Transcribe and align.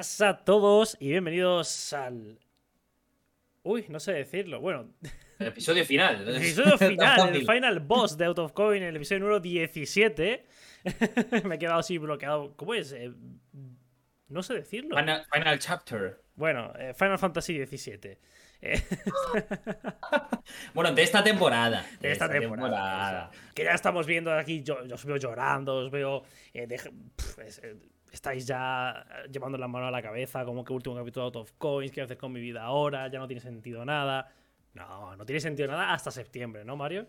buenas 0.00 0.20
a 0.22 0.44
todos 0.46 0.96
y 0.98 1.08
bienvenidos 1.10 1.92
al. 1.92 2.38
Uy, 3.62 3.84
no 3.90 4.00
sé 4.00 4.12
decirlo. 4.14 4.58
Bueno, 4.58 4.88
El 5.38 5.48
episodio 5.48 5.84
final. 5.84 6.26
el 6.28 6.36
episodio 6.36 6.78
final, 6.78 7.34
el 7.36 7.46
final 7.46 7.80
boss 7.80 8.16
de 8.16 8.24
Out 8.24 8.38
of 8.38 8.52
Coin, 8.52 8.82
el 8.82 8.96
episodio 8.96 9.20
número 9.20 9.40
17. 9.40 10.46
Me 11.44 11.54
he 11.56 11.58
quedado 11.58 11.80
así 11.80 11.98
bloqueado. 11.98 12.56
¿Cómo 12.56 12.72
es? 12.72 12.92
Eh, 12.92 13.12
no 14.28 14.42
sé 14.42 14.54
decirlo. 14.54 14.96
Final, 14.96 15.26
final 15.30 15.58
chapter. 15.58 16.22
Bueno, 16.34 16.72
eh, 16.78 16.94
Final 16.94 17.18
Fantasy 17.18 17.62
XVII. 17.66 18.16
Eh, 18.62 18.82
Bueno, 20.72 20.92
de 20.94 21.02
esta 21.02 21.22
temporada. 21.22 21.84
de 22.00 22.12
esta 22.12 22.26
temporada. 22.30 23.30
Que 23.54 23.64
ya 23.64 23.72
estamos 23.72 24.06
viendo 24.06 24.32
aquí, 24.32 24.62
yo, 24.62 24.82
yo 24.86 24.94
os 24.94 25.04
veo 25.04 25.18
llorando, 25.18 25.74
os 25.76 25.90
veo. 25.90 26.22
eh, 26.54 26.66
es- 26.70 27.60
estáis 28.12 28.46
ya 28.46 29.04
llevando 29.30 29.58
la 29.58 29.68
mano 29.68 29.86
a 29.86 29.90
la 29.90 30.02
cabeza, 30.02 30.44
como 30.44 30.64
que 30.64 30.72
último 30.72 30.96
capítulo 30.96 31.26
Out 31.26 31.36
of 31.36 31.52
Coins, 31.58 31.92
¿qué 31.92 32.02
haces 32.02 32.16
con 32.16 32.32
mi 32.32 32.40
vida 32.40 32.62
ahora? 32.62 33.08
Ya 33.08 33.18
no 33.18 33.26
tiene 33.26 33.40
sentido 33.40 33.84
nada. 33.84 34.32
No, 34.74 35.16
no 35.16 35.26
tiene 35.26 35.40
sentido 35.40 35.68
nada 35.68 35.92
hasta 35.92 36.10
septiembre, 36.10 36.64
¿no, 36.64 36.76
Mario? 36.76 37.08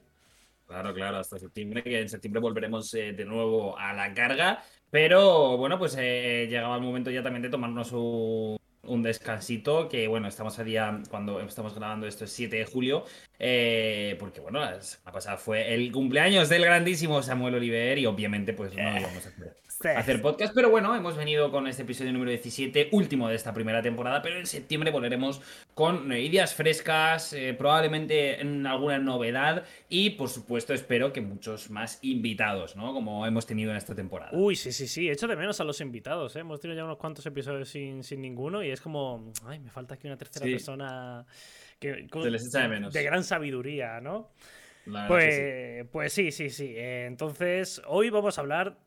Claro, 0.71 0.93
claro, 0.93 1.17
hasta 1.17 1.37
septiembre, 1.37 1.83
que 1.83 1.99
en 1.99 2.07
septiembre 2.07 2.39
volveremos 2.39 2.93
eh, 2.93 3.11
de 3.11 3.25
nuevo 3.25 3.77
a 3.77 3.93
la 3.93 4.13
carga. 4.13 4.63
Pero 4.89 5.57
bueno, 5.57 5.77
pues 5.77 5.95
eh, 5.99 6.47
llegaba 6.49 6.75
el 6.77 6.81
momento 6.81 7.11
ya 7.11 7.21
también 7.21 7.41
de 7.41 7.49
tomarnos 7.49 7.91
un, 7.91 9.03
descansito, 9.03 9.89
que 9.89 10.07
bueno, 10.07 10.27
estamos 10.27 10.57
a 10.59 10.63
día, 10.63 11.01
cuando 11.09 11.41
estamos 11.41 11.75
grabando 11.75 12.07
esto 12.07 12.25
es 12.25 12.31
7 12.31 12.55
de 12.57 12.65
julio, 12.65 13.05
eh, 13.39 14.15
porque 14.19 14.39
bueno, 14.41 14.59
la 14.59 14.81
semana 14.81 15.37
fue 15.37 15.73
el 15.73 15.91
cumpleaños 15.91 16.49
del 16.49 16.65
grandísimo 16.65 17.21
Samuel 17.21 17.55
Oliver 17.55 17.97
y 17.97 18.05
obviamente 18.05 18.53
pues 18.53 18.73
no 18.73 18.81
íbamos 18.81 19.25
a 19.25 19.29
hacer, 19.29 19.55
hacer 19.89 20.21
podcast, 20.21 20.53
pero 20.53 20.69
bueno, 20.69 20.95
hemos 20.95 21.17
venido 21.17 21.51
con 21.51 21.67
este 21.67 21.83
episodio 21.83 22.13
número 22.13 22.31
17, 22.31 22.89
último 22.91 23.27
de 23.29 23.35
esta 23.35 23.53
primera 23.53 23.81
temporada, 23.81 24.21
pero 24.21 24.37
en 24.37 24.45
septiembre 24.45 24.91
volveremos 24.91 25.41
con 25.73 26.11
eh, 26.11 26.21
ideas 26.21 26.53
frescas, 26.55 27.33
eh, 27.33 27.53
probablemente 27.57 28.39
en 28.41 28.65
alguna 28.67 28.99
novedad 28.99 29.63
y 29.89 30.11
por 30.11 30.29
supuesto 30.29 30.73
espero 30.73 31.11
que 31.13 31.21
muchos 31.21 31.69
más 31.69 31.99
invitados, 32.01 32.75
¿no? 32.75 32.93
Como 32.93 33.25
hemos 33.25 33.45
tenido 33.45 33.71
en 33.71 33.77
esta 33.77 33.95
temporada. 33.95 34.31
Uy, 34.33 34.55
sí, 34.55 34.71
sí, 34.71 34.87
sí. 34.87 35.09
Echo 35.09 35.27
de 35.27 35.35
menos 35.35 35.59
a 35.59 35.63
los 35.63 35.81
invitados, 35.81 36.35
¿eh? 36.35 36.39
Hemos 36.39 36.59
tenido 36.59 36.77
ya 36.77 36.85
unos 36.85 36.97
cuantos 36.97 37.25
episodios 37.25 37.69
sin, 37.69 38.03
sin 38.03 38.21
ninguno 38.21 38.63
y 38.63 38.69
es 38.71 38.81
como, 38.81 39.31
ay, 39.45 39.59
me 39.59 39.69
falta 39.69 39.95
aquí 39.95 40.07
una 40.07 40.17
tercera 40.17 40.45
Sí. 40.45 40.51
persona 40.53 41.25
que, 41.79 42.07
con- 42.09 42.23
Se 42.23 42.29
les 42.31 42.45
echa 42.47 42.61
de 42.63 42.67
menos. 42.67 42.93
de 42.93 43.03
gran 43.03 43.23
sabiduría, 43.23 43.99
¿no? 44.01 44.31
Pues, 45.07 45.35
sí. 45.35 45.89
pues 45.91 46.11
sí, 46.13 46.31
sí, 46.31 46.49
sí. 46.49 46.73
Eh, 46.75 47.05
entonces, 47.05 47.81
hoy 47.87 48.09
vamos 48.09 48.37
a 48.37 48.41
hablar. 48.41 48.77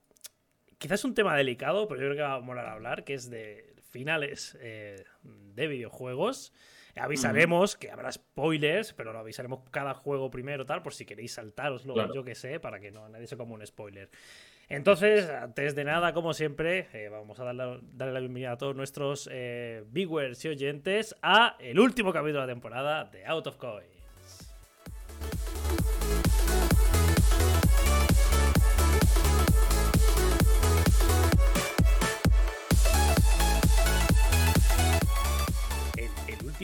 Quizás 0.79 1.05
un 1.05 1.15
tema 1.15 1.37
delicado, 1.37 1.89
pero 1.89 2.01
yo 2.01 2.07
creo 2.09 2.17
que 2.17 2.23
va 2.23 2.35
a 2.35 2.41
molar 2.41 2.67
hablar, 2.67 3.05
que 3.05 3.15
es 3.15 3.31
de 3.31 3.75
finales 3.91 4.57
eh, 4.61 5.05
de 5.23 5.67
videojuegos. 5.67 6.53
Avisaremos 6.97 7.77
que 7.77 7.91
habrá 7.91 8.13
spoilers, 8.13 8.93
pero 8.93 9.13
lo 9.13 9.19
avisaremos 9.19 9.61
cada 9.71 9.95
juego 9.95 10.31
primero, 10.31 10.65
tal, 10.65 10.83
por 10.83 10.95
si 10.95 11.05
queréis 11.05 11.33
saltaros 11.33 11.85
luego, 11.85 11.99
Claro. 12.01 12.15
yo 12.15 12.23
que 12.25 12.35
sé, 12.37 12.61
para 12.61 12.79
que 12.79 12.93
no 12.93 13.09
nadie 13.09 13.27
se 13.27 13.37
como 13.37 13.55
un 13.55 13.67
spoiler. 13.67 14.11
Entonces, 14.69 15.29
antes 15.29 15.75
de 15.75 15.85
nada, 15.85 16.15
como 16.15 16.33
siempre, 16.35 16.89
eh, 16.93 17.09
vamos 17.09 17.39
a 17.41 17.45
darle, 17.45 17.81
darle 17.83 18.15
la 18.15 18.21
bienvenida 18.21 18.53
a 18.53 18.59
todos 18.59 18.77
nuestros 18.77 19.29
eh, 19.33 19.83
viewers 19.89 20.45
y 20.45 20.49
oyentes 20.49 21.17
a 21.21 21.57
el 21.59 21.81
último 21.81 22.13
capítulo 22.13 22.41
de 22.43 22.47
la 22.47 22.53
temporada 22.53 23.05
de 23.05 23.27
Out 23.27 23.47
of 23.49 23.57
Coins. 23.57 23.94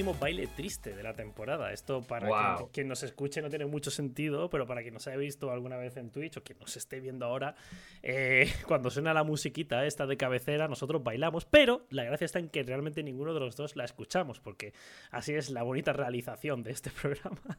Último 0.01 0.19
baile 0.19 0.47
triste 0.47 0.95
de 0.95 1.03
la 1.03 1.13
temporada. 1.13 1.73
Esto 1.73 2.01
para 2.01 2.57
quien 2.73 2.89
nos 2.89 3.03
escuche 3.03 3.43
no 3.43 3.51
tiene 3.51 3.67
mucho 3.67 3.91
sentido, 3.91 4.49
pero 4.49 4.67
para 4.67 4.81
quien 4.81 4.95
nos 4.95 5.07
haya 5.07 5.19
visto 5.19 5.51
alguna 5.51 5.77
vez 5.77 5.99
en 5.99 6.11
Twitch 6.11 6.39
o 6.39 6.43
quien 6.43 6.59
nos 6.59 6.75
esté 6.79 7.01
viendo 7.01 7.27
ahora, 7.27 7.55
eh, 8.03 8.51
cuando 8.67 8.89
suena 8.89 9.13
la 9.13 9.25
musiquita 9.25 9.85
esta 9.85 10.07
de 10.07 10.17
cabecera, 10.17 10.69
nosotros 10.69 11.03
bailamos, 11.05 11.45
pero 11.45 11.87
la 11.91 12.05
gracia 12.05 12.25
está 12.25 12.39
en 12.39 12.49
que 12.49 12.63
realmente 12.63 13.03
ninguno 13.03 13.35
de 13.35 13.41
los 13.41 13.57
dos 13.57 13.77
la 13.77 13.85
escuchamos, 13.85 14.41
porque 14.41 14.73
así 15.11 15.35
es 15.35 15.51
la 15.51 15.65
bonita 15.65 15.93
realización 15.93 16.63
de 16.63 16.71
este 16.71 16.91
programa. 17.03 17.59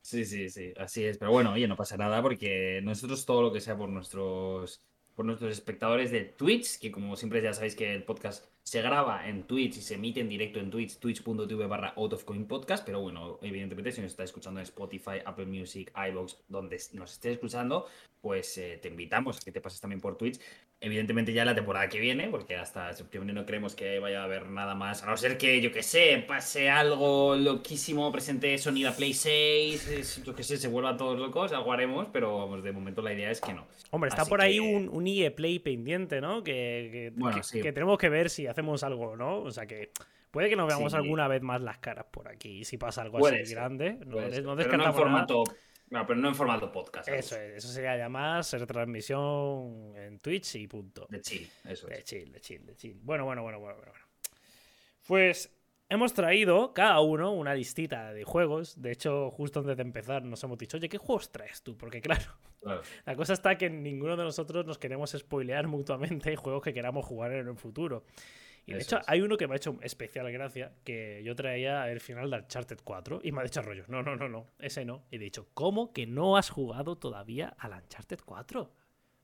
Sí, 0.00 0.24
sí, 0.24 0.48
sí, 0.48 0.72
así 0.78 1.04
es. 1.04 1.18
Pero 1.18 1.30
bueno, 1.32 1.52
oye, 1.52 1.68
no 1.68 1.76
pasa 1.76 1.98
nada 1.98 2.22
porque 2.22 2.80
nosotros 2.82 3.26
todo 3.26 3.42
lo 3.42 3.52
que 3.52 3.60
sea 3.60 3.76
por 3.76 3.90
nuestros, 3.90 4.80
por 5.16 5.24
nuestros 5.24 5.50
espectadores 5.50 6.10
de 6.10 6.20
Twitch, 6.20 6.78
que 6.78 6.92
como 6.92 7.16
siempre 7.16 7.42
ya 7.42 7.54
sabéis 7.54 7.74
que 7.74 7.92
el 7.94 8.04
podcast 8.04 8.44
se 8.62 8.82
graba 8.82 9.28
en 9.28 9.44
Twitch 9.44 9.78
y 9.78 9.80
se 9.80 9.94
emite 9.94 10.20
en 10.20 10.28
directo 10.28 10.60
en 10.60 10.70
Twitch, 10.70 10.98
twitch.tv 10.98 11.66
barra 11.66 11.94
podcast, 12.46 12.84
pero 12.84 13.00
bueno, 13.00 13.38
evidentemente 13.40 13.92
si 13.92 14.02
nos 14.02 14.10
está 14.10 14.24
escuchando 14.24 14.60
en 14.60 14.64
Spotify, 14.64 15.20
Apple 15.24 15.46
Music, 15.46 15.90
iVoox, 16.10 16.34
donde 16.48 16.78
nos 16.92 17.12
estés 17.12 17.32
escuchando, 17.34 17.86
pues 18.20 18.58
eh, 18.58 18.78
te 18.82 18.88
invitamos 18.88 19.38
a 19.38 19.40
que 19.40 19.52
te 19.52 19.60
pases 19.60 19.80
también 19.80 20.00
por 20.00 20.18
Twitch. 20.18 20.38
Evidentemente 20.78 21.32
ya 21.32 21.46
la 21.46 21.54
temporada 21.54 21.88
que 21.88 21.98
viene, 21.98 22.28
porque 22.28 22.54
hasta 22.54 22.92
septiembre 22.92 23.32
no 23.32 23.46
creemos 23.46 23.74
que 23.74 23.98
vaya 23.98 24.20
a 24.20 24.24
haber 24.24 24.50
nada 24.50 24.74
más, 24.74 25.02
a 25.02 25.06
no 25.06 25.16
ser 25.16 25.38
que, 25.38 25.62
yo 25.62 25.72
que 25.72 25.82
sé, 25.82 26.22
pase 26.28 26.68
algo 26.68 27.34
loquísimo, 27.34 28.12
presente 28.12 28.58
Sony 28.58 28.80
la 28.82 28.92
Play 28.92 29.14
6, 29.14 29.88
es- 29.88 30.22
yo 30.22 30.34
que 30.34 30.42
sé, 30.42 30.58
se 30.58 30.68
vuelvan 30.68 30.98
todos 30.98 31.18
locos, 31.18 31.52
algo 31.52 31.72
haremos, 31.72 32.08
pero 32.12 32.36
vamos, 32.40 32.62
de 32.62 32.72
momento 32.72 33.00
la 33.00 33.14
idea 33.14 33.30
es 33.30 33.40
que 33.40 33.54
no. 33.54 33.66
Hombre, 33.90 34.08
está 34.10 34.22
Así 34.22 34.28
por 34.28 34.42
ahí 34.42 34.60
un, 34.60 34.90
un 34.90 35.06
EA 35.06 35.34
Play 35.34 35.58
pendiente, 35.60 36.20
¿no? 36.20 36.44
Que, 36.44 36.90
que- 36.92 37.12
Bueno, 37.16 37.38
que- 37.38 37.42
sí. 37.42 37.62
que 37.62 37.72
tenemos 37.72 37.96
que 37.96 38.10
ver 38.10 38.28
si 38.28 38.46
hacemos 38.46 38.82
algo, 38.84 39.16
¿no? 39.16 39.38
O 39.38 39.50
sea 39.50 39.66
que 39.66 39.92
puede 40.30 40.50
que 40.50 40.56
nos 40.56 40.68
veamos 40.68 40.92
Sí. 40.92 40.98
alguna 40.98 41.26
vez 41.26 41.40
más 41.40 41.62
las 41.62 41.78
caras 41.78 42.04
por 42.10 42.28
aquí, 42.28 42.66
si 42.66 42.76
pasa 42.76 43.00
algo 43.00 43.18
Puede 43.18 43.36
así 43.36 43.46
ser, 43.46 43.56
grande. 43.56 43.92
No, 44.04 44.16
no 44.16 44.28
pero 44.28 44.42
no 44.42 44.52
en 44.52 44.58
descartamos 44.58 44.94
nada. 45.06 45.26
No, 45.90 46.06
pero 46.06 46.18
no 46.18 46.28
en 46.28 46.34
formato 46.34 46.70
podcast. 46.72 47.08
Eso 47.08 47.36
es, 47.36 47.58
eso 47.64 47.68
sería 47.68 47.96
ya 47.96 48.08
más 48.08 48.52
retransmisión 48.52 49.92
en 49.96 50.18
Twitch 50.18 50.56
y 50.56 50.66
punto. 50.66 51.06
De 51.10 51.20
chill, 51.20 51.48
eso 51.64 51.86
De 51.86 51.94
es. 51.98 52.04
chill, 52.04 52.32
de 52.32 52.40
chill, 52.40 52.66
de 52.66 52.74
chill. 52.76 52.98
Bueno, 53.02 53.24
bueno, 53.24 53.42
bueno, 53.42 53.60
bueno, 53.60 53.76
bueno. 53.76 53.92
bueno. 53.92 54.06
Pues 55.06 55.52
hemos 55.88 56.12
traído 56.14 56.74
cada 56.74 57.00
uno 57.00 57.32
una 57.32 57.54
listita 57.54 58.12
de 58.12 58.24
juegos. 58.24 58.80
De 58.82 58.90
hecho, 58.92 59.30
justo 59.30 59.60
antes 59.60 59.76
de 59.76 59.82
empezar 59.82 60.24
nos 60.24 60.42
hemos 60.42 60.58
dicho, 60.58 60.76
oye, 60.76 60.88
¿qué 60.88 60.98
juegos 60.98 61.30
traes 61.30 61.62
tú? 61.62 61.76
Porque 61.76 62.00
claro, 62.00 62.24
Claro. 62.60 62.82
la 63.04 63.14
cosa 63.14 63.32
está 63.34 63.56
que 63.56 63.70
ninguno 63.70 64.16
de 64.16 64.24
nosotros 64.24 64.66
nos 64.66 64.78
queremos 64.78 65.10
spoilear 65.12 65.68
mutuamente 65.68 66.34
juegos 66.36 66.62
que 66.64 66.74
queramos 66.74 67.04
jugar 67.06 67.32
en 67.32 67.46
el 67.46 67.56
futuro. 67.56 68.04
Y 68.66 68.72
de 68.72 68.78
Eso 68.78 68.96
hecho, 68.96 69.00
es. 69.02 69.08
hay 69.08 69.20
uno 69.20 69.36
que 69.36 69.46
me 69.46 69.54
ha 69.54 69.56
hecho 69.56 69.76
especial 69.80 70.30
gracia, 70.32 70.72
que 70.84 71.22
yo 71.24 71.36
traía 71.36 71.88
el 71.90 72.00
final 72.00 72.28
de 72.30 72.38
Uncharted 72.38 72.78
4 72.82 73.20
y 73.22 73.30
me 73.32 73.40
ha 73.40 73.44
dicho 73.44 73.62
rollo, 73.62 73.84
no, 73.86 74.02
no, 74.02 74.16
no, 74.16 74.28
no, 74.28 74.48
ese 74.58 74.84
no. 74.84 75.04
Y 75.10 75.16
he 75.16 75.18
dicho, 75.20 75.46
¿cómo 75.54 75.92
que 75.92 76.06
no 76.06 76.36
has 76.36 76.50
jugado 76.50 76.96
todavía 76.96 77.54
al 77.58 77.72
Uncharted 77.72 78.18
4? 78.24 78.68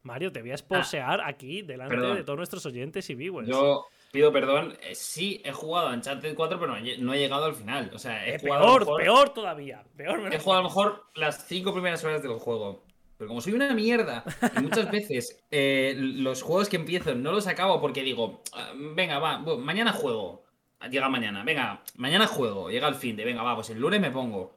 Mario, 0.03 0.33
te 0.33 0.41
voy 0.43 0.51
a 0.53 0.55
esposear 0.55 1.21
aquí 1.25 1.63
delante 1.63 1.95
Ah. 1.95 1.99
Perdón. 1.99 2.17
de 2.17 2.25
todos 2.25 2.37
nuestros 2.37 2.65
oyentes 2.67 3.09
y 3.11 3.15
viewers. 3.15 3.49
Yo 3.49 3.87
pido 4.13 4.33
perdón, 4.33 4.77
eh, 4.83 4.95
sí 4.95 5.41
he 5.45 5.53
jugado 5.53 5.89
a 5.89 5.93
Uncharted 5.95 6.35
4, 6.37 6.59
pero 6.61 6.77
no 6.99 7.13
he, 7.15 7.19
llegado 7.19 7.45
al 7.45 7.55
final. 7.55 7.91
O 7.95 7.99
sea, 7.99 8.27
he 8.27 8.35
Eh, 8.35 8.39
jugado 8.41 8.63
peor, 8.65 8.81
mejor- 8.81 9.03
peor 9.03 9.29
todavía. 9.35 9.85
Peor 9.97 10.33
He 10.33 10.39
jugado 10.39 10.61
a 10.61 10.63
lo 10.63 10.69
mejor 10.69 11.05
las 11.15 11.47
cinco 11.47 11.73
primeras 11.73 12.03
horas 12.05 12.23
del 12.23 12.33
juego. 12.33 12.85
Pero 13.22 13.28
como 13.28 13.41
soy 13.41 13.53
una 13.53 13.72
mierda, 13.72 14.25
y 14.56 14.62
muchas 14.62 14.91
veces 14.91 15.44
eh, 15.53 15.94
los 15.97 16.43
juegos 16.43 16.69
que 16.69 16.75
empiezo 16.75 17.15
no 17.15 17.31
los 17.31 17.47
acabo 17.47 17.81
porque 17.81 18.03
digo, 18.03 18.43
"Ah, 18.53 18.72
venga, 18.75 19.21
va, 19.21 19.38
mañana 19.38 19.93
juego. 19.93 20.43
Llega 20.91 21.09
mañana, 21.09 21.44
venga, 21.44 21.84
mañana 21.94 22.27
juego. 22.27 22.69
Llega 22.69 22.88
el 22.88 22.97
fin 22.97 23.15
de, 23.15 23.25
venga, 23.25 23.44
va, 23.44 23.55
pues 23.55 23.71
el 23.71 23.78
lunes 23.78 24.00
me 24.00 24.11
pongo. 24.11 24.56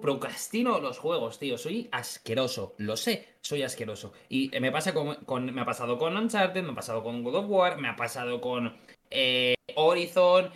Procrastino 0.00 0.78
los 0.78 0.98
juegos, 0.98 1.40
tío. 1.40 1.58
Soy 1.58 1.88
asqueroso. 1.90 2.74
Lo 2.78 2.96
sé, 2.96 3.26
soy 3.40 3.64
asqueroso. 3.64 4.12
Y 4.28 4.50
me 4.60 4.70
pasa 4.70 4.94
con, 4.94 5.16
con- 5.24 5.52
me 5.52 5.60
ha 5.62 5.64
pasado 5.64 5.98
con 5.98 6.16
Uncharted, 6.16 6.62
me 6.62 6.70
ha 6.70 6.74
pasado 6.76 7.02
con 7.02 7.24
God 7.24 7.34
of 7.34 7.46
War, 7.48 7.78
me 7.78 7.88
ha 7.88 7.96
pasado 7.96 8.40
con 8.40 8.76
eh, 9.10 9.54
Horizon. 9.74 10.50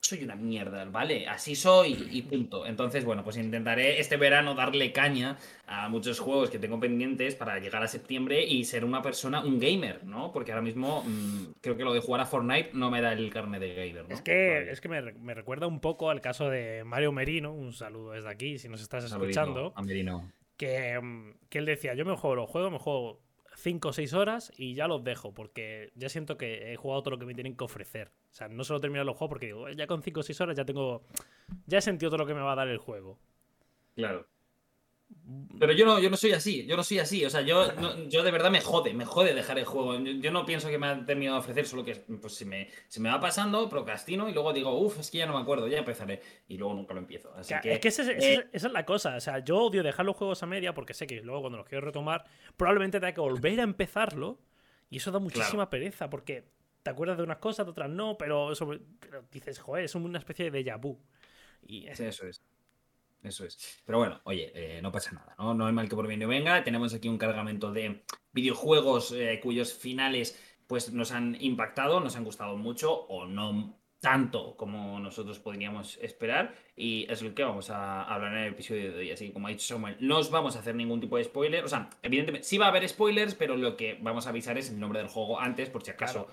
Soy 0.00 0.22
una 0.22 0.36
mierda, 0.36 0.84
¿vale? 0.86 1.26
Así 1.26 1.54
soy 1.56 2.08
y 2.12 2.22
punto. 2.22 2.64
Entonces, 2.64 3.04
bueno, 3.04 3.24
pues 3.24 3.36
intentaré 3.36 3.98
este 4.00 4.16
verano 4.16 4.54
darle 4.54 4.92
caña 4.92 5.36
a 5.66 5.88
muchos 5.88 6.20
juegos 6.20 6.50
que 6.50 6.58
tengo 6.58 6.78
pendientes 6.80 7.34
para 7.34 7.58
llegar 7.58 7.82
a 7.82 7.88
septiembre 7.88 8.42
y 8.44 8.64
ser 8.64 8.84
una 8.84 9.02
persona, 9.02 9.42
un 9.42 9.58
gamer, 9.58 10.04
¿no? 10.04 10.30
Porque 10.32 10.52
ahora 10.52 10.62
mismo 10.62 11.02
mm, 11.04 11.54
creo 11.60 11.76
que 11.76 11.82
lo 11.84 11.92
de 11.92 12.00
jugar 12.00 12.20
a 12.22 12.26
Fortnite 12.26 12.70
no 12.74 12.90
me 12.90 13.00
da 13.02 13.12
el 13.12 13.28
carne 13.30 13.58
de 13.58 13.74
gamer, 13.74 14.08
¿no? 14.08 14.14
Es 14.14 14.22
que, 14.22 14.70
es 14.70 14.80
que 14.80 14.88
me, 14.88 15.00
re- 15.00 15.14
me 15.14 15.34
recuerda 15.34 15.66
un 15.66 15.80
poco 15.80 16.10
al 16.10 16.20
caso 16.20 16.48
de 16.48 16.84
Mario 16.84 17.10
Merino, 17.12 17.52
un 17.52 17.72
saludo 17.72 18.12
desde 18.12 18.30
aquí 18.30 18.58
si 18.58 18.68
nos 18.68 18.80
estás 18.80 19.04
escuchando, 19.04 19.72
Amerino. 19.76 20.30
que, 20.56 20.98
mm, 20.98 21.32
que 21.50 21.58
él 21.58 21.66
decía, 21.66 21.94
yo 21.94 22.04
me 22.06 22.16
juego 22.16 22.36
los 22.36 22.48
juegos, 22.48 22.70
me 22.72 22.78
juego 22.78 23.20
5 23.58 23.88
o 23.88 23.92
6 23.92 24.14
horas 24.14 24.52
y 24.56 24.74
ya 24.74 24.86
los 24.86 25.02
dejo, 25.02 25.34
porque 25.34 25.90
ya 25.96 26.08
siento 26.08 26.38
que 26.38 26.72
he 26.72 26.76
jugado 26.76 27.02
todo 27.02 27.10
lo 27.12 27.18
que 27.18 27.26
me 27.26 27.34
tienen 27.34 27.56
que 27.56 27.64
ofrecer. 27.64 28.12
O 28.30 28.34
sea, 28.34 28.48
no 28.48 28.62
solo 28.62 28.80
terminar 28.80 29.04
los 29.04 29.16
juegos 29.16 29.30
porque 29.30 29.46
digo, 29.46 29.68
ya 29.70 29.86
con 29.88 30.02
5 30.02 30.20
o 30.20 30.22
6 30.22 30.40
horas 30.40 30.56
ya 30.56 30.64
tengo, 30.64 31.02
ya 31.66 31.78
he 31.78 31.82
sentido 31.82 32.10
todo 32.10 32.18
lo 32.18 32.26
que 32.26 32.34
me 32.34 32.40
va 32.40 32.52
a 32.52 32.56
dar 32.56 32.68
el 32.68 32.78
juego. 32.78 33.18
Claro. 33.96 34.26
Pero 35.58 35.72
yo 35.72 35.84
no, 35.84 35.98
yo 35.98 36.08
no 36.08 36.16
soy 36.16 36.32
así, 36.32 36.66
yo 36.66 36.76
no 36.76 36.82
soy 36.82 37.00
así. 37.00 37.24
O 37.24 37.30
sea, 37.30 37.42
yo, 37.42 37.68
yo 38.08 38.22
de 38.22 38.30
verdad 38.30 38.50
me 38.50 38.60
jode, 38.60 38.94
me 38.94 39.04
jode 39.04 39.34
dejar 39.34 39.58
el 39.58 39.64
juego. 39.64 39.98
Yo, 39.98 40.30
no 40.30 40.46
pienso 40.46 40.68
que 40.68 40.78
me 40.78 40.86
ha 40.86 41.04
terminado 41.04 41.36
de 41.36 41.40
ofrecer, 41.40 41.66
solo 41.66 41.84
que 41.84 41.94
pues, 41.96 42.34
se, 42.34 42.44
me, 42.44 42.68
se 42.88 43.00
me 43.00 43.10
va 43.10 43.20
pasando, 43.20 43.68
procrastino 43.68 44.28
y 44.28 44.32
luego 44.32 44.52
digo, 44.52 44.78
uff, 44.78 44.98
es 45.00 45.10
que 45.10 45.18
ya 45.18 45.26
no 45.26 45.34
me 45.34 45.40
acuerdo, 45.40 45.68
ya 45.68 45.78
empezaré. 45.78 46.22
Y 46.48 46.56
luego 46.56 46.74
nunca 46.74 46.94
lo 46.94 47.00
empiezo. 47.00 47.32
Así 47.34 47.54
que, 47.62 47.74
es 47.74 47.80
que 47.80 47.88
eh, 47.88 48.48
esa, 48.52 48.68
es 48.68 48.72
la 48.72 48.86
cosa. 48.86 49.16
O 49.16 49.20
sea, 49.20 49.40
yo 49.40 49.58
odio 49.58 49.82
dejar 49.82 50.06
los 50.06 50.16
juegos 50.16 50.42
a 50.42 50.46
media 50.46 50.72
porque 50.72 50.94
sé 50.94 51.06
que 51.06 51.20
luego 51.20 51.42
cuando 51.42 51.58
los 51.58 51.66
quiero 51.66 51.84
retomar, 51.84 52.24
probablemente 52.56 53.00
tenga 53.00 53.12
que 53.12 53.20
volver 53.20 53.60
a 53.60 53.64
empezarlo. 53.64 54.40
Y 54.88 54.98
eso 54.98 55.10
da 55.10 55.18
muchísima 55.18 55.68
pereza 55.68 56.08
porque 56.08 56.44
te 56.82 56.90
acuerdas 56.90 57.18
de 57.18 57.24
unas 57.24 57.38
cosas, 57.38 57.66
de 57.66 57.70
otras 57.72 57.90
no, 57.90 58.16
pero, 58.16 58.50
pero 59.00 59.24
dices, 59.30 59.58
joder, 59.58 59.84
es 59.84 59.94
una 59.94 60.18
especie 60.18 60.50
de 60.50 60.64
déjà 60.64 60.80
vu. 60.80 60.98
Y 61.66 61.86
eso 61.86 62.26
es. 62.26 62.42
Eso 63.22 63.44
es. 63.44 63.82
Pero 63.84 63.98
bueno, 63.98 64.20
oye, 64.24 64.52
eh, 64.54 64.80
no 64.82 64.92
pasa 64.92 65.12
nada, 65.12 65.34
¿no? 65.38 65.54
No 65.54 65.66
hay 65.66 65.72
mal 65.72 65.88
que 65.88 65.96
por 65.96 66.06
bien 66.06 66.20
no 66.20 66.28
venga. 66.28 66.62
Tenemos 66.64 66.94
aquí 66.94 67.08
un 67.08 67.18
cargamento 67.18 67.72
de 67.72 68.04
videojuegos 68.32 69.12
eh, 69.12 69.40
cuyos 69.42 69.74
finales 69.74 70.38
pues 70.66 70.92
nos 70.92 71.12
han 71.12 71.36
impactado, 71.40 72.00
nos 72.00 72.16
han 72.16 72.24
gustado 72.24 72.56
mucho 72.56 72.92
o 72.92 73.26
no 73.26 73.78
tanto 74.00 74.56
como 74.56 75.00
nosotros 75.00 75.40
podríamos 75.40 75.98
esperar. 76.00 76.54
Y 76.76 77.10
es 77.10 77.22
lo 77.22 77.34
que 77.34 77.42
vamos 77.42 77.70
a 77.70 78.04
hablar 78.04 78.32
en 78.34 78.38
el 78.44 78.52
episodio 78.52 78.92
de 78.92 78.98
hoy. 78.98 79.10
Así 79.10 79.26
que, 79.26 79.32
como 79.32 79.48
ha 79.48 79.50
dicho 79.50 79.66
Samuel, 79.66 79.96
no 80.00 80.18
os 80.18 80.30
vamos 80.30 80.54
a 80.54 80.60
hacer 80.60 80.74
ningún 80.74 81.00
tipo 81.00 81.16
de 81.16 81.24
spoiler. 81.24 81.64
O 81.64 81.68
sea, 81.68 81.90
evidentemente 82.02 82.46
sí 82.46 82.58
va 82.58 82.66
a 82.66 82.68
haber 82.68 82.88
spoilers, 82.88 83.34
pero 83.34 83.56
lo 83.56 83.76
que 83.76 83.98
vamos 84.00 84.26
a 84.26 84.30
avisar 84.30 84.58
es 84.58 84.70
el 84.70 84.78
nombre 84.78 85.00
del 85.00 85.08
juego 85.08 85.40
antes, 85.40 85.70
por 85.70 85.82
si 85.82 85.90
acaso 85.90 86.28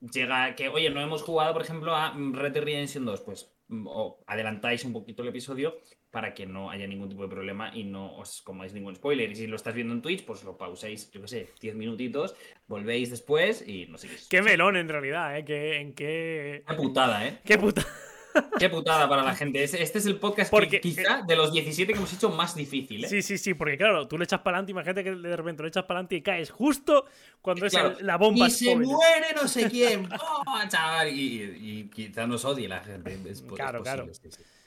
llega 0.00 0.54
que, 0.54 0.68
oye, 0.68 0.90
no 0.90 1.00
hemos 1.00 1.22
jugado, 1.22 1.52
por 1.52 1.62
ejemplo, 1.62 1.94
a 1.94 2.12
Red 2.12 2.52
Dead 2.52 2.64
Redemption 2.64 3.04
2, 3.04 3.20
pues 3.22 3.50
o 3.84 4.22
adelantáis 4.26 4.84
un 4.84 4.92
poquito 4.92 5.22
el 5.22 5.30
episodio 5.30 5.76
para 6.16 6.32
que 6.32 6.46
no 6.46 6.70
haya 6.70 6.86
ningún 6.86 7.10
tipo 7.10 7.24
de 7.24 7.28
problema 7.28 7.70
y 7.74 7.84
no 7.84 8.16
os 8.16 8.40
comáis 8.40 8.72
ningún 8.72 8.96
spoiler. 8.96 9.30
Y 9.30 9.36
si 9.36 9.46
lo 9.46 9.54
estás 9.54 9.74
viendo 9.74 9.92
en 9.92 10.00
Twitch, 10.00 10.24
pues 10.24 10.44
lo 10.44 10.56
pauséis, 10.56 11.10
yo 11.10 11.20
qué 11.20 11.28
sé, 11.28 11.50
10 11.60 11.74
minutitos, 11.74 12.34
volvéis 12.66 13.10
después 13.10 13.62
y 13.68 13.84
no 13.84 13.98
seguís. 13.98 14.26
Qué 14.26 14.40
melón 14.40 14.78
en 14.78 14.88
realidad, 14.88 15.36
¿eh? 15.36 15.44
¿Qué, 15.44 15.76
en 15.78 15.92
qué... 15.92 16.64
Qué 16.66 16.74
putada, 16.74 17.26
¿eh? 17.26 17.40
Qué 17.44 17.58
putada. 17.58 17.86
Qué 18.58 18.70
putada 18.70 19.06
para 19.10 19.24
la 19.24 19.34
gente. 19.34 19.62
Este 19.62 19.82
es 19.82 20.06
el 20.06 20.16
podcast 20.16 20.50
porque, 20.50 20.80
quizá 20.80 21.20
de 21.20 21.36
los 21.36 21.52
17 21.52 21.92
que 21.92 21.98
hemos 21.98 22.14
hecho 22.14 22.30
más 22.30 22.54
difícil. 22.54 23.04
¿eh? 23.04 23.08
Sí, 23.10 23.20
sí, 23.20 23.36
sí, 23.36 23.52
porque 23.52 23.76
claro, 23.76 24.08
tú 24.08 24.16
le 24.16 24.24
echas 24.24 24.40
para 24.40 24.56
adelante, 24.56 24.72
imagínate 24.72 25.04
que 25.04 25.14
de 25.16 25.36
repente 25.36 25.64
lo 25.64 25.68
echas 25.68 25.84
para 25.84 25.98
adelante 25.98 26.16
y 26.16 26.22
caes 26.22 26.50
justo 26.50 27.04
cuando 27.42 27.66
es 27.66 27.74
la 28.00 28.16
bomba. 28.16 28.46
Y 28.46 28.50
se 28.50 28.74
muere 28.74 29.34
no 29.34 29.46
sé 29.46 29.68
quién. 29.68 30.08
¡Oh, 30.46 30.58
chaval! 30.66 31.10
Y, 31.10 31.90
quizá 31.94 32.26
nos 32.26 32.42
odie 32.46 32.68
la 32.68 32.80
gente. 32.80 33.18
claro, 33.54 33.82
claro. 33.82 34.08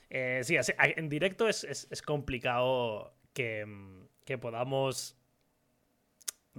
Eh, 0.10 0.42
sí, 0.44 0.56
en 0.78 1.10
directo 1.10 1.48
es, 1.48 2.04
complicado 2.06 3.14
que, 3.34 3.66
que 4.26 4.38
podamos 4.38 5.20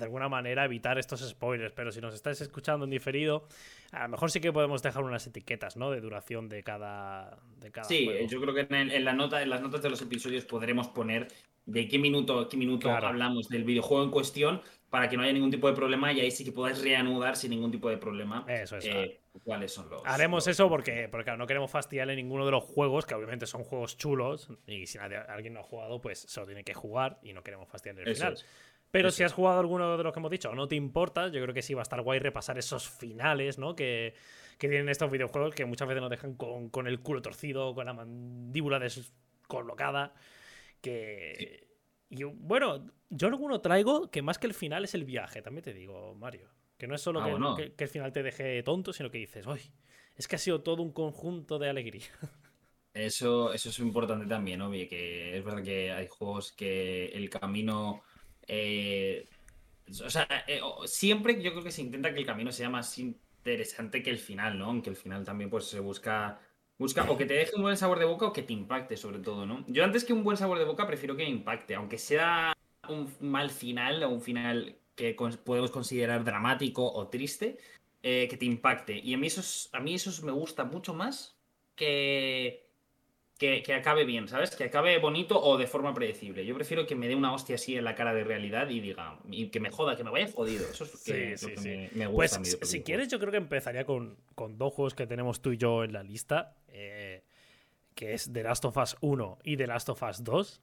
de 0.01 0.05
alguna 0.05 0.29
manera 0.29 0.65
evitar 0.65 0.99
estos 0.99 1.21
spoilers, 1.29 1.73
pero 1.73 1.93
si 1.93 2.01
nos 2.01 2.15
estáis 2.15 2.41
escuchando 2.41 2.85
en 2.85 2.91
diferido, 2.91 3.47
a 3.93 4.05
lo 4.05 4.11
mejor 4.11 4.31
sí 4.31 4.41
que 4.41 4.53
podemos 4.53 4.83
dejar 4.83 5.05
unas 5.05 5.27
etiquetas, 5.27 5.77
¿no? 5.77 5.91
De 5.91 6.01
duración 6.01 6.49
de 6.49 6.63
cada, 6.63 7.39
de 7.59 7.71
cada 7.71 7.87
Sí, 7.87 8.09
yo 8.29 8.41
creo 8.41 8.55
que 8.55 8.67
en, 8.71 9.05
la 9.05 9.13
nota, 9.13 9.43
en 9.43 9.51
las 9.51 9.61
notas 9.61 9.83
de 9.83 9.91
los 9.91 10.01
episodios 10.01 10.45
podremos 10.45 10.89
poner 10.89 11.29
de 11.67 11.87
qué 11.87 11.99
minuto, 11.99 12.49
qué 12.49 12.57
minuto 12.57 12.91
hablamos 12.91 13.49
del 13.49 13.65
videojuego 13.65 14.05
en 14.05 14.11
cuestión 14.11 14.63
para 14.91 15.09
que 15.09 15.17
no 15.17 15.23
haya 15.23 15.33
ningún 15.33 15.53
tipo 15.53 15.69
de 15.69 15.75
problema 15.75 16.13
y 16.13 16.21
ahí 16.21 16.31
sí 16.33 16.45
que 16.45 16.51
podáis 16.51 16.83
reanudar 16.83 17.37
sin 17.37 17.51
ningún 17.51 17.71
tipo 17.71 17.89
de 17.89 17.97
problema. 17.97 18.45
Eso 18.49 18.77
es. 18.77 18.85
Eh, 18.87 19.21
¿Cuáles 19.45 19.73
son 19.73 19.89
los? 19.89 20.03
Haremos 20.05 20.49
eso 20.49 20.69
porque, 20.69 21.09
porque 21.09 21.25
claro, 21.25 21.39
no 21.39 21.47
queremos 21.47 21.71
fastidiarle 21.71 22.17
ninguno 22.17 22.45
de 22.45 22.51
los 22.51 22.65
juegos, 22.65 23.07
que 23.07 23.15
obviamente 23.15 23.47
son 23.47 23.63
juegos 23.63 23.97
chulos 23.97 24.49
y 24.67 24.87
si 24.87 24.99
alguien 24.99 25.55
no 25.55 25.61
ha 25.61 25.63
jugado, 25.63 26.01
pues 26.01 26.19
se 26.19 26.41
lo 26.41 26.47
tiene 26.47 26.65
que 26.65 26.75
jugar 26.75 27.21
y 27.23 27.33
no 27.33 27.45
queremos 27.45 27.69
fastidiarle 27.69 28.11
el 28.11 28.17
final. 28.17 28.37
Pero 28.91 29.13
si 29.13 29.23
has 29.23 29.33
jugado 29.33 29.61
alguno 29.61 29.97
de 29.97 30.03
los 30.03 30.13
que 30.13 30.19
hemos 30.19 30.33
dicho 30.33 30.51
o 30.51 30.55
no 30.57 30.67
te 30.67 30.75
importa, 30.75 31.29
yo 31.29 31.41
creo 31.41 31.55
que 31.55 31.63
sí 31.63 31.75
va 31.75 31.83
a 31.83 31.85
estar 31.85 32.03
guay 32.03 32.19
repasar 32.19 32.59
esos 32.59 32.89
finales, 32.89 33.59
¿no? 33.59 33.77
Que, 33.77 34.15
tienen 34.59 34.91
estos 34.91 35.11
videojuegos 35.11 35.55
que 35.55 35.65
muchas 35.65 35.89
veces 35.89 36.03
nos 36.03 36.11
dejan 36.11 36.35
con, 36.35 36.87
el 36.87 37.01
culo 37.01 37.23
torcido, 37.23 37.75
con 37.75 37.87
la 37.87 37.95
mandíbula 37.95 38.79
descolocada. 38.79 40.13
Que. 40.83 41.70
Y 42.11 42.25
bueno, 42.25 42.87
yo 43.09 43.29
alguno 43.29 43.61
traigo 43.61 44.11
que 44.11 44.21
más 44.21 44.39
que 44.39 44.47
el 44.47 44.55
final 44.55 44.85
es 44.85 44.95
el 44.95 45.05
viaje, 45.05 45.41
también 45.41 45.65
te 45.65 45.73
digo, 45.73 46.15
Mario. 46.15 46.49
Que 46.77 46.87
no 46.87 46.95
es 46.95 47.01
solo 47.01 47.21
ah, 47.23 47.57
que, 47.57 47.75
el 47.77 47.89
final 47.89 48.13
te 48.13 48.23
deje 48.23 48.63
tonto, 48.63 48.93
sino 48.93 49.11
que 49.11 49.19
dices, 49.19 49.47
uy, 49.47 49.61
es 50.17 50.27
que 50.27 50.37
ha 50.37 50.39
sido 50.39 50.63
todo 50.63 50.83
un 50.83 50.93
conjunto 50.93 51.59
de 51.59 51.71
alegría. 51.71 52.07
Eso, 52.93 53.53
eso 53.53 53.69
es 53.69 53.79
importante 53.79 54.27
también, 54.27 54.59
¿no? 54.59 54.69
Que 54.73 55.39
es 55.39 55.45
verdad 55.45 55.63
que 55.63 55.93
hay 55.93 56.09
juegos 56.09 56.51
que 56.51 57.07
el 57.07 57.31
camino 57.31 58.03
eh, 58.53 59.29
o 60.05 60.11
sea, 60.11 60.27
eh, 60.47 60.61
siempre 60.87 61.41
yo 61.41 61.53
creo 61.53 61.63
que 61.63 61.71
se 61.71 61.83
intenta 61.83 62.13
que 62.13 62.19
el 62.19 62.27
camino 62.27 62.51
sea 62.51 62.69
más 62.69 62.99
interesante 62.99 64.03
que 64.03 64.11
el 64.11 64.19
final, 64.19 64.59
¿no? 64.59 64.67
Aunque 64.67 64.91
el 64.91 64.97
final 64.97 65.25
también 65.25 65.51
pues 65.51 65.67
se 65.67 65.81
busca 65.81 66.41
busca 66.81 67.05
o 67.11 67.17
que 67.19 67.27
te 67.27 67.35
deje 67.35 67.55
un 67.57 67.63
buen 67.63 67.77
sabor 67.77 67.99
de 67.99 68.07
boca 68.07 68.27
o 68.27 68.33
que 68.33 68.43
te 68.43 68.55
impacte 68.55 68.97
sobre 68.97 69.19
todo, 69.19 69.45
¿no? 69.45 69.63
Yo 69.69 69.85
antes 69.85 70.03
que 70.03 70.15
un 70.15 70.25
buen 70.25 70.39
sabor 70.39 70.59
de 70.59 70.65
boca 70.65 70.87
prefiero 70.87 71.15
que 71.15 71.29
impacte, 71.29 71.75
aunque 71.75 71.99
sea 71.99 72.55
un 72.89 73.13
mal 73.21 73.51
final 73.51 74.03
o 74.03 74.09
un 74.09 74.23
final 74.23 74.77
que 74.97 75.15
podemos 75.45 75.71
considerar 75.71 76.25
dramático 76.25 76.91
o 76.91 77.09
triste, 77.09 77.59
eh, 78.03 78.27
que 78.31 78.39
te 78.39 78.47
impacte. 78.47 78.99
Y 78.99 79.13
a 79.13 79.19
mí 79.19 79.27
eso, 79.27 79.69
a 79.73 79.81
mí 79.81 79.95
eso 79.95 80.11
me 80.25 80.33
gusta 80.33 80.65
mucho 80.65 80.95
más 80.95 81.37
que 81.77 82.70
que, 83.41 83.73
acabe 83.73 84.05
bien, 84.05 84.29
¿sabes? 84.29 84.55
Que 84.55 84.65
acabe 84.65 84.99
bonito 84.99 85.41
o 85.43 85.57
de 85.57 85.67
forma 85.67 85.95
predecible. 85.95 86.45
Yo 86.45 86.55
prefiero 86.55 86.87
que 86.87 86.95
me 86.95 87.09
dé 87.09 87.15
una 87.15 87.33
hostia 87.33 87.55
así 87.55 87.75
en 87.75 87.85
la 87.85 87.95
cara 87.95 88.13
de 88.13 88.23
realidad 88.23 88.69
y 88.69 88.81
diga, 88.81 89.19
y 89.31 89.49
que 89.49 89.61
me 89.61 89.71
joda, 89.71 89.97
que 89.97 90.05
me 90.05 90.11
vaya 90.11 90.31
jodido. 90.31 90.69
Eso 90.69 90.85
es 90.85 90.93
lo 90.93 91.01
que, 91.63 91.91
Me, 91.95 92.07
gusta. 92.07 92.37
Pues 92.37 92.59
si 92.69 92.83
quieres, 92.83 93.09
yo 93.09 93.19
creo 93.19 93.31
que 93.31 93.39
empezaría 93.39 93.87
con, 93.87 94.19
dos 94.37 94.75
juegos 94.75 94.95
que 94.95 95.07
tenemos 95.07 95.41
tú 95.41 95.53
y 95.53 95.57
yo 95.57 95.85
en 95.85 95.95
la 95.95 96.03
lista, 96.03 96.55
eh, 96.69 97.25
que 97.95 98.13
es 98.13 98.31
The 98.31 98.43
Last 98.43 98.67
of 98.67 98.77
Us 98.77 98.99
1 99.01 99.39
y 99.43 99.57
The 99.57 99.67
Last 99.67 99.89
of 99.89 100.03
Us 100.03 100.23
2. 100.23 100.61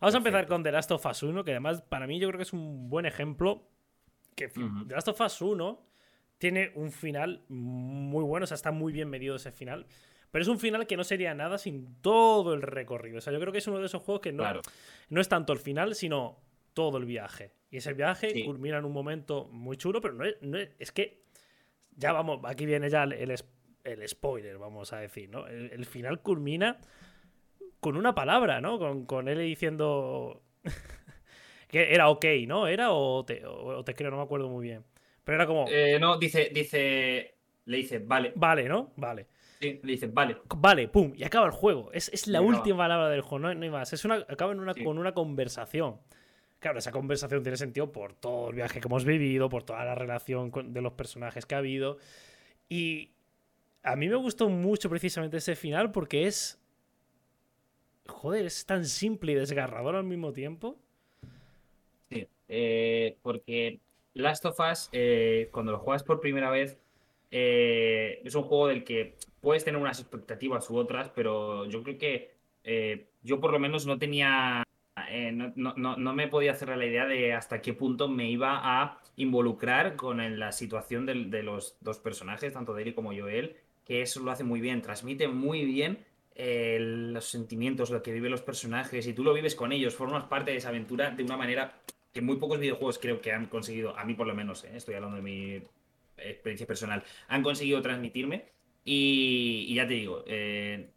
Vamos 0.00 0.14
a 0.14 0.18
empezar 0.18 0.46
con 0.48 0.64
The 0.64 0.72
Last 0.72 0.90
of 0.90 1.06
Us 1.06 1.22
1, 1.22 1.44
que 1.44 1.52
además 1.52 1.82
para 1.82 2.08
mí 2.08 2.18
yo 2.18 2.26
creo 2.26 2.38
que 2.38 2.42
es 2.42 2.52
un 2.52 2.90
buen 2.90 3.06
ejemplo. 3.06 3.68
Que 4.34 4.48
The 4.48 4.94
Last 4.94 5.06
of 5.06 5.20
Us 5.20 5.40
1 5.40 5.80
tiene 6.38 6.72
un 6.74 6.90
final 6.90 7.44
muy 7.48 8.24
bueno, 8.24 8.44
o 8.44 8.46
sea, 8.48 8.56
está 8.56 8.72
muy 8.72 8.92
bien 8.92 9.08
medido 9.08 9.36
ese 9.36 9.52
final. 9.52 9.86
Pero 10.30 10.42
es 10.42 10.48
un 10.48 10.58
final 10.58 10.86
que 10.86 10.96
no 10.96 11.04
sería 11.04 11.34
nada 11.34 11.58
sin 11.58 12.00
todo 12.00 12.54
el 12.54 12.62
recorrido. 12.62 13.18
O 13.18 13.20
sea, 13.20 13.32
yo 13.32 13.40
creo 13.40 13.52
que 13.52 13.58
es 13.58 13.66
uno 13.66 13.78
de 13.78 13.86
esos 13.86 14.02
juegos 14.02 14.20
que 14.20 14.32
no, 14.32 14.44
no 15.08 15.20
es 15.20 15.28
tanto 15.28 15.52
el 15.52 15.58
final, 15.58 15.94
sino 15.94 16.38
todo 16.72 16.98
el 16.98 17.04
viaje. 17.04 17.52
Y 17.70 17.78
ese 17.78 17.94
viaje 17.94 18.44
culmina 18.44 18.78
en 18.78 18.84
un 18.84 18.92
momento 18.92 19.48
muy 19.50 19.76
chulo, 19.76 20.00
pero 20.00 20.14
no 20.14 20.24
es, 20.24 20.70
es, 20.78 20.92
que. 20.92 21.20
Ya 21.96 22.12
vamos, 22.12 22.40
aquí 22.44 22.64
viene 22.64 22.88
ya 22.88 23.02
el, 23.02 23.12
el, 23.84 24.08
spoiler, 24.08 24.58
vamos 24.58 24.92
a 24.92 24.98
decir, 25.00 25.28
¿no? 25.28 25.46
El, 25.46 25.84
final 25.84 26.20
culmina 26.22 26.78
con 27.80 27.96
una 27.96 28.14
palabra, 28.14 28.60
¿no? 28.60 28.78
Con, 28.78 29.06
con 29.06 29.28
él 29.28 29.38
diciendo. 29.38 30.42
que 31.68 31.92
era 31.92 32.08
ok, 32.08 32.24
¿no? 32.46 32.66
¿Era 32.68 32.92
o 32.92 33.24
te, 33.24 33.44
o 33.44 33.84
te 33.84 33.94
creo? 33.94 34.10
No 34.10 34.18
me 34.18 34.22
acuerdo 34.22 34.48
muy 34.48 34.66
bien. 34.66 34.84
Pero 35.24 35.36
era 35.36 35.46
como. 35.46 35.66
Eh, 35.68 35.98
no, 36.00 36.18
dice, 36.18 36.50
dice. 36.52 37.34
Le 37.66 37.76
dice, 37.76 37.98
vale. 37.98 38.32
Vale, 38.34 38.68
¿no? 38.68 38.92
Vale. 38.96 39.26
Sí, 39.60 39.78
le 39.82 39.92
dices, 39.92 40.12
vale. 40.12 40.38
Vale, 40.56 40.88
pum, 40.88 41.12
y 41.14 41.22
acaba 41.22 41.44
el 41.44 41.52
juego. 41.52 41.90
Es, 41.92 42.26
la 42.26 42.40
última 42.40 42.78
palabra 42.78 43.10
del 43.10 43.20
juego, 43.20 43.40
no, 43.40 43.48
hay 43.48 43.70
más. 43.70 43.92
Es 43.92 44.06
una, 44.06 44.14
acaba 44.14 44.52
en 44.52 44.60
una, 44.60 44.74
con 44.74 44.96
una 44.96 45.12
conversación. 45.12 45.98
Claro, 46.60 46.78
esa 46.78 46.92
conversación 46.92 47.42
tiene 47.42 47.58
sentido 47.58 47.92
por 47.92 48.14
todo 48.14 48.48
el 48.48 48.56
viaje 48.56 48.80
que 48.80 48.88
hemos 48.88 49.04
vivido, 49.04 49.50
por 49.50 49.62
toda 49.62 49.84
la 49.84 49.94
relación 49.94 50.50
de 50.72 50.80
los 50.80 50.94
personajes 50.94 51.44
que 51.44 51.54
ha 51.54 51.58
habido. 51.58 51.98
Y 52.70 53.10
a 53.82 53.96
mí 53.96 54.08
me 54.08 54.16
gustó 54.16 54.48
mucho 54.48 54.88
precisamente 54.88 55.36
ese 55.36 55.56
final 55.56 55.92
porque 55.92 56.26
es. 56.26 56.58
Joder, 58.06 58.46
es 58.46 58.64
tan 58.64 58.86
simple 58.86 59.32
y 59.32 59.34
desgarrador 59.34 59.94
al 59.94 60.04
mismo 60.04 60.32
tiempo. 60.32 60.78
Sí, 62.10 62.26
eh, 62.48 63.18
porque 63.22 63.78
Last 64.14 64.46
of 64.46 64.58
Us, 64.58 64.88
eh, 64.92 65.48
cuando 65.52 65.72
lo 65.72 65.78
juegas 65.78 66.02
por 66.02 66.20
primera 66.20 66.50
vez, 66.50 66.78
eh, 67.30 68.20
es 68.24 68.34
un 68.34 68.42
juego 68.42 68.68
del 68.68 68.84
que 68.84 69.16
puedes 69.40 69.64
tener 69.64 69.80
unas 69.80 70.00
expectativas 70.00 70.68
u 70.70 70.76
otras, 70.76 71.10
pero 71.10 71.64
yo 71.66 71.82
creo 71.82 71.98
que 71.98 72.34
eh, 72.64 73.10
yo 73.22 73.40
por 73.40 73.52
lo 73.52 73.58
menos 73.58 73.86
no 73.86 73.98
tenía, 73.98 74.62
eh, 75.08 75.32
no, 75.32 76.14
me 76.14 76.28
podía 76.28 76.52
hacer 76.52 76.76
la 76.76 76.84
idea 76.84 77.06
de 77.06 77.32
hasta 77.32 77.62
qué 77.62 77.72
punto 77.72 78.08
me 78.08 78.28
iba 78.28 78.60
a 78.62 79.00
involucrar 79.16 79.96
con 79.96 80.38
la 80.38 80.52
situación 80.52 81.06
de, 81.06 81.42
los 81.42 81.76
dos 81.80 81.98
personajes, 81.98 82.52
tanto 82.52 82.74
de 82.74 82.94
como 82.94 83.14
Joel, 83.14 83.56
que 83.84 84.02
eso 84.02 84.20
lo 84.20 84.30
hace 84.30 84.44
muy 84.44 84.60
bien, 84.60 84.82
transmite 84.82 85.28
muy 85.28 85.64
bien 85.64 86.04
los 86.36 87.26
sentimientos, 87.26 87.90
lo 87.90 88.02
que 88.02 88.12
viven 88.12 88.30
los 88.30 88.40
personajes, 88.40 89.06
y 89.06 89.12
tú 89.12 89.22
lo 89.22 89.34
vives 89.34 89.54
con 89.54 89.72
ellos, 89.72 89.94
formas 89.94 90.24
parte 90.24 90.52
de 90.52 90.56
esa 90.56 90.70
aventura 90.70 91.10
de 91.10 91.22
una 91.22 91.36
manera 91.36 91.82
que 92.12 92.22
muy 92.22 92.36
pocos 92.36 92.58
videojuegos 92.58 92.98
creo 92.98 93.20
que 93.20 93.30
han 93.32 93.46
conseguido, 93.46 93.96
a 93.96 94.04
mí 94.04 94.14
por 94.14 94.26
lo 94.26 94.34
menos, 94.34 94.64
estoy 94.64 94.94
hablando 94.94 95.16
de 95.16 95.22
mi 95.22 95.62
experiencia 96.22 96.66
personal, 96.66 97.02
han 97.28 97.42
conseguido 97.42 97.82
transmitirme. 97.82 98.46
Y, 98.84 99.74
ya 99.74 99.86
te 99.86 99.94
digo, 99.94 100.24
eh, 100.26 100.90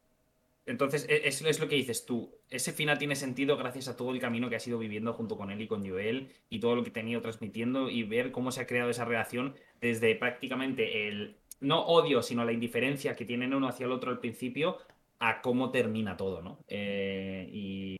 entonces, 0.66 1.06
e, 1.10 1.28
es, 1.28 1.42
es, 1.42 1.60
lo 1.60 1.68
que 1.68 1.76
dices 1.76 2.06
tú. 2.06 2.34
Ese 2.50 2.72
final 2.72 2.98
tiene 2.98 3.16
sentido 3.16 3.58
gracias 3.58 3.88
a 3.88 3.98
todo 3.98 4.12
el 4.12 4.20
camino 4.20 4.50
que 4.50 4.56
has 4.56 4.68
ido 4.68 4.80
viviendo 4.80 5.14
junto 5.14 5.38
con 5.38 5.52
él 5.52 5.62
y 5.62 5.68
con 5.68 5.88
Joel 5.88 6.32
y 6.50 6.60
todo 6.60 6.76
lo 6.76 6.84
que 6.84 6.92
te 6.92 7.02
han 7.02 7.22
transmitiendo 7.22 7.90
y 7.90 8.04
ver 8.04 8.32
cómo 8.32 8.52
se 8.52 8.62
ha 8.62 8.68
creado 8.68 8.90
esa 8.90 9.06
relación 9.06 9.56
desde 9.82 10.16
prácticamente 10.16 11.08
el, 11.08 11.38
no 11.60 11.86
odio, 11.86 12.22
sino 12.22 12.46
la 12.46 12.52
indiferencia 12.52 13.16
que 13.16 13.26
tienen 13.26 13.54
uno 13.54 13.68
hacia 13.68 13.86
el 13.86 13.92
otro 13.92 14.12
al 14.12 14.20
principio 14.20 14.78
a 15.20 15.42
cómo 15.42 15.72
termina 15.72 16.18
todo, 16.18 16.42
¿no? 16.42 16.60
Eh, 16.68 17.50
y, 17.52 17.98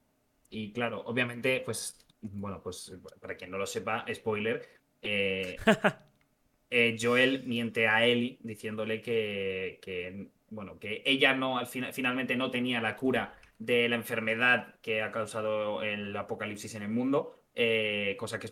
y, 0.50 0.74
claro, 0.74 1.04
obviamente, 1.06 1.62
pues, 1.62 2.06
bueno, 2.22 2.62
pues 2.62 2.94
para 3.22 3.36
quien 3.36 3.52
no 3.52 3.58
lo 3.58 3.66
sepa, 3.66 4.06
spoiler, 4.14 4.68
eh, 5.02 5.56
eh, 6.76 6.98
Joel 7.00 7.44
miente 7.44 7.88
a 7.88 8.04
Ellie 8.04 8.40
diciéndole 8.42 9.00
que, 9.00 10.28
bueno, 10.50 10.80
que 10.80 11.04
ella 11.06 11.36
no, 11.36 11.60
al 11.60 11.68
final, 11.68 11.94
finalmente 11.94 12.36
no 12.36 12.50
tenía 12.50 12.82
la 12.82 12.96
cura 12.96 13.36
de 13.60 13.88
la 13.88 13.96
enfermedad 13.96 14.74
que 14.82 15.04
ha 15.04 15.12
causado 15.12 15.84
el 15.84 16.18
apocalipsis 16.18 16.74
en 16.74 16.82
el 16.82 16.90
mundo, 16.90 17.44
eh, 17.54 18.16
cosa 18.18 18.40
que 18.40 18.48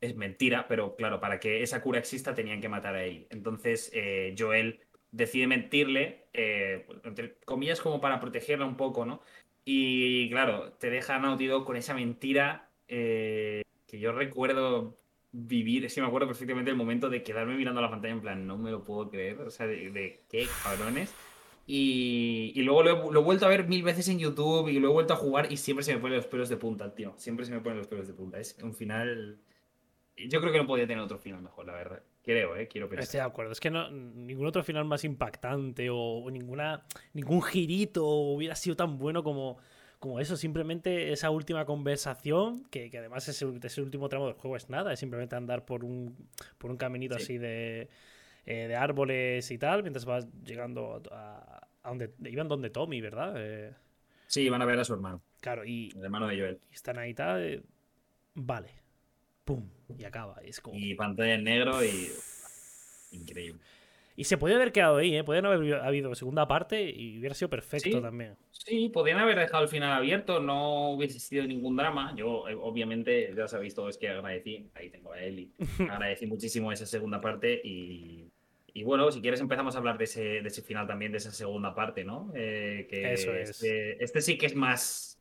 es, 0.00 0.16
mentira, 0.16 0.66
pero 0.66 0.96
claro, 0.96 1.20
para 1.20 1.38
que 1.38 1.62
esa 1.62 1.80
cura 1.80 2.00
exista 2.00 2.34
tenían 2.34 2.60
que 2.60 2.68
matar 2.68 2.96
a 2.96 3.04
él. 3.04 3.28
Entonces 3.30 3.88
eh, 3.94 4.34
Joel 4.36 4.80
decide 5.12 5.46
mentirle, 5.46 6.24
entre 6.32 7.36
comillas, 7.44 7.80
como 7.80 8.00
para 8.00 8.18
protegerla 8.18 8.66
un 8.66 8.76
poco, 8.76 9.06
¿no? 9.06 9.20
Y 9.64 10.28
claro, 10.28 10.72
te 10.72 10.90
deja 10.90 11.20
Naughty 11.20 11.48
con 11.64 11.76
esa 11.76 11.94
mentira 11.94 12.68
que 12.88 13.62
yo 13.92 14.10
recuerdo 14.10 14.98
vivir, 15.36 15.92
que 15.92 16.00
me 16.00 16.06
acuerdo 16.06 16.28
perfectamente 16.28 16.70
el 16.70 16.76
momento 16.76 17.10
de 17.10 17.24
quedarme 17.24 17.56
mirando 17.56 17.80
la 17.80 17.90
pantalla 17.90 18.14
en 18.14 18.20
plan, 18.20 18.46
no 18.46 18.56
me 18.56 18.70
lo 18.70 18.84
puedo 18.84 19.10
creer, 19.10 19.40
o 19.40 19.50
sea, 19.50 19.66
de, 19.66 20.22
qué 20.28 20.46
cabrones. 20.62 21.12
Y, 21.66 22.52
y 22.54 22.62
luego 22.62 22.82
lo 22.84 23.18
he, 23.18 23.22
vuelto 23.22 23.46
a 23.46 23.48
ver 23.48 23.66
mil 23.66 23.82
veces 23.82 24.06
en 24.08 24.18
YouTube 24.18 24.68
y 24.68 24.78
lo 24.78 24.90
he 24.90 24.92
vuelto 24.92 25.14
a 25.14 25.16
jugar 25.16 25.50
y 25.50 25.56
siempre 25.56 25.82
se 25.82 25.94
me 25.94 26.00
ponen 26.00 26.18
los 26.18 26.26
pelos 26.26 26.48
de 26.48 26.56
punta, 26.56 26.94
tío. 26.94 27.14
Siempre 27.16 27.46
se 27.46 27.52
me 27.52 27.60
ponen 27.60 27.78
los 27.78 27.88
pelos 27.88 28.06
de 28.06 28.12
punta. 28.12 28.38
Es 28.38 28.56
un 28.62 28.74
final... 28.74 29.40
Yo 30.16 30.40
creo 30.40 30.52
que 30.52 30.58
no 30.58 30.66
podía 30.66 30.86
tener 30.86 31.02
otro 31.02 31.18
final 31.18 31.42
mejor, 31.42 31.66
la 31.66 31.72
verdad. 31.72 32.02
Creo, 32.22 32.54
¿eh? 32.54 32.68
Quiero 32.68 32.88
pensar. 32.88 33.02
Estoy 33.02 33.18
de 33.18 33.26
acuerdo. 33.26 33.50
Es 33.50 33.60
que 33.60 33.70
no, 33.70 33.90
ningún 33.90 34.46
otro 34.46 34.62
final 34.62 34.84
más 34.84 35.04
impactante 35.04 35.88
o 35.90 36.30
ninguna, 36.30 36.84
ningún 37.14 37.42
girito 37.42 38.06
hubiera 38.06 38.54
sido 38.54 38.76
tan 38.76 38.98
bueno 38.98 39.24
como 39.24 39.58
como 39.98 40.20
eso, 40.20 40.36
simplemente 40.36 41.12
esa 41.12 41.30
última 41.30 41.64
conversación, 41.64 42.64
que, 42.70 42.90
además 42.96 43.28
es 43.28 43.40
el, 43.42 43.48
último 43.82 44.08
tramo 44.08 44.26
del 44.26 44.34
juego, 44.34 44.56
es 44.56 44.68
nada, 44.68 44.92
es 44.92 45.00
simplemente 45.00 45.36
andar 45.36 45.64
por 45.64 45.84
un, 45.84 46.28
por 46.58 46.70
un 46.70 46.76
caminito 46.76 47.16
así 47.16 47.38
de, 47.38 47.88
eh, 48.46 48.68
de 48.68 48.76
árboles 48.76 49.50
y 49.50 49.58
tal, 49.58 49.82
mientras 49.82 50.04
vas 50.04 50.26
llegando 50.44 51.02
a, 51.10 51.66
donde 51.84 52.12
iban 52.24 52.48
donde 52.48 52.70
Tommy, 52.70 53.00
¿verdad? 53.00 53.34
Eh, 53.36 53.72
sí, 54.26 54.42
iban 54.42 54.62
a 54.62 54.64
ver 54.64 54.78
a 54.78 54.84
su 54.84 54.94
hermano. 54.94 55.22
Claro, 55.40 55.64
y. 55.64 55.90
El 55.94 56.04
hermano 56.04 56.26
de 56.26 56.38
Joel. 56.38 56.60
Y 56.70 56.74
están 56.74 56.98
ahí 56.98 57.12
tal. 57.12 57.42
Eh, 57.42 57.62
vale. 58.34 58.70
Pum. 59.44 59.68
Y 59.98 60.04
acaba. 60.04 60.40
Es 60.42 60.60
como... 60.60 60.78
y 60.78 60.94
pantalla 60.94 61.34
en 61.34 61.44
negro 61.44 61.84
y. 61.84 62.10
Increíble. 63.10 63.60
Y 64.16 64.24
se 64.24 64.38
puede 64.38 64.54
haber 64.54 64.70
quedado 64.70 64.98
ahí, 64.98 65.16
¿eh? 65.16 65.24
Podrían 65.24 65.46
haber 65.46 65.74
habido 65.74 66.14
segunda 66.14 66.46
parte 66.46 66.88
y 66.88 67.18
hubiera 67.18 67.34
sido 67.34 67.50
perfecto 67.50 68.00
también. 68.00 68.36
Sí, 68.52 68.88
podrían 68.88 69.18
haber 69.18 69.38
dejado 69.38 69.64
el 69.64 69.68
final 69.68 69.92
abierto, 69.92 70.38
no 70.38 70.90
hubiese 70.90 71.18
sido 71.18 71.44
ningún 71.46 71.76
drama. 71.76 72.14
Yo, 72.16 72.48
eh, 72.48 72.54
obviamente, 72.54 73.34
ya 73.36 73.48
sabéis 73.48 73.74
todos 73.74 73.98
que 73.98 74.08
agradecí, 74.08 74.70
ahí 74.74 74.90
tengo 74.90 75.12
a 75.12 75.20
Eli, 75.20 75.50
agradecí 75.90 76.26
muchísimo 76.26 76.70
esa 76.70 76.86
segunda 76.86 77.20
parte 77.20 77.60
y, 77.64 78.30
y, 78.72 78.84
bueno, 78.84 79.10
si 79.10 79.20
quieres 79.20 79.40
empezamos 79.40 79.74
a 79.74 79.78
hablar 79.78 79.98
de 79.98 80.04
ese, 80.04 80.22
de 80.22 80.48
ese 80.48 80.62
final 80.62 80.86
también, 80.86 81.10
de 81.10 81.18
esa 81.18 81.32
segunda 81.32 81.74
parte, 81.74 82.04
¿no? 82.04 82.30
Eh, 82.34 82.86
que 82.88 83.12
Eso 83.12 83.32
es. 83.32 83.50
Este, 83.50 84.02
este, 84.02 84.20
sí 84.20 84.38
que 84.38 84.46
es 84.46 84.54
más... 84.54 85.20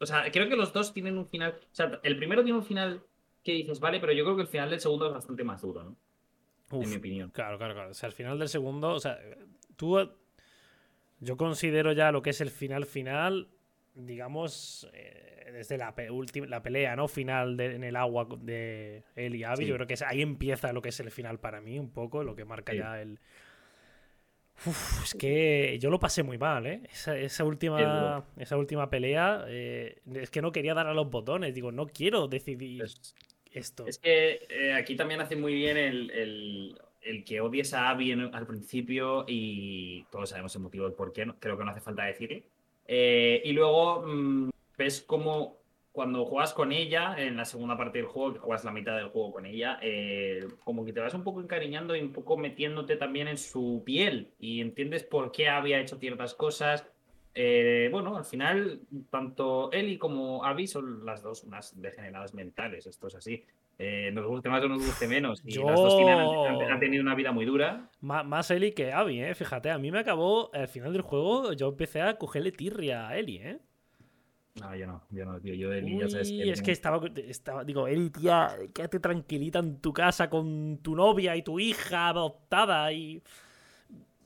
O 0.00 0.04
sea, 0.04 0.30
creo 0.32 0.48
que 0.48 0.56
los 0.56 0.72
dos 0.72 0.92
tienen 0.92 1.16
un 1.16 1.28
final... 1.28 1.54
O 1.60 1.74
sea, 1.74 2.00
el 2.02 2.16
primero 2.16 2.42
tiene 2.42 2.58
un 2.58 2.64
final 2.64 3.02
que 3.44 3.52
dices, 3.52 3.78
vale, 3.78 4.00
pero 4.00 4.12
yo 4.12 4.24
creo 4.24 4.36
que 4.36 4.42
el 4.42 4.48
final 4.48 4.70
del 4.70 4.80
segundo 4.80 5.06
es 5.06 5.14
bastante 5.14 5.44
más 5.44 5.62
duro, 5.62 5.84
¿no? 5.84 5.96
En 6.70 6.90
mi 6.90 6.96
opinión. 6.96 7.30
Claro, 7.30 7.58
claro, 7.58 7.74
claro. 7.74 7.90
O 7.90 7.94
sea, 7.94 8.08
al 8.08 8.12
final 8.12 8.38
del 8.38 8.48
segundo, 8.48 8.90
o 8.90 9.00
sea, 9.00 9.18
tú. 9.76 9.98
Yo 11.18 11.36
considero 11.38 11.92
ya 11.92 12.12
lo 12.12 12.20
que 12.20 12.30
es 12.30 12.42
el 12.42 12.50
final 12.50 12.84
final, 12.84 13.48
digamos, 13.94 14.86
eh, 14.92 15.50
desde 15.52 15.78
la, 15.78 15.94
la 16.48 16.62
pelea, 16.62 16.94
¿no? 16.94 17.08
Final 17.08 17.58
en 17.58 17.84
el 17.84 17.96
agua 17.96 18.28
de 18.38 19.02
él 19.14 19.34
y 19.34 19.44
Abby. 19.44 19.66
Yo 19.66 19.76
creo 19.76 19.86
que 19.86 19.96
ahí 20.06 20.20
empieza 20.20 20.72
lo 20.72 20.82
que 20.82 20.90
es 20.90 21.00
el 21.00 21.10
final 21.10 21.38
para 21.38 21.62
mí, 21.62 21.78
un 21.78 21.90
poco, 21.90 22.22
lo 22.22 22.36
que 22.36 22.44
marca 22.44 22.74
ya 22.74 23.00
el. 23.00 23.18
Uf, 24.64 25.04
es 25.04 25.14
que 25.14 25.78
yo 25.78 25.90
lo 25.90 25.98
pasé 25.98 26.22
muy 26.22 26.38
mal, 26.38 26.66
¿eh? 26.66 26.82
Esa, 26.90 27.44
última, 27.44 28.24
esa 28.36 28.56
última 28.56 28.88
pelea, 28.88 29.44
eh, 29.48 30.00
es 30.14 30.30
que 30.30 30.40
no 30.40 30.50
quería 30.50 30.74
dar 30.74 30.86
a 30.86 30.94
los 30.94 31.10
botones. 31.10 31.54
Digo, 31.54 31.72
no 31.72 31.86
quiero 31.86 32.26
decidir. 32.26 32.82
Es 32.82 33.14
que 33.98 34.46
eh, 34.48 34.74
aquí 34.74 34.96
también 34.96 35.20
hace 35.20 35.36
muy 35.36 35.54
bien 35.54 35.76
el, 35.76 36.78
que 37.24 37.40
odies 37.40 37.72
a 37.72 37.90
Abby 37.90 38.12
al 38.12 38.46
principio 38.46 39.24
y 39.28 40.04
todos 40.10 40.30
sabemos 40.30 40.54
el 40.56 40.62
motivo 40.62 40.84
del 40.84 40.94
por 40.94 41.12
qué, 41.12 41.26
creo 41.38 41.56
que 41.56 41.64
no 41.64 41.70
hace 41.70 41.80
falta 41.80 42.04
decirlo. 42.04 42.42
Eh, 42.86 43.42
y 43.44 43.52
luego 43.52 44.02
mm, 44.06 44.50
ves 44.76 45.02
como 45.02 45.56
cuando 45.96 46.26
juegas 46.26 46.52
con 46.52 46.72
ella 46.72 47.14
en 47.16 47.38
la 47.38 47.46
segunda 47.46 47.74
parte 47.74 47.96
del 47.96 48.06
juego, 48.06 48.34
que 48.34 48.38
juegas 48.38 48.64
la 48.64 48.70
mitad 48.70 48.96
del 48.96 49.08
juego 49.08 49.32
con 49.32 49.46
ella, 49.46 49.78
eh, 49.80 50.46
como 50.62 50.84
que 50.84 50.92
te 50.92 51.00
vas 51.00 51.14
un 51.14 51.24
poco 51.24 51.40
encariñando 51.40 51.96
y 51.96 52.02
un 52.02 52.12
poco 52.12 52.36
metiéndote 52.36 52.96
también 52.96 53.28
en 53.28 53.38
su 53.38 53.82
piel 53.82 54.30
y 54.38 54.60
entiendes 54.60 55.04
por 55.04 55.32
qué 55.32 55.48
había 55.48 55.80
hecho 55.80 55.96
ciertas 55.96 56.34
cosas 56.34 56.86
eh, 57.38 57.90
bueno, 57.92 58.16
al 58.16 58.24
final, 58.24 58.80
tanto 59.10 59.70
Eli 59.70 59.98
como 59.98 60.42
Abby 60.42 60.66
son 60.66 61.04
las 61.04 61.22
dos 61.22 61.44
unas 61.44 61.78
degeneradas 61.78 62.32
mentales, 62.32 62.86
esto 62.86 63.08
es 63.08 63.14
así. 63.14 63.44
Eh, 63.78 64.10
nos 64.10 64.26
guste 64.26 64.48
más 64.48 64.64
o 64.64 64.68
nos 64.68 64.78
guste 64.78 65.06
menos. 65.06 65.42
Y 65.44 65.58
las 65.58 65.76
dos 65.76 65.94
han, 66.00 66.80
tenido 66.80 67.02
una 67.02 67.14
vida 67.14 67.32
muy 67.32 67.44
dura. 67.44 67.90
más 68.00 68.50
Eli 68.50 68.72
que 68.72 68.90
Abby, 68.90 69.20
¿eh? 69.20 69.34
Fíjate, 69.34 69.70
a 69.70 69.76
mí 69.76 69.90
me 69.90 69.98
acabó, 69.98 70.50
al 70.54 70.68
final 70.68 70.94
del 70.94 71.02
juego, 71.02 71.52
yo 71.52 71.68
empecé 71.68 72.00
a 72.00 72.16
cogerle 72.16 72.52
tirria 72.52 73.06
a 73.06 73.18
Eli, 73.18 73.36
¿eh? 73.36 73.58
No, 74.58 74.74
yo 74.74 74.86
no, 74.86 75.02
yo 75.10 75.26
no, 75.26 75.38
tío. 75.38 75.52
Yo 75.52 75.70
Eli, 75.74 75.98
ya 75.98 76.08
sabes 76.08 76.30
que. 76.30 76.50
Es 76.50 76.62
que 76.62 76.72
estaba, 76.72 77.06
estaba, 77.16 77.64
digo, 77.64 77.86
Eli, 77.86 78.08
tía, 78.08 78.56
quédate 78.72 78.98
tranquilita 78.98 79.58
en 79.58 79.82
tu 79.82 79.92
casa 79.92 80.30
con 80.30 80.78
tu 80.78 80.96
novia 80.96 81.36
y 81.36 81.42
tu 81.42 81.60
hija 81.60 82.08
adoptada 82.08 82.90
y. 82.94 83.22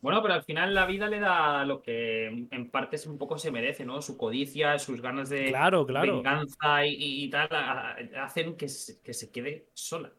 Bueno, 0.00 0.22
pero 0.22 0.34
al 0.34 0.42
final 0.42 0.74
la 0.74 0.86
vida 0.86 1.08
le 1.08 1.20
da 1.20 1.64
lo 1.64 1.82
que 1.82 2.26
en 2.26 2.70
partes 2.70 3.06
un 3.06 3.18
poco 3.18 3.38
se 3.38 3.50
merece, 3.50 3.84
¿no? 3.84 4.00
Su 4.00 4.16
codicia, 4.16 4.78
sus 4.78 5.02
ganas 5.02 5.28
de 5.28 5.52
venganza 6.02 6.86
y, 6.86 7.28
tal, 7.28 7.48
hacen 8.16 8.56
que 8.56 8.68
se, 8.68 9.02
que 9.02 9.12
se 9.12 9.30
quede 9.30 9.66
sola. 9.74 10.10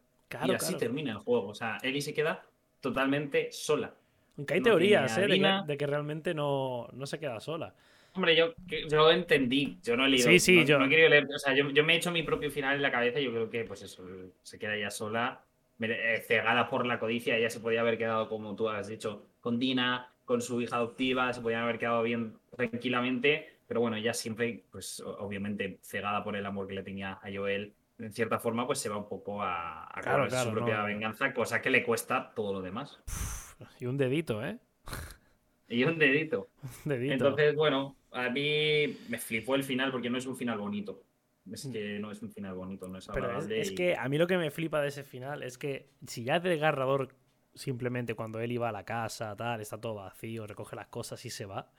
y 0.45 0.51
así 0.51 0.77
termina 0.77 1.11
el 1.13 1.17
juego. 1.17 1.47
O 1.47 1.55
sea, 1.55 1.77
Ellie 1.81 2.01
se 2.01 2.13
queda 2.13 2.45
totalmente 2.79 3.51
sola. 3.51 3.95
Aunque 4.37 4.55
hay 4.55 4.61
teorías, 4.61 5.17
¿eh? 5.17 5.27
De 5.27 5.77
que, 5.77 5.87
realmente 5.87 6.33
no, 6.33 6.87
se 7.05 7.19
queda 7.19 7.39
sola. 7.39 7.73
Hombre, 8.13 8.35
yo, 8.35 8.53
yo 8.89 9.09
entendí, 9.09 9.79
yo 9.81 9.95
no 9.95 10.05
he 10.05 10.09
leído. 10.09 10.29
Sí, 10.29 10.39
sí, 10.39 10.65
yo. 10.65 10.77
No 10.77 10.85
he 10.85 11.09
leer, 11.09 11.27
o 11.33 11.39
sea, 11.39 11.55
yo, 11.55 11.69
yo, 11.69 11.83
me 11.83 11.93
he 11.93 11.97
hecho 11.97 12.11
mi 12.11 12.23
propio 12.23 12.51
final 12.51 12.75
en 12.75 12.81
la 12.81 12.91
cabeza 12.91 13.19
y 13.19 13.23
yo 13.23 13.31
creo 13.31 13.49
que, 13.49 13.63
pues 13.63 13.81
eso, 13.83 14.05
se 14.43 14.59
queda 14.59 14.77
ya 14.77 14.91
sola 14.91 15.45
eh, 15.79 16.23
cegada 16.27 16.69
por 16.69 16.85
la 16.85 16.99
codicia, 16.99 17.37
ella 17.37 17.49
se 17.49 17.59
podía 17.59 17.81
haber 17.81 17.97
quedado, 17.97 18.29
como 18.29 18.55
tú 18.55 18.69
has 18.69 18.87
dicho, 18.87 19.30
con 19.41 19.59
Dina, 19.59 20.13
con 20.23 20.41
su 20.41 20.61
hija 20.61 20.77
adoptiva, 20.77 21.33
se 21.33 21.41
podían 21.41 21.63
haber 21.63 21.77
quedado 21.77 22.03
bien 22.03 22.37
tranquilamente, 22.55 23.49
pero 23.67 23.81
bueno, 23.81 23.97
ella 23.97 24.13
siempre, 24.13 24.63
pues 24.71 25.01
obviamente 25.01 25.79
cegada 25.81 26.23
por 26.23 26.35
el 26.35 26.45
amor 26.45 26.67
que 26.67 26.75
le 26.75 26.83
tenía 26.83 27.19
a 27.21 27.29
Joel, 27.33 27.73
en 27.99 28.13
cierta 28.13 28.39
forma, 28.39 28.65
pues 28.65 28.79
se 28.79 28.89
va 28.89 28.97
un 28.97 29.07
poco 29.07 29.41
a, 29.41 29.83
a 29.85 30.43
su 30.43 30.51
propia 30.51 30.83
venganza, 30.83 31.33
cosa 31.33 31.61
que 31.61 31.69
le 31.69 31.83
cuesta 31.83 32.31
todo 32.35 32.53
lo 32.53 32.61
demás. 32.61 32.99
y 33.79 33.85
un 33.85 33.97
dedito, 33.97 34.43
¿eh? 34.43 34.57
Y 35.67 35.83
un 35.83 35.97
dedito. 35.97 36.49
un 36.85 36.89
dedito. 36.89 37.13
Entonces, 37.13 37.55
bueno, 37.55 37.95
a 38.11 38.29
mí 38.29 38.97
me 39.09 39.17
flipó 39.17 39.55
el 39.55 39.63
final 39.63 39.91
porque 39.91 40.09
no 40.09 40.17
es 40.17 40.25
un 40.25 40.35
final 40.35 40.57
bonito. 40.57 41.03
Es 41.51 41.67
que 41.71 41.97
no 41.99 42.11
es 42.11 42.21
un 42.21 42.29
final 42.29 42.53
bonito, 42.53 42.87
no 42.87 42.99
es 42.99 43.07
Pero 43.11 43.39
es, 43.39 43.71
que 43.71 43.95
a 43.95 44.07
mí 44.07 44.17
lo 44.17 44.27
que 44.27 44.37
me 44.37 44.51
flipa 44.51 44.79
de 44.81 44.89
ese 44.89 45.03
final 45.03 45.41
es 45.41 45.57
que 45.57 45.89
si 46.05 46.23
ya 46.23 46.35
es 46.35 46.43
desgarrador 46.43 47.15
simplemente 47.53 48.15
cuando 48.15 48.39
él 48.39 48.51
iba 48.51 48.69
a 48.69 48.71
la 48.71 48.83
casa, 48.83 49.35
tal, 49.35 49.61
está 49.61 49.79
todo 49.79 49.95
vacío, 49.95 50.47
recoge 50.47 50.75
las 50.75 50.87
cosas 50.87 51.25
y 51.25 51.29
se 51.29 51.45
va. 51.45 51.69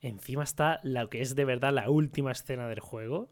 Encima 0.00 0.44
está 0.44 0.80
lo 0.82 1.08
que 1.08 1.22
es 1.22 1.34
de 1.34 1.44
verdad 1.44 1.72
la 1.72 1.90
última 1.90 2.32
escena 2.32 2.68
del 2.68 2.80
juego. 2.80 3.30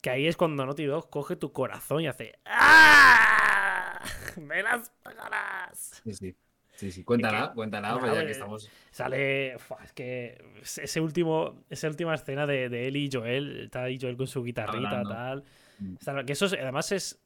Que 0.00 0.10
ahí 0.10 0.26
es 0.26 0.36
cuando 0.36 0.64
Naughty 0.64 0.84
Dog 0.84 1.10
coge 1.10 1.36
tu 1.36 1.52
corazón 1.52 2.02
y 2.02 2.08
hace 2.08 2.38
¡Ah! 2.44 4.00
¡Me 4.40 4.62
las 4.62 4.90
pagarás! 5.02 6.02
Sí, 6.04 6.14
sí. 6.14 6.36
Sí, 6.74 6.90
sí, 6.90 7.04
cuéntala, 7.04 7.52
cuéntala, 7.52 7.96
pues 8.00 8.12
ya 8.12 8.24
que 8.24 8.32
estamos. 8.32 8.68
Sale. 8.90 9.54
es 9.54 9.92
que 9.94 10.42
ese 10.64 11.00
último, 11.00 11.62
esa 11.70 11.86
última 11.86 12.14
escena 12.14 12.44
de, 12.46 12.68
de 12.68 12.88
él 12.88 12.96
y 12.96 13.08
Joel, 13.12 13.64
está 13.66 13.84
ahí 13.84 13.98
Joel 14.00 14.16
con 14.16 14.26
su 14.26 14.42
guitarrita, 14.42 15.04
tal. 15.04 15.44
Mm. 15.78 16.24
que 16.26 16.32
eso 16.32 16.46
además 16.46 16.90
es. 16.90 17.21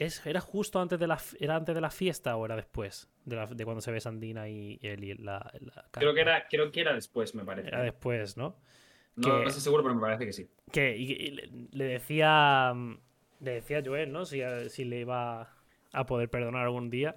Es, 0.00 0.24
¿Era 0.26 0.40
justo 0.40 0.80
antes 0.80 0.98
de 0.98 1.06
la 1.06 1.18
era 1.38 1.56
antes 1.56 1.74
de 1.74 1.80
la 1.80 1.90
fiesta 1.90 2.36
o 2.36 2.44
era 2.44 2.56
después? 2.56 3.08
De, 3.24 3.36
la- 3.36 3.46
de 3.46 3.64
cuando 3.64 3.80
se 3.80 3.92
ve 3.92 4.00
Sandina 4.00 4.48
y 4.48 4.78
él 4.82 5.04
y 5.04 5.14
la, 5.14 5.50
la- 5.60 5.84
Creo 5.92 6.12
que 6.14 6.20
era, 6.20 6.46
creo 6.48 6.72
que 6.72 6.80
era 6.80 6.94
después, 6.94 7.34
me 7.34 7.44
parece. 7.44 7.68
Era 7.68 7.82
después, 7.82 8.36
¿no? 8.36 8.56
No, 9.16 9.22
que- 9.22 9.42
no 9.42 9.48
estoy 9.48 9.62
seguro, 9.62 9.82
pero 9.82 9.94
me 9.94 10.00
parece 10.00 10.26
que 10.26 10.32
sí. 10.32 10.48
Que 10.72 10.96
y- 10.96 11.12
y 11.12 11.30
le, 11.30 11.48
le 11.72 11.84
decía. 11.84 12.72
mm, 12.74 12.98
Le 13.40 13.52
decía 13.52 13.82
Joel, 13.84 14.12
¿no? 14.12 14.24
Si, 14.26 14.40
si 14.68 14.84
le 14.84 15.00
iba 15.00 15.48
a 15.92 16.06
poder 16.06 16.28
perdonar 16.28 16.64
algún 16.64 16.90
día. 16.90 17.16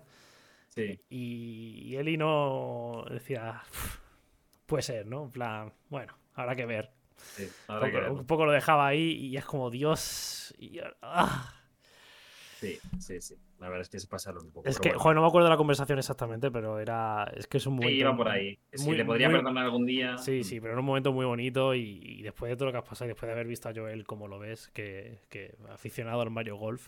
Sí. 0.70 1.00
Y, 1.10 1.82
y 1.86 1.96
Eli 1.98 2.18
no 2.18 3.06
decía. 3.10 3.62
"Uf, 3.70 4.00
Puede 4.66 4.84
ser, 4.84 5.06
¿no? 5.06 5.26
En 5.26 5.32
plan, 5.32 5.74
bueno, 5.90 6.18
habrá 6.34 6.56
que 6.56 6.66
ver. 6.66 6.92
sí. 7.18 7.44
Un 7.68 7.76
Habrá 7.76 7.88
que 7.88 7.92
poco, 7.94 8.02
verlo. 8.04 8.20
un 8.22 8.26
poco 8.26 8.46
lo 8.46 8.52
dejaba 8.54 8.88
ahí 8.88 9.12
y 9.12 9.38
es 9.38 9.46
como, 9.46 9.70
Dios. 9.70 10.54
y- 10.58 10.80
ah. 11.02 11.54
Sí, 12.64 12.80
sí, 13.00 13.20
sí. 13.22 13.36
La 13.60 13.68
verdad 13.68 13.82
es 13.82 13.90
que 13.90 14.00
se 14.00 14.08
pasaron 14.08 14.46
un 14.46 14.52
poco. 14.52 14.68
Es 14.70 14.80
que, 14.80 14.90
bueno. 14.90 15.00
joder, 15.02 15.16
no 15.16 15.22
me 15.22 15.28
acuerdo 15.28 15.46
de 15.48 15.52
la 15.52 15.58
conversación 15.58 16.00
exactamente, 16.00 16.50
pero 16.50 16.80
era. 16.80 17.30
Es 17.36 17.46
que 17.48 17.58
es 17.58 17.66
un 17.68 17.74
Sí, 17.74 17.76
momento. 17.84 18.00
iba 18.00 18.16
por 18.16 18.30
ahí. 18.30 18.58
Si 18.72 18.86
muy- 18.86 18.96
le 18.98 19.04
podría 19.06 19.28
muy- 19.30 19.40
perdonar 19.40 19.66
algún 19.66 19.86
día. 19.86 20.18
Sí, 20.18 20.44
sí, 20.44 20.60
pero 20.62 20.74
en 20.74 20.80
un 20.80 20.86
momento 20.86 21.12
muy 21.12 21.26
bonito 21.26 21.76
y, 21.76 22.00
y 22.02 22.22
después 22.22 22.50
de 22.50 22.56
todo 22.56 22.68
lo 22.68 22.72
que 22.72 22.78
has 22.78 22.88
pasado 22.88 23.06
y 23.06 23.10
después 23.10 23.28
de 23.28 23.34
haber 23.34 23.48
visto 23.48 23.68
a 23.70 23.74
Joel 23.76 24.06
como 24.06 24.28
lo 24.28 24.40
ves, 24.40 24.70
que, 24.70 25.20
que 25.30 25.56
aficionado 25.70 26.22
al 26.22 26.30
Mario 26.30 26.56
Golf, 26.56 26.88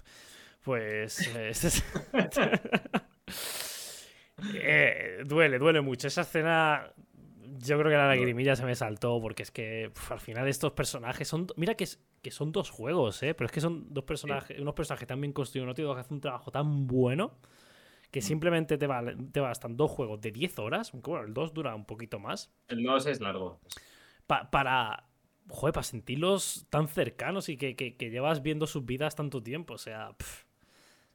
pues 0.64 1.20
eh, 1.36 1.52
Eh, 4.54 5.24
duele, 5.26 5.58
duele 5.58 5.82
mucho. 5.82 6.08
Esa 6.08 6.22
escena, 6.22 6.92
yo 7.60 7.78
creo 7.80 7.92
que 7.92 7.98
la 7.98 8.08
lagrimilla 8.08 8.56
se 8.56 8.66
me 8.66 8.76
saltó 8.76 9.20
porque 9.22 9.44
es 9.44 9.52
que 9.52 9.92
uf, 9.96 10.12
al 10.12 10.20
final 10.20 10.48
estos 10.48 10.72
personajes 10.74 11.28
son, 11.28 11.48
mira 11.56 11.76
que, 11.76 11.84
es- 11.86 12.04
que 12.22 12.32
son 12.32 12.52
dos 12.52 12.70
juegos, 12.70 13.22
¿eh? 13.24 13.34
pero 13.34 13.46
es 13.46 13.52
que 13.52 13.62
son 13.62 13.94
dos 13.94 14.04
personajes, 14.04 14.60
unos 14.60 14.74
personajes 14.74 15.08
tan 15.08 15.22
bien 15.22 15.34
construidos, 15.34 15.66
uno 15.66 15.74
tío 15.74 15.94
que 15.94 16.02
hace 16.02 16.14
un 16.14 16.22
trabajo 16.22 16.52
tan 16.52 16.88
bueno 16.88 17.38
que 18.12 18.22
simplemente 18.22 18.78
te, 18.78 18.88
vale- 18.88 19.16
te 19.32 19.40
bastan 19.42 19.76
dos 19.76 19.92
juegos 19.92 20.22
de 20.22 20.32
10 20.32 20.58
horas, 20.60 20.92
bueno, 20.94 21.26
el 21.26 21.34
2 21.34 21.54
dura 21.54 21.76
un 21.76 21.86
poquito 21.86 22.20
más 22.20 22.52
El 22.68 22.82
2 22.84 23.06
es 23.08 23.20
largo. 23.20 23.60
pa- 24.26 24.50
para, 24.52 25.08
joder, 25.50 25.74
para 25.74 25.84
sentirlos 25.84 26.66
tan 26.70 26.88
cercanos 26.88 27.50
y 27.50 27.58
que, 27.58 27.76
que- 27.76 27.98
que 27.98 28.10
llevas 28.10 28.42
viendo 28.42 28.68
sus 28.68 28.86
vidas 28.86 29.16
tanto 29.16 29.44
tiempo. 29.44 29.74
O 29.74 29.78
sea, 29.78 30.16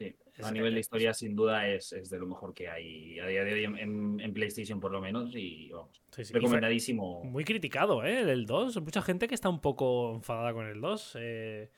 Sí. 0.00 0.16
Es- 0.36 0.46
A 0.46 0.50
nivel 0.50 0.72
de 0.72 0.80
historia, 0.80 1.12
sin 1.12 1.36
duda, 1.36 1.68
es, 1.68 1.92
es 1.92 2.08
de 2.08 2.18
lo 2.18 2.26
mejor 2.26 2.54
que 2.54 2.68
hay 2.70 3.18
a 3.20 3.26
día 3.26 3.44
de 3.44 3.52
hoy 3.52 3.64
en, 3.64 3.76
en- 3.76 4.20
en 4.20 4.32
PlayStation, 4.32 4.80
por 4.80 4.90
lo 4.90 4.98
menos. 5.00 5.30
Y 5.36 5.68
vamos, 5.70 5.90
sí, 6.10 6.24
sí. 6.24 6.30
Y 6.30 6.32
fue 6.32 6.40
recomendadísimo. 6.40 7.22
muy 7.24 7.44
criticado, 7.44 8.02
¿eh? 8.04 8.20
El 8.22 8.46
2. 8.46 8.80
Mucha 8.80 9.02
gente 9.02 9.28
que 9.28 9.34
está 9.34 9.50
un 9.50 9.60
poco 9.60 10.14
enfadada 10.14 10.54
con 10.54 10.66
el 10.66 10.80
2. 10.80 11.16
eh, 11.20 11.70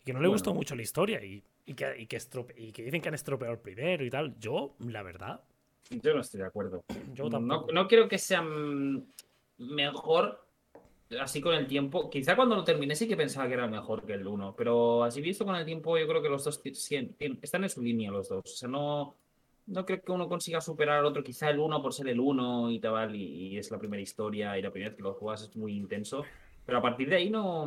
y 0.00 0.04
que 0.06 0.12
no 0.12 0.18
le 0.18 0.26
Bueno. 0.26 0.32
gustó 0.34 0.52
mucho 0.54 0.74
la 0.74 0.82
historia 0.82 1.22
y, 1.24 1.44
y 1.66 1.74
que, 1.74 1.94
y, 2.00 2.06
que 2.06 2.16
estrope- 2.16 2.54
y 2.56 2.72
que 2.72 2.82
dicen 2.82 3.00
que 3.00 3.08
han 3.08 3.14
estropeado 3.14 3.54
el 3.54 3.60
primero 3.60 4.04
y 4.04 4.10
tal. 4.10 4.36
Yo, 4.40 4.74
la 4.80 5.02
verdad, 5.04 5.40
Yo 5.90 6.14
no 6.14 6.20
estoy 6.20 6.40
de 6.40 6.46
acuerdo. 6.46 6.82
yo 7.14 7.24
No, 7.24 7.30
tampoco. 7.30 7.72
no 7.72 7.86
creo 7.86 8.08
que 8.08 8.18
sea 8.18 8.42
mejor 9.58 10.44
así 11.20 11.40
con 11.40 11.54
el 11.54 11.66
tiempo. 11.66 12.10
Quizá 12.10 12.36
cuando 12.36 12.56
lo 12.56 12.64
terminé 12.64 12.94
sí 12.94 13.08
que 13.08 13.16
pensaba 13.16 13.46
que 13.48 13.54
era 13.54 13.66
mejor 13.66 14.04
que 14.04 14.14
el 14.14 14.26
1, 14.26 14.54
pero 14.56 15.04
así 15.04 15.20
visto 15.20 15.44
con 15.44 15.56
el 15.56 15.64
tiempo 15.64 15.96
yo 15.98 16.06
creo 16.06 16.22
que 16.22 16.28
los 16.28 16.44
dos 16.44 16.60
están 16.64 17.62
en 17.64 17.70
su 17.70 17.82
línea 17.82 18.10
los 18.10 18.28
dos. 18.28 18.42
O 18.44 18.56
sea, 18.56 18.68
no, 18.68 19.14
no 19.66 19.86
creo 19.86 20.02
que 20.02 20.12
uno 20.12 20.28
consiga 20.28 20.60
superar 20.60 20.98
al 20.98 21.06
otro. 21.06 21.22
Quizá 21.24 21.50
el 21.50 21.58
1 21.58 21.82
por 21.82 21.92
ser 21.92 22.08
el 22.08 22.20
1 22.20 22.70
y 22.70 22.80
tal, 22.80 23.14
y, 23.16 23.22
y 23.22 23.58
es 23.58 23.70
la 23.70 23.78
primera 23.78 24.02
historia 24.02 24.58
y 24.58 24.62
la 24.62 24.70
primera 24.70 24.90
vez 24.90 24.96
que 24.96 25.02
lo 25.02 25.14
juegas 25.14 25.42
es 25.42 25.56
muy 25.56 25.74
intenso. 25.76 26.24
Pero 26.66 26.78
a 26.78 26.82
partir 26.82 27.08
de 27.08 27.16
ahí 27.16 27.30
no, 27.30 27.66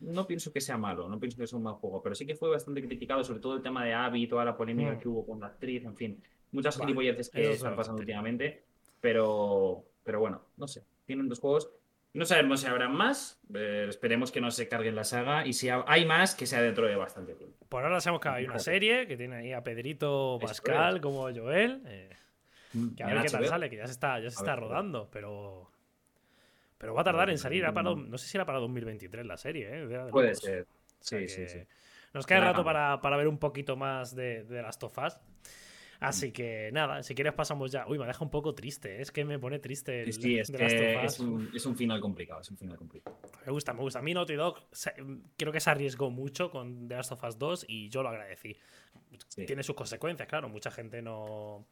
no 0.00 0.26
pienso 0.26 0.52
que 0.52 0.60
sea 0.60 0.76
malo, 0.76 1.08
no 1.08 1.18
pienso 1.20 1.38
que 1.38 1.46
sea 1.46 1.56
un 1.56 1.62
mal 1.64 1.74
juego, 1.74 2.02
pero 2.02 2.14
sí 2.14 2.26
que 2.26 2.34
fue 2.34 2.50
bastante 2.50 2.84
criticado, 2.84 3.22
sobre 3.22 3.40
todo 3.40 3.54
el 3.54 3.62
tema 3.62 3.84
de 3.84 3.94
Abby, 3.94 4.26
toda 4.26 4.44
la 4.44 4.56
polémica 4.56 4.92
Mm. 4.94 4.98
que 4.98 5.08
hubo 5.08 5.24
con 5.26 5.40
la 5.40 5.46
actriz, 5.46 5.84
en 5.84 5.96
fin, 5.96 6.22
muchas 6.52 6.76
Vale, 6.76 6.86
gilipolleces 6.86 7.30
que 7.30 7.50
están 7.52 7.76
pasando 7.76 8.00
últimamente, 8.00 8.64
pero, 9.00 9.84
pero 10.02 10.20
bueno, 10.20 10.40
no 10.56 10.66
sé, 10.66 10.82
tienen 11.06 11.28
dos 11.28 11.38
juegos. 11.40 11.70
No 12.18 12.24
sabemos 12.26 12.60
si 12.60 12.66
habrá 12.66 12.88
más, 12.88 13.40
eh, 13.54 13.86
esperemos 13.88 14.32
que 14.32 14.40
no 14.40 14.50
se 14.50 14.68
carguen 14.68 14.94
la 14.96 15.04
saga 15.04 15.46
y 15.46 15.52
si 15.52 15.68
ha- 15.68 15.84
hay 15.86 16.04
más, 16.04 16.34
que 16.34 16.46
sea 16.46 16.60
dentro 16.60 16.86
de 16.86 16.96
bastante 16.96 17.34
tiempo. 17.34 17.56
Por 17.68 17.84
ahora 17.84 18.00
sabemos 18.00 18.20
que 18.20 18.28
hay 18.28 18.44
una 18.44 18.58
serie 18.58 19.06
que 19.06 19.16
tiene 19.16 19.36
ahí 19.36 19.52
a 19.52 19.62
Pedrito 19.62 20.38
Pascal 20.40 20.96
es. 20.96 21.02
como 21.02 21.22
Joel. 21.32 21.82
eh, 21.86 22.10
que 22.96 23.02
a 23.02 23.06
ver 23.06 23.22
qué 23.22 23.28
tal 23.30 23.42
HBO. 23.42 23.48
sale, 23.48 23.70
que 23.70 23.76
ya 23.76 23.86
se 23.86 23.92
está, 23.92 24.18
ya 24.18 24.30
se 24.30 24.36
está 24.36 24.54
ver, 24.54 24.64
rodando, 24.64 25.08
pero. 25.10 25.70
Pero 26.76 26.94
va 26.94 27.00
a 27.00 27.04
tardar 27.04 27.30
en 27.30 27.38
salir. 27.38 27.64
mm. 27.66 28.10
no 28.10 28.18
sé 28.18 28.28
si 28.28 28.36
era 28.36 28.44
para 28.44 28.58
2023 28.58 29.24
la 29.26 29.36
serie, 29.36 29.68
¿eh? 29.70 30.08
Puede 30.10 30.34
ser. 30.34 30.62
O 30.62 30.64
sea 31.00 31.18
Sí, 31.20 31.28
sí, 31.28 31.48
sí. 31.48 31.60
Nos 32.14 32.26
queda 32.26 32.40
rato 32.40 32.64
para, 32.64 33.00
para 33.00 33.16
ver 33.16 33.28
un 33.28 33.38
poquito 33.38 33.76
más 33.76 34.14
de, 34.14 34.42
de 34.44 34.62
las 34.62 34.78
tofas. 34.78 35.20
Así 36.00 36.30
que 36.30 36.70
nada, 36.72 37.02
si 37.02 37.14
quieres 37.14 37.32
pasamos 37.34 37.72
ya. 37.72 37.84
Uy, 37.88 37.98
me 37.98 38.06
deja 38.06 38.24
un 38.24 38.30
poco 38.30 38.54
triste, 38.54 38.98
¿eh? 38.98 39.00
es 39.02 39.10
que 39.10 39.24
me 39.24 39.38
pone 39.38 39.58
triste 39.58 40.02
el 40.02 40.12
Sí, 40.12 40.38
es, 40.38 40.50
que 40.50 41.04
es, 41.04 41.18
un, 41.18 41.50
es 41.52 41.66
un 41.66 41.74
final 41.76 42.00
complicado, 42.00 42.40
es 42.40 42.50
un 42.50 42.56
final 42.56 42.76
complicado. 42.76 43.18
Me 43.44 43.50
gusta, 43.52 43.72
me 43.72 43.80
gusta. 43.80 43.98
A 43.98 44.02
mí 44.02 44.14
Naughty 44.14 44.34
Dog 44.34 44.60
se- 44.70 44.94
creo 45.36 45.50
que 45.52 45.58
se 45.58 45.70
arriesgó 45.70 46.10
mucho 46.10 46.50
con 46.50 46.86
The 46.86 46.94
Last 46.94 47.10
of 47.12 47.24
Us 47.24 47.36
2 47.38 47.64
y 47.68 47.88
yo 47.88 48.04
lo 48.04 48.10
agradecí. 48.10 48.56
Sí. 49.26 49.44
Tiene 49.44 49.62
sus 49.64 49.74
consecuencias, 49.74 50.28
claro. 50.28 50.48
Mucha 50.48 50.70
gente 50.70 51.02
no, 51.02 51.66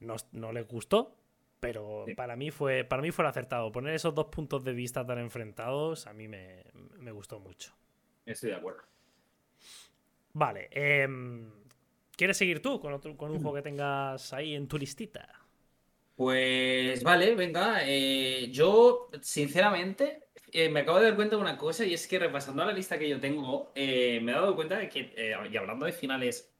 no, 0.00 0.16
no 0.32 0.52
le 0.52 0.62
gustó, 0.62 1.14
pero 1.60 2.04
Sí. 2.06 2.14
para, 2.14 2.36
mí 2.36 2.50
fue, 2.50 2.84
para 2.84 3.02
mí 3.02 3.10
fue 3.10 3.26
acertado. 3.26 3.70
Poner 3.72 3.92
esos 3.94 4.14
dos 4.14 4.26
puntos 4.26 4.64
de 4.64 4.72
vista 4.72 5.04
tan 5.04 5.18
enfrentados 5.18 6.06
a 6.06 6.14
mí 6.14 6.28
me, 6.28 6.64
me 6.98 7.12
gustó 7.12 7.40
mucho. 7.40 7.74
Estoy 8.24 8.50
de 8.50 8.56
acuerdo. 8.56 8.80
Vale. 10.32 10.68
em, 10.72 11.50
¿Quieres 12.16 12.36
seguir 12.36 12.62
tú 12.62 12.80
con, 12.80 12.92
otro, 12.92 13.16
con 13.16 13.30
un 13.30 13.38
juego 13.40 13.56
que 13.56 13.62
tengas 13.62 14.32
ahí 14.32 14.54
en 14.54 14.68
tu 14.68 14.78
listita? 14.78 15.28
Pues 16.16 17.02
vale, 17.02 17.34
venga. 17.34 17.80
eh, 17.84 18.48
yo, 18.52 19.08
sinceramente, 19.20 20.28
eh, 20.52 20.68
me 20.68 20.80
acabo 20.80 20.98
de 20.98 21.06
dar 21.06 21.16
cuenta 21.16 21.36
de 21.36 21.42
una 21.42 21.58
cosa 21.58 21.84
y 21.84 21.94
es 21.94 22.06
que 22.06 22.18
repasando 22.20 22.64
la 22.64 22.72
lista 22.72 22.98
que 22.98 23.08
yo 23.08 23.18
tengo, 23.20 23.72
eh, 23.74 24.20
me 24.22 24.32
he 24.32 24.34
dado 24.34 24.54
cuenta 24.54 24.78
de 24.78 24.88
que, 24.88 25.12
eh, 25.16 25.34
y 25.50 25.56
hablando 25.56 25.86
de 25.86 25.92
finales 25.92 26.54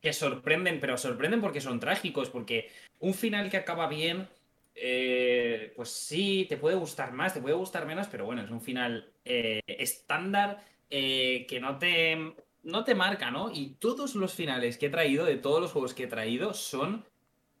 que 0.00 0.12
sorprenden, 0.12 0.80
pero 0.80 0.96
sorprenden 0.96 1.40
porque 1.40 1.60
son 1.60 1.80
trágicos, 1.80 2.30
porque 2.30 2.70
un 3.00 3.14
final 3.14 3.50
que 3.50 3.56
acaba 3.56 3.88
bien, 3.88 4.28
eh, 4.74 5.72
pues 5.76 5.90
sí, 5.90 6.46
te 6.48 6.56
puede 6.56 6.76
gustar 6.76 7.12
más, 7.12 7.34
te 7.34 7.40
puede 7.40 7.54
gustar 7.54 7.86
menos, 7.86 8.06
pero 8.08 8.24
bueno, 8.24 8.42
es 8.42 8.50
un 8.50 8.60
final 8.60 9.12
eh, 9.24 9.60
estándar 9.66 10.64
eh, 10.90 11.46
que 11.48 11.60
no 11.60 11.78
te, 11.78 12.34
no 12.68 12.84
te 12.84 12.94
marca, 12.94 13.30
¿no? 13.30 13.50
Y 13.52 13.76
todos 13.80 14.14
los 14.14 14.34
finales 14.34 14.76
que 14.78 14.86
he 14.86 14.90
traído, 14.90 15.24
de 15.24 15.36
todos 15.36 15.60
los 15.60 15.72
juegos 15.72 15.94
que 15.94 16.04
he 16.04 16.06
traído, 16.06 16.52
son 16.54 17.04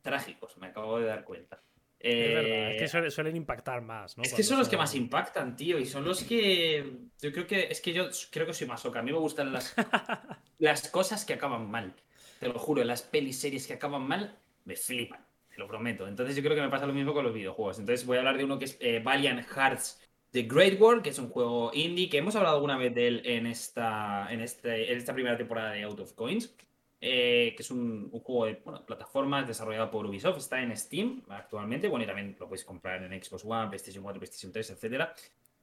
trágicos, 0.02 0.56
me 0.58 0.68
acabo 0.68 0.98
de 0.98 1.06
dar 1.06 1.24
cuenta. 1.24 1.60
es 2.00 2.32
verdad, 2.32 2.70
Eh, 2.70 2.70
es 2.76 2.82
que 2.82 2.88
suele- 2.88 3.10
suelen 3.10 3.34
impactar 3.36 3.80
más, 3.82 4.16
¿no? 4.16 4.22
es 4.22 4.32
que 4.32 4.42
son 4.44 4.58
los 4.58 4.68
que 4.68 4.76
más 4.76 4.94
impactan, 4.94 5.56
tío, 5.56 5.78
y 5.80 5.84
son 5.86 6.04
los 6.04 6.22
que 6.22 6.92
yo 7.20 7.32
creo 7.32 7.46
que 7.46 7.66
es 7.70 7.80
que 7.80 7.92
yo 7.92 8.08
creo 8.30 8.46
que 8.46 8.54
soy 8.54 8.68
masoca. 8.68 9.00
A 9.00 9.02
mí 9.02 9.10
me 9.10 9.18
gustan 9.18 9.52
las, 9.52 9.74
las 10.58 10.88
cosas 10.90 11.24
que 11.24 11.34
acaban 11.34 11.68
mal. 11.70 11.92
Te 12.38 12.46
lo 12.46 12.56
juro, 12.58 12.84
las 12.84 13.02
pelis 13.02 13.40
series 13.40 13.66
que 13.66 13.74
acaban 13.74 14.02
mal 14.06 14.38
me 14.64 14.76
flipan, 14.76 15.24
te 15.48 15.56
lo 15.58 15.66
prometo. 15.66 16.06
Entonces 16.06 16.36
yo 16.36 16.42
creo 16.42 16.54
que 16.54 16.62
me 16.62 16.68
pasa 16.68 16.86
lo 16.86 16.92
mismo 16.94 17.12
con 17.12 17.24
los 17.24 17.34
videojuegos. 17.34 17.80
Entonces 17.80 18.06
voy 18.06 18.16
a 18.16 18.20
hablar 18.20 18.36
de 18.38 18.44
uno 18.44 18.58
que 18.60 18.66
es 18.66 18.76
eh, 18.80 19.00
Valiant 19.02 19.44
Hearts 19.48 20.00
The 20.30 20.42
Great 20.42 20.80
War, 20.80 21.02
que 21.02 21.10
es 21.10 21.18
un 21.18 21.28
juego 21.30 21.70
indie 21.74 22.08
que 22.08 22.18
hemos 22.18 22.36
hablado 22.36 22.56
alguna 22.56 22.76
vez 22.76 22.94
de 22.94 23.06
él 23.08 23.22
en 23.24 23.46
esta, 23.46 24.26
en 24.32 24.40
este, 24.40 24.92
en 24.92 24.98
esta 24.98 25.14
primera 25.14 25.36
temporada 25.36 25.72
de 25.72 25.82
Out 25.84 26.00
of 26.00 26.12
Coins. 26.14 26.54
eh, 27.00 27.54
que 27.56 27.62
es 27.62 27.70
un, 27.70 28.08
un 28.10 28.20
juego 28.20 28.46
de 28.46 28.60
bueno, 28.64 28.84
plataformas 28.84 29.46
desarrollado 29.46 29.90
por 29.90 30.04
Ubisoft, 30.06 30.38
está 30.38 30.60
en 30.60 30.76
Steam 30.76 31.22
actualmente, 31.28 31.86
bueno, 31.88 32.04
y 32.04 32.06
también 32.08 32.36
lo 32.38 32.46
podéis 32.48 32.64
comprar 32.64 33.02
en 33.02 33.22
Xbox 33.22 33.44
One, 33.44 33.68
PlayStation 33.68 34.02
4, 34.02 34.18
PlayStation 34.20 34.52
3, 34.52 34.70
etcétera. 34.70 35.14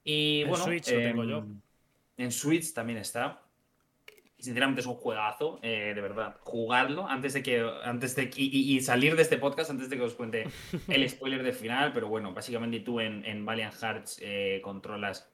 Y 0.04 0.42
En 0.42 0.50
bueno, 0.50 0.64
Switch 0.64 0.92
lo 0.92 0.98
tengo 1.00 1.24
em, 1.24 1.30
yo. 1.30 1.46
En 2.18 2.32
Switch 2.32 2.74
también 2.74 3.00
está. 3.00 3.45
Sinceramente 4.46 4.82
es 4.82 4.88
un 4.88 4.96
juegazo, 4.96 5.60
eh, 5.62 5.92
de 5.94 6.02
verdad. 6.02 6.38
Jugarlo 6.42 7.08
antes 7.08 7.34
de 7.34 7.44
que. 7.44 7.68
Antes 7.84 8.16
de, 8.16 8.32
y, 8.36 8.46
y- 8.74 8.78
y 8.78 8.82
salir 8.82 9.16
de 9.16 9.22
este 9.24 9.38
podcast 9.38 9.70
antes 9.72 9.90
de 9.90 9.98
que 9.98 10.04
os 10.04 10.14
cuente 10.16 10.46
el 10.88 11.10
spoiler 11.10 11.44
del 11.44 11.54
final. 11.54 11.92
Pero 11.94 12.08
bueno, 12.08 12.34
básicamente 12.34 12.80
tú 12.80 13.00
en, 13.00 13.26
en 13.26 13.46
Valiant 13.46 13.74
Hearts 13.74 14.20
eh, 14.22 14.62
controlas. 14.64 15.32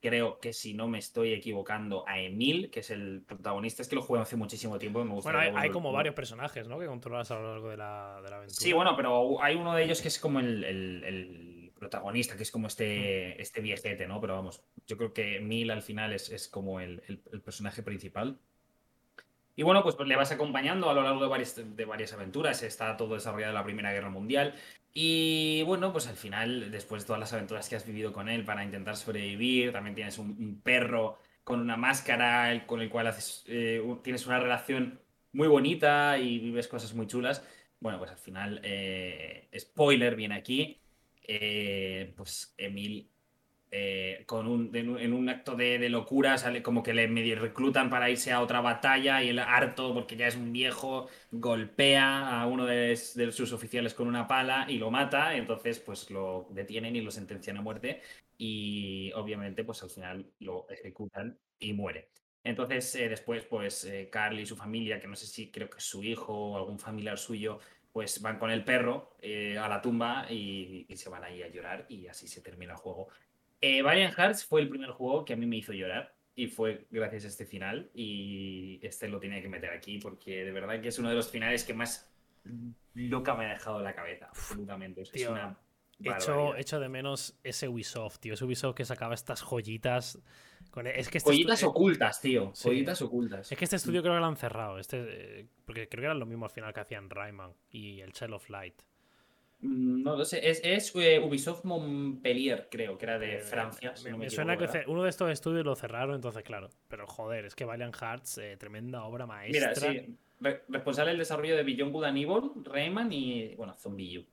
Creo 0.00 0.38
que 0.38 0.52
si 0.52 0.74
no 0.74 0.86
me 0.86 0.98
estoy 0.98 1.32
equivocando, 1.32 2.04
a 2.06 2.20
Emil, 2.20 2.70
que 2.70 2.80
es 2.80 2.90
el 2.90 3.22
protagonista. 3.26 3.80
Es 3.80 3.88
que 3.88 3.94
lo 3.96 4.02
juego 4.02 4.22
hace 4.22 4.36
muchísimo 4.36 4.78
tiempo 4.78 5.00
y 5.00 5.04
me 5.04 5.14
gusta. 5.14 5.30
Bueno, 5.32 5.38
hay, 5.40 5.64
hay 5.64 5.70
como 5.70 5.92
varios 5.92 6.14
personajes, 6.14 6.68
¿no? 6.68 6.78
Que 6.78 6.84
controlas 6.86 7.30
a 7.30 7.36
lo 7.36 7.50
largo 7.52 7.70
de 7.70 7.78
la, 7.78 8.20
de 8.22 8.28
la 8.28 8.36
aventura. 8.36 8.60
Sí, 8.60 8.74
bueno, 8.74 8.94
pero 8.96 9.42
hay 9.42 9.54
uno 9.54 9.74
de 9.74 9.82
ellos 9.84 10.02
que 10.02 10.08
es 10.08 10.18
como 10.18 10.40
el, 10.40 10.62
el- 10.64 11.04
el 11.04 11.72
protagonista, 11.78 12.36
que 12.36 12.42
es 12.42 12.50
como 12.50 12.66
este, 12.66 13.40
este 13.40 13.62
viejete, 13.62 14.06
¿no? 14.06 14.20
Pero 14.20 14.34
vamos, 14.34 14.62
yo 14.86 14.98
creo 14.98 15.12
que 15.14 15.40
Mil 15.40 15.70
al 15.70 15.80
final 15.82 16.12
es, 16.12 16.28
es 16.30 16.48
como 16.48 16.80
el, 16.80 17.02
el- 17.08 17.22
el 17.32 17.40
personaje 17.40 17.82
principal. 17.82 18.38
Y 19.56 19.62
bueno, 19.62 19.82
pues, 19.82 19.94
pues 19.94 20.08
le 20.08 20.16
vas 20.16 20.32
acompañando 20.32 20.90
a 20.90 20.94
lo 20.94 21.02
largo 21.02 21.20
de 21.22 21.28
varias, 21.28 21.54
de 21.76 21.84
varias 21.84 22.12
aventuras. 22.12 22.62
Está 22.62 22.96
todo 22.96 23.14
desarrollado 23.14 23.50
en 23.50 23.54
la 23.54 23.64
Primera 23.64 23.92
Guerra 23.92 24.10
Mundial. 24.10 24.54
Y 24.92 25.62
bueno, 25.64 25.92
pues 25.92 26.06
al 26.06 26.16
final, 26.16 26.70
después 26.70 27.02
de 27.02 27.06
todas 27.06 27.20
las 27.20 27.32
aventuras 27.32 27.68
que 27.68 27.76
has 27.76 27.86
vivido 27.86 28.12
con 28.12 28.28
él 28.28 28.44
para 28.44 28.64
intentar 28.64 28.96
sobrevivir, 28.96 29.72
también 29.72 29.94
tienes 29.94 30.18
un, 30.18 30.60
perro 30.62 31.18
con 31.42 31.60
una 31.60 31.76
máscara 31.76 32.64
con 32.66 32.80
el 32.80 32.88
cual 32.88 33.12
eh, 33.46 33.82
tienes 34.02 34.26
una 34.26 34.38
relación 34.40 35.00
muy 35.32 35.48
bonita 35.48 36.18
y 36.18 36.38
vives 36.38 36.68
cosas 36.68 36.94
muy 36.94 37.06
chulas. 37.06 37.44
Bueno, 37.80 37.98
pues 37.98 38.12
al 38.12 38.18
final, 38.18 38.60
eh, 38.62 39.48
spoiler 39.58 40.16
viene 40.16 40.36
aquí, 40.36 40.80
eh, 41.22 42.14
pues 42.16 42.54
Emil 42.56 43.10
eh, 43.76 44.22
con 44.26 44.46
un, 44.46 44.70
en 44.76 45.12
un 45.12 45.28
acto 45.28 45.56
de, 45.56 45.88
locura, 45.88 46.38
sale 46.38 46.62
como 46.62 46.84
que 46.84 46.94
le 46.94 47.08
medio 47.08 47.36
reclutan 47.40 47.90
para 47.90 48.08
irse 48.08 48.30
a 48.30 48.40
otra 48.40 48.60
batalla 48.60 49.20
y 49.20 49.30
él 49.30 49.40
harto, 49.40 49.92
porque 49.92 50.14
ya 50.14 50.28
es 50.28 50.36
un 50.36 50.52
viejo, 50.52 51.08
golpea 51.32 52.40
a 52.40 52.46
uno 52.46 52.66
de, 52.66 52.94
sus 52.96 53.52
oficiales 53.52 53.92
con 53.92 54.06
una 54.06 54.28
pala 54.28 54.66
y 54.68 54.78
lo 54.78 54.92
mata, 54.92 55.34
entonces 55.34 55.80
pues 55.80 56.08
lo 56.12 56.46
detienen 56.50 56.94
y 56.94 57.00
lo 57.00 57.10
sentencian 57.10 57.56
a 57.56 57.62
muerte 57.62 58.00
y 58.38 59.10
obviamente 59.16 59.64
pues 59.64 59.82
al 59.82 59.90
final 59.90 60.24
lo 60.38 60.68
ejecutan 60.70 61.36
y 61.58 61.72
muere. 61.72 62.10
Entonces 62.44 62.94
eh, 62.94 63.08
después 63.08 63.44
pues 63.44 63.84
eh, 63.86 64.08
Carl 64.08 64.38
y 64.38 64.46
su 64.46 64.54
familia, 64.54 65.00
que 65.00 65.08
no 65.08 65.16
sé 65.16 65.26
si 65.26 65.50
creo 65.50 65.68
que 65.68 65.78
es 65.78 65.84
su 65.84 66.04
hijo 66.04 66.32
o 66.32 66.56
algún 66.56 66.78
familiar 66.78 67.18
suyo, 67.18 67.58
pues 67.92 68.22
van 68.22 68.38
con 68.38 68.52
el 68.52 68.64
perro 68.64 69.16
a 69.60 69.68
la 69.68 69.82
tumba 69.82 70.26
y, 70.30 70.86
y, 70.88 70.96
se 70.96 71.08
van 71.08 71.24
ahí 71.24 71.42
a 71.42 71.48
llorar 71.48 71.86
y 71.88 72.06
así 72.06 72.28
se 72.28 72.40
termina 72.40 72.72
el 72.72 72.78
juego. 72.78 73.08
Eh, 73.60 73.82
Valiant 73.82 74.14
Hearts 74.14 74.44
fue 74.44 74.60
el 74.60 74.68
primer 74.68 74.90
juego 74.90 75.24
que 75.24 75.32
a 75.32 75.36
mí 75.36 75.46
me 75.46 75.56
hizo 75.56 75.72
llorar 75.72 76.14
y 76.34 76.48
fue 76.48 76.86
gracias 76.90 77.24
a 77.24 77.28
este 77.28 77.46
final 77.46 77.90
y 77.94 78.80
este 78.82 79.08
lo 79.08 79.20
tenía 79.20 79.40
que 79.40 79.48
meter 79.48 79.70
aquí 79.70 79.98
porque 79.98 80.44
de 80.44 80.52
verdad 80.52 80.80
que 80.80 80.88
es 80.88 80.98
uno 80.98 81.08
de 81.08 81.14
los 81.14 81.30
finales 81.30 81.64
que 81.64 81.74
más 81.74 82.12
loca 82.94 83.34
me 83.34 83.46
ha 83.46 83.50
dejado 83.50 83.80
la 83.80 83.94
cabeza, 83.94 84.26
absolutamente. 84.26 85.02
Es 85.02 85.28
una 85.28 85.58
Hecho, 86.00 86.80
de 86.80 86.88
menos 86.88 87.38
ese 87.42 87.68
Ubisoft, 87.68 88.18
tío. 88.18 88.34
Ese 88.34 88.44
Ubisoft 88.44 88.74
que 88.74 88.84
sacaba 88.84 89.14
estas 89.14 89.42
joyitas. 89.42 90.18
Con... 90.70 90.86
Es 90.86 91.08
que 91.08 91.18
este 91.18 91.30
joyitas 91.30 91.62
ocultas, 91.62 92.20
tío. 92.20 92.52
Joyitas 92.52 93.00
ocultas. 93.02 93.52
Es 93.52 93.56
que 93.58 93.64
este 93.64 93.76
estudio 93.76 94.02
creo 94.02 94.14
que 94.14 94.20
lo 94.20 94.26
han 94.26 94.36
cerrado. 94.36 94.78
Este... 94.78 95.40
Eh, 95.40 95.46
porque 95.64 95.88
creo 95.88 96.02
que 96.02 96.06
era 96.06 96.14
lo 96.14 96.26
mismo 96.26 96.44
al 96.46 96.50
final 96.50 96.72
que 96.72 96.80
hacían 96.80 97.10
Rayman 97.10 97.52
y 97.70 98.00
el 98.00 98.12
Child 98.12 98.34
of 98.34 98.50
Light. 98.50 98.82
Mm, 99.64 100.02
no 100.02 100.14
lo 100.14 100.26
sé, 100.26 100.46
es, 100.46 100.92
eh, 100.94 101.18
Ubisoft 101.18 101.64
Montpellier, 101.64 102.68
creo, 102.70 102.98
que 102.98 103.06
era 103.06 103.18
de 103.18 103.36
eh, 103.36 103.40
Francia. 103.40 103.94
me, 104.14 104.28
suena 104.28 104.58
que 104.58 104.68
uno 104.86 105.02
de 105.02 105.08
estos 105.08 105.30
estudios 105.30 105.64
lo 105.64 105.74
cerraron, 105.74 106.14
entonces, 106.14 106.42
claro. 106.42 106.68
Pero 106.88 107.06
joder, 107.06 107.46
es 107.46 107.54
que 107.54 107.64
Valiant 107.64 107.96
Hearts, 107.96 108.36
eh, 108.38 108.58
tremenda 108.58 109.04
obra 109.04 109.26
maestra. 109.26 109.72
Mira, 109.74 109.74
sí. 109.74 110.14
responsable 110.68 111.12
del 111.12 111.18
desarrollo 111.18 111.56
de 111.56 111.62
Beyond 111.62 111.92
Good 111.92 112.04
and 112.04 112.18
Evil, 112.18 112.50
Rayman 112.62 113.10
y, 113.10 113.54
bueno, 113.54 113.72
Zombie 113.74 114.18
U. 114.18 114.26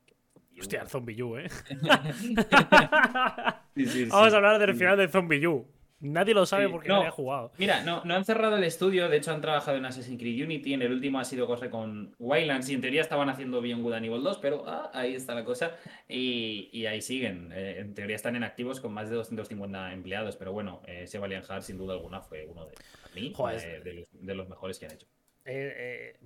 Hostia, 0.59 0.85
Zombie 0.85 1.23
U, 1.23 1.37
¿eh? 1.37 1.47
Vamos 4.09 4.33
a 4.33 4.35
hablar 4.35 4.59
del 4.59 4.75
final 4.75 4.97
de 4.97 5.07
Zombie 5.07 5.47
U. 5.47 5.65
Nadie 6.01 6.33
lo 6.33 6.47
sabe 6.47 6.67
porque 6.67 6.89
no, 6.89 6.97
había 6.97 7.11
jugado. 7.11 7.51
Mira, 7.59 7.83
no, 7.83 8.03
no 8.05 8.15
han 8.15 8.25
cerrado 8.25 8.57
el 8.57 8.63
estudio, 8.63 9.07
de 9.07 9.17
hecho 9.17 9.31
han 9.31 9.39
trabajado 9.39 9.77
en 9.77 9.85
Assassin's 9.85 10.19
Creed 10.19 10.43
Unity, 10.43 10.73
en 10.73 10.81
el 10.81 10.91
último 10.91 11.19
ha 11.19 11.25
sido 11.25 11.45
cosa 11.45 11.69
con 11.69 12.15
Wildlands 12.17 12.69
y 12.69 12.73
en 12.73 12.81
teoría 12.81 13.01
estaban 13.01 13.29
haciendo 13.29 13.61
Beyond 13.61 13.83
Good 13.83 13.93
and 13.93 14.05
Evil 14.07 14.23
2, 14.23 14.39
pero 14.39 14.63
ah, 14.67 14.89
ahí 14.95 15.13
está 15.13 15.35
la 15.35 15.45
cosa 15.45 15.77
y, 16.09 16.85
ahí 16.87 17.03
siguen. 17.03 17.51
Eh, 17.53 17.81
en 17.81 17.93
teoría 17.93 18.15
están 18.15 18.35
en 18.35 18.43
activos 18.43 18.79
con 18.79 18.91
más 18.93 19.11
de 19.11 19.15
250 19.15 19.93
empleados, 19.93 20.37
pero 20.37 20.51
bueno, 20.51 20.81
eh, 20.87 21.01
ese 21.03 21.19
Valiant 21.19 21.45
Hearts 21.45 21.67
sin 21.67 21.77
duda 21.77 21.93
alguna 21.93 22.19
fue 22.19 22.47
uno 22.47 22.65
de, 22.65 22.73
mí, 23.13 23.31
de, 23.31 24.33
los, 24.33 24.49
mejores 24.49 24.79
que 24.79 24.87
han 24.87 24.93
hecho. 24.93 25.05
Eh, 25.45 26.17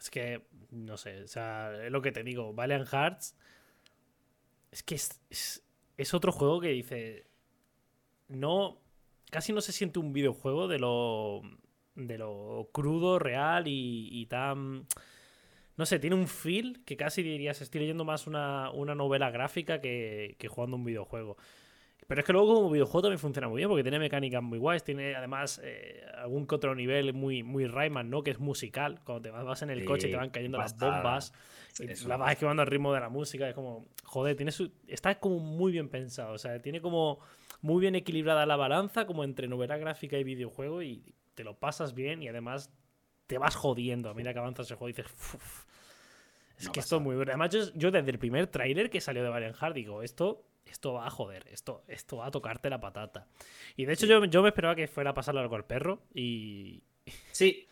es 0.00 0.10
que, 0.10 0.42
no 0.70 0.96
sé, 0.96 1.22
o 1.22 1.28
sea, 1.28 1.72
es 1.84 1.92
lo 1.92 2.02
que 2.02 2.10
te 2.10 2.24
digo, 2.24 2.52
Valiant 2.54 2.88
Hearts 2.88 3.36
es 4.72 4.82
que 4.82 4.96
es, 4.96 5.62
es 5.96 6.12
otro 6.12 6.32
juego 6.32 6.60
que 6.60 6.68
dice... 6.68 7.26
No, 8.28 8.81
casi 9.32 9.54
no 9.54 9.62
se 9.62 9.72
siente 9.72 9.98
un 9.98 10.12
videojuego 10.12 10.68
de 10.68 10.78
lo, 10.78 11.40
de 11.94 12.18
lo 12.18 12.68
crudo, 12.70 13.18
real 13.18 13.64
y, 13.66 14.26
tan... 14.26 14.86
No 15.74 15.86
sé, 15.86 15.98
tiene 15.98 16.14
un 16.14 16.28
feel 16.28 16.84
que 16.84 16.98
casi 16.98 17.22
dirías, 17.22 17.62
estoy 17.62 17.80
leyendo 17.80 18.04
más 18.04 18.26
una, 18.26 18.70
novela 18.94 19.30
gráfica 19.30 19.80
que, 19.80 20.36
jugando 20.48 20.76
un 20.76 20.84
videojuego. 20.84 21.38
Pero 22.06 22.20
es 22.20 22.26
que 22.26 22.32
luego 22.34 22.54
como 22.56 22.70
videojuego 22.70 23.02
también 23.02 23.18
funciona 23.18 23.48
muy 23.48 23.56
bien 23.56 23.70
porque 23.70 23.82
tiene 23.82 23.98
mecánicas 23.98 24.42
muy 24.42 24.58
guays, 24.58 24.84
tiene 24.84 25.14
además 25.14 25.62
eh, 25.64 26.04
algún 26.18 26.46
que 26.46 26.56
otro 26.56 26.74
nivel 26.74 27.14
muy, 27.14 27.42
muy 27.42 27.66
Rayman, 27.66 28.10
¿no? 28.10 28.22
Que 28.22 28.32
es 28.32 28.38
musical, 28.38 29.00
cuando 29.02 29.22
te 29.22 29.30
vas 29.30 29.62
en 29.62 29.70
el 29.70 29.82
coche 29.86 30.08
y 30.08 30.10
te 30.10 30.16
van 30.18 30.28
cayendo 30.28 30.58
las 30.58 30.76
bombas 30.76 31.32
y 31.78 31.86
la 32.06 32.18
vas 32.18 32.32
esquivando 32.32 32.60
al 32.60 32.68
ritmo 32.68 32.92
de 32.92 33.00
la 33.00 33.08
música, 33.08 33.48
es 33.48 33.54
como, 33.54 33.86
joder, 34.04 34.36
tiene 34.36 34.52
su, 34.52 34.70
está 34.88 35.18
como 35.18 35.38
muy 35.38 35.72
bien 35.72 35.88
pensado, 35.88 36.34
o 36.34 36.38
sea, 36.38 36.60
tiene 36.60 36.82
como 36.82 37.18
muy 37.62 37.80
bien 37.80 37.94
equilibrada 37.94 38.44
la 38.44 38.56
balanza, 38.56 39.06
como 39.06 39.24
entre 39.24 39.48
novela 39.48 39.78
gráfica 39.78 40.18
y 40.18 40.24
videojuego, 40.24 40.82
y 40.82 41.14
te 41.34 41.44
lo 41.44 41.58
pasas 41.58 41.94
bien 41.94 42.22
y 42.22 42.28
además 42.28 42.70
te 43.26 43.38
vas 43.38 43.56
jodiendo 43.56 44.10
a 44.10 44.14
medida 44.14 44.32
que 44.34 44.40
avanzas 44.40 44.70
el 44.70 44.76
juego 44.76 44.90
y 44.90 44.92
dices, 44.92 45.12
es 46.58 46.68
que 46.68 46.80
esto 46.80 46.96
es 46.96 47.02
muy 47.02 47.14
duro. 47.14 47.30
Además, 47.30 47.72
yo, 47.74 47.90
desde 47.90 48.10
el 48.10 48.18
primer 48.18 48.46
tráiler 48.48 48.90
que 48.90 49.00
salió 49.00 49.22
de 49.22 49.30
Valiant 49.30 49.56
Heart 49.56 49.74
digo, 49.74 50.02
esto, 50.02 50.44
esto 50.66 50.94
va 50.94 51.06
a 51.06 51.10
joder, 51.10 51.46
esto, 51.50 51.84
esto 51.88 52.18
va 52.18 52.26
a 52.26 52.30
tocarte 52.30 52.68
la 52.68 52.80
patata. 52.80 53.26
Y 53.76 53.84
de 53.84 53.94
hecho, 53.94 54.06
yo, 54.06 54.24
yo 54.26 54.42
me 54.42 54.48
esperaba 54.48 54.74
que 54.74 54.86
fuera 54.88 55.10
a 55.10 55.14
pasarle 55.14 55.40
algo 55.40 55.56
al 55.56 55.64
perro 55.64 56.02
y. 56.14 56.82
Sí. 57.30 57.66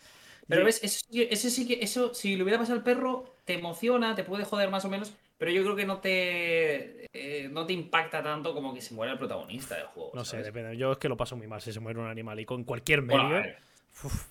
Pero 0.49 0.65
ves, 0.65 0.83
eso, 0.83 1.51
sí 1.51 1.67
que, 1.67 1.79
eso, 1.81 2.13
si 2.13 2.37
le 2.37 2.43
hubiera 2.43 2.59
pasado 2.59 2.79
al 2.79 2.83
perro, 2.83 3.37
te 3.45 3.55
emociona, 3.55 4.15
te 4.15 4.25
puede 4.25 4.45
joder 4.45 4.71
más 4.71 4.85
o 4.85 4.89
menos, 4.89 5.13
pero 5.39 5.51
yo 5.51 5.63
creo 5.63 5.77
que 5.77 5.87
no 5.87 5.99
te, 5.99 7.07
eh, 7.13 7.49
no 7.51 7.67
te 7.67 7.73
impacta 7.73 8.23
tanto 8.23 8.53
como 8.55 8.75
que 8.75 8.81
se 8.81 8.95
muera 8.95 9.13
el 9.13 9.19
protagonista 9.19 9.77
del 9.77 9.87
juego. 9.87 10.13
No 10.15 10.25
sé, 10.25 10.43
depende. 10.43 10.77
Yo 10.77 10.93
es 10.93 10.99
que 10.99 11.09
lo 11.09 11.17
paso 11.17 11.37
muy 11.37 11.47
mal 11.47 11.61
si 11.61 11.73
se 11.73 11.81
muere 11.81 11.99
un 11.99 12.07
animal 12.07 12.39
y 12.41 12.45
con 12.45 12.65
cualquier 12.65 13.03
medio. 13.03 13.43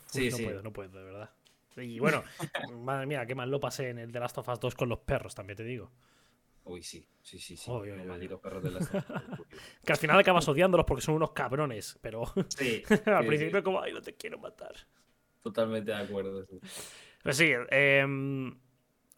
sí, 0.07 0.29
no 0.29 0.37
puedo, 0.37 0.61
no 0.61 0.71
puedo, 0.71 0.99
de 0.99 1.03
verdad. 1.03 1.29
Y 1.77 1.99
bueno, 1.99 2.23
madre 2.81 3.05
mía, 3.05 3.25
qué 3.25 3.35
mal 3.35 3.49
lo 3.49 3.59
pasé 3.59 3.89
en 3.89 3.99
el 3.99 4.11
The 4.11 4.19
Last 4.19 4.37
of 4.37 4.49
Us 4.49 4.59
2 4.59 4.75
con 4.75 4.89
los 4.89 4.99
perros, 4.99 5.33
también 5.33 5.57
te 5.57 5.63
digo. 5.63 5.91
Uy, 6.65 6.83
sí, 6.83 7.07
sí, 7.23 7.39
sí, 7.39 7.57
sí. 7.57 7.71
malditos 8.05 8.39
perros 8.39 8.61
de 8.61 8.69
Last 8.69 8.93
que 9.83 9.91
al 9.91 9.97
final 9.97 10.19
acabas 10.19 10.47
odiándolos 10.47 10.85
porque 10.85 11.01
son 11.01 11.15
unos 11.15 11.31
cabrones, 11.31 11.97
pero 12.01 12.25
sí, 12.49 12.83
al 13.05 13.25
principio 13.25 13.63
como, 13.63 13.81
ay, 13.81 13.93
no 13.93 14.01
te 14.01 14.13
quiero 14.13 14.37
matar. 14.37 14.75
Totalmente 15.41 15.89
de 15.89 15.97
acuerdo. 15.97 16.45
Pues 17.23 17.37
sí, 17.37 17.51
eh, 17.71 18.05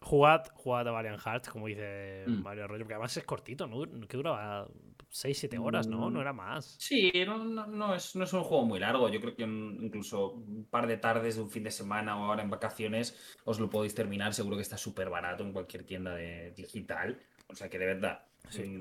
Jugad, 0.02 0.46
jugad 0.54 0.88
a 0.88 0.90
Valiant 0.90 1.20
Hearts, 1.20 1.48
como 1.48 1.68
dice 1.68 2.24
mm. 2.26 2.42
Mario 2.42 2.64
Arroyo, 2.64 2.84
porque 2.84 2.94
además 2.94 3.16
es 3.16 3.24
cortito, 3.24 3.66
¿no? 3.66 3.82
Que 4.08 4.16
duraba 4.16 4.66
6-7 5.10 5.58
horas, 5.64 5.86
¿no? 5.86 6.10
No 6.10 6.20
era 6.20 6.32
más. 6.32 6.76
Sí, 6.78 7.12
no, 7.24 7.38
no, 7.44 7.94
es, 7.94 8.16
no, 8.16 8.24
es, 8.24 8.32
un 8.32 8.42
juego 8.42 8.64
muy 8.64 8.80
largo. 8.80 9.08
Yo 9.08 9.20
creo 9.20 9.36
que 9.36 9.44
incluso 9.44 10.32
un 10.32 10.66
par 10.68 10.86
de 10.86 10.96
tardes 10.96 11.36
de 11.36 11.42
un 11.42 11.50
fin 11.50 11.62
de 11.62 11.70
semana 11.70 12.18
o 12.18 12.24
ahora 12.24 12.42
en 12.42 12.50
vacaciones 12.50 13.36
os 13.44 13.60
lo 13.60 13.70
podéis 13.70 13.94
terminar. 13.94 14.34
Seguro 14.34 14.56
que 14.56 14.62
está 14.62 14.76
súper 14.76 15.08
barato 15.08 15.44
en 15.44 15.52
cualquier 15.52 15.84
tienda 15.84 16.14
de 16.14 16.50
digital. 16.52 17.20
O 17.48 17.54
sea 17.54 17.68
que 17.68 17.78
de 17.78 17.86
verdad, 17.86 18.24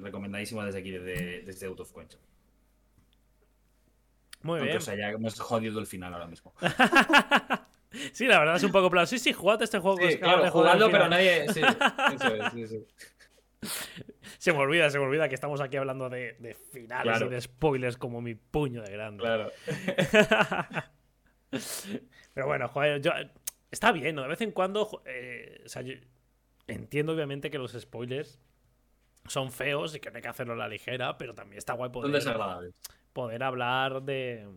recomendadísimo 0.02 0.64
desde 0.64 0.80
aquí, 0.80 0.92
desde, 0.92 1.44
desde 1.44 1.68
Out 1.68 1.82
of 1.82 1.92
Coins. 1.92 2.18
Muy 4.42 4.62
bien. 4.62 4.78
O 4.78 4.82
sea, 4.82 4.96
ya 4.96 5.10
hemos 5.10 5.40
jodido 5.40 5.80
el 5.80 5.86
final 5.86 6.14
ahora 6.14 6.28
mismo. 6.28 6.54
Sí, 8.12 8.26
la 8.26 8.40
verdad 8.40 8.56
es 8.56 8.64
un 8.64 8.72
poco 8.72 8.90
plan. 8.90 9.06
Sí, 9.06 9.20
sí, 9.20 9.34
jugad 9.34 9.62
este 9.62 9.80
juego. 9.80 9.98
Sí, 9.98 10.18
claro, 10.18 10.50
jugando, 10.50 10.90
pero 10.90 11.10
nadie. 11.10 11.48
Sí, 11.50 11.62
eso 12.16 12.28
es, 12.28 12.54
sí, 12.54 12.68
sí. 12.68 12.86
Se 14.38 14.54
me 14.54 14.60
olvida, 14.60 14.90
se 14.90 14.98
me 14.98 15.06
olvida 15.06 15.28
que 15.30 15.36
estamos 15.36 15.62
aquí 15.62 15.78
hablando 15.78 16.10
de, 16.10 16.58
finales 16.72 17.22
y 17.22 17.28
de 17.28 17.42
spoilers 17.42 17.98
como 17.98 18.22
mi 18.22 18.36
puño 18.36 18.82
de 18.82 18.92
grande. 18.92 19.22
Claro. 19.22 19.52
pero 22.34 22.48
bueno, 22.48 22.68
joder, 22.70 23.02
yo, 23.02 23.12
está 23.70 23.92
bien, 23.92 24.16
¿no? 24.16 24.24
De 24.24 24.30
vez 24.30 24.42
en 24.42 24.52
cuando. 24.52 25.04
Eh, 25.06 25.62
o 25.66 25.70
sea, 25.70 25.84
entiendo 26.68 27.14
obviamente 27.14 27.52
que 27.52 27.58
los 27.58 27.74
spoilers 27.74 28.40
son 29.28 29.52
feos 29.52 29.96
y 29.96 30.00
que 30.00 30.10
no 30.10 30.16
hay 30.16 30.22
que 30.22 30.30
hacerlo 30.30 30.54
a 30.54 30.58
la 30.58 30.68
ligera, 30.68 31.18
pero 31.18 31.36
también 31.36 31.58
está 31.58 31.74
guay 31.74 31.92
poder. 31.92 32.06
Son 32.06 32.14
desagradables 32.14 32.74
poder 33.14 33.44
hablar 33.44 34.04
de, 34.04 34.48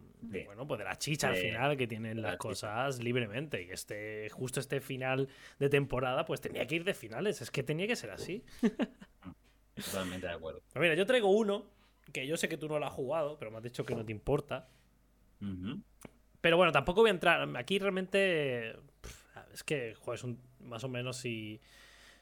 bueno, 0.46 0.66
pues 0.66 0.78
de 0.78 0.84
la 0.84 0.96
chicha 0.96 1.28
al 1.28 1.36
final 1.36 1.76
que 1.76 1.86
tienen 1.86 2.22
las 2.22 2.36
cosas 2.36 3.02
libremente. 3.02 3.62
Y 3.62 3.70
este, 3.70 4.28
justo 4.30 4.60
este 4.60 4.80
final 4.80 5.28
de 5.58 5.68
temporada, 5.68 6.24
pues 6.24 6.40
tenía 6.40 6.66
que 6.66 6.76
ir 6.76 6.84
de 6.84 6.94
finales. 6.94 7.40
Es 7.40 7.50
que 7.50 7.62
tenía 7.62 7.86
que 7.86 7.96
ser 7.96 8.10
así. 8.10 8.44
Totalmente 9.74 10.26
de 10.26 10.32
acuerdo. 10.32 10.62
Pues 10.72 10.80
mira, 10.80 10.94
yo 10.94 11.06
traigo 11.06 11.28
uno 11.28 11.66
que 12.12 12.26
yo 12.26 12.36
sé 12.36 12.48
que 12.48 12.56
tú 12.56 12.68
no 12.68 12.78
lo 12.78 12.86
has 12.86 12.92
jugado, 12.92 13.38
pero 13.38 13.50
me 13.50 13.58
has 13.58 13.62
dicho 13.62 13.84
que 13.84 13.94
no 13.94 14.04
te 14.04 14.12
importa. 14.12 14.68
Pero 16.40 16.56
bueno, 16.56 16.72
tampoco 16.72 17.00
voy 17.00 17.08
a 17.08 17.12
entrar. 17.12 17.48
Aquí 17.56 17.78
realmente. 17.78 18.76
Es 19.52 19.62
que, 19.62 19.94
joder, 19.94 20.18
es 20.18 20.24
un, 20.24 20.40
más 20.60 20.84
o 20.84 20.88
menos 20.88 21.16
si. 21.16 21.60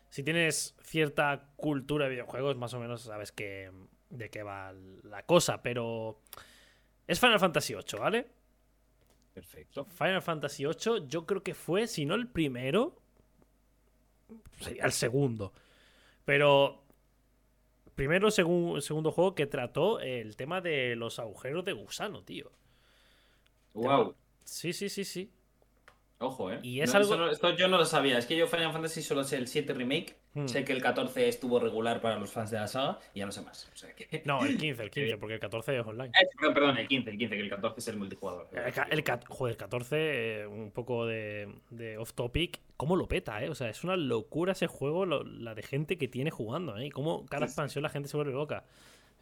Si 0.09 0.23
tienes 0.23 0.77
cierta 0.83 1.49
cultura 1.57 2.05
de 2.05 2.11
videojuegos, 2.11 2.59
más 2.59 2.75
o 2.75 2.81
menos 2.81 3.01
sabes 3.01 3.33
que 3.33 3.71
de 4.13 4.31
qué 4.31 4.43
va 4.43 4.73
la 5.05 5.25
cosa, 5.25 5.63
pero 5.63 6.21
es 7.07 7.19
Final 7.19 7.41
Fantasy 7.41 7.75
VIII, 7.75 7.99
¿vale? 7.99 8.27
Perfecto. 9.35 9.87
Final 9.87 10.23
Fantasy 10.23 10.65
VIII 10.65 11.07
yo 11.09 11.27
creo 11.27 11.43
que 11.43 11.55
fue, 11.55 11.87
si 11.87 12.05
no 12.05 12.15
el 12.15 12.29
primero, 12.29 12.97
sería 14.61 14.85
el 14.85 14.93
segundo. 14.93 15.53
Pero 16.25 16.83
primero 17.95 18.31
segundo 18.31 19.11
juego 19.13 19.35
que 19.35 19.47
trató 19.47 20.01
el 20.01 20.37
tema 20.37 20.61
de 20.61 20.95
los 20.97 21.19
agujeros 21.19 21.65
de 21.65 21.73
gusano, 21.73 22.23
tío. 22.23 22.53
Wow. 23.75 24.15
Sí, 24.45 24.73
sí, 24.73 24.89
sí, 24.89 25.05
sí. 25.05 25.31
Ojo, 26.19 26.53
eh. 26.53 26.61
Y 26.63 26.81
es 26.81 26.93
No, 26.93 26.99
algo- 27.01 27.15
eso 27.15 27.31
esto 27.31 27.57
yo 27.57 27.69
no 27.69 27.79
lo 27.79 27.85
sabía. 27.85 28.19
Es 28.19 28.27
que 28.27 28.37
yo 28.37 28.47
Final 28.47 28.73
Fantasy 28.73 29.03
solo 29.03 29.25
sé 29.25 29.37
el 29.39 29.49
7 29.49 29.73
Remake. 29.73 30.17
Hmm. 30.35 30.47
Sé 30.49 30.65
que 30.65 30.73
el 30.73 30.81
14 30.81 31.29
estuvo 31.29 31.61
regular 31.61 32.01
para 32.01 32.19
los 32.19 32.31
fans 32.33 32.51
de 32.51 32.59
la 32.59 32.67
saga 32.67 32.99
y 33.13 33.19
ya 33.19 33.27
no 33.27 33.33
sé 33.33 33.43
más. 33.43 33.69
O 33.75 33.77
sea 33.77 33.95
que... 33.95 34.23
No, 34.25 34.43
el 34.47 34.57
15, 34.57 34.83
el 34.85 34.91
15, 34.91 35.19
porque 35.19 35.35
el 35.35 35.41
14 35.41 35.79
es 35.79 35.87
online. 35.87 36.09
Eh, 36.19 36.27
perdón, 36.39 36.55
perdón, 36.55 36.79
el 36.79 36.89
15, 36.89 37.11
el 37.11 37.19
15, 37.19 37.37
que 37.37 37.43
el 37.43 37.51
14 37.51 37.81
es 37.81 37.89
el 37.89 37.97
multijugador. 37.99 38.49
El, 38.53 38.99
el 38.99 39.05
joder, 39.29 39.57
14, 39.59 39.97
eh, 40.41 40.47
un 40.47 40.71
poco 40.71 41.05
de, 41.07 41.55
de 41.69 41.99
off 41.99 42.15
topic. 42.15 42.61
¿Cómo 42.79 42.97
lo 42.97 43.07
peta, 43.09 43.45
eh? 43.45 43.51
O 43.51 43.55
sea, 43.55 43.69
es 43.69 43.85
una 43.85 43.97
locura 43.97 44.53
ese 44.53 44.67
juego, 44.69 45.05
lo- 45.05 45.23
la 45.23 45.55
de 45.55 45.63
gente 45.63 45.99
que 45.99 46.09
tiene 46.09 46.31
jugando, 46.31 46.79
eh. 46.79 46.87
Y 46.87 46.91
cómo 46.91 47.27
cada 47.27 47.45
expansión 47.45 47.83
la 47.83 47.91
gente 47.91 48.09
se 48.09 48.17
vuelve 48.17 48.33
loca. 48.33 48.65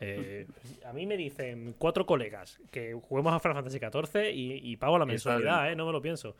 Eh, 0.02 0.46
a 0.86 0.92
mí 0.94 1.06
me 1.06 1.16
dicen 1.16 1.74
cuatro 1.76 2.06
colegas 2.06 2.58
que 2.70 2.94
juguemos 2.94 3.34
a 3.34 3.40
Final 3.40 3.56
Fantasy 3.56 3.78
XIV 3.78 4.30
y, 4.32 4.70
y 4.72 4.76
pago 4.76 4.96
la 4.98 5.06
mensualidad, 5.06 5.70
eh. 5.72 5.74
No 5.76 5.86
me 5.86 5.92
lo 5.92 6.00
pienso. 6.00 6.36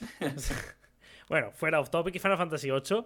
bueno, 1.28 1.50
fuera 1.52 1.80
off 1.80 1.90
topic 1.90 2.14
y 2.16 2.18
Final 2.18 2.38
Fantasy 2.38 2.70
VIII. 2.70 3.04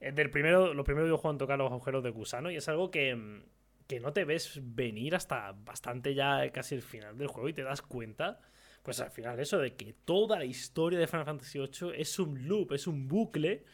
Eh, 0.00 0.12
del 0.12 0.30
primero, 0.30 0.74
los 0.74 0.84
primeros 0.84 1.06
videojuegos 1.08 1.34
en 1.34 1.38
tocar 1.38 1.58
los 1.58 1.70
agujeros 1.70 2.02
de 2.04 2.10
gusano 2.10 2.50
y 2.50 2.56
es 2.56 2.68
algo 2.68 2.90
que, 2.90 3.14
mm, 3.14 3.42
que 3.86 4.00
no 4.00 4.12
te 4.12 4.24
ves 4.24 4.60
venir 4.62 5.14
hasta 5.14 5.52
bastante 5.52 6.14
ya 6.14 6.50
casi 6.52 6.74
el 6.74 6.82
final 6.82 7.16
del 7.18 7.28
juego 7.28 7.48
y 7.48 7.52
te 7.54 7.62
das 7.62 7.82
cuenta, 7.82 8.40
pues 8.82 9.00
al 9.00 9.10
final 9.10 9.38
eso 9.40 9.58
de 9.58 9.74
que 9.76 9.92
toda 10.04 10.38
la 10.38 10.44
historia 10.44 10.98
de 10.98 11.06
Final 11.06 11.24
Fantasy 11.26 11.58
VIII 11.58 11.92
es 12.00 12.18
un 12.18 12.46
loop, 12.48 12.72
es 12.72 12.86
un 12.86 13.08
bucle 13.08 13.64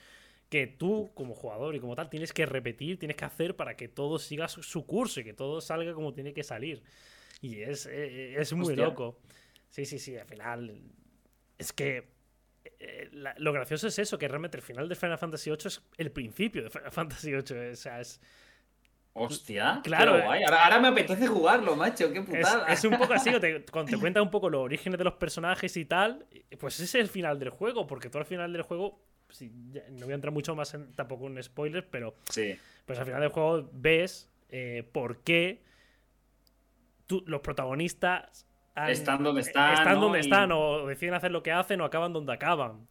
que 0.48 0.66
tú 0.66 1.10
como 1.14 1.34
jugador 1.34 1.74
y 1.74 1.80
como 1.80 1.96
tal 1.96 2.08
tienes 2.10 2.32
que 2.32 2.46
repetir, 2.46 2.98
tienes 2.98 3.16
que 3.16 3.24
hacer 3.24 3.56
para 3.56 3.76
que 3.76 3.88
todo 3.88 4.18
siga 4.18 4.46
su, 4.48 4.62
su 4.62 4.86
curso 4.86 5.20
y 5.20 5.24
que 5.24 5.34
todo 5.34 5.60
salga 5.60 5.94
como 5.94 6.14
tiene 6.14 6.32
que 6.32 6.44
salir. 6.44 6.82
Y 7.40 7.60
es, 7.62 7.86
eh, 7.86 8.36
es 8.40 8.52
muy 8.52 8.68
Hostia. 8.68 8.84
loco. 8.84 9.18
Sí, 9.68 9.84
sí, 9.84 9.98
sí, 9.98 10.16
al 10.16 10.26
final 10.26 10.80
es 11.58 11.72
que 11.72 12.13
eh, 12.78 13.08
la- 13.12 13.34
lo 13.38 13.52
gracioso 13.52 13.88
es 13.88 13.98
eso, 13.98 14.18
que 14.18 14.28
realmente 14.28 14.56
el 14.56 14.62
final 14.62 14.88
de 14.88 14.94
Final 14.94 15.18
Fantasy 15.18 15.50
VIII 15.50 15.66
es 15.66 15.82
el 15.98 16.10
principio 16.10 16.62
de 16.62 16.70
Final 16.70 16.90
Fantasy 16.92 17.30
VIII. 17.32 17.70
O 17.72 17.76
sea, 17.76 18.00
es, 18.00 18.20
Hostia, 19.16 19.80
Claro, 19.84 20.18
eh. 20.18 20.22
guay. 20.24 20.42
Ahora, 20.42 20.64
ahora 20.64 20.80
me 20.80 20.88
apetece 20.88 21.28
jugarlo, 21.28 21.76
macho. 21.76 22.12
Qué 22.12 22.20
putada. 22.22 22.66
es 22.72 22.82
un 22.84 22.98
poco 22.98 23.12
así, 23.14 23.30
te- 23.38 23.64
cuando 23.70 23.92
te 23.92 23.98
cuenta 23.98 24.20
un 24.20 24.30
poco 24.30 24.50
los 24.50 24.60
orígenes 24.62 24.98
de 24.98 25.04
los 25.04 25.14
personajes 25.14 25.76
y 25.76 25.84
tal, 25.84 26.26
pues 26.58 26.74
ese 26.74 26.84
es 26.84 26.94
el 26.96 27.08
final 27.08 27.38
del 27.38 27.50
juego, 27.50 27.86
porque 27.86 28.08
todo 28.10 28.18
el 28.22 28.26
final 28.26 28.52
del 28.52 28.62
juego, 28.62 29.00
sí, 29.28 29.52
ya- 29.70 29.84
no 29.90 30.06
voy 30.06 30.12
a 30.12 30.14
entrar 30.16 30.32
mucho 30.32 30.56
más 30.56 30.74
en, 30.74 30.92
tampoco 30.94 31.28
en 31.28 31.40
spoilers, 31.40 31.86
pero 31.92 32.16
Sí. 32.28 32.56
pues 32.86 32.98
al 32.98 33.04
final 33.04 33.20
del 33.20 33.30
juego 33.30 33.70
ves 33.72 34.28
eh, 34.48 34.82
por 34.92 35.18
qué 35.22 35.62
tú- 37.06 37.22
los 37.26 37.40
protagonistas 37.40 38.46
han- 38.74 38.90
Están 38.90 39.22
donde 39.22 39.40
están, 39.42 39.74
están 39.74 39.94
¿no? 39.94 40.00
donde 40.00 40.18
Y- 40.18 40.22
están, 40.22 40.52
o 40.52 40.86
deciden 40.86 41.14
hacer 41.14 41.30
lo 41.30 41.42
que 41.42 41.52
hacen, 41.52 41.80
o 41.80 41.84
acaban 41.84 42.12
donde 42.12 42.32
acaban. 42.32 42.86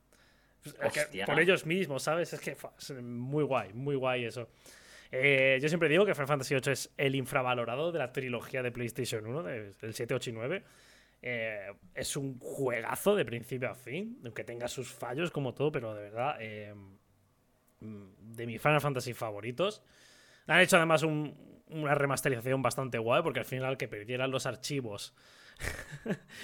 Hostia. 0.81 1.25
por 1.25 1.39
ellos 1.41 1.65
mismos, 1.65 2.03
¿sabes? 2.03 2.31
Es 2.31 2.39
que 2.39 2.51
es 2.51 2.91
muy 3.01 3.43
guay, 3.43 3.73
muy 3.73 3.95
guay 3.95 4.23
eso. 4.25 4.47
Eh, 5.11 5.59
yo 5.61 5.67
siempre 5.67 5.89
digo 5.89 6.05
que 6.05 6.13
Final 6.15 6.27
Fantasy 6.27 6.55
VIII 6.55 6.71
es 6.71 6.93
el 6.97 7.15
infravalorado 7.15 7.91
de 7.91 7.99
la 7.99 8.11
trilogía 8.13 8.63
de 8.63 8.71
PlayStation 8.71 9.27
1, 9.27 9.43
de- 9.43 9.71
del 9.73 9.93
7, 9.93 10.13
8 10.15 10.29
y 10.29 10.33
9. 10.33 10.63
Eh, 11.21 11.71
es 11.93 12.15
un 12.17 12.39
juegazo 12.39 13.15
de 13.15 13.25
principio 13.25 13.69
a 13.69 13.75
fin, 13.75 14.19
aunque 14.23 14.43
tenga 14.45 14.67
sus 14.69 14.89
fallos 14.91 15.31
como 15.31 15.53
todo, 15.53 15.71
pero 15.71 15.93
de 15.93 16.03
verdad, 16.03 16.37
eh, 16.39 16.73
mm, 17.81 18.03
de 18.35 18.47
mis 18.47 18.61
Final 18.61 18.79
Fantasy 18.81 19.13
favoritos. 19.13 19.83
Han 20.47 20.59
hecho 20.61 20.77
además 20.77 21.03
un- 21.03 21.35
una 21.67 21.93
remasterización 21.93 22.61
bastante 22.61 22.97
guay, 22.97 23.21
porque 23.21 23.39
al 23.39 23.45
final 23.45 23.77
que 23.77 23.87
perdieran 23.89 24.31
los 24.31 24.45
archivos, 24.45 25.13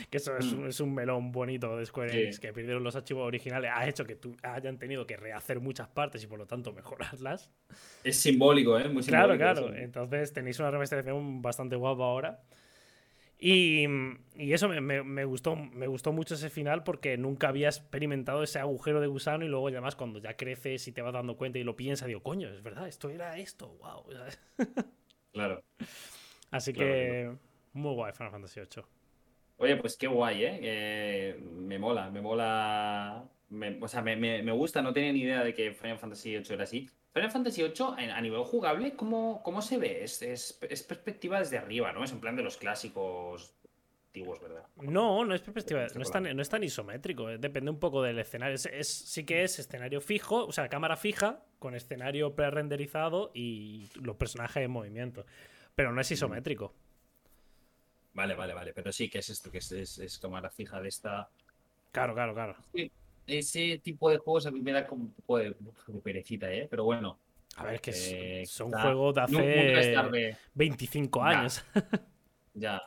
que 0.10 0.18
eso 0.18 0.38
es, 0.38 0.52
un, 0.54 0.68
es 0.68 0.80
un 0.80 0.94
melón 0.94 1.32
bonito 1.32 1.76
de 1.78 1.86
Square 1.86 2.12
Sí. 2.12 2.18
Enix, 2.24 2.40
que 2.40 2.54
perdieron 2.54 2.84
los 2.84 2.96
archivos 2.96 3.26
originales, 3.28 3.72
ha 3.74 3.88
hecho 3.88 4.06
que 4.06 4.16
tú 4.16 4.36
hayan 4.44 4.78
tenido 4.80 5.06
que 5.08 5.18
rehacer 5.18 5.60
muchas 5.60 5.88
partes 5.90 6.24
y 6.24 6.28
por 6.28 6.40
lo 6.40 6.48
tanto 6.48 6.74
mejorarlas. 6.74 7.52
Es 8.04 8.20
simbólico, 8.20 8.78
¿eh? 8.78 8.90
Muy 8.90 9.04
Claro, 9.06 9.38
simbólico. 9.38 9.38
claro. 9.38 9.62
eso. 9.68 9.74
Entonces 9.74 10.34
tenéis 10.34 10.60
una 10.60 10.72
remasterización 10.72 11.42
bastante 11.42 11.76
guapa 11.76 12.04
ahora. 12.04 12.44
Y, 13.42 13.86
y 14.36 14.54
eso 14.54 14.68
me, 14.68 14.82
me- 14.82 15.04
me 15.04 15.24
gustó, 15.26 15.56
me 15.56 15.88
gustó 15.88 16.12
mucho 16.12 16.36
ese 16.36 16.50
final 16.50 16.84
porque 16.84 17.18
nunca 17.18 17.48
había 17.50 17.70
experimentado 17.70 18.44
ese 18.44 18.60
agujero 18.60 19.00
de 19.00 19.08
gusano 19.08 19.46
y 19.46 19.48
luego 19.48 19.70
además 19.70 19.96
cuando 19.96 20.20
ya 20.20 20.36
creces 20.36 20.88
y 20.88 20.92
te 20.92 21.02
vas 21.02 21.14
dando 21.14 21.38
cuenta 21.38 21.58
y 21.60 21.64
lo 21.64 21.76
piensas, 21.78 22.08
digo, 22.10 22.22
coño, 22.22 22.50
es 22.50 22.62
verdad, 22.64 22.88
esto 22.88 23.10
era 23.10 23.38
esto, 23.38 23.70
wow. 23.80 24.06
Claro. 25.34 25.64
Así 26.52 26.74
Claro, 26.74 26.96
que 27.00 27.32
muy 27.74 27.94
guay 27.94 28.14
Final 28.14 28.32
Fantasy 28.32 28.60
VIII. 28.60 28.86
Oye, 29.62 29.76
pues 29.76 29.98
qué 29.98 30.08
guay, 30.08 30.44
¿eh? 30.46 30.60
Eh, 30.62 31.40
me 31.42 31.78
mola, 31.78 32.10
me 32.10 32.22
mola. 32.22 33.26
me- 33.50 33.78
o 33.82 33.88
sea, 33.88 34.02
me, 34.02 34.16
me- 34.16 34.42
me 34.44 34.52
gusta, 34.52 34.82
no 34.82 34.94
tenía 34.94 35.12
ni 35.12 35.22
idea 35.22 35.44
de 35.44 35.54
que 35.54 35.74
Final 35.74 35.98
Fantasy 36.00 36.30
VIII 36.38 36.54
era 36.54 36.64
así. 36.64 36.88
Final 37.14 37.32
Fantasy 37.32 37.64
VIII, 37.64 38.12
a 38.12 38.22
nivel 38.22 38.44
jugable, 38.44 38.96
¿cómo, 38.96 39.42
cómo 39.44 39.62
se 39.62 39.78
ve? 39.78 40.04
Es, 40.04 40.22
es- 40.22 40.60
es 40.70 40.84
perspectiva 40.84 41.40
desde 41.40 41.58
arriba, 41.58 41.92
¿no? 41.92 42.04
Es 42.04 42.12
en 42.12 42.20
plan 42.22 42.36
de 42.36 42.44
los 42.44 42.58
clásicos 42.58 43.56
antiguos, 44.08 44.40
¿verdad? 44.40 44.66
No, 44.78 45.26
no 45.26 45.34
es 45.36 45.42
perspectiva, 45.42 45.84
Estoy 45.86 45.98
no 46.00 46.04
es, 46.04 46.12
tan, 46.12 46.36
no 46.36 46.42
es 46.42 46.50
tan 46.50 46.64
isométrico, 46.64 47.30
eh, 47.30 47.38
depende 47.40 47.70
un 47.72 47.80
poco 47.80 48.02
del 48.04 48.20
escenario. 48.20 48.56
Es, 48.56 48.66
es- 48.68 48.88
sí 48.88 49.26
que 49.26 49.44
es 49.44 49.60
escenario 49.60 50.00
fijo, 50.00 50.46
o 50.46 50.52
sea, 50.52 50.70
cámara 50.70 50.96
fija, 50.96 51.44
con 51.58 51.76
escenario 51.76 52.34
pre-renderizado 52.36 53.32
y 53.34 53.90
los 54.02 54.16
personajes 54.16 54.64
en 54.64 54.72
movimiento. 54.72 55.26
Pero 55.76 55.92
no 55.92 56.00
es 56.02 56.10
isométrico. 56.12 56.74
Vale, 58.14 58.36
vale, 58.36 58.54
vale. 58.54 58.74
Pero 58.74 58.92
sí 58.92 59.10
que 59.10 59.20
es 59.20 59.30
esto, 59.30 59.52
que 59.52 59.60
es, 59.60 59.72
es, 59.72 59.98
es 60.00 60.18
cámara 60.20 60.50
fija 60.50 60.82
de 60.82 60.90
esta. 60.90 61.30
Claro, 61.92 62.14
claro, 62.14 62.34
claro. 62.34 62.56
Ese 63.28 63.78
tipo 63.80 64.10
de 64.10 64.18
juegos 64.18 64.46
a 64.48 64.52
mí 64.52 64.60
me 64.62 64.72
da 64.72 64.88
como 64.88 65.04
un 65.04 65.14
poco 65.14 65.38
de, 65.38 65.56
de 65.88 66.02
perecita, 66.02 66.52
¿eh? 66.52 66.68
Pero 66.70 66.84
bueno. 66.84 67.20
A 67.56 67.64
ver, 67.66 67.82
que 67.82 67.92
es- 67.92 68.12
eh, 68.14 68.44
son 68.48 68.72
quizá 68.72 68.82
juegos 68.84 69.16
de 69.16 69.22
hace 69.22 69.94
tarde. 69.94 70.38
25 70.54 71.20
Ya. 71.20 71.40
años. 71.40 71.64
Ya. 72.56 72.82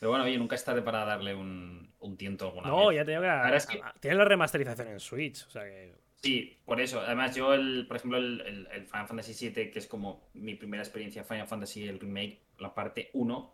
Pero 0.00 0.10
bueno, 0.10 0.24
oye, 0.24 0.36
nunca 0.36 0.54
es 0.56 0.64
tarde 0.64 0.82
para 0.82 1.04
darle 1.04 1.34
un, 1.34 1.90
un 2.00 2.16
tiento 2.16 2.46
alguna 2.48 2.68
No, 2.68 2.88
vez. 2.88 2.96
ya 2.96 3.04
te 3.06 3.12
digo 3.12 3.22
que 3.22 3.28
verdad 3.28 3.54
es 3.54 3.66
que- 3.66 3.80
tiene 4.00 4.16
la 4.16 4.24
remasterización 4.26 4.88
en 4.88 5.00
Switch. 5.00 5.46
O 5.46 5.50
sea 5.50 5.62
que. 5.64 5.94
Sí, 6.22 6.58
por 6.64 6.80
eso. 6.80 7.00
Además, 7.00 7.34
yo, 7.34 7.54
el, 7.54 7.86
por 7.86 7.96
ejemplo, 7.96 8.18
el, 8.18 8.40
el- 8.42 8.68
el 8.72 8.86
Final 8.86 9.06
Fantasy 9.06 9.48
VII, 9.50 9.70
que 9.70 9.78
es 9.78 9.86
como 9.86 10.28
mi 10.34 10.56
primera 10.56 10.82
experiencia 10.82 11.24
Final 11.24 11.46
Fantasy, 11.46 11.86
el 11.88 12.00
remake, 12.00 12.40
la 12.58 12.74
parte 12.74 13.10
1, 13.14 13.53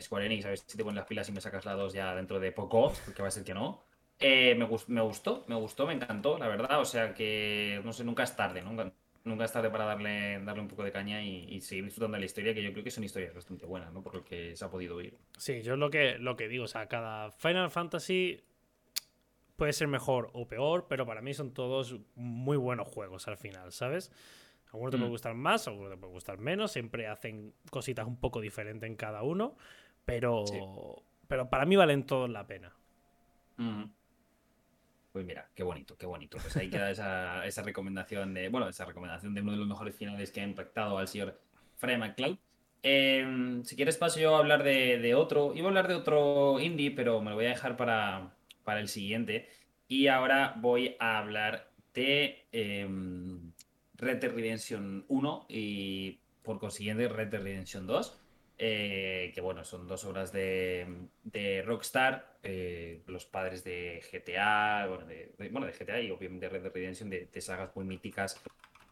Square 0.00 0.26
Enix, 0.26 0.44
a 0.46 0.48
ver 0.50 0.58
si 0.58 0.76
te 0.76 0.82
pones 0.84 0.96
las 0.96 1.06
pilas 1.06 1.28
y 1.28 1.32
me 1.32 1.40
sacas 1.40 1.64
la 1.64 1.74
2 1.74 1.92
ya 1.92 2.14
dentro 2.14 2.38
de 2.40 2.52
poco, 2.52 2.92
porque 3.04 3.22
va 3.22 3.28
a 3.28 3.30
ser 3.30 3.44
que 3.44 3.54
no. 3.54 3.84
Eh, 4.18 4.54
me, 4.54 4.66
gus- 4.66 4.88
me 4.88 5.00
gustó, 5.00 5.44
me 5.48 5.54
gustó, 5.56 5.86
me 5.86 5.94
encantó, 5.94 6.38
la 6.38 6.48
verdad. 6.48 6.80
O 6.80 6.84
sea 6.84 7.14
que, 7.14 7.80
no 7.84 7.92
sé, 7.92 8.04
nunca 8.04 8.22
es 8.22 8.36
tarde, 8.36 8.60
nunca, 8.62 8.92
nunca 9.24 9.44
es 9.44 9.52
tarde 9.52 9.70
para 9.70 9.84
darle, 9.86 10.40
darle 10.44 10.60
un 10.62 10.68
poco 10.68 10.84
de 10.84 10.92
caña 10.92 11.22
y, 11.22 11.46
y 11.48 11.60
seguir 11.62 11.84
disfrutando 11.86 12.16
de 12.16 12.20
la 12.20 12.26
historia, 12.26 12.52
que 12.54 12.62
yo 12.62 12.72
creo 12.72 12.84
que 12.84 12.90
son 12.90 13.04
historias 13.04 13.34
bastante 13.34 13.64
buenas, 13.66 13.92
¿no? 13.92 14.02
Por 14.02 14.14
lo 14.14 14.24
que 14.24 14.54
se 14.56 14.64
ha 14.64 14.70
podido 14.70 14.96
oír. 14.96 15.16
Sí, 15.38 15.62
yo 15.62 15.72
es 15.74 15.78
lo 15.78 15.90
que, 15.90 16.18
lo 16.18 16.36
que 16.36 16.48
digo. 16.48 16.64
O 16.64 16.68
sea, 16.68 16.86
cada 16.86 17.30
Final 17.32 17.70
Fantasy 17.70 18.40
puede 19.56 19.72
ser 19.72 19.88
mejor 19.88 20.30
o 20.32 20.46
peor, 20.48 20.86
pero 20.88 21.06
para 21.06 21.20
mí 21.20 21.34
son 21.34 21.52
todos 21.52 21.96
muy 22.14 22.56
buenos 22.56 22.88
juegos 22.88 23.28
al 23.28 23.36
final, 23.36 23.72
¿sabes? 23.72 24.10
Algunos 24.72 24.92
te 24.92 24.96
Mm. 24.96 25.00
pueden 25.00 25.10
gustar 25.12 25.34
más, 25.34 25.66
algunos 25.68 25.90
te 25.90 25.96
pueden 25.98 26.14
gustar 26.14 26.38
menos. 26.38 26.72
Siempre 26.72 27.06
hacen 27.08 27.54
cositas 27.70 28.06
un 28.06 28.18
poco 28.18 28.40
diferentes 28.40 28.88
en 28.88 28.96
cada 28.96 29.22
uno, 29.22 29.56
pero, 30.04 30.46
Sí. 30.46 30.58
pero 31.28 31.48
para 31.48 31.64
mí 31.66 31.76
valen 31.76 32.04
todos 32.06 32.28
la 32.30 32.46
pena. 32.46 32.72
Pues 35.12 35.26
mira, 35.26 35.48
qué 35.54 35.62
bonito, 35.62 35.96
qué 35.98 36.06
bonito. 36.06 36.38
Pues 36.40 36.56
ahí 36.56 36.70
queda 36.70 36.90
esa, 36.90 37.44
esa 37.46 37.62
recomendación 37.62 38.32
de, 38.32 38.48
bueno, 38.48 38.68
esa 38.68 38.84
recomendación 38.84 39.34
de 39.34 39.40
uno 39.42 39.52
de 39.52 39.58
los 39.58 39.68
mejores 39.68 39.94
finales 39.94 40.30
que 40.30 40.40
ha 40.40 40.44
impactado 40.44 40.98
al 40.98 41.08
señor 41.08 41.38
Fred 41.76 41.98
McCloud. 41.98 42.38
Eh, 42.82 43.60
si 43.64 43.76
quieres 43.76 43.98
paso 43.98 44.20
yo 44.20 44.36
a 44.36 44.38
hablar 44.38 44.62
de, 44.62 44.98
de 44.98 45.14
otro. 45.14 45.52
Iba 45.54 45.66
a 45.66 45.68
hablar 45.68 45.88
de 45.88 45.94
otro 45.96 46.60
indie, 46.60 46.92
pero 46.92 47.20
me 47.20 47.30
lo 47.30 47.36
voy 47.36 47.46
a 47.46 47.50
dejar 47.50 47.76
para, 47.76 48.34
para 48.64 48.80
el 48.80 48.88
siguiente. 48.88 49.48
Y 49.88 50.06
ahora 50.06 50.54
voy 50.58 50.96
a 51.00 51.18
hablar 51.18 51.68
de 51.92 52.46
eh, 52.52 52.88
Red 53.96 54.18
Dead 54.20 54.32
Redemption 54.32 55.04
1 55.08 55.46
y 55.48 56.20
por 56.42 56.58
consiguiente 56.60 57.08
Red 57.08 57.28
Dead 57.28 57.42
Redemption 57.42 57.86
2. 57.86 58.18
Eh, 58.62 59.32
que 59.34 59.40
bueno, 59.40 59.64
son 59.64 59.88
dos 59.88 60.04
obras 60.04 60.32
de, 60.32 60.86
de 61.24 61.62
Rockstar, 61.62 62.36
eh, 62.42 63.02
los 63.06 63.24
padres 63.24 63.64
de 63.64 64.02
GTA, 64.12 64.86
bueno 64.86 65.06
de, 65.06 65.32
de- 65.38 65.48
bueno, 65.48 65.66
de 65.66 65.72
GTA 65.72 65.98
y 66.00 66.10
obviamente 66.10 66.48
Red 66.50 66.62
Dead 66.64 66.72
Redemption, 66.74 67.08
de, 67.08 67.24
de 67.26 67.40
sagas 67.40 67.74
muy 67.74 67.86
míticas 67.86 68.38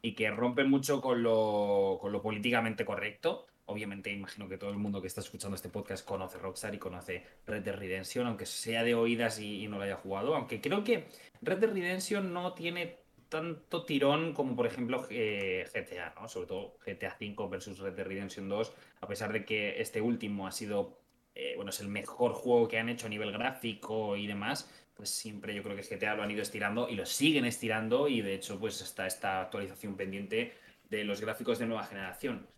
y 0.01 0.15
que 0.15 0.31
rompen 0.31 0.71
mucho 0.71 1.01
con 1.03 1.23
lo, 1.23 1.99
con 2.01 2.13
lo 2.13 2.23
políticamente 2.23 2.85
correcto. 2.87 3.47
Obviamente, 3.67 4.11
imagino 4.11 4.49
que 4.49 4.57
todo 4.57 4.71
el 4.71 4.79
mundo 4.79 5.03
que 5.03 5.09
está 5.09 5.21
escuchando 5.21 5.55
este 5.55 5.69
podcast 5.69 6.03
conoce 6.07 6.39
Rockstar 6.39 6.75
y 6.75 6.79
conoce 6.79 7.27
Red 7.47 7.63
Dead 7.65 7.75
Redemption, 7.77 8.27
aunque 8.27 8.47
sea 8.47 8.83
de 8.83 8.95
oídas 8.95 9.39
y, 9.39 9.63
y 9.65 9.69
no 9.69 9.77
lo 9.77 9.83
haya 9.85 9.97
jugado. 9.97 10.35
Aunque 10.35 10.63
creo 10.63 10.83
que 10.83 11.09
Red 11.43 11.59
Dead 11.59 11.73
Redemption 11.75 12.33
no 12.33 12.55
tiene 12.55 12.97
tanto 13.29 13.85
tirón 13.85 14.33
como, 14.33 14.57
por 14.57 14.67
ejemplo, 14.67 15.07
eh, 15.11 15.67
GTA, 15.73 16.15
¿no? 16.21 16.29
Sobre 16.29 16.47
todo 16.47 16.79
GTA 16.85 17.17
V 17.21 17.49
versus 17.49 17.79
Red 17.79 17.95
Dead 17.95 18.07
Redemption 18.07 18.49
2, 18.49 18.73
a 19.01 19.07
pesar 19.07 19.33
de 19.33 19.45
que 19.45 19.81
este 19.81 20.01
último 20.01 20.47
ha 20.47 20.53
sido 20.53 20.99
eh, 21.39 21.55
bueno, 21.55 21.71
es 21.71 21.79
el 21.79 21.87
mejor 21.87 22.33
juego 22.33 22.67
que 22.67 22.81
han 22.81 22.89
hecho 22.89 23.07
a 23.07 23.11
nivel 23.11 23.31
gráfico 23.31 24.17
y 24.17 24.27
demás, 24.27 24.69
pues 24.95 25.09
siempre 25.11 25.55
yo 25.55 25.63
creo 25.63 25.77
que 25.77 25.83
es 25.83 25.89
GTA 25.89 26.17
lo 26.17 26.25
han 26.25 26.31
ido 26.33 26.43
estirando 26.43 26.89
y 26.89 26.97
lo 26.97 27.07
siguen 27.07 27.45
estirando 27.45 28.09
y 28.09 28.23
de 28.23 28.35
hecho 28.35 28.59
pues 28.59 28.81
está 28.81 29.07
esta 29.07 29.43
actualización 29.43 29.97
pendiente 29.97 30.53
de 30.91 31.05
los 31.05 31.21
gráficos 31.21 31.61
de 31.61 31.67
nueva 31.67 31.85
generación 31.85 32.49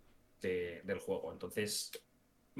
del 0.40 0.98
juego. 0.98 1.30
Entonces, 1.30 1.92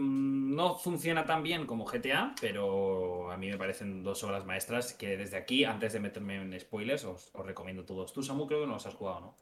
no 0.00 0.74
funciona 0.76 1.24
tan 1.24 1.42
bien 1.42 1.66
como 1.66 1.84
GTA, 1.84 2.34
pero 2.40 3.30
a 3.30 3.36
mí 3.36 3.48
me 3.48 3.58
parecen 3.58 4.02
dos 4.02 4.22
obras 4.24 4.44
maestras 4.44 4.94
que 4.94 5.16
desde 5.16 5.36
aquí, 5.36 5.64
antes 5.64 5.92
de 5.92 6.00
meterme 6.00 6.36
en 6.36 6.58
spoilers, 6.58 7.04
os, 7.04 7.32
recomiendo 7.44 7.84
todos. 7.84 8.12
Tú, 8.12 8.22
Samu, 8.22 8.46
creo 8.46 8.60
que 8.60 8.66
no 8.66 8.74
los 8.74 8.86
has 8.86 8.94
jugado, 8.94 9.20
¿no? 9.20 9.36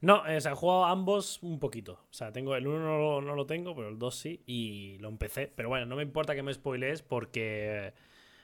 No, 0.00 0.26
eh, 0.26 0.38
he 0.38 0.54
jugado 0.54 0.84
ambos 0.84 1.42
un 1.42 1.58
poquito. 1.58 2.00
O 2.10 2.12
sea, 2.12 2.32
tengo 2.32 2.54
el 2.54 2.66
uno 2.66 3.20
no, 3.20 3.34
lo 3.34 3.46
tengo, 3.46 3.74
pero 3.74 3.88
el 3.88 3.98
dos 3.98 4.16
sí, 4.16 4.42
y 4.46 4.98
lo 4.98 5.08
empecé. 5.08 5.50
Pero 5.54 5.68
bueno, 5.68 5.86
no 5.86 5.96
me 5.96 6.02
importa 6.02 6.34
que 6.34 6.42
me 6.42 6.52
spoilees 6.52 7.02
porque, 7.02 7.94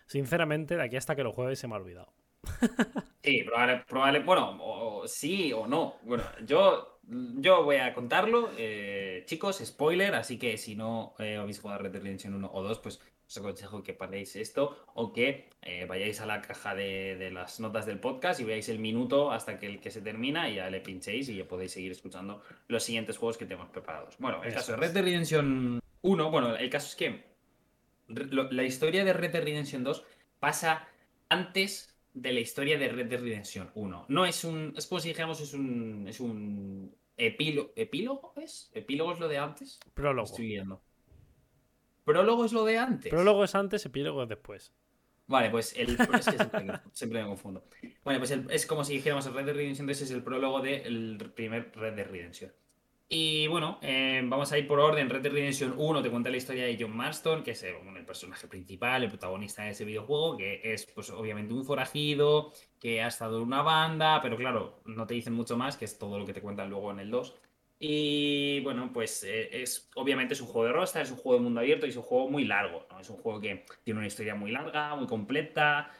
sinceramente, 0.06 0.76
de 0.76 0.82
aquí 0.82 0.96
hasta 0.96 1.14
que 1.14 1.22
lo 1.22 1.32
juegue 1.32 1.56
se 1.56 1.68
me 1.68 1.74
ha 1.74 1.78
olvidado. 1.78 2.12
sí, 3.22 3.44
probable, 3.86 4.20
bueno, 4.20 5.02
sí 5.06 5.52
o 5.52 5.66
no. 5.66 5.96
Bueno, 6.02 6.24
yo, 6.44 6.91
yo 7.02 7.64
voy 7.64 7.76
a 7.76 7.94
contarlo. 7.94 8.50
Eh, 8.56 9.24
chicos, 9.26 9.62
spoiler, 9.64 10.14
así 10.14 10.38
que 10.38 10.56
si 10.56 10.74
no 10.74 11.14
eh, 11.18 11.36
habéis 11.36 11.60
jugado 11.60 11.82
Red 11.82 11.92
Dead 11.92 12.02
Redemption 12.02 12.34
1 12.34 12.50
o 12.52 12.62
2, 12.62 12.78
pues 12.78 13.00
os 13.26 13.38
aconsejo 13.38 13.82
que 13.82 13.94
paréis 13.94 14.36
esto 14.36 14.76
o 14.94 15.12
que 15.12 15.48
eh, 15.62 15.86
vayáis 15.86 16.20
a 16.20 16.26
la 16.26 16.42
caja 16.42 16.74
de, 16.74 17.30
las 17.32 17.60
notas 17.60 17.86
del 17.86 17.98
podcast 17.98 18.40
y 18.40 18.44
veáis 18.44 18.68
el 18.68 18.78
minuto 18.78 19.30
hasta 19.30 19.58
que 19.58 19.66
el 19.66 19.80
que 19.80 19.90
se 19.90 20.02
termina 20.02 20.50
y 20.50 20.56
ya 20.56 20.68
le 20.68 20.80
pinchéis 20.80 21.28
y 21.30 21.36
ya 21.36 21.48
podéis 21.48 21.72
seguir 21.72 21.92
escuchando 21.92 22.42
los 22.68 22.82
siguientes 22.82 23.16
juegos 23.16 23.38
que 23.38 23.46
tenemos 23.46 23.70
preparados. 23.70 24.16
Bueno, 24.18 24.42
el 24.44 24.52
caso 24.52 24.72
de 24.72 24.78
Red 24.78 24.92
Dead 24.92 25.04
Redemption 25.04 25.80
1, 26.02 26.30
bueno, 26.30 26.56
el 26.56 26.68
caso 26.68 26.88
es 26.88 26.96
que 26.96 27.24
la 28.08 28.64
historia 28.64 29.04
de 29.04 29.12
Red 29.14 29.30
Dead 29.32 29.44
Redemption 29.44 29.82
2 29.82 30.04
pasa 30.38 30.86
antes 31.30 31.91
de 32.14 32.32
la 32.32 32.40
historia 32.40 32.78
de 32.78 32.88
Red 32.88 33.06
Dead 33.06 33.20
Redemption 33.20 33.70
1. 33.74 34.06
No 34.08 34.26
es 34.26 34.44
un. 34.44 34.74
Es 34.76 34.86
como 34.86 35.00
si 35.00 35.08
dijéramos, 35.08 35.40
es 35.40 35.54
un. 35.54 36.06
Es 36.08 36.20
un 36.20 36.94
epílogo. 37.16 37.72
¿Epílogo 37.76 38.34
es? 38.36 38.70
¿Epílogo 38.74 39.12
es 39.12 39.20
lo 39.20 39.28
de 39.28 39.38
antes? 39.38 39.80
Prólogo. 39.94 40.26
Estoy 40.26 40.46
viendo. 40.46 40.82
¿Prólogo 42.04 42.44
es 42.44 42.52
lo 42.52 42.64
de 42.64 42.78
antes? 42.78 43.10
Prólogo 43.10 43.44
es 43.44 43.54
antes, 43.54 43.86
epílogo 43.86 44.24
es 44.24 44.28
después. 44.28 44.72
Vale, 45.26 45.50
pues 45.50 45.74
el. 45.76 45.96
Es 46.00 46.26
que 46.26 46.80
siempre, 46.92 47.22
me 47.22 47.28
confundo. 47.28 47.64
Bueno, 48.04 48.18
pues 48.18 48.30
es 48.30 48.66
como 48.66 48.84
si 48.84 48.94
dijéramos 48.94 49.24
el 49.26 49.34
Red 49.34 49.46
Dead 49.46 49.54
Redemption 49.54 49.86
2 49.86 50.02
es 50.02 50.10
el 50.10 50.22
prólogo 50.22 50.60
del 50.60 51.32
primer 51.34 51.72
Red 51.74 51.94
Dead 51.94 52.10
Redemption. 52.10 52.52
Y 53.14 53.46
bueno, 53.46 53.78
eh, 53.82 54.22
vamos 54.24 54.50
a 54.52 54.58
ir 54.58 54.66
por 54.66 54.80
orden. 54.80 55.10
Red 55.10 55.20
Dead 55.20 55.32
Redemption 55.32 55.74
1 55.76 56.02
te 56.02 56.08
cuenta 56.08 56.30
la 56.30 56.38
historia 56.38 56.64
de 56.64 56.78
John 56.80 56.96
Marston, 56.96 57.42
que 57.42 57.50
es 57.50 57.62
eh, 57.62 57.76
el, 57.94 58.06
personaje 58.06 58.48
principal, 58.48 59.02
el 59.02 59.10
protagonista 59.10 59.64
de 59.64 59.72
ese 59.72 59.84
videojuego, 59.84 60.38
que 60.38 60.62
es 60.64 60.86
pues 60.86 61.10
obviamente 61.10 61.52
un 61.52 61.62
forajido, 61.62 62.54
que 62.80 63.02
ha 63.02 63.08
estado 63.08 63.36
en 63.36 63.42
una 63.42 63.60
banda, 63.60 64.22
pero 64.22 64.38
claro, 64.38 64.80
no 64.86 65.06
te 65.06 65.12
dicen 65.12 65.34
mucho 65.34 65.58
más, 65.58 65.76
que 65.76 65.84
es 65.84 65.98
todo 65.98 66.18
lo 66.18 66.24
que 66.24 66.32
te 66.32 66.40
cuentan 66.40 66.70
luego 66.70 66.90
en 66.90 67.00
el 67.00 67.10
2. 67.10 67.36
Y 67.80 68.60
bueno, 68.60 68.90
pues 68.94 69.24
eh, 69.24 69.60
es 69.60 69.90
obviamente 69.94 70.32
es 70.32 70.40
un 70.40 70.46
juego 70.46 70.68
de 70.68 70.72
Rockstar, 70.72 71.02
es 71.02 71.10
un 71.10 71.18
juego 71.18 71.36
de 71.36 71.44
mundo 71.44 71.60
abierto 71.60 71.84
y 71.84 71.90
es 71.90 71.96
un 71.96 72.04
juego 72.04 72.30
muy 72.30 72.46
largo, 72.46 72.86
¿no? 72.90 72.98
Es 72.98 73.10
un 73.10 73.18
juego 73.18 73.42
que 73.42 73.66
tiene 73.84 73.98
una 73.98 74.06
historia 74.06 74.34
muy 74.34 74.52
larga, 74.52 74.96
muy 74.96 75.06
completa, 75.06 75.90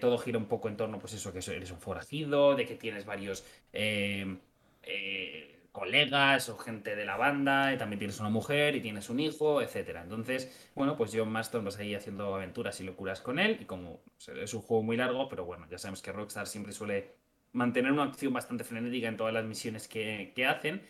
todo 0.00 0.18
gira 0.18 0.38
un 0.38 0.46
poco 0.46 0.68
en 0.68 0.76
torno, 0.76 0.98
pues 0.98 1.12
eso, 1.12 1.32
que 1.32 1.38
eres 1.38 1.70
un 1.70 1.78
forajido, 1.78 2.56
de 2.56 2.66
que 2.66 2.74
tienes 2.74 3.04
varios 3.06 3.44
eh, 3.72 5.51
colegas 5.72 6.48
o 6.48 6.58
gente 6.58 6.94
de 6.94 7.04
la 7.04 7.16
banda, 7.16 7.72
y 7.72 7.78
también 7.78 7.98
tienes 7.98 8.20
una 8.20 8.28
mujer 8.28 8.76
y 8.76 8.80
tienes 8.80 9.10
un 9.10 9.20
hijo, 9.20 9.62
etcétera. 9.62 10.02
Entonces, 10.02 10.70
bueno, 10.74 10.96
pues 10.96 11.12
John 11.14 11.32
Maston 11.32 11.64
vas 11.64 11.78
ahí 11.78 11.94
haciendo 11.94 12.34
aventuras 12.34 12.80
y 12.80 12.84
locuras 12.84 13.20
con 13.20 13.38
él, 13.38 13.58
y 13.60 13.64
como 13.64 14.02
es 14.40 14.54
un 14.54 14.62
juego 14.62 14.82
muy 14.82 14.96
largo, 14.96 15.28
pero 15.28 15.44
bueno, 15.44 15.66
ya 15.70 15.78
sabemos 15.78 16.02
que 16.02 16.12
Rockstar 16.12 16.46
siempre 16.46 16.72
suele 16.72 17.16
mantener 17.52 17.92
una 17.92 18.04
acción 18.04 18.32
bastante 18.32 18.64
frenética 18.64 19.08
en 19.08 19.16
todas 19.16 19.32
las 19.34 19.44
misiones 19.44 19.88
que, 19.88 20.32
que 20.34 20.46
hacen. 20.46 20.82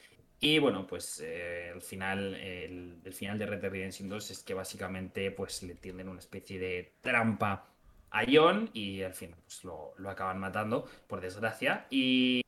Y 0.44 0.58
bueno, 0.58 0.88
pues 0.88 1.20
eh, 1.20 1.70
el 1.72 1.80
final, 1.80 2.34
el, 2.34 3.12
final 3.12 3.38
de 3.38 3.46
Red 3.46 3.60
Dead 3.60 3.70
Redemption 3.70 4.08
2 4.08 4.32
es 4.32 4.42
que 4.42 4.54
básicamente 4.54 5.30
pues 5.30 5.62
le 5.62 5.76
tienden 5.76 6.08
una 6.08 6.18
especie 6.18 6.58
de 6.58 6.94
trampa 7.00 7.64
a 8.10 8.24
John 8.28 8.68
y 8.72 9.02
al 9.02 9.14
final 9.14 9.38
pues, 9.44 9.62
lo, 9.62 9.94
acaban 10.10 10.40
matando, 10.40 10.84
por 11.06 11.20
desgracia. 11.20 11.86
Y, 11.90 12.41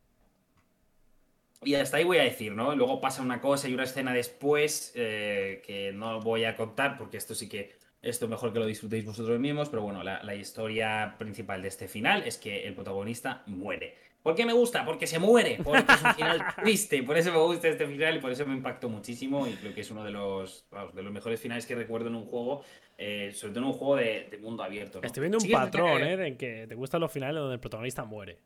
y 1.65 1.75
hasta 1.75 1.99
ahí 1.99 2.05
voy 2.05 2.19
a 2.19 2.23
decir, 2.23 2.53
¿no? 2.53 2.75
Luego 2.75 3.01
pasa 3.01 3.23
una 3.23 3.41
cosa 3.41 3.69
y 3.69 3.75
una 3.75 3.85
escena 3.85 4.13
después 4.13 4.93
eh, 4.95 5.63
que 5.67 5.93
no 5.93 6.21
voy 6.21 6.45
a 6.45 6.57
contar 6.57 6.97
porque 6.99 7.17
esto 7.17 7.35
sí 7.35 7.49
que 7.49 7.73
esto 8.03 8.29
mejor 8.29 8.53
que 8.53 8.59
lo 8.59 8.67
disfrutéis 8.67 9.05
vosotros 9.05 9.39
mismos, 9.41 9.69
pero 9.71 9.83
bueno, 9.83 10.03
la, 10.03 10.23
la, 10.23 10.35
historia 10.35 11.15
principal 11.19 11.63
de 11.63 11.69
este 11.69 11.89
final 11.89 12.23
es 12.27 12.37
que 12.37 12.67
el 12.67 12.75
protagonista 12.75 13.43
muere. 13.47 13.95
¿Por 14.25 14.35
qué 14.35 14.47
me 14.47 14.55
gusta? 14.55 14.87
Porque 14.87 15.07
se 15.07 15.19
muere, 15.19 15.59
porque 15.63 15.93
es 15.93 16.03
un 16.03 16.15
final 16.15 16.47
triste, 16.63 17.03
por 17.03 17.19
eso 17.19 17.31
me 17.31 17.39
gusta 17.39 17.69
este 17.69 17.87
final 17.87 18.17
y 18.17 18.21
por 18.21 18.33
eso 18.33 18.47
me 18.47 18.55
impactó 18.55 18.89
muchísimo 18.89 19.47
y 19.47 19.53
creo 19.53 19.75
que 19.75 19.83
es 19.83 19.91
uno 19.91 20.03
de 20.03 20.11
los, 20.11 20.67
de 20.95 21.03
los 21.03 21.13
mejores 21.13 21.39
finales 21.39 21.67
que 21.67 21.75
recuerdo 21.75 22.09
en 22.09 22.15
un 22.15 22.25
juego, 22.25 22.65
eh, 22.97 23.33
sobre 23.35 23.53
todo 23.53 23.65
en 23.65 23.71
un 23.71 23.75
juego 23.75 23.97
de, 23.97 24.39
mundo 24.41 24.63
abierto. 24.63 25.01
Estoy 25.03 25.21
viendo 25.21 25.37
un 25.37 25.51
patrón, 25.51 26.03
¿eh? 26.03 26.17
De 26.17 26.37
que 26.39 26.67
te 26.67 26.75
gustan 26.75 27.03
los 27.03 27.13
finales 27.13 27.37
donde 27.37 27.55
el 27.55 27.61
protagonista 27.61 28.05
muere. 28.05 28.39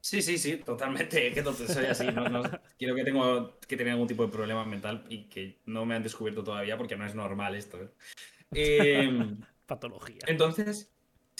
Sí, 0.00 0.22
sí, 0.22 0.38
sí, 0.38 0.56
totalmente. 0.56 1.32
Que 1.32 1.42
soy 1.42 1.86
así. 1.86 2.06
No, 2.06 2.42
quiero 2.78 2.94
que 2.94 3.04
tengo 3.04 3.58
que 3.66 3.76
tener 3.76 3.92
algún 3.92 4.08
tipo 4.08 4.24
de 4.24 4.32
problema 4.32 4.64
mental 4.64 5.04
y 5.08 5.24
que 5.24 5.58
no 5.66 5.84
me 5.84 5.94
han 5.94 6.02
descubierto 6.02 6.42
todavía 6.42 6.78
porque 6.78 6.96
no 6.96 7.06
es 7.06 7.14
normal 7.14 7.54
esto. 7.54 7.78
¿eh? 7.82 7.90
Em, 8.52 9.40
Patología. 9.66 10.20
Entonces, 10.26 10.90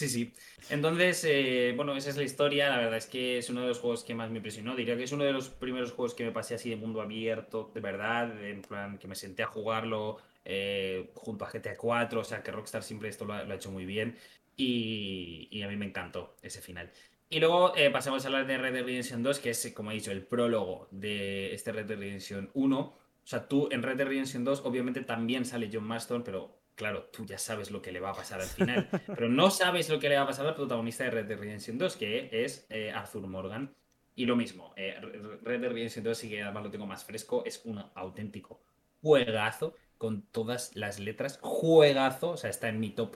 Sí, 0.01 0.09
sí. 0.09 0.33
Entonces, 0.71 1.23
eh, 1.25 1.73
bueno, 1.75 1.95
esa 1.95 2.09
es 2.09 2.17
la 2.17 2.23
historia. 2.23 2.69
La 2.69 2.77
verdad 2.77 2.97
es 2.97 3.05
que 3.05 3.37
es 3.37 3.51
uno 3.51 3.61
de 3.61 3.67
los 3.67 3.77
juegos 3.77 4.03
que 4.03 4.15
más 4.15 4.31
me 4.31 4.37
impresionó. 4.37 4.75
Diría 4.75 4.97
que 4.97 5.03
es 5.03 5.11
uno 5.11 5.23
de 5.23 5.31
los 5.31 5.49
primeros 5.49 5.91
juegos 5.91 6.15
que 6.15 6.23
me 6.23 6.31
pasé 6.31 6.55
así 6.55 6.71
de 6.71 6.75
mundo 6.75 7.01
abierto, 7.01 7.69
de 7.75 7.81
verdad. 7.81 8.43
En 8.43 8.63
plan, 8.63 8.97
que 8.97 9.07
me 9.07 9.13
senté 9.13 9.43
a 9.43 9.45
jugarlo 9.45 10.17
eh, 10.43 11.11
junto 11.13 11.45
a 11.45 11.51
GTA 11.51 11.77
4. 11.77 12.21
O 12.21 12.23
sea, 12.23 12.41
que 12.41 12.49
Rockstar 12.51 12.81
siempre 12.81 13.09
esto 13.09 13.25
lo 13.25 13.33
ha, 13.33 13.53
hecho 13.53 13.69
muy 13.69 13.85
bien. 13.85 14.17
Y, 14.57 15.61
a 15.63 15.67
mí 15.67 15.75
me 15.75 15.85
encantó 15.85 16.35
ese 16.41 16.61
final. 16.61 16.91
Y 17.31 17.39
luego 17.39 17.73
eh, 17.77 17.89
pasamos 17.89 18.25
a 18.25 18.27
hablar 18.27 18.45
de 18.45 18.57
Red 18.57 18.73
Dead 18.73 18.83
Redemption 18.83 19.23
2, 19.23 19.39
que 19.39 19.51
es, 19.51 19.71
como 19.73 19.91
he 19.91 19.93
dicho, 19.93 20.11
el 20.11 20.21
prólogo 20.21 20.89
de 20.91 21.53
este 21.53 21.71
Red 21.71 21.85
Dead 21.85 21.97
Redemption 21.97 22.51
1. 22.53 22.77
O 22.77 22.97
sea, 23.23 23.47
tú 23.47 23.69
en 23.71 23.81
Red 23.81 23.95
Dead 23.95 24.07
Redemption 24.07 24.43
2, 24.43 24.63
obviamente 24.65 24.99
también 24.99 25.45
sale 25.45 25.69
John 25.71 25.85
Marston, 25.85 26.23
pero 26.23 26.59
claro, 26.75 27.05
tú 27.05 27.25
ya 27.25 27.37
sabes 27.37 27.71
lo 27.71 27.81
que 27.81 27.93
le 27.93 28.01
va 28.01 28.09
a 28.09 28.13
pasar 28.13 28.41
al 28.41 28.47
final, 28.47 28.89
pero 29.07 29.29
no 29.29 29.49
sabes 29.49 29.87
lo 29.87 29.97
que 29.97 30.09
le 30.09 30.17
va 30.17 30.23
a 30.23 30.27
pasar 30.27 30.45
al 30.45 30.55
protagonista 30.55 31.05
de 31.05 31.11
Red 31.11 31.25
Dead 31.27 31.39
Redemption 31.39 31.77
2, 31.77 31.95
que 31.95 32.29
es 32.33 32.65
eh, 32.69 32.91
Arthur 32.91 33.25
Morgan. 33.27 33.73
Y 34.13 34.25
lo 34.25 34.35
mismo, 34.35 34.73
eh, 34.75 34.99
Red 34.99 35.61
Dead 35.61 35.71
Redemption 35.71 36.03
2 36.03 36.17
sí 36.17 36.29
que 36.29 36.43
además 36.43 36.65
lo 36.65 36.69
tengo 36.69 36.85
más 36.85 37.05
fresco, 37.05 37.45
es 37.45 37.61
un 37.63 37.81
auténtico 37.95 38.61
juegazo 39.01 39.73
con 39.97 40.23
todas 40.23 40.75
las 40.75 40.99
letras, 40.99 41.39
juegazo, 41.41 42.31
o 42.31 42.37
sea, 42.37 42.49
está 42.49 42.67
en 42.67 42.81
mi 42.81 42.89
top 42.89 43.15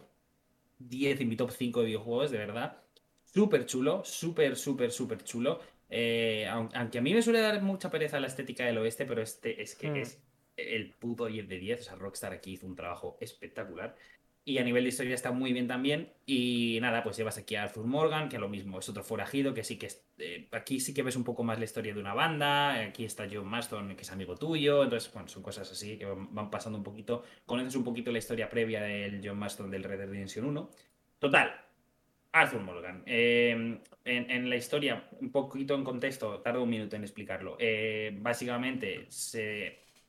10, 0.80 1.20
en 1.20 1.28
mi 1.28 1.36
top 1.36 1.52
5 1.52 1.82
de 1.82 1.86
videojuegos, 1.88 2.32
de 2.32 2.38
verdad. 2.38 2.85
Súper 3.36 3.66
chulo, 3.66 4.02
súper, 4.06 4.56
súper, 4.56 4.92
súper 4.92 5.22
chulo. 5.26 5.60
Eh, 5.90 6.48
aunque 6.48 7.00
a 7.00 7.02
mí 7.02 7.14
me 7.14 7.22
suele 7.22 7.42
dar 7.42 7.62
mucha 7.62 7.92
pereza 7.92 8.18
la 8.18 8.28
estética 8.28 8.66
del 8.66 8.78
oeste, 8.78 9.06
pero 9.06 9.22
este 9.22 9.62
es 9.62 9.76
que 9.76 9.90
mm. 9.90 9.96
es 9.98 10.24
el 10.56 10.92
puto 10.92 11.26
10 11.26 11.50
de 11.50 11.60
10. 11.60 11.82
O 11.82 11.84
sea, 11.84 11.96
Rockstar 11.96 12.32
aquí 12.32 12.54
hizo 12.54 12.66
un 12.66 12.78
trabajo 12.78 13.18
espectacular. 13.20 13.98
Y 14.46 14.60
a 14.60 14.64
nivel 14.64 14.84
de 14.84 14.90
historia 14.90 15.14
está 15.14 15.34
muy 15.34 15.52
bien 15.52 15.68
también. 15.68 16.14
Y 16.26 16.78
nada, 16.80 17.04
pues 17.04 17.18
llevas 17.18 17.38
aquí 17.38 17.56
a 17.56 17.64
Arthur 17.64 17.86
Morgan, 17.86 18.30
que 18.30 18.40
lo 18.40 18.48
mismo, 18.48 18.80
es 18.80 18.88
otro 18.88 19.04
forajido, 19.04 19.54
que 19.54 19.66
sí 19.66 19.78
que 19.78 19.90
eh, 20.20 20.48
aquí 20.54 20.80
sí 20.80 20.94
que 20.94 21.04
ves 21.04 21.18
un 21.18 21.26
poco 21.26 21.44
más 21.44 21.60
la 21.60 21.66
historia 21.66 21.94
de 21.94 22.00
una 22.00 22.14
banda. 22.14 22.76
Aquí 22.86 23.04
está 23.04 23.28
John 23.30 23.48
Marston, 23.48 23.98
que 23.98 24.04
es 24.04 24.12
amigo 24.14 24.38
tuyo. 24.38 24.82
Entonces, 24.82 25.12
bueno, 25.12 25.28
son 25.28 25.44
cosas 25.44 25.70
así 25.70 25.98
que 25.98 26.06
van 26.06 26.50
pasando 26.50 26.78
un 26.78 26.86
poquito. 26.86 27.26
Conoces 27.46 27.76
un 27.76 27.84
poquito 27.84 28.14
la 28.14 28.20
historia 28.20 28.50
previa 28.50 28.82
del 28.82 29.20
John 29.22 29.38
Marston 29.38 29.70
del 29.70 29.84
Red 29.84 29.98
Dead 29.98 30.08
Redemption 30.08 30.46
1. 30.46 30.70
Total, 31.20 31.65
Arthur 32.36 32.62
Morgan. 32.62 33.02
Eh, 33.06 33.80
en, 34.04 34.50
la 34.50 34.56
historia, 34.58 35.08
un 35.22 35.32
poquito 35.32 35.74
en 35.74 35.86
contexto, 35.86 36.42
tardo 36.42 36.64
un 36.64 36.70
minuto 36.70 36.98
en 36.98 37.04
explicarlo. 37.04 37.56
Eh, 37.60 38.14
básicamente, 38.20 39.08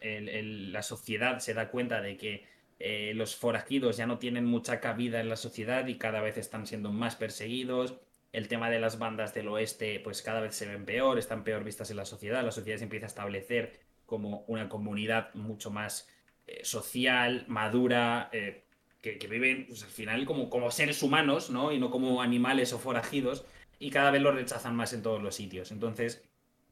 la 0.00 0.82
sociedad 0.82 1.38
se 1.38 1.54
da 1.54 1.70
cuenta 1.70 2.00
de 2.00 2.16
que 2.16 2.44
eh, 2.80 3.12
los 3.14 3.36
forajidos 3.36 3.96
ya 3.96 4.06
no 4.06 4.18
tienen 4.18 4.44
mucha 4.44 4.80
cabida 4.80 5.20
en 5.20 5.28
la 5.28 5.36
sociedad 5.36 5.86
y 5.86 5.98
cada 5.98 6.20
vez 6.20 6.36
están 6.36 6.66
siendo 6.66 6.90
más 6.90 7.14
perseguidos. 7.14 7.94
El 8.32 8.48
tema 8.48 8.70
de 8.70 8.80
las 8.80 8.98
bandas 8.98 9.32
del 9.32 9.46
oeste, 9.46 10.00
pues 10.00 10.20
cada 10.20 10.40
vez 10.40 10.56
se 10.56 10.66
ven 10.66 10.84
peor, 10.84 11.20
están 11.20 11.44
peor 11.44 11.62
vistas 11.62 11.92
en 11.92 11.96
la 11.96 12.04
sociedad. 12.04 12.44
La 12.44 12.50
sociedad 12.50 12.78
se 12.78 12.84
empieza 12.84 13.06
a 13.06 13.08
establecer 13.08 13.78
como 14.04 14.40
una 14.48 14.68
comunidad 14.68 15.32
mucho 15.34 15.70
más 15.70 16.08
eh, 16.48 16.64
social, 16.64 17.44
madura, 17.46 18.30
que, 19.00 19.18
viven 19.28 19.66
pues, 19.66 19.82
al 19.84 19.90
final 19.90 20.24
como, 20.26 20.50
como 20.50 20.70
seres 20.70 21.02
humanos, 21.02 21.50
¿no? 21.50 21.72
Y 21.72 21.78
no 21.78 21.90
como 21.90 22.22
animales 22.22 22.72
o 22.72 22.78
forajidos. 22.78 23.44
Y 23.78 23.90
cada 23.90 24.10
vez 24.10 24.22
lo 24.22 24.32
rechazan 24.32 24.74
más 24.74 24.92
en 24.92 25.02
todos 25.02 25.22
los 25.22 25.34
sitios. 25.34 25.70
Entonces, 25.70 26.24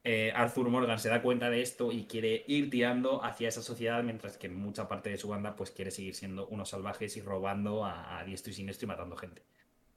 eh, 0.03 0.31
Arthur 0.35 0.69
Morgan 0.69 0.99
se 0.99 1.09
da 1.09 1.21
cuenta 1.21 1.49
de 1.49 1.61
esto 1.61 1.91
y 1.91 2.05
quiere 2.05 2.43
ir 2.47 2.69
tirando 2.69 3.23
hacia 3.23 3.47
esa 3.47 3.61
sociedad, 3.61 4.03
mientras 4.03 4.37
que 4.37 4.49
mucha 4.49 4.87
parte 4.87 5.09
de 5.09 5.17
su 5.17 5.27
banda 5.27 5.55
pues 5.55 5.71
quiere 5.71 5.91
seguir 5.91 6.15
siendo 6.15 6.47
unos 6.47 6.69
salvajes 6.69 7.15
y 7.17 7.21
robando 7.21 7.85
a, 7.85 8.19
a 8.19 8.23
diestro 8.23 8.51
y 8.51 8.55
siniestro 8.55 8.85
y 8.85 8.89
matando 8.89 9.15
gente. 9.15 9.43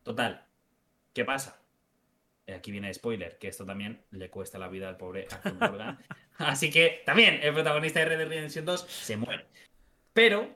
Total, 0.02 0.46
¿qué 1.12 1.24
pasa? 1.24 1.60
Eh, 2.48 2.54
Aquí 2.54 2.70
viene 2.72 2.88
el 2.88 2.94
spoiler, 2.94 3.38
que 3.38 3.48
esto 3.48 3.66
también 3.66 4.02
le 4.10 4.30
cuesta 4.30 4.58
la 4.58 4.68
vida 4.68 4.88
al 4.88 4.96
pobre 4.96 5.28
Arthur 5.30 5.54
Morgan. 5.54 5.98
Así 6.38 6.70
que 6.70 7.02
también 7.04 7.40
el 7.42 7.52
protagonista 7.52 8.00
de 8.00 8.06
Red 8.06 8.18
Dead 8.18 8.28
Redemption 8.28 8.64
2 8.64 8.86
se 8.88 9.16
muere. 9.18 9.44
Pero 10.14 10.48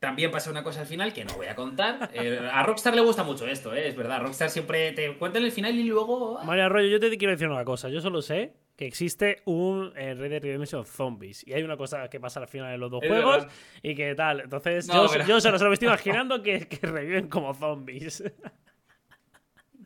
también 0.00 0.30
pasa 0.30 0.50
una 0.50 0.64
cosa 0.64 0.80
al 0.80 0.86
final 0.86 1.12
que 1.12 1.24
no 1.24 1.34
voy 1.34 1.46
a 1.46 1.54
contar. 1.54 2.10
Eh, 2.14 2.40
a 2.52 2.62
Rockstar 2.64 2.94
le 2.94 3.02
gusta 3.02 3.22
mucho 3.22 3.46
esto, 3.46 3.72
¿eh? 3.74 3.86
es 3.88 3.94
verdad. 3.94 4.20
Rockstar 4.22 4.50
siempre 4.50 4.90
te 4.92 5.14
cuenta 5.16 5.38
el 5.38 5.52
final 5.52 5.74
y 5.78 5.84
luego. 5.84 6.38
ah, 6.38 6.44
María 6.44 6.66
Arroyo, 6.66 6.88
yo 6.88 6.98
te 6.98 7.16
quiero 7.18 7.32
decir 7.32 7.48
una 7.48 7.64
cosa. 7.64 7.88
Yo 7.90 8.00
solo 8.00 8.22
sé 8.22 8.54
que 8.76 8.86
existe 8.86 9.42
un 9.44 9.92
eh, 9.96 10.14
Red 10.14 10.30
Dead 10.30 10.42
Redemption 10.42 10.86
Zombies. 10.86 11.46
Y 11.46 11.52
hay 11.52 11.62
una 11.62 11.76
cosa 11.76 12.08
que 12.08 12.18
pasa 12.18 12.40
al 12.40 12.48
final 12.48 12.70
de 12.72 12.78
los 12.78 12.90
dos 12.90 13.02
Es 13.02 13.10
juegos 13.10 13.36
verdad. 13.44 13.52
y 13.82 13.94
que 13.94 14.14
tal. 14.14 14.40
Entonces, 14.40 14.88
No, 14.88 15.04
yo, 15.06 15.12
pero- 15.12 15.26
yo 15.26 15.40
solo 15.40 15.58
se 15.58 15.64
lo 15.64 15.72
estoy 15.74 15.88
imaginando 15.88 16.42
que, 16.42 16.66
que 16.66 16.86
reviven 16.86 17.28
como 17.28 17.52
zombies. 17.54 18.24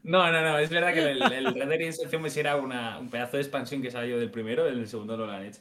No, 0.04 0.30
no, 0.30 0.42
no, 0.42 0.58
es 0.58 0.68
verdad 0.70 0.92
que 0.92 1.00
el, 1.00 1.22
el 1.22 1.46
Red 1.46 1.54
Dead 1.54 1.66
Redemption 1.66 2.10
Zombies 2.10 2.36
era 2.36 2.56
una- 2.56 2.98
un 2.98 3.08
pedazo 3.10 3.36
de 3.38 3.42
expansión 3.42 3.80
que 3.82 3.90
salió 3.90 4.18
del 4.18 4.30
primero, 4.30 4.66
el 4.66 4.86
segundo 4.86 5.16
no 5.16 5.26
lo 5.26 5.32
han 5.32 5.46
hecho. 5.46 5.60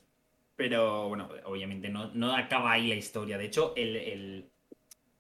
Pero 0.56 1.08
bueno, 1.10 1.30
obviamente 1.46 1.90
no, 1.90 2.12
no 2.14 2.36
acaba 2.36 2.74
ahí 2.74 2.88
la 2.88 2.96
historia. 2.96 3.38
De 3.38 3.46
hecho, 3.46 3.74
el, 3.76 3.96
el- 3.96 4.50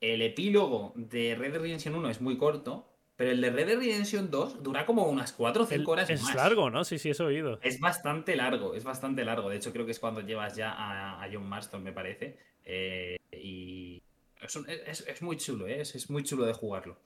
el 0.02 0.22
epílogo 0.22 0.94
de 0.96 1.36
Red 1.36 1.54
Dead 1.54 1.62
Redemption 1.62 1.96
1 1.96 2.10
es 2.10 2.20
muy 2.22 2.38
corto, 2.38 2.90
pero 3.16 3.32
el 3.32 3.40
de 3.42 3.50
Red 3.52 3.68
Dead 3.68 3.78
Redemption 3.80 4.30
2 4.30 4.62
dura 4.62 4.86
como 4.86 5.06
unas 5.06 5.32
4 5.34 5.64
o 5.64 5.66
5 5.66 5.92
horas 5.92 6.10
es 6.10 6.22
más. 6.24 6.36
largo, 6.36 6.70
¿no? 6.70 6.84
Sí, 6.84 7.00
sí, 7.00 7.10
eso 7.10 7.24
he 7.24 7.28
oído. 7.28 7.60
Es 7.62 7.80
bastante 7.80 8.36
largo, 8.36 8.76
es 8.76 8.84
bastante 8.84 9.24
largo. 9.24 9.50
De 9.50 9.56
hecho, 9.58 9.72
creo 9.72 9.86
que 9.86 9.92
es 9.92 10.00
cuando 10.00 10.22
llevas 10.22 10.56
ya 10.56 10.72
a, 10.74 11.24
a 11.24 11.30
John 11.32 11.48
Marston, 11.48 11.84
me 11.84 11.94
parece. 11.94 12.38
Eh, 12.66 13.18
y 13.32 14.02
es, 14.42 14.56
un- 14.56 14.70
es- 14.70 15.02
es 15.08 15.22
muy 15.22 15.38
chulo, 15.38 15.68
¿eh? 15.68 15.82
es, 15.82 15.96
es 15.96 16.10
muy 16.10 16.24
chulo 16.24 16.46
de 16.46 16.54
jugarlo. 16.54 16.98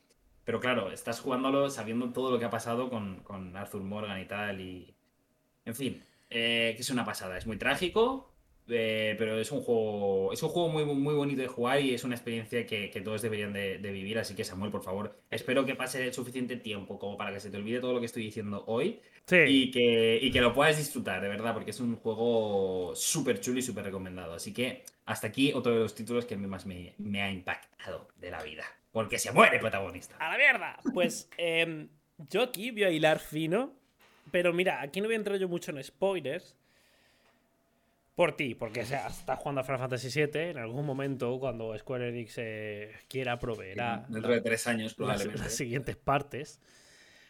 Pero 0.43 0.59
claro, 0.59 0.91
estás 0.91 1.19
jugándolo 1.19 1.69
sabiendo 1.69 2.11
todo 2.13 2.32
lo 2.32 2.39
que 2.39 2.45
ha 2.45 2.49
pasado 2.49 2.89
con, 2.89 3.19
con 3.23 3.55
Arthur 3.55 3.84
Morgan 3.84 4.19
y 4.21 4.25
tal. 4.25 4.59
Y. 4.61 4.95
En 5.65 5.75
fin, 5.75 6.03
eh, 6.30 6.73
que 6.75 6.82
es 6.82 6.89
una 6.89 7.05
pasada. 7.05 7.38
Es 7.38 7.45
muy 7.47 7.57
trágico, 7.57 8.34
eh, 8.69 9.15
pero 9.17 9.39
es 9.39 9.51
un 9.51 9.61
juego. 9.61 10.34
Es 10.34 10.43
un 10.43 10.49
juego 10.49 10.69
muy, 10.69 10.86
muy 10.86 11.13
bonito 11.15 11.41
de 11.41 11.47
jugar 11.47 11.80
y 11.82 11.93
es 11.93 12.03
una 12.03 12.15
experiencia 12.15 12.65
que, 12.65 12.89
que 12.89 13.01
todos 13.01 13.21
deberían 13.21 13.53
de, 13.53 13.78
de 13.78 13.91
vivir. 13.91 14.19
Así 14.19 14.36
que, 14.36 14.43
Samuel, 14.43 14.71
por 14.71 14.84
favor, 14.84 15.19
espero 15.32 15.65
que 15.65 15.75
pase 15.75 16.11
suficiente 16.11 16.57
tiempo 16.57 16.99
como 16.99 17.17
para 17.17 17.32
que 17.34 17.39
se 17.39 17.49
te 17.49 17.57
olvide 17.57 17.80
todo 17.80 17.93
lo 17.93 17.99
que 17.99 18.05
estoy 18.07 18.23
diciendo 18.23 18.63
hoy 18.67 18.99
Sí. 19.25 19.36
y 19.45 19.71
que, 19.71 20.19
y 20.21 20.32
que 20.32 20.39
lo 20.39 20.53
puedas 20.53 20.78
disfrutar, 20.78 21.21
de 21.21 21.28
verdad, 21.28 21.53
porque 21.53 21.71
es 21.71 21.80
un 21.82 21.97
juego 21.97 22.93
súper 22.95 23.41
chulo 23.41 23.59
y 23.59 23.61
súper 23.61 23.84
recomendado. 23.84 24.34
Así 24.34 24.53
que 24.53 24.84
hasta 25.05 25.28
aquí 25.28 25.51
otro 25.53 25.73
de 25.73 25.80
los 25.80 25.95
títulos 25.95 26.25
que 26.25 26.38
más 26.38 26.65
me, 26.65 26.93
me 26.97 27.21
ha 27.21 27.30
impactado 27.32 28.07
de 28.17 28.32
la 28.32 28.41
vida. 28.43 28.63
Porque 28.91 29.19
se 29.19 29.32
muere 29.32 29.55
el 29.57 29.61
protagonista. 29.61 30.15
¡A 30.17 30.32
la 30.32 30.38
mierda! 30.38 30.80
Pues 30.93 31.30
em, 31.38 31.89
yo 32.30 32.41
aquí 32.41 32.71
voy 32.71 32.84
a 32.86 32.89
hilar 32.89 33.19
fino. 33.19 33.73
Pero 34.32 34.53
mira, 34.53 34.82
aquí 34.82 34.99
no 35.01 35.07
voy 35.07 35.15
a 35.15 35.17
entrar 35.17 35.38
yo 35.38 35.47
mucho 35.47 35.71
en 35.71 35.84
spoilers. 35.84 36.55
Por 38.15 38.36
ti, 38.36 38.55
porque 38.55 38.82
o 38.82 38.86
sea, 38.86 39.05
estás 39.07 39.38
jugando 39.38 39.61
a 39.61 39.63
Final 39.63 39.80
Fantasy 39.80 40.09
VII. 40.09 40.41
En 40.49 40.57
algún 40.57 40.86
momento, 40.88 41.39
cuando 41.39 41.78
Square 41.78 42.09
Enix 42.09 42.34
eh, 42.38 42.91
quiera 43.07 43.38
proveerá 43.38 44.05
Dentro 44.09 44.32
de 44.34 44.41
tres 44.41 44.65
años, 44.65 44.95
probablemente. 44.95 45.38
las 45.39 45.53
siguientes 45.53 45.95
partes. 45.97 46.59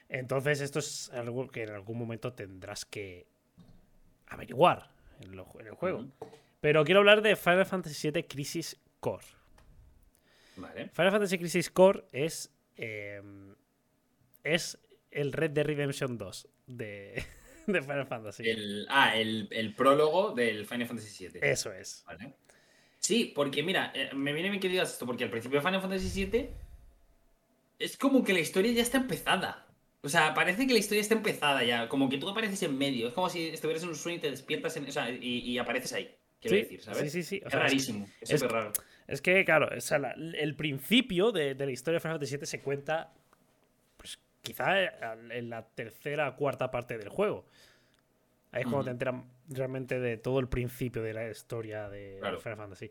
Entonces, 0.08 0.62
esto 0.62 0.80
es 0.80 1.10
algo 1.12 1.50
que 1.50 1.64
en 1.64 1.72
algún 1.72 1.98
momento 1.98 2.32
tendrás 2.32 2.86
que 2.86 3.28
averiguar 4.28 4.90
en, 5.20 5.36
lo- 5.36 5.52
en 5.60 5.68
el 5.68 5.74
juego. 5.74 6.06
Pero 6.62 6.86
quiero 6.86 7.02
hablar 7.02 7.22
de 7.22 7.36
Final 7.36 7.66
Fantasy 7.66 8.10
VII 8.10 8.24
Crisis 8.24 8.80
Core. 9.02 9.26
Vale. 10.56 10.88
Final 10.94 11.12
Fantasy 11.12 11.38
Crisis 11.38 11.70
Core 11.70 12.06
es. 12.14 12.50
eh, 12.78 13.22
es 14.46 14.80
el 15.12 15.34
Red 15.34 15.52
Dead 15.52 15.66
Redemption 15.66 16.18
2 16.18 16.48
de, 16.68 17.24
de 17.68 17.82
Final 17.82 18.06
Fantasy. 18.08 18.48
El, 18.48 18.86
ah, 18.90 19.16
el, 19.18 19.48
el 19.52 19.74
prólogo 19.74 20.32
del 20.34 20.66
Final 20.66 20.88
Fantasy 20.88 21.28
VII. 21.28 21.40
Eso 21.42 21.72
es. 21.74 22.04
Vale. 22.06 22.34
Sí, 23.00 23.32
porque 23.36 23.64
mira, 23.64 23.92
eh, 23.96 24.10
me 24.14 24.34
viene 24.34 24.50
bien 24.50 24.60
que 24.62 24.70
digas 24.70 24.92
esto, 24.92 25.06
porque 25.06 25.24
al 25.24 25.30
principio 25.32 25.60
de 25.60 25.66
Final 25.66 25.82
Fantasy 25.82 26.26
VII 26.26 26.50
es 27.80 27.98
como 27.98 28.24
que 28.24 28.34
la 28.34 28.40
historia 28.40 28.72
ya 28.72 28.82
está 28.82 28.98
empezada. 28.98 29.66
O 30.02 30.10
sea, 30.10 30.34
parece 30.34 30.66
que 30.68 30.74
la 30.74 30.80
historia 30.80 31.02
está 31.02 31.16
empezada 31.16 31.64
ya, 31.64 31.90
como 31.90 32.10
que 32.10 32.18
tú 32.18 32.30
apareces 32.30 32.62
en 32.64 32.78
medio. 32.78 33.08
Es 33.08 33.14
como 33.14 33.30
si 33.30 33.48
estuvieras 33.50 33.84
en 33.84 33.90
un 33.90 33.96
sueño 33.96 34.18
y 34.18 34.22
te 34.22 34.32
despiertas 34.32 34.76
en, 34.78 34.86
o 34.88 34.92
sea, 34.92 35.10
y, 35.12 35.40
y 35.40 35.58
apareces 35.58 35.94
ahí. 35.94 36.16
Quiero 36.40 36.56
Sí, 36.56 36.62
decir, 36.64 36.82
¿sabes? 36.84 37.00
sí, 37.00 37.10
sí, 37.10 37.24
sí. 37.24 37.42
O 37.44 37.48
Es 37.48 37.52
sea, 37.52 37.60
es- 37.60 37.64
rarísimo, 37.72 38.08
es 38.22 38.32
es- 38.32 38.40
súper 38.40 38.52
raro. 38.56 38.74
Es 39.08 39.22
que, 39.22 39.44
claro, 39.46 39.70
o 39.76 39.82
sea, 39.82 40.00
la- 40.00 40.12
el 40.14 40.56
principio 40.56 41.32
de, 41.32 41.56
de 41.56 41.66
la 41.66 41.72
historia 41.72 41.96
de 41.96 42.02
Final 42.02 42.16
Fantasy 42.16 42.38
VII 42.38 42.46
se 42.46 42.62
cuenta, 42.62 43.14
quizá 44.48 45.16
en 45.32 45.50
la 45.50 45.64
tercera 45.68 46.30
o 46.30 46.36
cuarta 46.36 46.72
parte 46.72 46.98
del 46.98 47.10
juego. 47.10 47.46
Ahí 48.52 48.62
es 48.62 48.68
cuando 48.68 48.86
te 48.86 48.92
enteran 48.92 49.26
realmente 49.50 50.00
de 50.00 50.18
todo 50.18 50.40
el 50.40 50.48
principio 50.48 51.02
de 51.04 51.14
la 51.14 51.30
historia 51.30 51.90
de 51.90 52.18
Claro. 52.20 52.40
Final 52.40 52.58
Fantasy. 52.58 52.90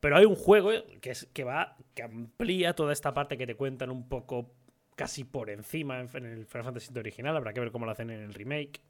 Pero 0.00 0.16
hay 0.16 0.24
un 0.24 0.36
juego 0.36 0.70
que, 1.00 1.10
es, 1.10 1.28
que 1.32 1.44
va, 1.44 1.76
que 1.94 2.02
amplía 2.02 2.74
toda 2.74 2.92
esta 2.92 3.12
parte 3.12 3.36
que 3.36 3.46
te 3.46 3.54
cuentan 3.56 3.90
un 3.90 4.08
poco 4.08 4.52
casi 4.96 5.24
por 5.24 5.50
encima 5.50 6.00
en, 6.00 6.08
en 6.14 6.26
el 6.26 6.46
Final 6.46 6.64
Fantasy 6.64 6.96
original. 6.98 7.36
Habrá 7.36 7.52
que 7.52 7.60
ver 7.60 7.70
cómo 7.72 7.84
lo 7.86 7.92
hacen 7.92 8.10
en 8.10 8.20
el 8.20 8.32
remake. 8.34 8.80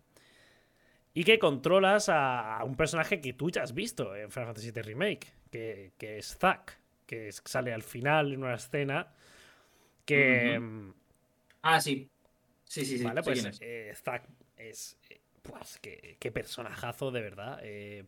Y 1.14 1.24
que 1.24 1.38
controlas 1.38 2.08
a, 2.08 2.56
a 2.58 2.64
un 2.64 2.74
personaje 2.76 3.20
que 3.20 3.32
tú 3.34 3.50
ya 3.50 3.62
has 3.62 3.74
visto 3.74 4.14
en 4.16 4.30
Final 4.30 4.46
Fantasy 4.48 4.70
VII 4.70 4.82
Remake, 4.82 5.32
que, 5.50 5.92
que 5.98 6.16
es 6.18 6.36
Zack, 6.38 6.78
que 7.06 7.28
es- 7.28 7.42
sale 7.44 7.72
al 7.74 7.82
final 7.82 8.32
en 8.32 8.42
una 8.44 8.54
escena 8.54 9.12
que... 10.06 10.58
Ah, 11.62 11.80
sí. 11.80 12.10
Sí, 12.64 12.84
sí, 12.84 12.98
sí. 12.98 13.04
vale, 13.04 13.22
pues 13.22 13.40
quién 13.40 13.52
es. 13.52 13.58
eh, 13.62 13.92
Zack 13.96 14.28
es... 14.56 14.98
eh, 15.10 15.20
pues, 15.42 15.78
qué, 15.80 16.16
qué 16.20 16.30
personajazo, 16.32 17.10
de 17.10 17.20
verdad. 17.20 17.58
eh. 17.62 18.04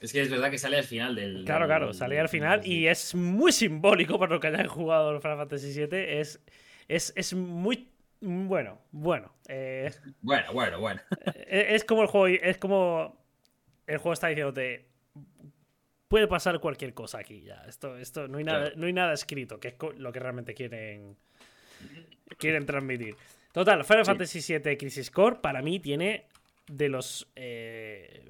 Es 0.00 0.12
que 0.12 0.20
es 0.20 0.30
verdad 0.30 0.50
que 0.50 0.58
sale 0.58 0.76
al 0.76 0.84
final 0.84 1.14
del. 1.14 1.44
Claro, 1.46 1.60
del- 1.60 1.68
claro, 1.68 1.86
del- 1.86 1.94
sale 1.94 2.20
al 2.20 2.28
final 2.28 2.66
y 2.66 2.86
es 2.86 3.14
muy 3.14 3.52
simbólico 3.52 4.18
para 4.18 4.32
los 4.32 4.40
que 4.40 4.48
hayan 4.48 4.66
jugado 4.68 5.12
el 5.14 5.20
Final 5.22 5.38
Fantasy 5.38 5.72
VII. 5.72 6.20
Es, 6.20 6.40
es, 6.88 7.12
es 7.16 7.32
muy... 7.34 7.88
Bueno, 8.20 8.78
bueno. 8.92 9.32
Bueno, 10.20 10.52
bueno, 10.52 10.80
bueno. 10.80 11.00
Es 11.46 11.84
como 11.84 12.02
el 12.02 12.08
juego 12.08 12.26
es 12.26 12.58
como 12.58 13.16
el 13.86 13.98
juego 13.98 14.12
está 14.14 14.28
diciéndote 14.28 14.86
puede 16.08 16.26
pasar 16.28 16.60
cualquier 16.60 16.94
cosa 16.94 17.18
aquí 17.18 17.42
ya 17.42 17.62
esto 17.68 17.96
esto 17.96 18.28
no 18.28 18.38
hay 18.38 18.44
nada 18.44 18.60
Claro. 18.66 18.76
no 18.76 18.86
hay 18.86 18.92
nada 18.92 19.12
escrito 19.12 19.58
que 19.60 19.68
es 19.68 19.74
lo 19.98 20.12
que 20.12 20.20
realmente 20.20 20.54
quieren 20.54 21.16
quieren 22.38 22.66
transmitir 22.66 23.16
total 23.52 23.84
Final 23.84 24.04
Sí. 24.04 24.10
Fantasy 24.10 24.40
VII 24.40 24.76
Crisis 24.76 25.10
Core 25.10 25.36
para 25.42 25.62
mí 25.62 25.80
tiene 25.80 26.24
de 26.68 26.88
los 26.88 27.28
eh, 27.36 28.22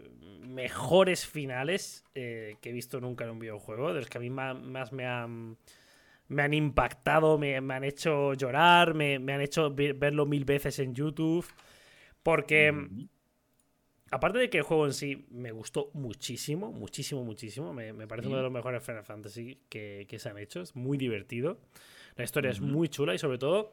mejores 0.42 1.26
finales 1.26 2.04
eh, 2.14 2.56
que 2.60 2.70
he 2.70 2.72
visto 2.72 3.00
nunca 3.00 3.24
en 3.24 3.30
un 3.30 3.38
videojuego 3.38 3.92
de 3.92 4.00
los 4.00 4.08
que 4.08 4.18
a 4.18 4.20
mí 4.20 4.30
más, 4.30 4.92
me 4.92 5.06
han 5.06 5.56
me 6.28 6.42
han 6.42 6.54
impactado, 6.54 7.38
me, 7.38 7.60
me 7.60 7.74
han 7.74 7.84
hecho 7.84 8.34
llorar, 8.34 8.94
me, 8.94 9.18
me 9.18 9.32
han 9.32 9.40
hecho 9.42 9.72
ve- 9.72 9.92
verlo 9.92 10.26
mil 10.26 10.44
veces 10.44 10.78
en 10.80 10.92
YouTube. 10.94 11.46
Porque, 12.22 12.72
aparte 14.10 14.38
de 14.38 14.50
que 14.50 14.58
el 14.58 14.64
juego 14.64 14.86
en 14.86 14.92
sí 14.92 15.26
me 15.30 15.52
gustó 15.52 15.90
muchísimo, 15.94 16.72
muchísimo, 16.72 17.24
muchísimo, 17.24 17.72
me, 17.72 17.92
me 17.92 18.06
parece 18.06 18.28
uno 18.28 18.36
de 18.36 18.42
los 18.44 18.52
mejores 18.52 18.82
Final 18.82 19.04
Fantasy 19.04 19.58
que, 19.68 20.06
que 20.08 20.18
se 20.18 20.28
han 20.28 20.38
hecho, 20.38 20.60
es 20.62 20.76
muy 20.76 20.96
divertido. 20.98 21.58
La 22.16 22.24
historia 22.24 22.50
es 22.50 22.60
muy 22.60 22.88
chula 22.88 23.14
y 23.14 23.18
sobre 23.18 23.38
todo 23.38 23.72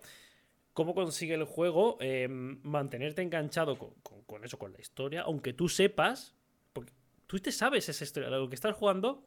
cómo 0.74 0.94
consigue 0.96 1.34
el 1.36 1.44
juego 1.46 1.98
eh, 2.02 2.28
mantenerte 2.30 3.22
enganchado 3.22 3.78
con, 3.78 3.92
con- 4.04 4.24
con 4.24 4.44
eso, 4.44 4.58
con 4.60 4.74
la 4.74 4.82
historia, 4.82 5.22
aunque 5.22 5.54
tú 5.54 5.70
sepas, 5.70 6.36
porque 6.74 6.92
tú 7.28 7.40
te 7.40 7.52
sabes 7.52 7.88
esa 7.90 8.04
historia, 8.04 8.30
lo 8.30 8.50
que 8.50 8.56
estás 8.56 8.76
jugando, 8.76 9.26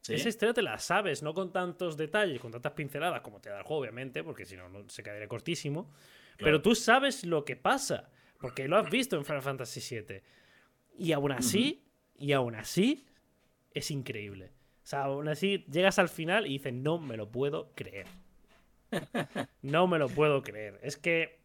Sí. 0.00 0.14
esa 0.14 0.28
historia 0.28 0.54
te 0.54 0.62
la 0.62 0.78
sabes, 0.78 1.22
no 1.22 1.34
con 1.34 1.52
tantos 1.52 1.96
detalles, 1.96 2.40
con 2.40 2.50
tantas 2.52 2.72
pinceladas 2.72 3.20
como 3.20 3.40
te 3.40 3.50
da 3.50 3.58
el 3.58 3.64
juego, 3.64 3.82
obviamente, 3.82 4.22
porque 4.24 4.46
si 4.46 4.56
no, 4.56 4.68
no 4.68 4.88
se 4.88 5.02
quedaría 5.02 5.26
cortísimo. 5.28 5.90
Pero 6.38 6.62
tú 6.62 6.74
sabes 6.76 7.24
lo 7.26 7.44
que 7.44 7.56
pasa, 7.56 8.08
porque 8.40 8.68
lo 8.68 8.76
has 8.78 8.88
visto 8.88 9.16
en 9.16 9.24
Final 9.24 9.42
Fantasy 9.42 9.80
VII. 9.96 10.22
Y 10.98 11.12
aún 11.12 11.32
así, 11.32 11.84
y 12.16 12.32
aún 12.32 12.54
así, 12.54 13.04
es 13.74 13.90
increíble. 13.90 14.52
O 14.88 14.90
sea, 14.90 15.02
aún 15.04 15.28
así, 15.28 15.66
llegas 15.70 15.98
al 15.98 16.08
final 16.08 16.46
y 16.46 16.54
dices, 16.54 16.72
no 16.72 16.98
me 16.98 17.18
lo 17.18 17.28
puedo 17.30 17.72
creer. 17.74 18.06
No 19.60 19.86
me 19.86 19.98
lo 19.98 20.08
puedo 20.08 20.42
creer. 20.42 20.78
Es 20.82 20.96
que. 20.96 21.40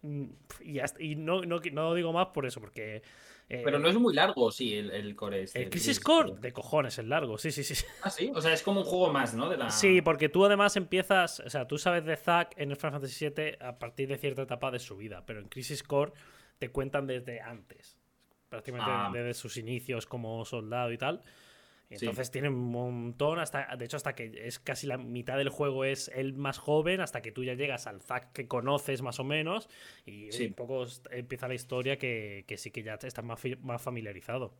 mm, 0.00 0.24
Y, 0.64 0.78
hasta- 0.78 1.02
y 1.02 1.14
no, 1.14 1.42
no, 1.42 1.60
no 1.72 1.94
digo 1.94 2.10
más 2.14 2.28
por 2.28 2.46
eso, 2.46 2.58
porque. 2.58 3.02
eh, 3.50 3.60
Pero 3.62 3.78
no 3.78 3.86
es 3.88 3.96
muy 3.96 4.14
largo, 4.14 4.50
sí, 4.50 4.74
el, 4.76 4.90
el 4.92 5.14
core 5.14 5.42
este. 5.42 5.62
el 5.62 5.68
Crisis 5.68 5.98
Crisis 5.98 6.00
Core, 6.04 6.32
de 6.40 6.52
cojones, 6.54 6.98
es 6.98 7.04
largo. 7.04 7.36
Sí, 7.36 7.50
sí, 7.52 7.64
sí. 7.64 7.84
Ah, 8.02 8.08
sí. 8.08 8.32
O 8.34 8.40
sea, 8.40 8.54
es 8.54 8.62
como 8.62 8.80
un 8.80 8.86
juego 8.86 9.12
más, 9.12 9.34
¿no? 9.34 9.50
De 9.50 9.58
la... 9.58 9.68
Sí, 9.70 10.00
porque 10.00 10.30
tú 10.30 10.46
además 10.46 10.74
empiezas, 10.76 11.40
o 11.40 11.50
sea, 11.50 11.66
tú 11.68 11.76
sabes 11.76 12.06
de 12.06 12.16
Zack 12.16 12.54
en 12.56 12.70
el 12.70 12.76
Final 12.78 12.92
Fantasy 12.92 13.28
VII 13.28 13.56
a 13.60 13.78
partir 13.78 14.08
de 14.08 14.16
cierta 14.16 14.40
etapa 14.40 14.70
de 14.70 14.78
su 14.78 14.96
vida, 14.96 15.22
pero 15.26 15.40
en 15.40 15.48
Crisis 15.48 15.82
Core 15.82 16.12
te 16.58 16.70
cuentan 16.70 17.06
desde 17.06 17.42
antes. 17.42 17.98
Prácticamente 18.48 18.90
Ah. 18.90 19.10
desde 19.12 19.34
sus 19.34 19.58
inicios 19.58 20.06
como 20.06 20.42
soldado 20.46 20.90
y 20.92 20.96
tal. 20.96 21.20
Y 21.90 21.98
Sí. 21.98 22.06
entonces 22.06 22.30
tiene 22.30 22.48
un 22.48 22.70
montón, 22.70 23.40
hasta, 23.40 23.74
de 23.76 23.84
hecho, 23.84 23.96
hasta 23.96 24.14
que 24.14 24.30
es 24.46 24.60
casi 24.60 24.86
la 24.86 24.96
mitad 24.96 25.36
del 25.36 25.48
juego 25.48 25.84
es 25.84 26.08
el 26.14 26.32
más 26.34 26.56
joven, 26.58 27.00
hasta 27.00 27.20
que 27.20 27.32
tú 27.32 27.42
ya 27.42 27.54
llegas 27.54 27.88
al 27.88 28.00
Zack 28.00 28.32
que 28.32 28.46
conoces 28.46 29.02
más 29.02 29.18
o 29.18 29.24
menos, 29.24 29.68
y 30.06 30.30
Sí. 30.30 30.46
un 30.46 30.54
poco 30.54 30.86
empieza 31.10 31.48
la 31.48 31.54
historia 31.54 31.98
que, 31.98 32.44
que 32.46 32.56
sí 32.56 32.70
que 32.70 32.84
ya 32.84 32.94
estás 32.94 33.24
más, 33.24 33.40
más 33.62 33.82
familiarizado. 33.82 34.54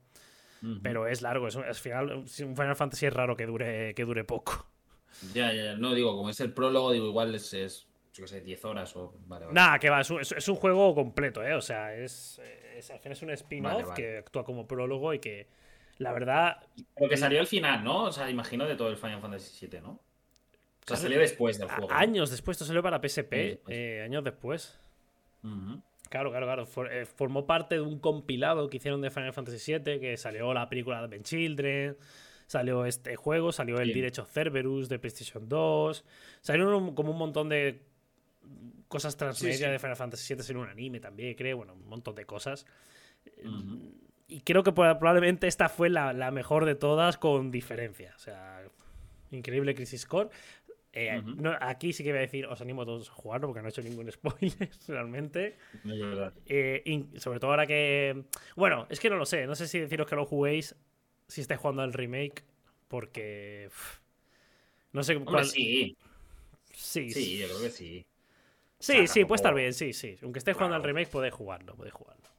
Pero 0.83 1.07
es 1.07 1.23
largo, 1.23 1.49
es 1.49 1.81
final, 1.81 2.13
un 2.13 2.27
Final 2.29 2.77
Fantasy 2.77 3.07
es 3.07 3.13
raro 3.15 3.35
que 3.35 3.47
dure, 3.47 3.95
que 3.95 4.05
dure 4.05 4.25
poco. 4.25 4.67
Ya, 5.33 5.53
ya, 5.55 5.65
ya. 5.65 5.77
No, 5.77 5.95
digo, 5.95 6.15
como 6.17 6.29
es 6.29 6.39
el 6.41 6.53
prólogo, 6.53 6.93
digo, 6.93 7.07
igual 7.07 7.35
es, 7.35 7.55
es 7.55 7.89
yo 8.13 8.25
qué 8.25 8.29
sé, 8.29 8.41
10 8.43 8.63
horas 8.67 8.95
o. 8.95 9.15
Vale, 9.27 9.47
vale. 9.47 9.55
Nada, 9.55 9.79
que 9.79 9.89
va, 9.89 10.03
es 10.03 10.11
un, 10.11 10.21
es- 10.21 10.49
un 10.49 10.57
juego 10.57 10.95
completo, 10.95 11.43
¿eh? 11.43 11.55
O 11.55 11.63
sea, 11.63 11.95
es, 11.97 12.41
es- 12.77 12.91
al 12.91 12.99
final 12.99 13.13
es 13.13 13.23
un 13.23 13.31
spin-off 13.31 13.89
vale. 13.89 13.95
que 13.95 14.19
actúa 14.19 14.45
como 14.45 14.67
prólogo 14.67 15.15
y 15.15 15.19
que, 15.19 15.49
la 16.01 16.13
verdad, 16.13 16.57
Pero 16.97 17.09
que 17.09 17.17
salió 17.17 17.41
al 17.41 17.47
final, 17.47 17.85
¿no? 17.85 18.05
O 18.05 18.13
sea, 18.13 18.29
imagino 18.31 18.67
de 18.67 18.75
todo 18.77 18.89
el 18.89 18.97
Final 18.97 19.21
Fantasy 19.21 19.67
VII, 19.67 19.81
¿no? 19.81 19.91
O 19.91 20.01
sea, 20.87 20.97
salió 20.97 21.19
después 21.21 21.59
del 21.59 21.69
juego. 21.69 21.93
años 21.93 22.31
después, 22.31 22.57
esto 22.57 22.65
salió 22.65 22.83
para 22.83 22.99
PSP, 23.01 23.33
Años 23.35 23.49
después. 23.51 23.77
eh, 23.77 24.03
años 24.03 24.25
después. 24.25 24.79
Ujú. 25.45 25.83
Claro, 26.09 26.31
claro, 26.31 26.47
claro. 26.47 26.67
For- 26.67 26.93
eh, 26.93 27.07
formó 27.07 27.47
parte 27.47 27.77
de 27.77 27.81
un 27.83 28.01
compilado 28.01 28.69
que 28.69 28.79
hicieron 28.79 29.01
de 29.01 29.11
Final 29.11 29.33
Fantasy 29.33 29.75
VII, 29.79 30.01
que 30.01 30.17
salió 30.17 30.53
la 30.55 30.69
película 30.69 30.99
de 30.99 31.05
Advent 31.05 31.25
Children, 31.25 31.97
salió 32.47 32.85
este 32.87 33.15
juego, 33.15 33.53
salió 33.53 33.79
el 33.79 33.89
Sí. 33.89 33.93
Direct 33.95 34.19
of 34.19 34.33
Cerberus 34.33 34.89
de 34.89 34.99
PlayStation 34.99 35.49
2, 35.49 36.05
salieron 36.41 36.95
como 36.97 37.13
un 37.13 37.19
montón 37.19 37.49
de 37.49 37.83
cosas 38.89 39.17
transmedia 39.17 39.57
Sí, 39.57 39.65
sí. 39.65 39.71
de 39.71 39.79
Final 39.79 39.97
Fantasy 39.97 40.35
VII, 40.35 40.43
salió 40.43 40.63
un 40.63 40.69
anime 40.69 40.99
también, 40.99 41.35
creo, 41.37 41.59
bueno, 41.59 41.75
un 41.75 41.87
montón 41.87 42.15
de 42.17 42.25
cosas. 42.25 42.67
Ujú. 43.45 43.93
Y 44.31 44.41
creo 44.43 44.63
que 44.63 44.73
proba- 44.73 44.99
probablemente 44.99 45.47
esta 45.49 45.69
fue 45.69 45.91
la, 45.91 46.13
la 46.13 46.31
mejor 46.31 46.65
de 46.65 46.75
todas 46.77 47.19
con 47.19 47.51
diferencia. 47.51 48.13
O 48.17 48.19
sea, 48.19 48.63
increíble 49.31 49.75
Crisis 49.75 50.07
Core. 50.07 50.31
Eh, 50.93 51.23
no, 51.25 51.57
aquí 51.61 51.93
sí 51.93 52.03
que 52.03 52.11
voy 52.11 52.19
a 52.19 52.23
decir, 52.23 52.47
os 52.47 52.61
animo 52.61 52.83
a 52.83 52.85
todos 52.85 53.11
a 53.11 53.13
jugarlo 53.13 53.49
porque 53.49 53.61
no 53.63 53.69
he 53.69 53.71
hecho 53.71 53.83
ningún 53.83 54.11
spoiler 54.13 54.71
realmente. 54.89 55.57
Es 55.85 55.99
verdad. 56.01 56.35
Eh, 56.47 57.07
sobre 57.17 57.41
todo 57.41 57.51
ahora 57.51 57.67
que. 57.67 58.25
Bueno, 58.57 58.87
es 58.91 59.01
que 59.01 59.11
no 59.11 59.17
lo 59.17 59.27
sé. 59.27 59.47
No 59.47 59.55
sé 59.55 59.69
si 59.69 59.79
deciros 59.81 60.07
que 60.09 60.17
lo 60.17 60.27
juguéis 60.27 60.77
si 61.29 61.41
estáis 61.41 61.61
jugando 61.61 61.83
al 61.83 61.93
remake. 61.93 62.45
Porque. 62.89 63.71
no 64.93 65.03
sé 65.03 65.17
Hombre, 65.17 65.31
cuál. 65.33 65.47
sí. 65.47 65.97
sí, 66.73 67.11
Sí, 67.11 67.39
yo 67.39 67.47
creo 67.49 67.61
que 67.63 67.71
sí. 67.71 68.07
sí, 68.79 68.93
o 68.93 69.07
sea, 69.07 69.07
sí, 69.07 69.25
puede 69.25 69.37
estar 69.37 69.55
bien. 69.55 69.73
Sí, 69.75 69.93
sí. 69.93 70.17
Aunque 70.23 70.39
estéis 70.39 70.57
jugando 70.57 70.77
al 70.77 70.83
remake, 70.83 71.09
podéis 71.11 71.35
jugarlo. 71.35 71.77
Podéis 71.77 71.95
jugarlo. 71.95 72.30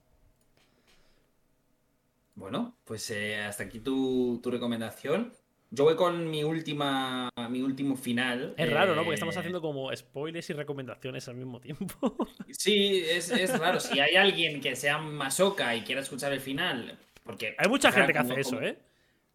Bueno, 2.35 2.77
pues 2.85 3.09
eh, 3.11 3.37
hasta 3.41 3.63
aquí 3.63 3.79
tu, 3.79 4.39
tu 4.41 4.51
recomendación. 4.51 5.33
Yo 5.69 5.85
voy 5.85 5.95
con 5.95 6.29
mi 6.29 6.43
última, 6.43 7.29
mi 7.49 7.61
último 7.61 7.95
final. 7.95 8.53
Es 8.57 8.69
raro, 8.71 8.93
¿no? 8.93 9.01
Porque 9.03 9.11
Eh, 9.11 9.13
estamos 9.15 9.37
haciendo 9.37 9.61
como 9.61 9.95
spoilers 9.95 10.49
y 10.49 10.53
recomendaciones 10.53 11.27
al 11.27 11.35
mismo 11.35 11.59
tiempo. 11.61 12.17
Sí, 12.51 13.01
es, 13.07 13.31
es 13.31 13.57
raro. 13.57 13.79
Si 13.79 13.99
hay 14.01 14.15
alguien 14.17 14.59
que 14.59 14.75
sea 14.75 14.97
masoca 14.97 15.73
y 15.75 15.81
quiera 15.83 16.01
escuchar 16.01 16.33
el 16.33 16.41
final, 16.41 16.99
porque 17.23 17.55
Hay 17.57 17.69
mucha 17.69 17.91
gente 17.91 18.11
que 18.11 18.19
como- 18.19 18.31
hace 18.33 18.41
eso, 18.41 18.61
¿eh? 18.61 18.77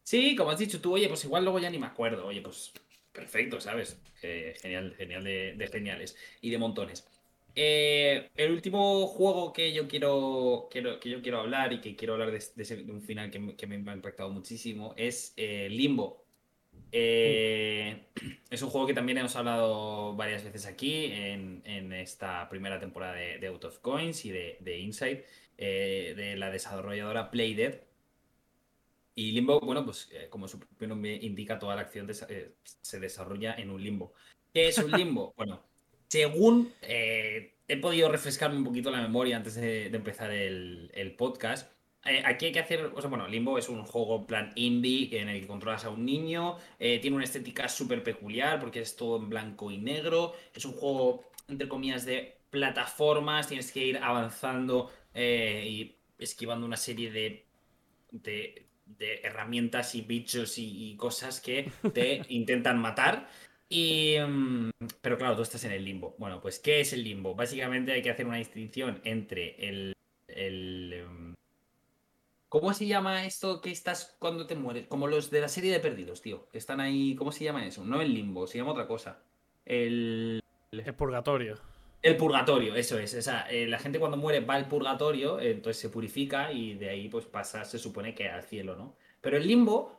Sí, 0.03 0.37
como 0.37 0.51
has 0.51 0.59
dicho 0.59 0.81
tú, 0.81 0.95
oye, 0.95 1.09
pues 1.09 1.25
igual 1.25 1.43
luego 1.43 1.59
ya 1.59 1.71
ni 1.71 1.79
me 1.79 1.87
acuerdo. 1.87 2.27
Oye, 2.27 2.43
pues 2.43 2.73
perfecto, 3.13 3.59
¿sabes? 3.61 3.99
Eh, 4.23 4.55
genial, 4.61 4.95
genial 4.97 5.25
de, 5.25 5.55
de 5.57 5.67
geniales 5.69 6.15
y 6.43 6.51
de 6.51 6.59
montones. 6.59 7.09
Eh, 7.59 8.29
el 8.37 8.53
último 8.53 9.07
juego 9.07 9.53
que 9.53 9.73
yo 9.73 9.89
quiero, 9.89 10.69
quiero- 10.71 11.01
que 11.01 11.09
yo 11.11 11.23
quiero 11.23 11.41
hablar 11.41 11.73
y 11.73 11.81
que 11.81 11.97
quiero 11.97 12.13
hablar 12.15 12.31
de, 12.31 12.39
de 12.55 12.63
ese- 12.63 12.77
de 12.85 12.93
un 12.93 13.01
final 13.03 13.31
que, 13.31 13.39
me- 13.39 13.57
que 13.57 13.67
me 13.67 13.77
ha 13.91 13.95
impactado 13.95 14.31
muchísimo 14.31 14.95
es 14.97 15.33
eh, 15.37 15.69
Limbo. 15.71 16.27
Eh, 16.93 18.09
es 18.51 18.63
un 18.63 18.69
juego 18.71 18.87
que 18.87 18.95
también 18.95 19.19
hemos 19.19 19.35
hablado 19.37 20.15
varias 20.15 20.45
veces 20.45 20.67
aquí 20.67 21.07
en, 21.07 21.63
en 21.65 21.93
esta 21.95 22.47
primera 22.51 22.79
temporada 22.79 23.15
de, 23.15 23.39
de 23.39 23.47
Out 23.49 23.65
of 23.65 23.79
Coins 23.81 24.25
y 24.27 24.31
de, 24.31 24.59
de 24.61 24.79
Inside, 24.79 25.25
de 25.57 26.35
la 26.37 26.51
desarrolladora 26.51 27.31
Playdead. 27.31 27.81
Y 29.15 29.33
Limbo, 29.33 29.61
bueno, 29.61 29.83
pues 29.83 30.11
como 30.29 30.47
su 30.47 30.59
propio 30.59 30.89
nombre 30.89 31.15
indica, 31.15 31.59
toda 31.59 31.75
la 31.75 31.81
acción 31.83 32.07
se 32.83 33.01
desarrolla 33.01 33.55
en 33.55 33.71
un 33.71 33.83
limbo. 33.83 34.13
¿Qué 34.53 34.69
es 34.69 34.77
un 34.77 34.91
limbo? 34.93 35.33
bueno, 35.39 35.63
según 36.09 36.73
eh, 36.83 37.55
he 37.69 37.77
podido 37.77 38.11
refrescarme 38.11 38.59
un 38.59 38.65
poquito 38.65 38.91
la 38.91 39.01
memoria 39.01 39.37
antes 39.37 39.55
de, 39.55 39.91
de 39.91 39.97
empezar 39.97 40.31
el, 40.31 40.91
el 40.95 41.15
podcast, 41.17 41.73
eh, 42.05 42.23
aquí 42.25 42.47
hay 42.47 42.53
que 42.53 42.61
hacer, 42.61 42.93
o 42.95 43.01
sea, 43.01 43.11
bueno, 43.11 43.27
Limbo 43.27 43.59
es 43.59 43.69
un 43.69 43.83
juego 43.83 44.17
en 44.17 44.27
plan 44.27 44.53
indie 44.55 45.09
en 45.21 45.29
el 45.29 45.41
que 45.41 45.47
controlas 45.47 45.85
a 45.85 45.91
un 45.91 46.05
niño, 46.05 46.57
eh, 46.79 46.99
tiene 47.01 47.17
una 47.17 47.25
estética 47.25 47.69
súper 47.69 48.03
peculiar 48.03 48.61
porque 48.61 48.81
es 48.81 48.95
todo 48.95 49.17
en 49.17 49.29
blanco 49.29 49.71
y 49.71 49.79
negro, 49.79 50.35
es 50.55 50.65
un 50.65 50.73
juego, 50.73 51.25
entre 51.49 51.69
comillas, 51.69 52.05
de 52.05 52.37
plataformas, 52.51 53.49
tienes 53.49 53.73
que 53.73 53.85
ir 53.85 53.99
avanzando 53.99 54.91
y 55.15 55.97
esquivando 56.19 56.67
una 56.67 56.77
serie 56.77 57.11
de, 57.11 57.47
de, 58.11 58.67
de 58.87 59.21
herramientas 59.23 59.95
y 59.95 60.03
bichos 60.03 60.59
y, 60.59 60.91
y 60.91 60.97
cosas 60.97 61.41
que 61.41 61.71
te 61.93 62.23
intentan 62.29 62.79
matar. 62.79 63.29
Y, 63.69 64.17
mm, 64.19 64.71
pero 65.01 65.19
claro, 65.19 65.37
tú 65.37 65.43
estás 65.43 65.65
en 65.65 65.73
el 65.73 65.85
limbo. 65.85 66.15
Bueno, 66.19 66.41
pues 66.41 66.59
¿qué 66.59 66.81
es 66.81 66.93
el 66.93 67.03
limbo? 67.03 67.35
Básicamente 67.35 67.93
hay 67.93 68.03
que 68.03 68.11
hacer 68.11 68.27
una 68.27 68.37
distinción 68.37 69.01
entre 69.05 69.57
el... 69.69 69.93
el 70.29 70.93
em, 70.93 71.35
¿Cómo 72.49 72.73
se 72.73 72.87
llama 72.87 73.25
esto 73.27 73.61
que 73.61 73.71
estás 73.71 74.17
cuando 74.19 74.47
te 74.47 74.55
mueres? 74.55 74.87
Como 74.87 75.09
los 75.09 75.31
de 75.31 75.41
la 75.41 75.49
serie 75.49 75.73
de 75.73 75.81
perdidos, 75.81 76.23
tío. 76.23 76.49
Que 76.51 76.59
están 76.59 76.81
ahí... 76.81 77.17
¿Cómo 77.17 77.33
se 77.33 77.45
llama 77.45 77.67
eso? 77.67 77.85
No 77.85 78.01
el 78.01 78.15
limbo, 78.15 78.47
se 78.47 78.59
llama 78.59 78.73
otra 78.73 78.87
cosa. 78.87 79.23
El... 79.65 80.41
El 80.71 80.95
purgatorio. 80.95 81.57
El 82.03 82.17
purgatorio, 82.17 82.77
eso 82.77 82.99
es. 82.99 83.15
O 83.15 83.23
sea, 83.23 83.49
eh, 83.51 83.67
la 83.67 83.81
gente 83.81 83.99
cuando 83.99 84.17
muere 84.17 84.41
va 84.41 84.55
al 84.55 84.69
purgatorio, 84.69 85.41
eh, 85.41 85.51
entonces 85.51 85.81
se 85.81 85.89
purifica 85.89 86.53
y 86.53 86.75
de 86.75 86.91
ahí 86.91 87.09
pues 87.09 87.27
pasa, 87.27 87.65
se 87.65 87.81
supone 87.81 88.15
que 88.15 88.29
al 88.29 88.45
cielo, 88.45 88.77
¿no? 88.77 88.97
Pero 89.21 89.39
el 89.39 89.47
limbo, 89.49 89.96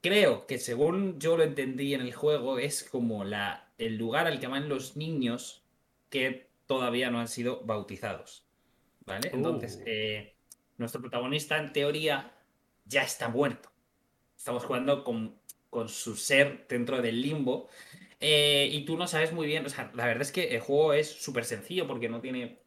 creo 0.00 0.46
que 0.46 0.58
según 0.58 1.18
yo 1.20 1.36
lo 1.36 1.44
entendí 1.44 1.94
en 1.94 2.00
el 2.02 2.12
juego, 2.14 2.58
es 2.58 2.84
como 2.84 3.24
la, 3.24 3.72
el 3.78 3.96
lugar 3.96 4.26
al 4.26 4.40
que 4.40 4.46
van 4.46 4.68
los 4.68 4.96
niños 4.96 5.64
que 6.10 6.50
todavía 6.66 7.10
no 7.10 7.20
han 7.20 7.28
sido 7.28 7.62
bautizados. 7.64 8.46
¿Vale? 9.06 9.30
Entonces, 9.32 9.78
Uh. 9.78 9.82
eh, 9.86 10.34
nuestro 10.78 11.00
protagonista 11.00 11.58
en 11.58 11.72
teoría 11.72 12.32
ya 12.84 13.02
está 13.02 13.28
muerto. 13.28 13.70
Estamos 14.36 14.64
jugando 14.64 15.04
con, 15.04 15.36
con 15.70 15.88
su 15.88 16.16
ser 16.16 16.66
dentro 16.68 17.02
del 17.02 17.20
limbo. 17.20 17.68
Eh, 18.20 18.68
y 18.72 18.84
tú 18.84 18.96
no 18.96 19.08
sabes 19.08 19.32
muy 19.32 19.46
bien, 19.46 19.64
o 19.66 19.68
sea, 19.70 19.90
la 19.94 20.06
verdad 20.06 20.22
es 20.22 20.32
que 20.32 20.54
el 20.54 20.60
juego 20.60 20.92
es 20.92 21.10
súper 21.10 21.44
sencillo 21.44 21.86
porque 21.86 22.08
no 22.08 22.20
tiene, 22.20 22.58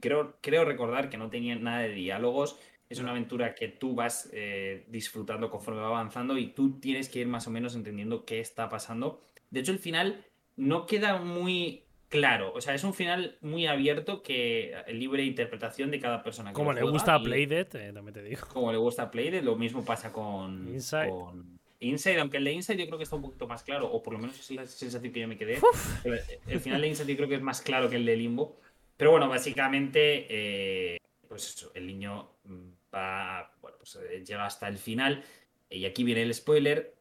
creo, 0.00 0.36
creo 0.40 0.64
recordar 0.64 1.10
que 1.10 1.16
no 1.16 1.30
tenía 1.30 1.54
nada 1.56 1.80
de 1.82 1.90
diálogos, 1.90 2.58
es 2.90 2.98
una 2.98 3.12
aventura 3.12 3.54
que 3.54 3.68
tú 3.68 3.94
vas 3.94 4.28
eh, 4.32 4.84
disfrutando 4.88 5.48
conforme 5.48 5.80
va 5.80 5.86
avanzando 5.86 6.36
y 6.36 6.48
tú 6.48 6.80
tienes 6.80 7.08
que 7.08 7.20
ir 7.20 7.28
más 7.28 7.46
o 7.46 7.50
menos 7.50 7.74
entendiendo 7.74 8.24
qué 8.26 8.40
está 8.40 8.68
pasando. 8.68 9.22
De 9.50 9.60
hecho, 9.60 9.72
el 9.72 9.78
final 9.78 10.26
no 10.56 10.86
queda 10.86 11.18
muy 11.18 11.84
claro, 12.08 12.52
o 12.52 12.60
sea, 12.60 12.74
es 12.74 12.82
un 12.82 12.92
final 12.92 13.38
muy 13.40 13.66
abierto 13.66 14.22
que 14.22 14.74
libre 14.88 15.24
interpretación 15.24 15.92
de 15.92 16.00
cada 16.00 16.22
persona. 16.24 16.50
Que 16.50 16.54
Como 16.54 16.72
le 16.72 16.82
gusta 16.82 17.14
a 17.14 17.22
Playdead, 17.22 17.76
eh, 17.76 17.92
también 17.92 18.12
te 18.12 18.22
digo. 18.24 18.42
como 18.52 18.72
le 18.72 18.78
gusta 18.78 19.04
a 19.04 19.10
Playdead, 19.10 19.44
lo 19.44 19.56
mismo 19.56 19.84
pasa 19.84 20.12
con 20.12 20.68
Inside. 20.68 21.08
con 21.08 21.60
Inside, 21.78 22.20
aunque 22.20 22.38
el 22.38 22.44
de 22.44 22.52
Inside 22.52 22.78
yo 22.78 22.86
creo 22.86 22.98
que 22.98 23.04
está 23.04 23.14
un 23.14 23.22
poquito 23.22 23.46
más 23.46 23.62
claro, 23.62 23.90
o 23.90 24.02
por 24.02 24.12
lo 24.12 24.18
menos 24.18 24.38
es 24.38 24.50
la 24.50 24.66
sensación 24.66 25.12
que 25.12 25.20
yo 25.20 25.28
me 25.28 25.38
quedé. 25.38 25.60
El, 26.04 26.20
el 26.48 26.60
final 26.60 26.80
de 26.80 26.88
Inside 26.88 27.12
yo 27.12 27.16
creo 27.16 27.28
que 27.28 27.36
es 27.36 27.42
más 27.42 27.62
claro 27.62 27.88
que 27.88 27.96
el 27.96 28.04
de 28.04 28.16
Limbo. 28.16 28.58
Pero 28.96 29.12
bueno, 29.12 29.30
básicamente, 29.30 30.26
eh, 30.28 30.98
pues 31.26 31.54
eso, 31.56 31.70
el 31.74 31.86
niño 31.86 32.28
mm, 32.44 32.68
va, 32.94 33.52
bueno, 33.60 33.76
pues 33.78 33.96
eh, 33.96 34.24
llega 34.26 34.44
hasta 34.46 34.68
el 34.68 34.78
final, 34.78 35.24
y 35.68 35.84
aquí 35.84 36.04
viene 36.04 36.22
el 36.22 36.34
spoiler. 36.34 36.94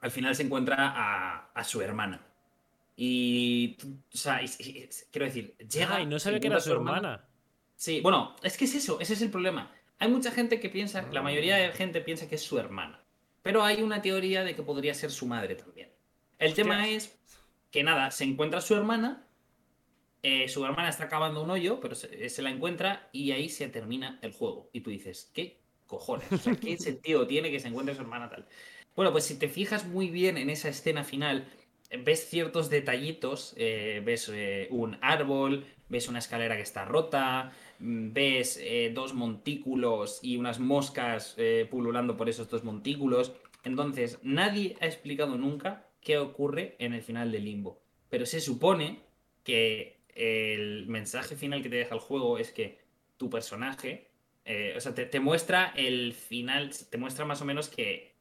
Al 0.00 0.10
final 0.10 0.34
se 0.34 0.42
encuentra 0.42 0.76
a, 0.78 1.50
a 1.54 1.64
su 1.64 1.80
hermana. 1.80 2.26
Y, 2.96 3.76
o 4.12 4.16
sea, 4.16 4.42
y- 4.42 4.46
y- 4.58 4.78
y- 4.84 4.88
quiero 5.10 5.26
decir, 5.26 5.56
llega. 5.58 5.96
Ay, 5.96 6.06
no 6.06 6.18
sabía 6.18 6.40
que 6.40 6.46
era 6.48 6.60
su 6.60 6.72
hermana. 6.72 7.24
Sí, 7.76 8.00
bueno, 8.00 8.36
es 8.42 8.56
que 8.56 8.64
es 8.66 8.74
eso, 8.74 9.00
ese 9.00 9.14
es 9.14 9.22
el 9.22 9.30
problema. 9.30 9.70
Hay 9.98 10.08
mucha 10.08 10.30
gente 10.30 10.60
que 10.60 10.68
piensa, 10.68 11.02
la 11.10 11.22
mayoría 11.22 11.56
de 11.56 11.72
gente 11.72 12.00
piensa 12.00 12.28
que 12.28 12.34
es 12.36 12.42
su 12.42 12.58
hermana. 12.58 13.00
Pero 13.42 13.62
hay 13.64 13.82
una 13.82 14.02
teoría 14.02 14.44
de 14.44 14.54
que 14.54 14.62
podría 14.62 14.94
ser 14.94 15.10
su 15.10 15.26
madre 15.26 15.54
también. 15.56 15.90
El 16.38 16.54
tema 16.54 16.88
es 16.88 17.18
que 17.70 17.82
nada, 17.82 18.10
se 18.10 18.24
encuentra 18.24 18.60
su 18.60 18.74
hermana, 18.74 19.26
eh, 20.22 20.48
su 20.48 20.64
hermana 20.64 20.88
está 20.88 21.08
cavando 21.08 21.42
un 21.42 21.50
hoyo, 21.50 21.80
pero 21.80 21.94
se, 21.94 22.28
se 22.28 22.42
la 22.42 22.50
encuentra 22.50 23.08
y 23.12 23.32
ahí 23.32 23.48
se 23.48 23.68
termina 23.68 24.18
el 24.22 24.32
juego. 24.32 24.70
Y 24.72 24.80
tú 24.80 24.90
dices, 24.90 25.30
¿qué 25.34 25.58
cojones? 25.86 26.30
O 26.32 26.38
sea, 26.38 26.54
¿Qué 26.54 26.76
sentido 26.78 27.26
tiene 27.26 27.50
que 27.50 27.60
se 27.60 27.68
encuentre 27.68 27.94
su 27.94 28.02
hermana 28.02 28.28
tal? 28.28 28.46
Bueno, 28.94 29.12
pues 29.12 29.24
si 29.24 29.38
te 29.38 29.48
fijas 29.48 29.86
muy 29.86 30.08
bien 30.10 30.36
en 30.36 30.50
esa 30.50 30.68
escena 30.68 31.04
final, 31.04 31.46
eh, 31.90 32.00
ves 32.02 32.28
ciertos 32.28 32.70
detallitos, 32.70 33.54
eh, 33.56 34.02
ves 34.04 34.30
eh, 34.32 34.68
un 34.70 34.98
árbol, 35.00 35.66
ves 35.92 36.08
una 36.08 36.18
escalera 36.18 36.56
que 36.56 36.62
está 36.62 36.84
rota, 36.84 37.52
mm, 37.78 38.12
ves 38.12 38.58
eh, 38.60 38.90
dos 38.92 39.14
montículos 39.14 40.18
y 40.22 40.38
unas 40.38 40.58
moscas 40.58 41.34
eh, 41.36 41.68
pululando 41.70 42.16
por 42.16 42.28
esos 42.28 42.48
dos 42.48 42.64
montículos. 42.64 43.32
Entonces, 43.62 44.18
nadie 44.22 44.76
ha 44.80 44.86
explicado 44.86 45.36
nunca 45.36 45.86
qué 46.00 46.18
ocurre 46.18 46.74
en 46.78 46.94
el 46.94 47.02
final 47.02 47.30
del 47.30 47.44
limbo. 47.44 47.80
Pero 48.08 48.26
se 48.26 48.40
supone 48.40 49.00
que 49.44 50.00
el 50.14 50.86
mensaje 50.86 51.36
final 51.36 51.62
que 51.62 51.68
te 51.68 51.76
deja 51.76 51.94
el 51.94 52.00
juego 52.00 52.38
es 52.38 52.52
que 52.52 52.78
tu 53.16 53.30
personaje, 53.30 54.08
eh, 54.44 54.74
o 54.76 54.80
sea, 54.80 54.94
te, 54.94 55.20
muestra 55.20 55.72
el 55.76 56.12
final, 56.12 56.70
te 56.90 56.98
muestra 56.98 57.24
más 57.24 57.40
o 57.42 57.44
menos 57.44 57.68
que 57.68 58.12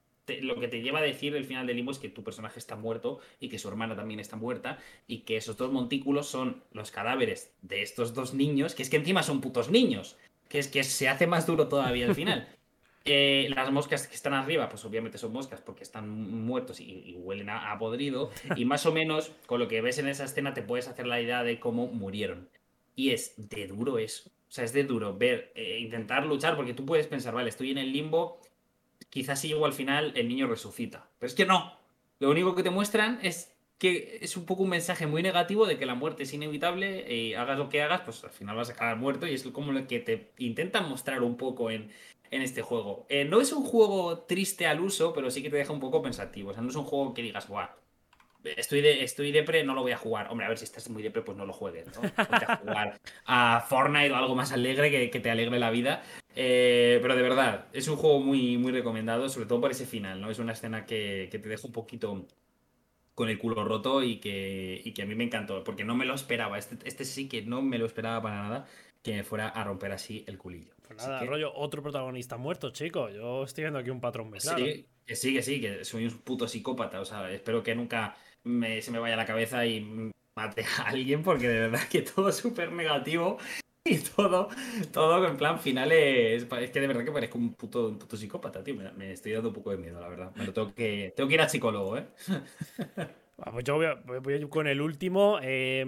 lo 0.42 0.60
que 0.60 0.68
te 0.68 0.82
lleva 0.82 1.00
a 1.00 1.02
decir 1.02 1.36
el 1.36 1.44
final 1.44 1.68
del 1.68 1.76
limbo 1.76 1.92
es 1.92 2.00
que 2.00 2.08
tu 2.08 2.24
personaje 2.24 2.60
está 2.60 2.76
muerto 2.76 3.20
y 3.40 3.50
que 3.50 3.60
su 3.60 3.68
hermana 3.68 3.96
también 3.96 4.20
está 4.20 4.38
muerta 4.38 4.78
y 5.08 5.20
que 5.20 5.36
esos 5.36 5.58
dos 5.58 5.72
montículos 5.72 6.28
son 6.28 6.64
los 6.72 6.92
cadáveres 6.92 7.54
de 7.62 7.82
estos 7.82 8.14
dos 8.14 8.34
niños, 8.34 8.74
que 8.76 8.84
es 8.84 8.90
que 8.90 8.98
encima 8.98 9.24
son 9.24 9.42
putos 9.42 9.70
niños, 9.70 10.18
que 10.48 10.60
es 10.60 10.68
que 10.68 10.84
se 10.84 11.10
hace 11.10 11.28
más 11.28 11.48
duro 11.48 11.68
todavía 11.68 12.06
el 12.06 12.16
final. 12.16 12.48
Eh, 13.04 13.50
las 13.56 13.72
moscas 13.72 14.08
que 14.08 14.14
están 14.14 14.34
arriba, 14.34 14.70
pues 14.70 14.86
obviamente 14.86 15.18
son 15.18 15.34
moscas 15.34 15.60
porque 15.62 15.84
están 15.84 16.08
muertos 16.10 16.80
y, 16.80 17.16
huelen 17.18 17.50
a, 17.50 17.78
podrido. 17.80 18.32
Y 18.56 18.66
más 18.66 18.86
o 18.86 18.92
menos 18.92 19.32
con 19.48 19.60
lo 19.60 19.68
que 19.68 19.82
ves 19.82 19.98
en 19.98 20.08
esa 20.08 20.26
escena 20.26 20.54
te 20.54 20.62
puedes 20.62 20.88
hacer 20.88 21.08
la 21.08 21.20
idea 21.20 21.44
de 21.44 21.60
cómo 21.60 21.88
murieron. 21.88 22.50
Y 22.96 23.12
es 23.12 23.34
de 23.50 23.68
duro 23.68 23.98
eso. 23.98 24.30
O 24.30 24.54
sea, 24.54 24.66
es 24.66 24.74
de 24.74 24.84
duro 24.84 25.18
ver, 25.18 25.52
eh, 25.56 25.80
intentar 25.80 26.26
luchar, 26.26 26.56
porque 26.56 26.74
tú 26.74 26.86
puedes 26.86 27.08
pensar, 27.08 27.34
vale, 27.34 27.50
estoy 27.50 27.72
en 27.72 27.78
el 27.78 27.92
limbo, 27.92 28.40
quizás 29.10 29.40
si 29.40 29.48
llego 29.48 29.66
al 29.66 29.74
final 29.74 30.12
el 30.16 30.28
niño 30.28 30.46
resucita. 30.48 31.10
Pero 31.18 31.28
es 31.28 31.36
que 31.36 31.46
no. 31.46 31.80
Lo 32.20 32.30
único 32.30 32.54
que 32.54 32.62
te 32.62 32.70
muestran 32.70 33.20
es 33.24 33.56
que 33.80 34.20
es 34.22 34.38
un 34.38 34.46
poco 34.46 34.62
un 34.62 34.70
mensaje 34.70 35.08
muy 35.08 35.24
negativo 35.24 35.66
de 35.66 35.80
que 35.80 35.88
la 35.88 35.96
muerte 35.96 36.22
es 36.24 36.34
inevitable 36.34 37.12
y 37.12 37.34
hagas 37.34 37.58
lo 37.58 37.68
que 37.68 37.82
hagas, 37.82 38.02
pues 38.02 38.24
al 38.24 38.30
final 38.30 38.56
vas 38.56 38.70
a 38.70 38.74
acabar 38.74 38.98
muerto 38.98 39.26
y 39.26 39.34
es 39.34 39.42
como 39.48 39.72
lo 39.72 39.88
que 39.88 40.00
te 40.00 40.30
intentan 40.38 40.88
mostrar 40.88 41.24
un 41.24 41.36
poco 41.36 41.72
en, 41.72 41.90
en 42.32 42.42
este 42.42 42.62
juego. 42.62 43.06
Eh, 43.10 43.26
no 43.26 43.42
es 43.42 43.52
un 43.52 43.64
juego 43.64 44.20
triste 44.20 44.66
al 44.66 44.80
uso, 44.80 45.14
pero 45.14 45.30
sí 45.30 45.44
que 45.44 45.50
te 45.50 45.58
deja 45.58 45.74
un 45.74 45.80
poco 45.80 46.02
pensativo. 46.02 46.50
O 46.50 46.54
sea, 46.54 46.64
no 46.64 46.70
es 46.70 46.76
un 46.76 46.86
juego 46.86 47.14
que 47.14 47.22
digas, 47.22 47.48
guau, 47.48 47.68
estoy 48.44 48.82
de, 48.82 49.04
estoy 49.04 49.40
pre, 49.44 49.64
no 49.64 49.74
lo 49.74 49.82
voy 49.82 49.92
a 49.92 49.98
jugar. 49.98 50.28
Hombre, 50.32 50.46
a 50.46 50.50
ver 50.50 50.58
si 50.58 50.64
estás 50.64 50.90
muy 50.90 51.04
depre, 51.04 51.22
pues 51.22 51.38
no 51.38 51.46
lo 51.46 51.54
juegues, 51.54 51.88
¿no? 51.88 52.02
a 52.18 52.58
jugar 52.58 53.00
a 53.26 53.66
Fortnite 53.68 54.12
o 54.12 54.16
algo 54.16 54.36
más 54.36 54.52
alegre 54.52 55.12
que, 55.12 55.20
te 55.20 55.30
alegre 55.30 55.60
la 55.60 55.70
vida. 55.70 56.04
Eh, 56.36 57.00
pero 57.02 57.16
de 57.16 57.22
verdad, 57.22 57.66
es 57.74 57.88
un 57.90 57.98
juego 57.98 58.22
muy, 58.22 58.58
muy 58.58 58.72
recomendado, 58.72 59.28
sobre 59.30 59.48
todo 59.48 59.60
por 59.60 59.72
ese 59.72 59.86
final, 59.86 60.22
¿no? 60.22 60.32
Es 60.32 60.40
una 60.40 60.54
escena 60.54 60.86
que, 60.86 61.28
te 61.30 61.38
deja 61.38 61.68
un 61.68 61.74
poquito 61.74 62.26
con 63.14 63.28
el 63.28 63.38
culo 63.38 63.64
roto 63.66 64.02
y 64.02 64.18
que, 64.18 64.82
y 64.84 64.94
que 64.94 65.02
a 65.02 65.06
mí 65.06 65.16
me 65.16 65.26
encantó, 65.26 65.64
porque 65.66 65.84
no 65.84 65.96
me 65.96 66.06
lo 66.06 66.16
esperaba. 66.16 66.58
Este, 66.58 66.78
este 66.86 67.04
sí 67.04 67.28
que 67.28 67.42
no 67.42 67.62
me 67.62 67.78
lo 67.78 67.86
esperaba 67.86 68.22
para 68.22 68.42
nada 68.42 68.68
que 69.04 69.14
me 69.14 69.24
fuera 69.24 69.50
a 69.50 69.64
romper 69.64 69.92
así 69.92 70.24
el 70.28 70.38
culillo. 70.38 70.74
Pues 70.96 71.08
nada, 71.08 71.26
rollo, 71.26 71.54
otro 71.56 71.82
protagonista 71.82 72.38
muerto, 72.38 72.72
chico. 72.72 73.10
Yo 73.10 73.44
estoy 73.44 73.64
viendo 73.64 73.80
aquí 73.80 73.90
un 73.90 74.02
patrón 74.02 74.30
muy 74.30 74.40
Sí, 74.40 74.86
que 75.06 75.16
sí, 75.16 75.34
que 75.34 75.42
sí, 75.42 75.62
que 75.62 75.86
soy 75.86 76.06
un 76.06 76.18
puto 76.20 76.48
psicópata. 76.48 77.02
O 77.02 77.06
sea, 77.06 77.32
espero 77.32 77.64
que 77.64 77.76
nunca 77.76 78.16
se 78.44 78.92
me 78.92 79.00
vaya 79.00 79.16
la 79.16 79.26
cabeza 79.26 79.66
y 79.66 80.12
mate 80.36 80.66
a 80.78 80.90
alguien, 80.90 81.24
porque 81.24 81.48
de 81.48 81.60
verdad 81.62 81.88
que 81.90 82.02
todo 82.02 82.30
es 82.30 82.36
súper 82.36 82.72
negativo. 82.72 83.38
Y 83.84 83.98
todo, 83.98 84.48
todo 84.94 85.28
en 85.28 85.38
plan 85.38 85.60
final 85.60 85.92
es, 85.92 86.46
que 86.46 86.80
de 86.80 86.88
verdad 86.88 87.04
que 87.04 87.12
parezco 87.12 87.40
un 87.40 87.56
puto, 87.56 87.88
un 87.88 87.98
puto 87.98 88.16
psicópata, 88.16 88.64
tío. 88.64 88.76
Me, 88.76 89.12
estoy 89.12 89.32
dando 89.32 89.50
un 89.50 89.56
poco 89.56 89.72
de 89.72 89.78
miedo, 89.78 90.00
la 90.00 90.08
verdad. 90.08 90.32
Me 90.36 90.46
lo 90.46 90.54
tengo 90.54 90.74
que, 90.76 91.14
tengo 91.16 91.28
que 91.28 91.34
ir 91.34 91.42
al 91.42 91.50
psicólogo, 91.50 91.98
¿eh? 91.98 92.06
pues 93.52 93.64
yo 93.64 93.76
voy, 93.76 93.88
a, 93.88 93.96
voy 93.96 94.48
con 94.50 94.68
el 94.68 94.82
último. 94.82 95.40
Eh, 95.42 95.84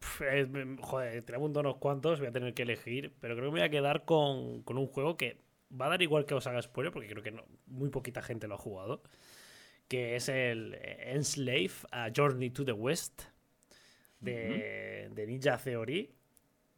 joder, 0.00 1.22
tenemos 1.22 1.50
unos 1.50 1.76
cuantos, 1.76 2.18
voy 2.18 2.28
a 2.28 2.32
tener 2.32 2.54
que 2.54 2.62
elegir, 2.62 3.12
pero 3.20 3.34
creo 3.34 3.48
que 3.48 3.52
me 3.54 3.60
voy 3.60 3.66
a 3.66 3.70
quedar 3.70 4.04
con, 4.04 4.64
un 4.66 4.86
juego 4.86 5.16
que 5.16 5.38
va 5.78 5.86
a 5.86 5.90
dar 5.90 6.02
igual 6.02 6.26
que 6.26 6.34
os 6.34 6.46
haga 6.46 6.62
spoiler, 6.62 6.92
porque 6.92 7.08
creo 7.08 7.22
que 7.22 7.30
no, 7.30 7.44
muy 7.66 7.90
poquita 7.90 8.22
gente 8.22 8.48
lo 8.48 8.54
ha 8.54 8.58
jugado, 8.58 9.02
que 9.88 10.16
es 10.16 10.28
el 10.28 10.74
Enslave, 10.82 11.72
a 11.90 12.10
Journey 12.14 12.50
to 12.50 12.64
the 12.64 12.72
West, 12.72 13.22
de, 14.20 15.24
Ninja 15.26 15.58
Theory. 15.58 16.10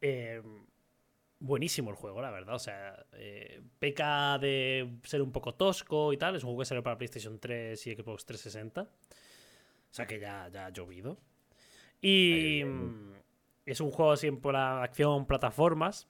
Em, 0.01 0.65
buenísimo 1.39 1.91
el 1.91 1.95
juego, 1.95 2.21
la 2.21 2.31
verdad. 2.31 2.55
O 2.55 2.59
sea, 2.59 3.05
eh, 3.13 3.61
peca 3.79 4.37
de 4.39 4.89
ser 5.03 5.21
un 5.21 5.31
poco 5.31 5.53
tosco 5.53 6.13
y 6.13 6.17
tal. 6.17 6.35
Es 6.35 6.43
un 6.43 6.49
juego 6.49 6.59
que 6.59 6.65
salió 6.65 6.83
para 6.83 6.97
PlayStation 6.97 7.39
3 7.39 7.87
y 7.87 7.95
Xbox 7.95 8.25
360. 8.25 8.81
O 8.81 8.87
sea 9.91 10.07
que 10.07 10.19
ya, 10.19 10.49
ya 10.49 10.67
ha 10.67 10.69
llovido. 10.71 11.17
Y 12.03 12.63
mm, 12.65 13.13
es 13.65 13.79
un 13.79 13.89
juego 13.89 14.11
así 14.11 14.29
por 14.29 14.53
la 14.53 14.83
acción 14.83 15.25
plataformas 15.25 16.07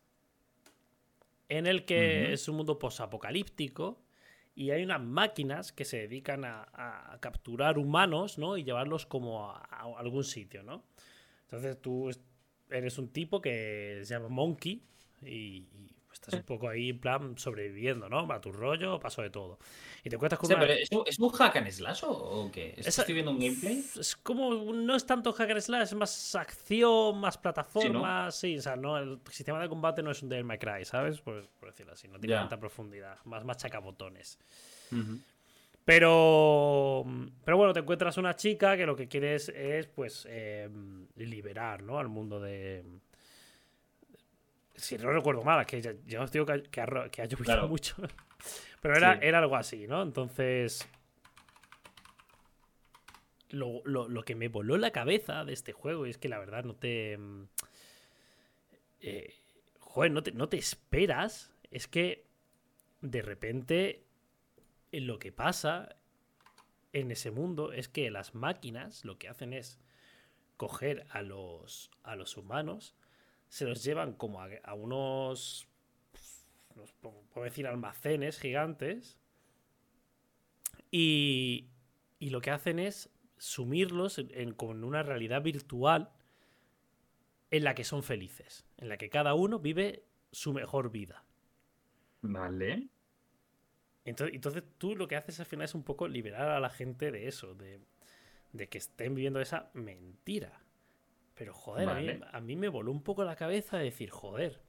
en 1.48 1.68
el 1.68 1.86
que 1.86 2.34
es 2.34 2.50
un 2.50 2.58
mundo 2.58 2.80
posapocalíptico 2.80 4.02
y 4.56 4.72
hay 4.72 4.84
unas 4.84 5.02
máquinas 5.02 5.72
que 5.72 5.86
se 5.86 5.98
dedican 5.98 6.46
a, 6.46 7.18
capturar 7.22 7.78
humanos, 7.78 8.40
¿no? 8.40 8.58
Y 8.58 8.64
llevarlos 8.64 9.06
como 9.06 9.52
a, 9.52 9.62
algún 9.98 10.24
sitio, 10.24 10.64
¿no? 10.64 10.84
Entonces 11.44 11.80
tú 11.80 12.10
eres 12.72 12.98
un 12.98 13.10
tipo 13.10 13.40
que 13.40 14.02
se 14.04 14.16
llama 14.16 14.30
Monkey 14.30 14.82
y, 15.22 15.68
Estás 16.24 16.40
un 16.40 16.46
poco 16.46 16.70
ahí, 16.70 16.92
en 16.92 17.00
plan, 17.00 17.38
sobreviviendo, 17.38 18.08
¿no? 18.08 18.26
Va 18.26 18.36
a 18.36 18.42
tu 18.42 18.54
rollo, 18.54 18.98
paso 18.98 19.22
de 19.22 19.30
todo. 19.30 19.60
Y 20.06 20.10
te 20.10 20.16
encuentras 20.16 20.40
con 20.40 20.54
una... 20.54 20.66
¿es, 20.66 21.20
un 21.20 21.30
hack 21.30 21.58
and 21.58 21.70
slash 21.70 22.04
o 22.06 22.50
qué? 22.50 22.76
¿Es 22.78 22.98
¿Estoy 22.98 23.14
viendo 23.14 23.32
un 23.32 23.40
gameplay? 23.40 23.84
Es 24.00 24.16
como, 24.16 24.54
no 24.72 24.96
es 24.96 25.06
tanto 25.06 25.34
hack 25.34 25.50
and 25.50 25.60
slash, 25.60 25.84
es 25.84 25.96
más 25.96 26.36
acción, 26.36 27.20
más 27.20 27.38
plataforma, 27.38 28.32
sí, 28.32 28.58
o 28.58 28.62
sea, 28.62 28.78
no, 28.78 28.98
el 28.98 29.20
sistema 29.30 29.62
de 29.62 29.68
combate 29.68 30.02
no 30.02 30.12
es 30.12 30.24
un 30.24 30.30
Devil 30.30 30.46
May 30.46 30.60
Cry, 30.60 30.86
¿sabes? 30.86 31.20
Por, 31.20 31.46
decirlo 31.62 31.92
así, 31.92 32.08
no 32.08 32.18
tiene 32.18 32.36
tanta 32.36 32.58
profundidad, 32.58 33.18
más 33.26 33.44
machacabotones. 33.44 34.40
Pero, 35.84 37.06
pero 37.44 37.58
bueno, 37.58 37.74
te 37.74 37.82
encuentras 37.82 38.16
una 38.18 38.34
chica 38.38 38.78
que 38.78 38.86
lo 38.86 38.96
que 38.96 39.10
quieres 39.10 39.50
es, 39.50 39.88
pues, 39.88 40.26
eh, 40.30 40.70
liberar, 41.18 41.84
¿no? 41.84 42.00
Al 42.00 42.08
mundo 42.08 42.40
de, 42.40 42.86
si 44.76 44.98
no 44.98 45.12
recuerdo 45.12 45.44
mal, 45.44 45.66
que 45.66 45.82
ya, 45.82 46.22
os 46.22 46.32
digo 46.32 46.46
que, 46.46 46.82
ha, 46.82 47.26
llovido 47.26 47.68
mucho. 47.68 47.96
Pero 48.82 48.96
era, 48.96 49.14
era 49.16 49.40
algo 49.40 49.56
así, 49.56 49.88
¿no? 49.88 50.02
Entonces. 50.02 50.88
Lo, 53.50 54.24
que 54.26 54.34
me 54.34 54.48
voló 54.48 54.78
la 54.78 54.90
cabeza 54.90 55.46
de 55.46 55.54
este 55.54 55.74
juego 55.74 56.08
es 56.08 56.18
que 56.18 56.28
la 56.28 56.40
verdad 56.40 56.64
no 56.64 56.76
te. 56.76 57.18
Mm, 57.18 57.44
eh, 59.02 59.36
joder, 59.80 60.12
no 60.12 60.24
te, 60.24 60.32
no 60.32 60.50
te 60.50 60.58
esperas. 60.58 61.54
Es 61.70 61.88
que 61.88 62.26
de 63.02 63.22
repente 63.22 64.04
lo 64.92 65.20
que 65.20 65.32
pasa 65.32 65.96
en 66.94 67.12
ese 67.12 67.32
mundo 67.32 67.74
es 67.74 67.90
que 67.90 68.10
las 68.10 68.34
máquinas 68.34 69.06
lo 69.06 69.18
que 69.18 69.28
hacen 69.28 69.54
es 69.54 69.80
coger 70.58 71.06
a 71.10 71.22
los, 71.22 71.92
a 72.04 72.16
los 72.16 72.38
humanos 72.38 72.96
se 73.54 73.66
los 73.66 73.84
llevan 73.84 74.14
como 74.14 74.42
a, 74.42 74.74
unos, 74.74 75.68
puedo 77.02 77.46
decir, 77.46 77.68
almacenes 77.68 78.40
gigantes. 78.40 79.20
Y, 80.90 81.70
y 82.18 82.32
lo 82.32 82.42
que 82.42 82.50
hacen 82.50 82.80
es 82.80 83.12
sumirlos 83.38 84.18
en, 84.18 84.54
con 84.54 84.84
una 84.84 85.04
realidad 85.04 85.44
virtual 85.44 86.10
en 87.52 87.64
la 87.64 87.76
que 87.76 87.84
son 87.84 88.02
felices, 88.02 88.66
en 88.78 88.90
la 88.90 88.98
que 88.98 89.12
cada 89.12 89.36
uno 89.36 89.60
vive 89.60 90.04
su 90.32 90.52
mejor 90.52 90.90
vida. 90.90 91.24
Vale. 92.24 92.88
Entonces, 94.04 94.34
entonces 94.34 94.64
tú 94.80 94.96
lo 94.96 95.08
que 95.08 95.16
haces 95.16 95.40
al 95.40 95.46
final 95.46 95.66
es 95.66 95.76
un 95.76 95.84
poco 95.84 96.08
liberar 96.08 96.50
a 96.50 96.60
la 96.60 96.72
gente 96.72 97.12
de 97.12 97.28
eso, 97.28 97.54
de, 97.54 97.82
de 98.52 98.68
que 98.68 98.80
estén 98.80 99.14
viviendo 99.14 99.40
esa 99.40 99.70
mentira. 99.76 100.63
Pero 101.36 101.54
joder, 101.54 102.22
a, 102.32 102.42
mí, 102.42 102.56
me 102.56 102.70
voló 102.70 102.92
un 102.92 103.02
poco 103.02 103.24
la 103.24 103.36
cabeza 103.36 103.78
decir, 103.78 104.10
joder. 104.10 104.62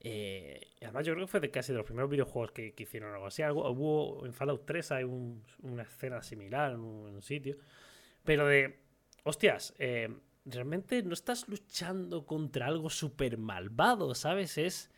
Eh, 0.00 0.60
además, 0.82 1.06
yo 1.06 1.14
creo 1.14 1.26
que 1.26 1.30
fue 1.30 1.40
de 1.40 1.50
casi 1.50 1.72
de 1.72 1.78
los 1.78 1.86
primeros 1.86 2.10
videojuegos 2.10 2.52
que, 2.52 2.74
hicieron 2.76 3.12
algo 3.12 3.26
así. 3.26 3.42
Algo, 3.42 3.68
hubo 3.70 4.26
en 4.26 4.32
Fallout 4.32 4.66
3 4.66 4.92
hay 4.92 5.04
una 5.04 5.82
escena 5.82 6.22
similar 6.22 6.72
en 6.72 6.80
un, 6.80 7.22
sitio. 7.22 7.56
Pero 8.24 8.46
de, 8.46 8.80
hostias, 9.22 9.74
eh, 9.78 10.08
realmente 10.44 11.02
no 11.02 11.14
estás 11.14 11.48
luchando 11.48 12.26
contra 12.26 12.66
algo 12.66 12.90
súper 12.90 13.38
malvado, 13.38 14.14
¿sabes? 14.14 14.58
Es 14.58 14.90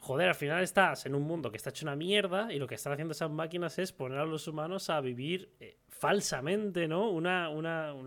joder, 0.00 0.28
al 0.28 0.34
final 0.34 0.62
estás 0.62 1.06
en 1.06 1.14
un 1.14 1.22
mundo 1.22 1.50
que 1.50 1.56
está 1.56 1.70
hecho 1.70 1.84
una 1.84 1.96
mierda 1.96 2.52
y 2.52 2.58
lo 2.58 2.66
que 2.66 2.74
están 2.74 2.92
haciendo 2.92 3.12
esas 3.12 3.30
máquinas 3.30 3.78
es 3.78 3.92
poner 3.92 4.18
a 4.18 4.24
los 4.24 4.46
humanos 4.48 4.90
a 4.90 5.00
vivir 5.00 5.50
eh, 5.60 5.76
falsamente, 5.88 6.88
¿no? 6.88 7.10
Una, 7.10 7.48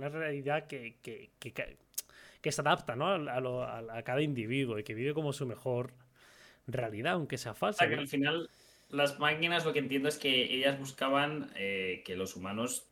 realidad 0.10 0.68
que, 0.68 0.96
que, 1.02 2.52
se 2.52 2.62
adapta, 2.62 2.96
¿no? 2.96 3.08
A, 3.08 4.02
cada 4.04 4.22
individuo 4.22 4.80
y 4.80 4.84
que 4.84 4.94
vive 4.94 5.14
como 5.14 5.34
su 5.34 5.46
mejor 5.46 5.94
realidad, 6.68 7.14
aunque 7.14 7.38
sea 7.38 7.54
falsa. 7.54 7.86
al 7.86 8.08
final 8.08 8.50
las 8.90 9.20
máquinas 9.20 9.66
lo 9.66 9.74
que 9.74 9.80
entiendo 9.80 10.10
es 10.10 10.18
que 10.18 10.54
ellas 10.54 10.78
buscaban 10.78 11.52
eh, 11.56 12.04
que 12.06 12.16
los 12.16 12.36
humanos, 12.36 12.88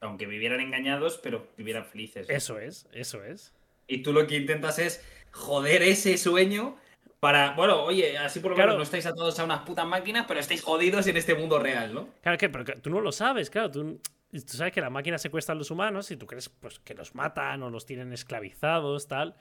aunque 0.00 0.26
vivieran 0.26 0.60
engañados, 0.60 1.18
pero 1.18 1.48
vivieran 1.56 1.84
felices. 1.84 2.28
Eso 2.30 2.58
es, 2.58 2.88
eso 2.92 3.22
es. 3.22 3.52
Y 3.86 4.02
tú 4.02 4.12
lo 4.12 4.26
que 4.26 4.36
intentas 4.36 4.78
es 4.78 5.04
joder 5.30 5.82
ese 5.82 6.16
sueño 6.18 6.76
para, 7.20 7.54
bueno, 7.54 7.82
oye, 7.82 8.16
así 8.18 8.40
por 8.40 8.52
lo 8.52 8.56
menos 8.56 8.76
no 8.76 8.82
estáis 8.82 9.06
atados 9.06 9.38
a 9.38 9.44
unas 9.44 9.60
putas 9.60 9.86
máquinas, 9.86 10.26
pero 10.26 10.40
estáis 10.40 10.62
jodidos 10.62 11.06
en 11.06 11.16
este 11.16 11.34
mundo 11.34 11.58
real, 11.58 11.94
¿no? 11.94 12.08
Claro, 12.22 12.38
que, 12.38 12.48
pero 12.48 12.64
tú 12.80 12.90
no 12.90 13.00
lo 13.00 13.12
sabes, 13.12 13.50
claro, 13.50 13.70
tú, 13.70 14.00
tú 14.30 14.56
sabes 14.56 14.72
que 14.72 14.80
las 14.80 14.90
máquinas 14.90 15.22
secuestran 15.22 15.56
a 15.56 15.58
los 15.58 15.70
humanos 15.70 16.10
y 16.10 16.16
tú 16.16 16.26
crees 16.26 16.48
pues, 16.48 16.78
que 16.78 16.94
los 16.94 17.14
matan 17.14 17.62
o 17.62 17.70
los 17.70 17.86
tienen 17.86 18.12
esclavizados, 18.12 19.08
tal. 19.08 19.36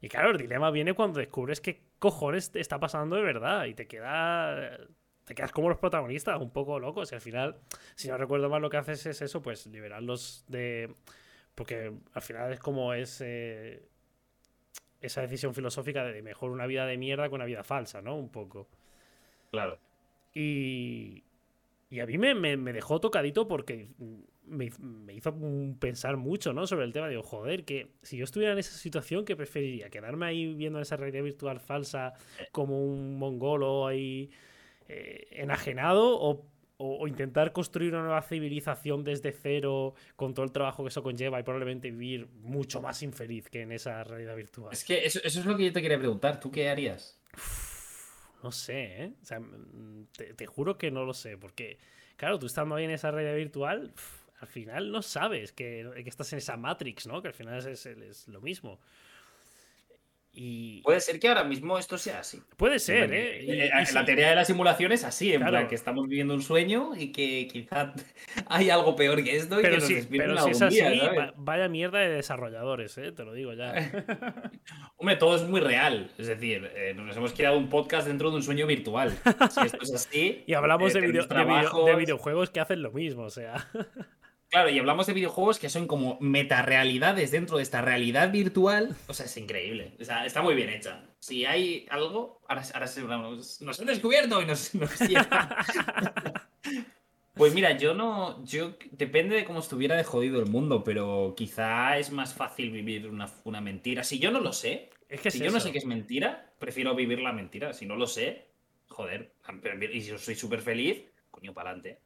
Y 0.00 0.08
claro, 0.08 0.30
el 0.30 0.36
dilema 0.36 0.70
viene 0.70 0.94
cuando 0.94 1.20
descubres 1.20 1.60
qué 1.60 1.82
cojones 1.98 2.50
te 2.50 2.60
está 2.60 2.78
pasando 2.78 3.16
de 3.16 3.22
verdad 3.22 3.64
y 3.64 3.74
te 3.74 3.86
queda 3.86 4.78
te 5.26 5.34
quedas 5.34 5.50
como 5.50 5.68
los 5.68 5.78
protagonistas, 5.78 6.40
un 6.40 6.52
poco 6.52 6.78
locos. 6.78 7.10
Y 7.10 7.16
al 7.16 7.20
final, 7.20 7.56
si 7.96 8.08
no 8.08 8.16
recuerdo 8.16 8.48
mal, 8.48 8.62
lo 8.62 8.70
que 8.70 8.76
haces 8.76 9.04
es 9.06 9.20
eso, 9.22 9.42
pues 9.42 9.66
liberarlos 9.66 10.44
de. 10.46 10.94
Porque 11.54 11.92
al 12.12 12.22
final 12.22 12.52
es 12.52 12.60
como 12.60 12.94
es. 12.94 13.20
Esa 15.00 15.22
decisión 15.22 15.54
filosófica 15.54 16.04
de 16.04 16.22
mejor 16.22 16.50
una 16.50 16.66
vida 16.66 16.86
de 16.86 16.96
mierda 16.96 17.28
que 17.28 17.34
una 17.34 17.44
vida 17.44 17.62
falsa, 17.62 18.02
¿no? 18.02 18.16
Un 18.16 18.30
poco. 18.30 18.68
Claro. 19.50 19.78
Y. 20.34 21.22
Y 21.88 22.00
a 22.00 22.06
mí 22.06 22.18
me, 22.18 22.34
me, 22.34 22.72
dejó 22.72 23.00
tocadito 23.00 23.46
porque 23.46 23.86
me, 24.44 24.70
me, 24.80 25.14
hizo 25.14 25.32
pensar 25.78 26.16
mucho, 26.16 26.52
¿no? 26.52 26.66
Sobre 26.66 26.84
el 26.84 26.92
tema. 26.92 27.08
Digo, 27.08 27.22
joder, 27.22 27.64
que 27.64 27.92
si 28.02 28.16
yo 28.16 28.24
estuviera 28.24 28.52
en 28.52 28.58
esa 28.58 28.76
situación, 28.76 29.24
¿qué 29.24 29.36
preferiría? 29.36 29.88
¿Quedarme 29.88 30.26
ahí 30.26 30.52
viendo 30.54 30.80
esa 30.80 30.96
realidad 30.96 31.22
virtual 31.22 31.60
falsa 31.60 32.14
como 32.50 32.84
un 32.84 33.18
mongolo 33.18 33.86
ahí 33.86 34.30
eh, 34.88 35.26
enajenado 35.30 36.18
o, 36.20 36.44
intentar 37.06 37.52
construir 37.52 37.94
una 37.94 38.02
nueva 38.02 38.22
civilización 38.22 39.02
desde 39.02 39.32
cero 39.32 39.94
con 40.14 40.34
todo 40.34 40.44
el 40.44 40.52
trabajo 40.52 40.82
que 40.82 40.88
eso 40.88 41.02
conlleva 41.02 41.40
y 41.40 41.42
probablemente 41.42 41.90
vivir 41.90 42.28
mucho 42.42 42.82
más 42.82 43.02
infeliz 43.02 43.48
que 43.48 43.62
en 43.62 43.72
esa 43.72 44.04
realidad 44.04 44.36
virtual. 44.36 44.72
Es 44.72 44.84
que 44.84 45.04
eso, 45.04 45.20
es 45.24 45.44
lo 45.44 45.56
que 45.56 45.66
yo 45.66 45.72
te 45.72 45.82
quería 45.82 45.98
preguntar. 45.98 46.38
¿Tú 46.40 46.50
qué 46.50 46.68
harías? 46.68 47.18
no 48.42 48.52
sé, 48.52 49.04
¿eh? 49.04 49.12
O 49.22 49.24
sea, 49.24 49.40
mm, 49.40 50.08
te, 50.36 50.46
juro 50.46 50.76
que 50.76 50.90
no 50.90 51.04
lo 51.04 51.14
sé, 51.14 51.38
porque, 51.38 51.78
claro, 52.16 52.38
tú 52.38 52.46
estando 52.46 52.74
ahí 52.74 52.84
en 52.84 52.90
esa 52.90 53.10
realidad 53.10 53.36
virtual, 53.36 53.92
al 54.40 54.48
final 54.48 54.92
no 54.92 55.02
sabes 55.02 55.52
que, 55.52 55.90
estás 56.04 56.32
en 56.34 56.38
esa 56.38 56.56
Matrix, 56.56 57.06
¿no? 57.06 57.22
Que 57.22 57.28
al 57.28 57.34
final 57.34 57.66
es 57.66 58.28
lo 58.28 58.40
mismo. 58.40 58.78
Puede 60.82 61.00
ser 61.00 61.18
que 61.18 61.28
ahora 61.28 61.44
mismo 61.44 61.78
esto 61.78 61.96
sea 61.98 62.20
así. 62.20 62.42
Puede 62.56 62.78
ser, 62.78 63.10
¿eh? 63.12 63.70
la 63.92 64.04
teoría 64.04 64.30
de 64.30 64.36
la 64.36 64.44
simulación 64.44 64.92
es 64.92 65.04
así, 65.04 65.32
en 65.32 65.44
plan 65.44 65.68
que 65.68 65.74
estamos 65.74 66.06
viviendo 66.08 66.34
un 66.34 66.42
sueño 66.42 66.92
y 66.96 67.12
que 67.12 67.48
quizá 67.50 67.94
hay 68.46 68.70
algo 68.70 68.96
peor 68.96 69.22
que 69.24 69.36
esto 69.36 69.58
y 69.60 69.62
pero 69.62 69.76
que 69.76 69.80
si, 69.80 69.94
nos 69.94 70.06
pero 70.06 70.38
si 70.38 70.50
es 70.50 70.62
así, 70.62 70.80
vaya 71.36 71.68
mierda 71.68 72.00
de 72.00 72.10
desarrolladores, 72.10 72.96
¿eh? 72.98 73.12
Te 73.12 73.24
lo 73.24 73.32
digo 73.32 73.52
ya. 73.54 73.72
Hombre, 74.96 75.16
todo 75.16 75.36
es 75.36 75.42
muy 75.42 75.60
real. 75.60 76.10
Es 76.18 76.26
decir, 76.26 76.70
eh, 76.74 76.94
nos 76.94 77.16
hemos 77.16 77.32
creado 77.32 77.58
un 77.58 77.68
podcast 77.68 78.06
dentro 78.06 78.30
de 78.30 78.36
un 78.36 78.42
sueño 78.42 78.66
virtual. 78.66 79.12
Si 79.50 79.60
esto 79.60 79.78
es 79.82 79.94
así. 79.94 80.44
y 80.46 80.54
hablamos 80.54 80.92
de, 80.92 81.00
de 81.00 81.96
videojuegos 81.96 82.50
que 82.50 82.60
hacen 82.60 82.82
lo 82.82 82.92
mismo, 82.92 83.22
o 83.22 83.30
sea. 83.30 83.68
Claro, 84.48 84.70
y 84.70 84.78
hablamos 84.78 85.06
de 85.06 85.12
videojuegos 85.12 85.58
que 85.58 85.68
son 85.68 85.86
como 85.86 86.18
metarealidades 86.20 87.30
dentro 87.32 87.56
de 87.56 87.64
esta 87.64 87.82
realidad 87.82 88.30
virtual. 88.30 88.96
O 89.08 89.14
sea, 89.14 89.26
es 89.26 89.36
increíble. 89.36 89.96
O 90.00 90.04
sea, 90.04 90.24
está 90.24 90.40
muy 90.40 90.54
bien 90.54 90.70
hecha. 90.70 91.04
Si 91.18 91.44
hay 91.44 91.86
algo, 91.90 92.40
ahora, 92.48 92.62
ahora 92.74 92.86
nos, 93.18 93.60
nos 93.60 93.80
han 93.80 93.86
descubierto 93.86 94.40
y 94.40 94.46
nos, 94.46 94.74
nos 94.74 94.90
Pues 97.36 97.52
mira, 97.52 97.76
yo 97.76 97.92
no. 97.92 98.42
Yo 98.46 98.76
depende 98.92 99.36
de 99.36 99.44
cómo 99.44 99.60
estuviera 99.60 99.94
de 99.94 100.04
jodido 100.04 100.40
el 100.40 100.46
mundo, 100.46 100.82
pero 100.82 101.34
quizá 101.36 101.98
es 101.98 102.10
más 102.10 102.32
fácil 102.32 102.70
vivir 102.70 103.08
una, 103.08 103.28
una 103.44 103.60
mentira. 103.60 104.04
Si 104.04 104.18
yo 104.18 104.30
no 104.30 104.40
lo 104.40 104.54
sé, 104.54 104.88
es 105.08 105.20
que 105.20 105.30
si 105.30 105.40
yo 105.40 105.50
no 105.50 105.60
sé 105.60 105.70
qué 105.70 105.78
es 105.78 105.84
mentira, 105.84 106.50
prefiero 106.58 106.94
vivir 106.94 107.20
la 107.20 107.32
mentira. 107.32 107.74
Si 107.74 107.84
no 107.84 107.94
lo 107.94 108.06
sé, 108.06 108.46
joder. 108.88 109.32
Y 109.92 110.00
si 110.00 110.08
yo 110.08 110.18
soy 110.18 110.34
súper 110.34 110.62
feliz, 110.62 111.02
coño, 111.30 111.52
para 111.52 111.70
adelante. 111.70 111.98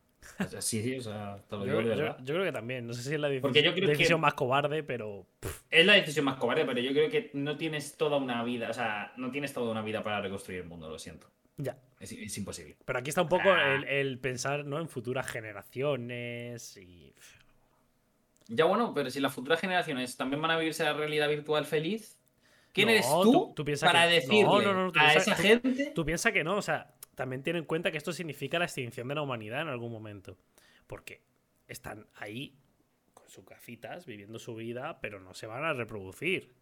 Sí, 0.60 0.82
sí, 0.82 0.96
o 0.96 1.02
sea, 1.02 1.38
te 1.48 1.56
lo 1.56 1.64
digo 1.64 1.80
yo, 1.80 1.88
verdad. 1.88 2.18
Yo, 2.22 2.34
creo 2.34 2.44
que 2.44 2.52
también. 2.52 2.86
No 2.86 2.94
sé 2.94 3.02
si 3.02 3.14
es 3.14 3.20
la 3.20 3.28
decisión 3.28 4.20
más 4.20 4.34
cobarde, 4.34 4.82
pero. 4.82 5.26
Es 5.70 5.84
la 5.84 5.94
decisión 5.94 6.24
más 6.24 6.36
cobarde, 6.36 6.64
pero 6.64 6.80
yo 6.80 6.92
creo 6.92 7.10
que 7.10 7.30
no 7.34 7.56
tienes 7.56 7.96
toda 7.96 8.16
una 8.16 8.42
vida. 8.42 8.70
O 8.70 8.74
sea, 8.74 9.12
no 9.16 9.30
tienes 9.30 9.52
toda 9.52 9.70
una 9.70 9.82
vida 9.82 10.02
para 10.02 10.20
reconstruir 10.20 10.60
el 10.60 10.66
mundo, 10.66 10.88
lo 10.88 10.98
siento. 10.98 11.26
Ya. 11.56 11.76
Es, 11.98 12.38
imposible. 12.38 12.76
Pero 12.84 12.98
aquí 12.98 13.10
está 13.10 13.22
un 13.22 13.28
poco 13.28 13.50
ah. 13.50 13.82
el, 13.86 14.18
pensar 14.18 14.64
¿no? 14.64 14.80
en 14.80 14.88
futuras 14.88 15.26
generaciones 15.26 16.76
y. 16.76 17.14
Ya 18.48 18.64
bueno, 18.64 18.92
pero 18.94 19.10
si 19.10 19.20
las 19.20 19.32
futuras 19.32 19.60
generaciones 19.60 20.16
también 20.16 20.42
van 20.42 20.50
a 20.50 20.58
vivirse 20.58 20.82
la 20.82 20.94
realidad 20.94 21.28
virtual 21.28 21.66
feliz, 21.66 22.18
¿quién 22.72 22.88
eres 22.88 23.06
tú, 23.06 23.54
para 23.80 24.06
decirle 24.06 24.90
a 24.96 25.14
esa 25.14 25.36
gente? 25.36 25.92
Tú 25.94 26.04
piensas 26.04 26.32
que 26.32 26.42
no, 26.42 26.56
o 26.56 26.62
sea, 26.62 26.92
también 27.20 27.42
tiene 27.42 27.58
en 27.58 27.66
cuenta 27.66 27.90
que 27.90 27.98
esto 27.98 28.14
significa 28.14 28.58
la 28.58 28.64
extinción 28.64 29.06
de 29.08 29.14
la 29.14 29.20
humanidad 29.20 29.60
en 29.60 29.68
algún 29.68 29.92
momento. 29.92 30.38
Porque 30.86 31.20
están 31.68 32.06
ahí 32.14 32.56
con 33.12 33.28
sus 33.28 33.44
gafitas, 33.44 34.06
viviendo 34.06 34.38
su 34.38 34.54
vida, 34.54 34.98
pero 35.02 35.20
no 35.20 35.34
se 35.34 35.46
van 35.46 35.62
a 35.64 35.74
reproducir. 35.74 36.54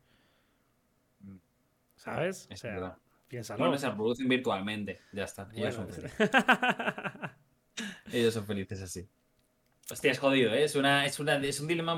¿Sabes? 1.95 2.49
o 2.51 2.57
sea, 2.57 2.99
piénsalo. 3.29 3.61
Bueno, 3.61 3.79
se 3.79 3.89
reproducen 3.89 4.29
virtualmente. 4.29 5.01
Ya 5.13 5.23
está. 5.27 5.49
Ellos 5.55 5.77
son 5.77 5.89
felices. 5.89 6.13
Ellos 8.13 8.35
son 8.35 8.45
felices 8.45 8.83
así. 8.83 9.09
Hostia, 9.93 10.11
es 10.11 10.19
jodido, 10.19 10.53
¿eh? 10.55 10.65
Es, 10.65 10.75
una, 10.75 11.07
es, 11.07 11.21
una, 11.21 11.37
es 11.37 11.61
un 11.61 11.69
dilema 11.69 11.95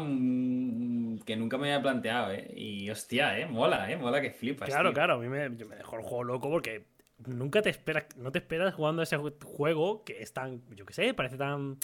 que 1.24 1.34
nunca 1.34 1.56
me 1.56 1.72
había 1.72 1.80
planteado, 1.80 2.30
¿eh? 2.30 2.52
Y 2.54 2.90
hostia, 2.90 3.38
¿eh? 3.38 3.46
Mola, 3.46 3.90
¿eh? 3.90 3.96
Mola 3.96 4.20
que 4.20 4.32
flipas. 4.32 4.68
Claro, 4.68 4.92
claro, 4.92 5.14
a 5.14 5.18
mí 5.18 5.28
me, 5.28 5.48
me 5.48 5.76
dejó 5.76 5.96
el 5.96 6.02
juego 6.02 6.24
loco 6.24 6.50
porque 6.50 6.89
nunca 7.26 7.62
te 7.62 7.70
esperas, 7.70 8.06
no 8.16 8.32
te 8.32 8.38
esperas 8.38 8.74
jugando 8.74 9.02
ese 9.02 9.16
juego 9.16 10.04
que 10.04 10.22
es 10.22 10.32
tan, 10.32 10.62
yo 10.74 10.86
qué 10.86 10.92
sé, 10.92 11.14
parece 11.14 11.36
tan, 11.36 11.78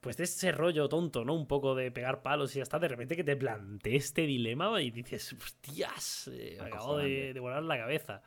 pues 0.00 0.16
de 0.16 0.24
ese 0.24 0.52
rollo 0.52 0.88
tonto, 0.88 1.24
¿no? 1.24 1.34
Un 1.34 1.46
poco 1.46 1.74
de 1.74 1.90
pegar 1.90 2.22
palos 2.22 2.54
y 2.54 2.58
ya 2.58 2.62
está, 2.62 2.78
de 2.78 2.88
repente 2.88 3.16
que 3.16 3.24
te 3.24 3.36
plantee 3.36 3.96
este 3.96 4.22
dilema 4.22 4.80
y 4.80 4.90
dices, 4.90 5.32
hostias, 5.34 6.30
eh, 6.32 6.56
me 6.60 6.68
acabo 6.68 6.98
de, 6.98 7.38
volar 7.38 7.62
la 7.62 7.76
cabeza. 7.76 8.22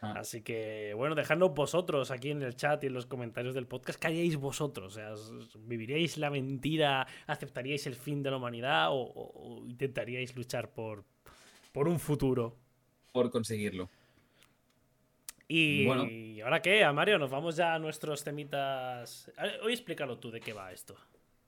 Ah. 0.00 0.14
Así 0.16 0.42
que, 0.42 0.94
bueno, 0.96 1.14
dejadnos 1.14 1.54
vosotros 1.54 2.10
aquí 2.10 2.30
en 2.30 2.42
el 2.42 2.56
chat 2.56 2.82
y 2.82 2.88
en 2.88 2.94
los 2.94 3.06
comentarios 3.06 3.54
del 3.54 3.66
podcast, 3.66 4.00
¿qué 4.00 4.08
haríais 4.08 4.36
vosotros? 4.36 4.96
O 4.96 4.96
sea, 4.96 5.14
¿viviríais 5.60 6.16
la 6.18 6.30
mentira, 6.30 7.06
aceptaríais 7.26 7.86
el 7.86 7.94
fin 7.94 8.22
de 8.22 8.30
la 8.30 8.38
humanidad 8.38 8.88
o, 8.90 9.62
intentaríais 9.66 10.34
luchar 10.34 10.72
por, 10.72 11.04
por 11.72 11.86
un 11.88 12.00
futuro? 12.00 12.56
Por 13.12 13.30
conseguirlo. 13.30 13.90
Y, 15.54 15.84
bueno. 15.84 16.08
ahora 16.44 16.62
qué, 16.62 16.82
a 16.82 16.94
Mario, 16.94 17.18
nos 17.18 17.30
vamos 17.30 17.56
ya 17.56 17.74
a 17.74 17.78
nuestros 17.78 18.24
temitas. 18.24 19.30
Hoy 19.62 19.74
explícalo 19.74 20.18
tú 20.18 20.30
de 20.30 20.40
qué 20.40 20.54
va 20.54 20.72
esto. 20.72 20.96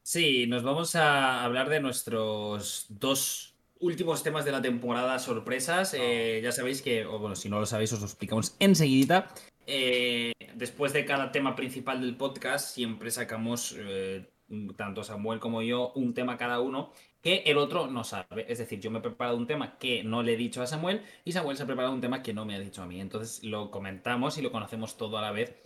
Sí, 0.03 0.47
nos 0.47 0.63
vamos 0.63 0.95
a 0.95 1.43
hablar 1.43 1.71
de 1.71 1.81
nuestros 1.81 2.85
dos 2.91 3.55
últimos 3.81 4.23
temas 4.23 4.45
de 4.45 4.53
la 4.53 4.61
temporada 4.61 5.19
sorpresas. 5.19 5.95
Eh, 5.99 6.41
ya 6.45 6.53
sabéis 6.53 6.83
que, 6.83 7.07
o 7.07 7.19
bueno, 7.19 7.35
si 7.35 7.49
no 7.49 7.59
lo 7.59 7.65
sabéis, 7.65 7.95
os 7.95 8.01
lo 8.01 8.07
explicamos 8.07 8.55
enseguida. 8.59 9.33
Eh, 9.67 10.33
después 10.55 10.93
de 10.93 11.07
cada 11.07 11.33
tema 11.33 11.57
principal 11.57 12.03
del 12.03 12.15
podcast, 12.15 12.75
siempre 12.75 13.11
sacamos, 13.11 13.75
eh, 13.79 14.27
tanto 14.77 15.03
Samuel 15.03 15.41
como 15.41 15.63
yo, 15.63 15.93
un 15.95 16.15
tema 16.15 16.37
cada 16.37 16.61
uno 16.61 16.93
que 17.23 17.43
el 17.47 17.59
otro 17.59 17.87
no 17.87 18.05
sabe. 18.05 18.45
Es 18.49 18.59
decir, 18.59 18.81
yo 18.81 18.91
me 18.91 18.99
he 18.99 19.03
preparado 19.03 19.37
un 19.37 19.47
tema 19.47 19.79
que 19.79 20.05
no 20.05 20.23
le 20.23 20.35
he 20.35 20.37
dicho 20.37 20.63
a 20.63 20.67
Samuel 20.67 21.03
y 21.25 21.33
Samuel 21.33 21.57
se 21.57 21.63
ha 21.63 21.67
preparado 21.67 21.95
un 21.95 22.01
tema 22.01 22.23
que 22.23 22.35
no 22.35 22.45
me 22.45 22.55
ha 22.55 22.61
dicho 22.61 22.83
a 22.83 22.87
mí. 22.87 23.01
Entonces 23.01 23.43
lo 23.43 23.71
comentamos 23.71 24.37
y 24.39 24.43
lo 24.43 24.53
conocemos 24.53 24.97
todo 24.97 25.17
a 25.19 25.23
la 25.23 25.33
vez 25.33 25.57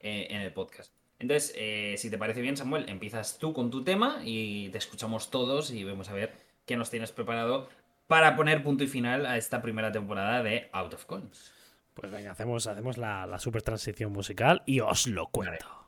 eh, 0.00 0.28
en 0.30 0.42
el 0.42 0.52
podcast. 0.52 0.92
Entonces, 1.18 1.54
eh, 1.56 1.94
si 1.96 2.10
te 2.10 2.18
parece 2.18 2.42
bien, 2.42 2.56
Samuel, 2.56 2.88
empiezas 2.88 3.38
tú 3.38 3.54
con 3.54 3.70
tu 3.70 3.82
tema 3.82 4.20
y 4.22 4.68
te 4.68 4.78
escuchamos 4.78 5.30
todos 5.30 5.70
y 5.70 5.82
vamos 5.84 6.10
a 6.10 6.12
ver 6.12 6.34
qué 6.66 6.76
nos 6.76 6.90
tienes 6.90 7.12
preparado 7.12 7.68
para 8.06 8.36
poner 8.36 8.62
punto 8.62 8.84
y 8.84 8.86
final 8.86 9.24
a 9.24 9.36
esta 9.36 9.62
primera 9.62 9.90
temporada 9.92 10.42
de 10.42 10.68
Out 10.72 10.94
of 10.94 11.06
Coins. 11.06 11.52
Pues 11.94 12.12
venga, 12.12 12.32
hacemos, 12.32 12.66
hacemos 12.66 12.98
la, 12.98 13.38
super 13.38 13.62
transición 13.62 14.12
musical 14.12 14.62
y 14.66 14.80
os 14.80 15.06
lo 15.06 15.28
cuento. 15.28 15.85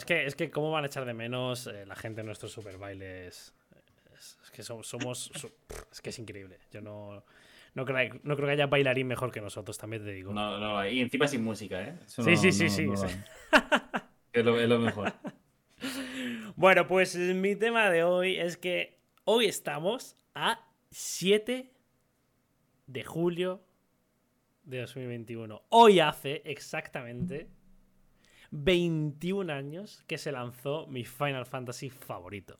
Es 0.00 0.06
que, 0.06 0.24
es 0.24 0.34
que 0.34 0.50
cómo 0.50 0.70
van 0.70 0.84
a 0.84 0.86
echar 0.86 1.04
de 1.04 1.12
menos 1.12 1.66
eh, 1.66 1.84
la 1.84 1.94
gente 1.94 2.20
en 2.20 2.26
nuestros 2.26 2.50
super 2.50 2.78
bailes. 2.78 3.52
Es, 4.18 4.50
que 4.50 4.62
somos, 4.62 5.30
es 5.92 6.00
que 6.00 6.08
es 6.08 6.18
increíble. 6.18 6.58
Yo 6.72 6.80
no, 6.80 7.22
no, 7.74 7.84
creo, 7.84 8.18
no 8.22 8.34
creo 8.34 8.48
que 8.48 8.52
haya 8.52 8.66
bailarín 8.66 9.06
mejor 9.06 9.30
que 9.30 9.42
nosotros, 9.42 9.76
también 9.76 10.02
te 10.02 10.12
digo. 10.12 10.32
No, 10.32 10.58
no, 10.58 10.86
y 10.88 11.00
encima 11.00 11.28
sin 11.28 11.44
música, 11.44 11.82
¿eh? 11.82 11.98
sí, 12.06 12.34
sí, 12.36 12.50
sí, 12.50 12.70
sí, 12.70 12.88
es, 14.32 14.44
lo, 14.44 14.58
es 14.58 14.68
lo 14.68 14.78
mejor. 14.78 15.12
Bueno, 16.56 16.86
pues 16.86 17.16
mi 17.16 17.56
tema 17.56 17.88
de 17.88 18.04
hoy 18.04 18.36
es 18.36 18.58
que 18.58 18.98
hoy 19.24 19.46
estamos 19.46 20.14
a 20.34 20.60
7 20.90 21.72
de 22.86 23.04
julio 23.04 23.62
de 24.64 24.80
2021. 24.80 25.62
Hoy 25.70 26.00
hace 26.00 26.42
exactamente 26.44 27.48
21 28.50 29.52
años 29.52 30.02
que 30.06 30.18
se 30.18 30.32
lanzó 30.32 30.86
mi 30.86 31.04
Final 31.04 31.46
Fantasy 31.46 31.90
favorito. 31.90 32.58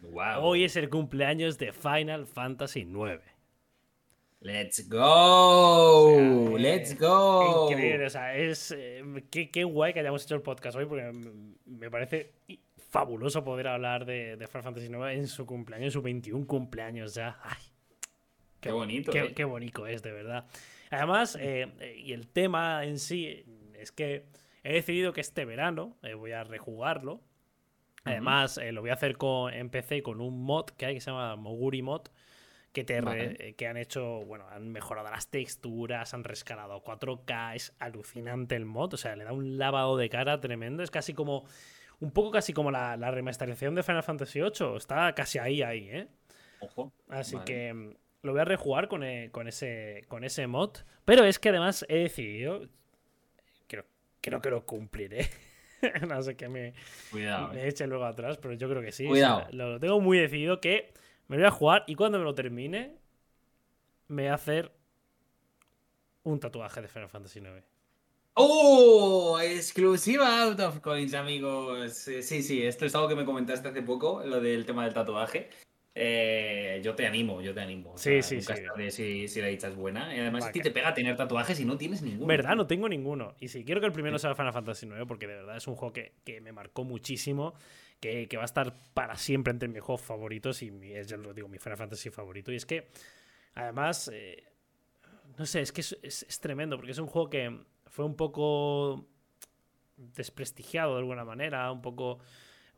Wow. 0.00 0.40
Hoy 0.42 0.64
es 0.64 0.76
el 0.76 0.88
cumpleaños 0.88 1.58
de 1.58 1.72
Final 1.72 2.26
Fantasy 2.26 2.80
IX. 2.80 3.20
Let's 4.40 4.88
go. 4.88 4.98
O 4.98 6.16
sea, 6.16 6.56
eh, 6.56 6.58
Let's 6.58 6.98
go. 6.98 7.68
Increíble, 7.70 8.06
o 8.06 8.10
sea, 8.10 8.36
es. 8.36 8.74
eh, 8.76 9.04
qué, 9.30 9.50
qué 9.52 9.62
guay 9.62 9.92
que 9.92 10.00
hayamos 10.00 10.24
hecho 10.24 10.34
el 10.34 10.42
podcast 10.42 10.76
hoy, 10.76 10.86
porque 10.86 11.12
me 11.66 11.90
parece 11.90 12.32
fabuloso 12.90 13.44
poder 13.44 13.68
hablar 13.68 14.04
de, 14.04 14.36
de 14.36 14.46
Final 14.48 14.62
Fantasy 14.64 14.86
IX 14.86 14.96
en 15.12 15.28
su 15.28 15.46
cumpleaños, 15.46 15.86
en 15.86 15.90
su 15.92 16.02
21 16.02 16.46
cumpleaños 16.46 17.14
ya. 17.14 17.38
Ay, 17.42 17.62
Qué 18.60 18.72
bonito. 18.72 19.12
qué, 19.12 19.20
eh. 19.20 19.34
qué 19.34 19.44
bonito 19.44 19.86
es, 19.86 20.02
de 20.02 20.10
verdad. 20.12 20.46
Además, 20.90 21.38
eh, 21.40 21.96
y 22.04 22.12
el 22.12 22.26
tema 22.28 22.84
en 22.84 22.98
sí 22.98 23.44
es 23.78 23.92
que 23.92 24.26
he 24.62 24.72
decidido 24.74 25.12
que 25.12 25.20
este 25.20 25.44
verano 25.44 25.96
eh, 26.02 26.14
voy 26.14 26.32
a 26.32 26.44
rejugarlo. 26.44 27.20
Además, 28.04 28.58
eh, 28.58 28.72
lo 28.72 28.80
voy 28.80 28.90
a 28.90 28.94
hacer 28.94 29.16
con, 29.16 29.52
en 29.54 29.70
PC 29.70 30.02
con 30.02 30.20
un 30.20 30.42
mod 30.42 30.66
que 30.70 30.86
hay 30.86 30.94
que 30.94 31.00
se 31.00 31.10
llama 31.10 31.36
Moguri 31.36 31.82
Mod. 31.82 32.02
Que, 32.72 32.84
te 32.84 33.02
Vale. 33.02 33.36
eh, 33.38 33.54
que 33.54 33.66
han 33.66 33.76
hecho, 33.76 34.24
bueno, 34.24 34.48
han 34.48 34.70
mejorado 34.72 35.10
las 35.10 35.28
texturas, 35.28 36.14
han 36.14 36.24
rescalado 36.24 36.72
a 36.72 36.82
4K, 36.82 37.54
es 37.54 37.74
alucinante 37.78 38.56
el 38.56 38.64
mod, 38.64 38.94
o 38.94 38.96
sea, 38.96 39.14
le 39.14 39.24
da 39.24 39.32
un 39.34 39.58
lavado 39.58 39.98
de 39.98 40.08
cara 40.08 40.40
tremendo, 40.40 40.82
es 40.82 40.90
casi 40.90 41.12
como, 41.12 41.44
un 42.00 42.12
poco 42.12 42.30
casi 42.30 42.54
como 42.54 42.70
la, 42.70 42.96
la 42.96 43.10
remasterización 43.10 43.74
de 43.74 43.82
Final 43.82 44.02
Fantasy 44.02 44.40
VIII, 44.40 44.76
está 44.78 45.14
casi 45.14 45.38
ahí, 45.38 45.60
ahí, 45.60 45.90
¿eh? 45.90 46.08
Ojo. 46.60 46.94
Así 47.08 47.34
Vale. 47.36 47.44
que 47.44 47.74
mm, 47.74 47.94
lo 48.22 48.32
voy 48.32 48.40
a 48.40 48.44
rejugar 48.46 48.88
con, 48.88 49.02
con, 49.32 49.48
ese, 49.48 50.04
con 50.08 50.24
ese 50.24 50.46
mod. 50.46 50.70
Pero 51.04 51.24
es 51.24 51.38
que 51.38 51.50
además 51.50 51.84
he 51.88 51.98
decidido. 51.98 52.68
Creo, 54.22 54.40
que 54.40 54.50
lo 54.50 54.64
cumpliré. 54.64 55.28
no 56.08 56.22
sé 56.22 56.36
qué 56.36 56.48
me, 56.48 56.72
Cuidado. 57.10 57.52
me 57.52 57.64
eh. 57.64 57.68
eche 57.68 57.86
luego 57.86 58.04
atrás, 58.04 58.38
pero 58.38 58.54
yo 58.54 58.68
creo 58.68 58.80
que 58.80 58.92
sí. 58.92 59.06
Cuidado. 59.06 59.38
O 59.38 59.40
sea, 59.42 59.52
lo, 59.52 59.78
tengo 59.78 60.00
muy 60.00 60.18
decidido 60.18 60.60
que 60.60 60.94
me 61.28 61.36
lo 61.36 61.42
voy 61.42 61.48
a 61.48 61.50
jugar 61.50 61.84
y 61.86 61.94
cuando 61.94 62.18
me 62.18 62.24
lo 62.24 62.34
termine, 62.34 62.96
me 64.08 64.22
voy 64.22 64.30
a 64.30 64.34
hacer 64.34 64.72
un 66.22 66.40
tatuaje 66.40 66.80
de 66.80 66.88
Final 66.88 67.08
Fantasy 67.08 67.40
IX. 67.40 67.64
¡Oh! 68.34 69.38
Exclusiva 69.40 70.42
out 70.42 70.60
of 70.60 70.80
coins, 70.80 71.12
amigos. 71.14 72.08
Eh, 72.08 72.22
Sí, 72.22 72.42
sí, 72.42 72.62
esto 72.62 72.86
es 72.86 72.94
algo 72.94 73.08
que 73.08 73.16
me 73.16 73.24
comentaste 73.24 73.68
hace 73.68 73.82
poco, 73.82 74.22
lo 74.24 74.40
del 74.40 74.64
tema 74.64 74.84
del 74.84 74.94
tatuaje. 74.94 75.50
Eh, 75.94 76.80
yo 76.82 76.94
te 76.94 77.06
animo, 77.06 77.42
yo 77.42 77.52
te 77.52 77.60
animo. 77.60 77.92
O 77.92 77.98
Sí, 77.98 78.22
sea, 78.22 78.22
sí, 78.22 78.40
sí. 78.40 78.90
si, 78.90 79.28
si 79.28 79.40
la 79.42 79.48
dicha 79.48 79.68
es 79.68 79.76
buena. 79.76 80.14
Y 80.16 80.20
además, 80.20 80.46
a 80.46 80.52
ti 80.52 80.60
te 80.60 80.70
pega 80.70 80.94
tener 80.94 81.16
tatuajes 81.16 81.60
y 81.60 81.64
no 81.66 81.76
tienes 81.76 82.00
ninguno. 82.02 82.26
¿Verdad? 82.26 82.56
No 82.56 82.66
tengo 82.66 82.88
ninguno. 82.88 83.34
Y 83.40 83.48
sí, 83.48 83.64
quiero 83.64 83.80
que 83.80 83.86
el 83.88 83.92
primero 83.92 84.18
sea 84.18 84.34
Final 84.34 84.52
Fantasy 84.54 84.86
IX, 84.86 85.06
porque 85.06 85.26
de 85.26 85.34
verdad 85.34 85.56
es 85.56 85.66
un 85.66 85.76
juego 85.76 85.92
que, 85.92 86.12
que 86.24 86.40
me 86.40 86.50
marcó 86.52 86.84
muchísimo, 86.84 87.54
que, 88.00 88.26
que 88.26 88.36
va 88.38 88.44
a 88.44 88.46
estar 88.46 88.74
para 88.94 89.16
siempre 89.16 89.50
entre 89.50 89.68
mis 89.68 89.82
juegos 89.82 90.00
favoritos 90.00 90.62
y 90.62 90.70
mi- 90.70 90.92
es, 90.92 91.08
ya 91.08 91.18
lo 91.18 91.34
digo, 91.34 91.48
mi 91.48 91.58
Final 91.58 91.76
Fantasy 91.76 92.08
favorito. 92.10 92.50
Y 92.52 92.56
es 92.56 92.64
que, 92.64 92.88
además, 93.54 94.10
eh, 94.14 94.44
no 95.36 95.44
sé, 95.44 95.60
es 95.60 95.72
que 95.72 95.82
es, 95.82 95.98
es- 96.02 96.22
es 96.26 96.40
tremendo, 96.40 96.76
porque 96.76 96.92
es 96.92 96.98
un 96.98 97.06
juego 97.06 97.28
que 97.28 97.54
fue 97.86 98.06
un 98.06 98.16
poco 98.16 99.06
desprestigiado 99.96 100.92
de 100.94 100.98
alguna 101.00 101.24
manera, 101.24 101.70
un 101.70 101.82
poco, 101.82 102.18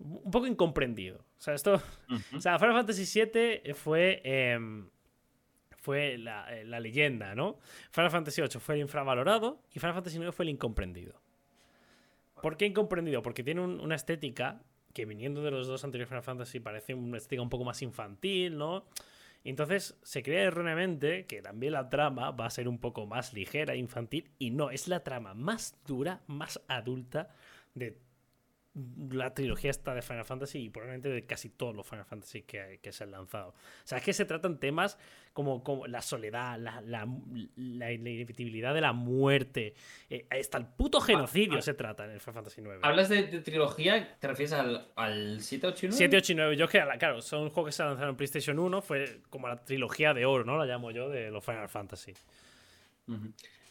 un 0.05 0.31
poco 0.31 0.47
incomprendido. 0.47 1.19
O 1.19 1.41
sea, 1.41 1.55
esto... 1.55 1.81
O 2.37 2.41
sea, 2.41 2.59
Final 2.59 2.75
Fantasy 2.75 3.21
VII 3.21 3.75
fue, 3.75 4.21
em, 4.25 4.89
fue 5.79 6.17
la, 6.19 6.47
eh, 6.57 6.65
la 6.65 6.79
leyenda, 6.81 7.35
¿no? 7.35 7.59
Final 7.91 8.11
Fantasy 8.11 8.41
VIII 8.43 8.61
fue 8.61 8.77
el 8.77 8.83
infravalorado 8.83 9.61
y 9.73 9.79
Final 9.81 9.95
Fantasy 9.95 10.19
IX 10.19 10.35
fue 10.35 10.45
el 10.45 10.51
incomprendido. 10.51 11.21
¿Por 12.43 12.57
qué 12.57 12.67
incomprendido? 12.67 13.23
Porque 13.23 13.43
tiene 13.43 13.61
un- 13.61 13.81
una 13.81 13.95
estética 13.95 14.61
que 14.93 15.07
viniendo 15.07 15.43
de 15.43 15.51
los 15.51 15.67
dos 15.67 15.83
anteriores 15.85 16.09
Final 16.09 16.23
Fantasy 16.23 16.61
parece 16.61 16.95
una 16.95 17.17
estética 17.17 17.43
un 17.43 17.49
poco 17.51 17.65
más 17.65 17.83
infantil, 17.83 18.57
¿no? 18.59 18.85
Entonces 19.43 19.99
se 20.03 20.23
cree 20.23 20.43
erróneamente 20.45 21.27
que 21.27 21.43
también 21.43 21.73
la 21.75 21.89
trama 21.91 22.31
va 22.31 22.47
a 22.47 22.51
ser 22.51 22.69
un 22.69 22.79
poco 22.79 23.07
más 23.07 23.33
ligera, 23.35 23.75
infantil, 23.75 24.31
y 24.39 24.51
no, 24.51 24.71
es 24.71 24.89
la 24.89 25.01
trama 25.01 25.35
más 25.35 25.77
dura, 25.87 26.23
más 26.27 26.61
adulta 26.69 27.29
de 27.75 27.99
la 29.11 29.33
trilogía 29.33 29.71
esta 29.71 29.95
de 29.95 30.03
Final 30.03 30.25
Fantasy 30.25 30.65
y 30.65 30.69
probablemente 30.69 31.09
de 31.09 31.25
casi 31.25 31.49
todos 31.49 31.77
los 31.77 31.87
Final 31.87 32.05
Fantasy 32.05 32.43
que, 32.43 32.81
que 32.83 32.93
se 32.93 33.05
han 33.05 33.13
lanzado. 33.13 33.51
O 33.51 33.55
sea, 33.85 33.99
es 33.99 34.05
que 34.05 34.13
se 34.13 34.25
tratan 34.25 34.59
temas 34.59 34.99
como, 35.33 35.63
como 35.63 35.87
la 35.87 36.03
soledad, 36.03 36.59
la, 36.59 36.81
la, 36.81 37.09
la 37.57 37.93
inevitabilidad 37.93 38.75
de 38.75 38.81
la 38.81 38.93
muerte, 38.93 39.75
eh, 40.11 40.27
hasta 40.31 40.59
el 40.59 40.67
puto 40.67 41.01
genocidio 41.01 41.59
ah. 41.59 41.63
se 41.63 41.75
trata 41.75 42.05
en 42.05 42.11
el 42.11 42.21
Final 42.21 42.35
Fantasy 42.35 42.63
9. 42.63 42.81
Hablas 42.83 43.09
de, 43.09 43.25
de 43.25 43.41
trilogía, 43.41 44.17
¿te 44.19 44.27
refieres 44.27 44.53
al, 44.53 44.89
al 44.97 45.41
7, 45.41 45.67
8 45.69 45.87
y 45.87 45.89
9? 45.91 45.97
7, 45.97 46.17
8 46.17 46.33
y 46.33 46.35
9. 46.35 46.57
Yo 46.57 46.65
es 46.65 46.71
que, 46.71 46.83
claro, 46.99 47.23
son 47.23 47.51
juegos 47.51 47.71
que 47.71 47.77
se 47.77 47.85
lanzaron 47.85 48.11
en 48.11 48.17
PlayStation 48.17 48.59
1, 48.59 48.83
fue 48.83 49.21
como 49.31 49.47
la 49.47 49.65
trilogía 49.65 50.15
de 50.15 50.27
oro, 50.27 50.45
¿no? 50.45 50.59
La 50.59 50.67
llamo 50.67 50.91
yo, 50.91 51.09
de 51.09 51.31
los 51.31 51.45
Final 51.45 51.69
Fantasy. 51.69 52.15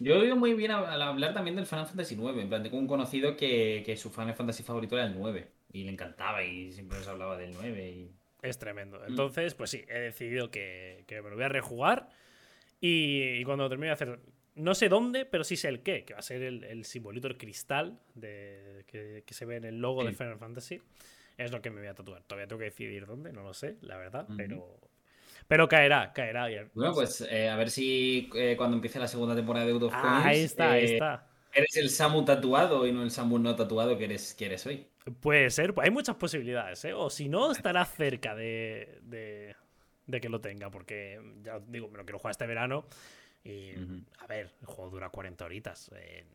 Yo 0.04 0.16
he 0.16 0.20
oído 0.20 0.36
muy 0.36 0.54
bien 0.54 0.72
al 0.72 1.02
hablar 1.02 1.34
también 1.34 1.56
del 1.56 1.66
Final 1.66 1.86
Fantasy 1.88 2.16
9. 2.16 2.42
En 2.42 2.50
plan, 2.50 2.62
tengo 2.64 2.78
un 2.78 2.88
conocido 2.88 3.36
que, 3.38 3.84
que 3.86 3.96
su 3.98 4.10
Final 4.10 4.36
Fantasy 4.36 4.64
favorito 4.64 4.96
era 4.98 5.08
el 5.08 5.16
9. 5.18 5.48
Y 5.72 5.84
le 5.86 5.92
encantaba 5.92 6.44
y 6.44 6.72
siempre 6.72 6.98
nos 7.00 7.08
hablaba 7.08 7.38
del 7.38 7.52
9. 7.54 7.90
Y... 7.90 8.12
Es 8.42 8.60
tremendo. 8.60 9.04
Entonces, 9.06 9.54
pues 9.56 9.70
sí, 9.70 9.84
he 9.88 10.00
decidido 10.00 10.52
que, 10.52 11.04
que 11.08 11.22
me 11.22 11.30
lo 11.30 11.36
voy 11.36 11.46
a 11.46 11.50
rejugar. 11.50 12.10
Y, 12.82 13.40
y 13.40 13.44
cuando 13.46 13.70
termine 13.70 13.88
de 13.88 13.94
hacer, 13.94 14.20
no 14.56 14.76
sé 14.76 14.90
dónde, 14.90 15.26
pero 15.26 15.44
sí 15.44 15.56
sé 15.56 15.70
el 15.70 15.82
qué, 15.82 16.04
que 16.04 16.14
va 16.14 16.20
a 16.20 16.24
ser 16.24 16.42
el, 16.44 16.64
el 16.66 16.84
simbolito, 16.86 17.28
el 17.28 17.38
cristal 17.38 18.00
de, 18.14 18.84
que, 18.88 19.24
que 19.26 19.34
se 19.34 19.46
ve 19.46 19.56
en 19.56 19.64
el 19.64 19.80
logo 19.80 20.04
de 20.04 20.10
Sí. 20.12 20.18
Final 20.18 20.38
Fantasy. 20.38 20.82
Es 21.38 21.52
lo 21.52 21.62
que 21.62 21.72
me 21.72 21.80
voy 21.80 21.88
a 21.90 21.96
tatuar. 21.96 22.22
Todavía 22.24 22.48
tengo 22.48 22.60
que 22.60 22.66
decidir 22.66 23.06
dónde, 23.08 23.32
no 23.34 23.42
lo 23.42 23.54
sé, 23.54 23.78
la 23.82 23.98
verdad, 23.98 24.26
Ujú. 24.26 24.38
pero. 24.38 24.80
Pero 25.48 25.68
caerá, 25.68 26.12
caerá. 26.14 26.50
y- 26.52 26.58
Bueno, 26.74 26.94
pues 26.94 27.22
eh, 27.22 27.50
a 27.50 27.56
ver 27.56 27.70
si 27.70 28.30
eh, 28.36 28.56
cuando 28.58 28.76
empiece 28.78 29.00
la 29.00 29.08
segunda 29.08 29.36
temporada 29.36 29.66
de 29.66 29.72
Out 29.74 29.84
of 29.84 29.94
Ah, 29.96 30.28
ahí 30.28 30.42
está, 30.44 30.72
ahí 30.72 30.84
eh, 30.86 30.94
está. 30.96 31.28
eres 31.54 31.76
el 31.78 31.90
Samu 31.90 32.24
tatuado 32.26 32.86
y 32.88 32.92
no 32.92 33.04
el 33.04 33.12
Samu 33.12 33.38
no 33.40 33.56
tatuado 33.56 33.98
que 33.98 34.06
eres, 34.06 34.34
que 34.34 34.46
eres 34.46 34.66
hoy. 34.66 34.88
Puede 35.20 35.50
ser, 35.50 35.74
pues 35.74 35.86
hay 35.86 35.92
muchas 35.92 36.16
posibilidades, 36.16 36.84
¿eh? 36.86 36.94
O 36.94 37.10
si 37.10 37.28
no, 37.28 37.52
estará 37.52 37.84
cerca 37.86 38.34
de, 38.36 39.00
de, 39.04 39.54
de 40.08 40.22
que 40.22 40.30
lo 40.30 40.40
tenga, 40.40 40.72
porque 40.72 41.20
ya 41.44 41.58
os 41.58 41.70
digo, 41.72 41.90
me 41.90 41.98
lo 41.98 42.06
quiero 42.06 42.20
jugar 42.20 42.32
este 42.32 42.48
verano. 42.48 42.86
Y, 43.44 43.72
a 44.20 44.28
ver, 44.28 44.54
el 44.62 44.66
juego 44.68 44.90
dura 44.90 45.10
40 45.10 45.44
horitas. 45.44 45.92
eh, 45.98 46.26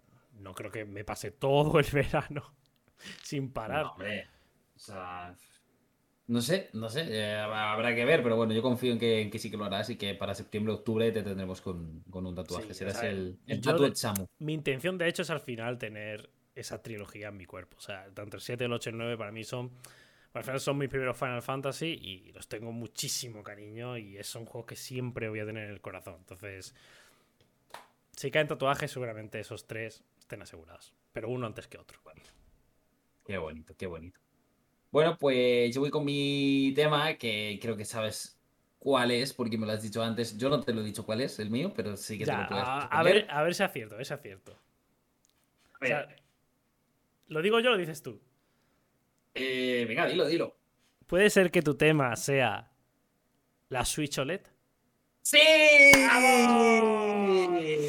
no 0.41 0.55
creo 0.55 0.71
que 0.71 0.85
me 0.85 1.03
pase 1.05 1.31
todo 1.31 1.79
el 1.81 1.87
verano 1.93 2.55
sin 3.23 3.51
parar. 3.51 3.85
No, 3.85 3.93
hombre. 3.93 4.29
O 4.77 4.79
sea. 4.79 5.35
No 6.29 6.43
sé, 6.43 6.69
no 6.75 6.91
sé. 6.91 7.07
eh, 7.09 7.37
habrá 7.37 7.95
que 7.95 8.05
ver, 8.05 8.23
pero 8.23 8.37
bueno, 8.37 8.53
yo 8.53 8.61
confío 8.63 8.93
en 8.93 8.99
que, 8.99 9.23
en 9.23 9.31
que 9.31 9.39
sí 9.39 9.51
que 9.51 9.57
lo 9.57 9.65
harás 9.65 9.89
y 9.89 9.97
que 9.97 10.15
para 10.15 10.35
septiembre, 10.35 10.75
octubre 10.75 11.11
te 11.11 11.23
tendremos 11.23 11.61
con, 11.63 12.03
con 12.11 12.27
un 12.27 12.35
tatuaje. 12.35 12.69
Sí, 12.69 12.75
Serás 12.75 13.03
el, 13.03 13.39
el 13.47 13.61
de- 13.63 13.95
Samu. 13.97 14.27
Mi 14.39 14.53
intención, 14.53 14.99
de 14.99 15.09
hecho, 15.09 15.23
es 15.23 15.31
al 15.31 15.41
final 15.41 15.79
tener 15.79 16.29
esa 16.55 16.83
trilogía 16.83 17.29
en 17.29 17.37
mi 17.39 17.47
cuerpo. 17.47 17.79
O 17.79 17.81
sea, 17.81 18.11
tanto 18.13 18.37
el 18.37 18.43
7, 18.43 18.65
el 18.67 18.73
8 18.73 18.91
y 18.91 18.93
el 18.93 18.99
9 18.99 19.17
para 19.17 19.33
mí 19.33 19.43
son. 19.43 19.71
Al 20.35 20.45
final 20.45 20.61
son 20.61 20.77
mis 20.77 20.91
primeros 20.91 21.17
Final 21.17 21.41
Fantasy 21.43 21.87
y 22.01 22.33
los 22.33 22.47
tengo 22.47 22.71
muchísimo 22.71 23.43
cariño 23.43 23.97
y 23.97 24.23
son 24.23 24.45
juegos 24.45 24.67
que 24.69 24.77
siempre 24.77 25.29
voy 25.31 25.41
a 25.41 25.47
tener 25.47 25.65
en 25.65 25.71
el 25.71 25.81
corazón. 25.81 26.17
Entonces, 26.19 26.75
si 28.15 28.31
caen 28.31 28.49
tatuajes, 28.49 28.91
seguramente 28.91 29.41
esos 29.41 29.67
tres 29.67 30.05
estén 30.19 30.43
asegurados. 30.43 30.93
Pero 31.13 31.31
uno 31.31 31.47
antes 31.47 31.67
que 31.67 31.79
otro. 31.79 31.99
Qué 33.25 33.39
bonito, 33.39 33.75
qué 33.77 33.87
bonito. 33.87 34.21
Bueno, 34.91 35.19
pues 35.19 35.75
yo 35.75 35.81
voy 35.83 35.91
con 35.91 36.05
mi 36.05 36.73
tema, 36.75 37.15
que 37.19 37.59
creo 37.61 37.77
que 37.77 37.85
sabes 37.85 38.39
cuál 38.79 39.11
es, 39.11 39.35
porque 39.35 39.59
me 39.59 39.67
lo 39.67 39.73
has 39.73 39.83
dicho 39.83 40.03
antes. 40.03 40.37
Yo 40.39 40.49
no 40.49 40.61
te 40.63 40.73
lo 40.73 40.81
he 40.81 40.85
dicho 40.85 41.05
cuál 41.05 41.21
es 41.21 41.39
el 41.39 41.51
mío, 41.51 41.73
pero 41.75 41.97
sí 41.97 42.19
que 42.19 42.27
te 42.27 42.31
Ya, 42.31 42.37
lo 42.37 42.47
puedes 42.47 42.71
a, 42.73 43.01
a 43.01 43.03
ver, 43.03 43.27
a 43.31 43.43
ver 43.43 43.55
si 43.55 43.63
acierto, 43.63 43.95
a 43.95 43.99
ver 43.99 44.07
si 44.07 44.15
acierto. 44.15 44.53
A 45.81 45.85
ver, 45.85 45.93
o 45.93 46.09
sea, 46.09 46.09
¿Lo 47.29 47.43
digo 47.43 47.61
yo 47.61 47.69
o 47.71 47.73
lo 47.73 47.79
dices 47.79 48.03
tú? 48.03 48.21
eh, 49.35 49.85
venga, 49.89 50.07
dilo, 50.07 50.27
dilo. 50.27 50.57
¿Puede 51.09 51.29
ser 51.31 51.51
que 51.51 51.61
tu 51.63 51.75
tema 51.77 52.15
sea 52.17 52.71
la 53.71 53.85
Switch 53.85 54.19
OLED? 54.19 54.43
¡Sí! 55.31 55.37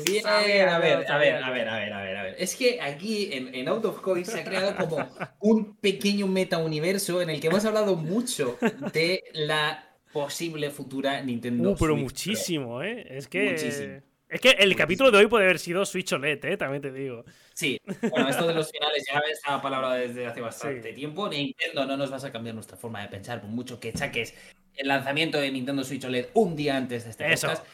Bien, 0.05 0.27
a 0.27 0.41
ver, 0.41 0.67
a 0.67 0.79
ver, 0.79 1.07
a 1.09 1.17
ver, 1.17 1.35
a 1.41 1.49
ver, 1.51 1.69
a 1.69 1.79
ver, 1.79 1.93
a 1.93 2.23
ver. 2.23 2.35
Es 2.37 2.53
que 2.57 2.81
aquí 2.81 3.29
en, 3.31 3.55
en 3.55 3.69
Out 3.69 3.85
of 3.85 4.01
Coins 4.01 4.27
se 4.27 4.41
ha 4.41 4.43
creado 4.43 4.75
como 4.75 5.07
un 5.39 5.77
pequeño 5.77 6.27
meta-universo 6.27 7.21
en 7.21 7.29
el 7.29 7.39
que 7.39 7.47
hemos 7.47 7.63
hablado 7.63 7.95
mucho 7.95 8.57
de 8.91 9.23
la 9.31 9.85
posible 10.11 10.69
futura 10.69 11.21
Nintendo 11.21 11.69
Uh, 11.69 11.75
pero 11.75 11.77
Switch 11.77 11.87
Pro. 11.93 11.95
muchísimo, 11.95 12.83
¿eh? 12.83 13.07
Es 13.09 13.29
que. 13.29 13.51
Muchísimo. 13.51 14.01
Es 14.30 14.41
que 14.41 14.51
el 14.51 14.75
capítulo 14.75 15.09
de 15.09 15.17
hoy 15.17 15.27
puede 15.27 15.45
haber 15.45 15.57
sido 15.57 15.84
Switch 15.88 16.13
OLED, 16.13 16.45
¿eh? 16.45 16.57
también 16.57 16.84
te 16.84 16.91
digo. 16.91 17.25
Sí, 17.55 17.82
bueno, 18.11 18.30
esto 18.30 18.45
de 18.45 18.53
los 18.53 18.69
finales 18.71 19.03
ya 19.11 19.19
estaba 19.32 19.59
palabra 19.59 19.95
desde 19.95 20.27
hace 20.27 20.39
bastante 20.39 20.93
tiempo. 20.93 21.27
Nintendo 21.27 21.88
no 21.88 21.97
nos 21.97 22.11
vas 22.11 22.23
a 22.23 22.32
cambiar 22.32 22.53
nuestra 22.53 22.77
forma 22.77 23.01
de 23.01 23.07
pensar, 23.07 23.41
por 23.41 23.49
mucho 23.49 23.80
que 23.80 23.91
saques 23.97 24.36
el 24.75 24.88
lanzamiento 24.88 25.39
de 25.39 25.51
Nintendo 25.51 25.84
Switch 25.84 26.05
OLED 26.05 26.27
un 26.36 26.55
día 26.55 26.77
antes 26.77 27.05
de 27.05 27.09
este 27.09 27.27
podcast. 27.27 27.65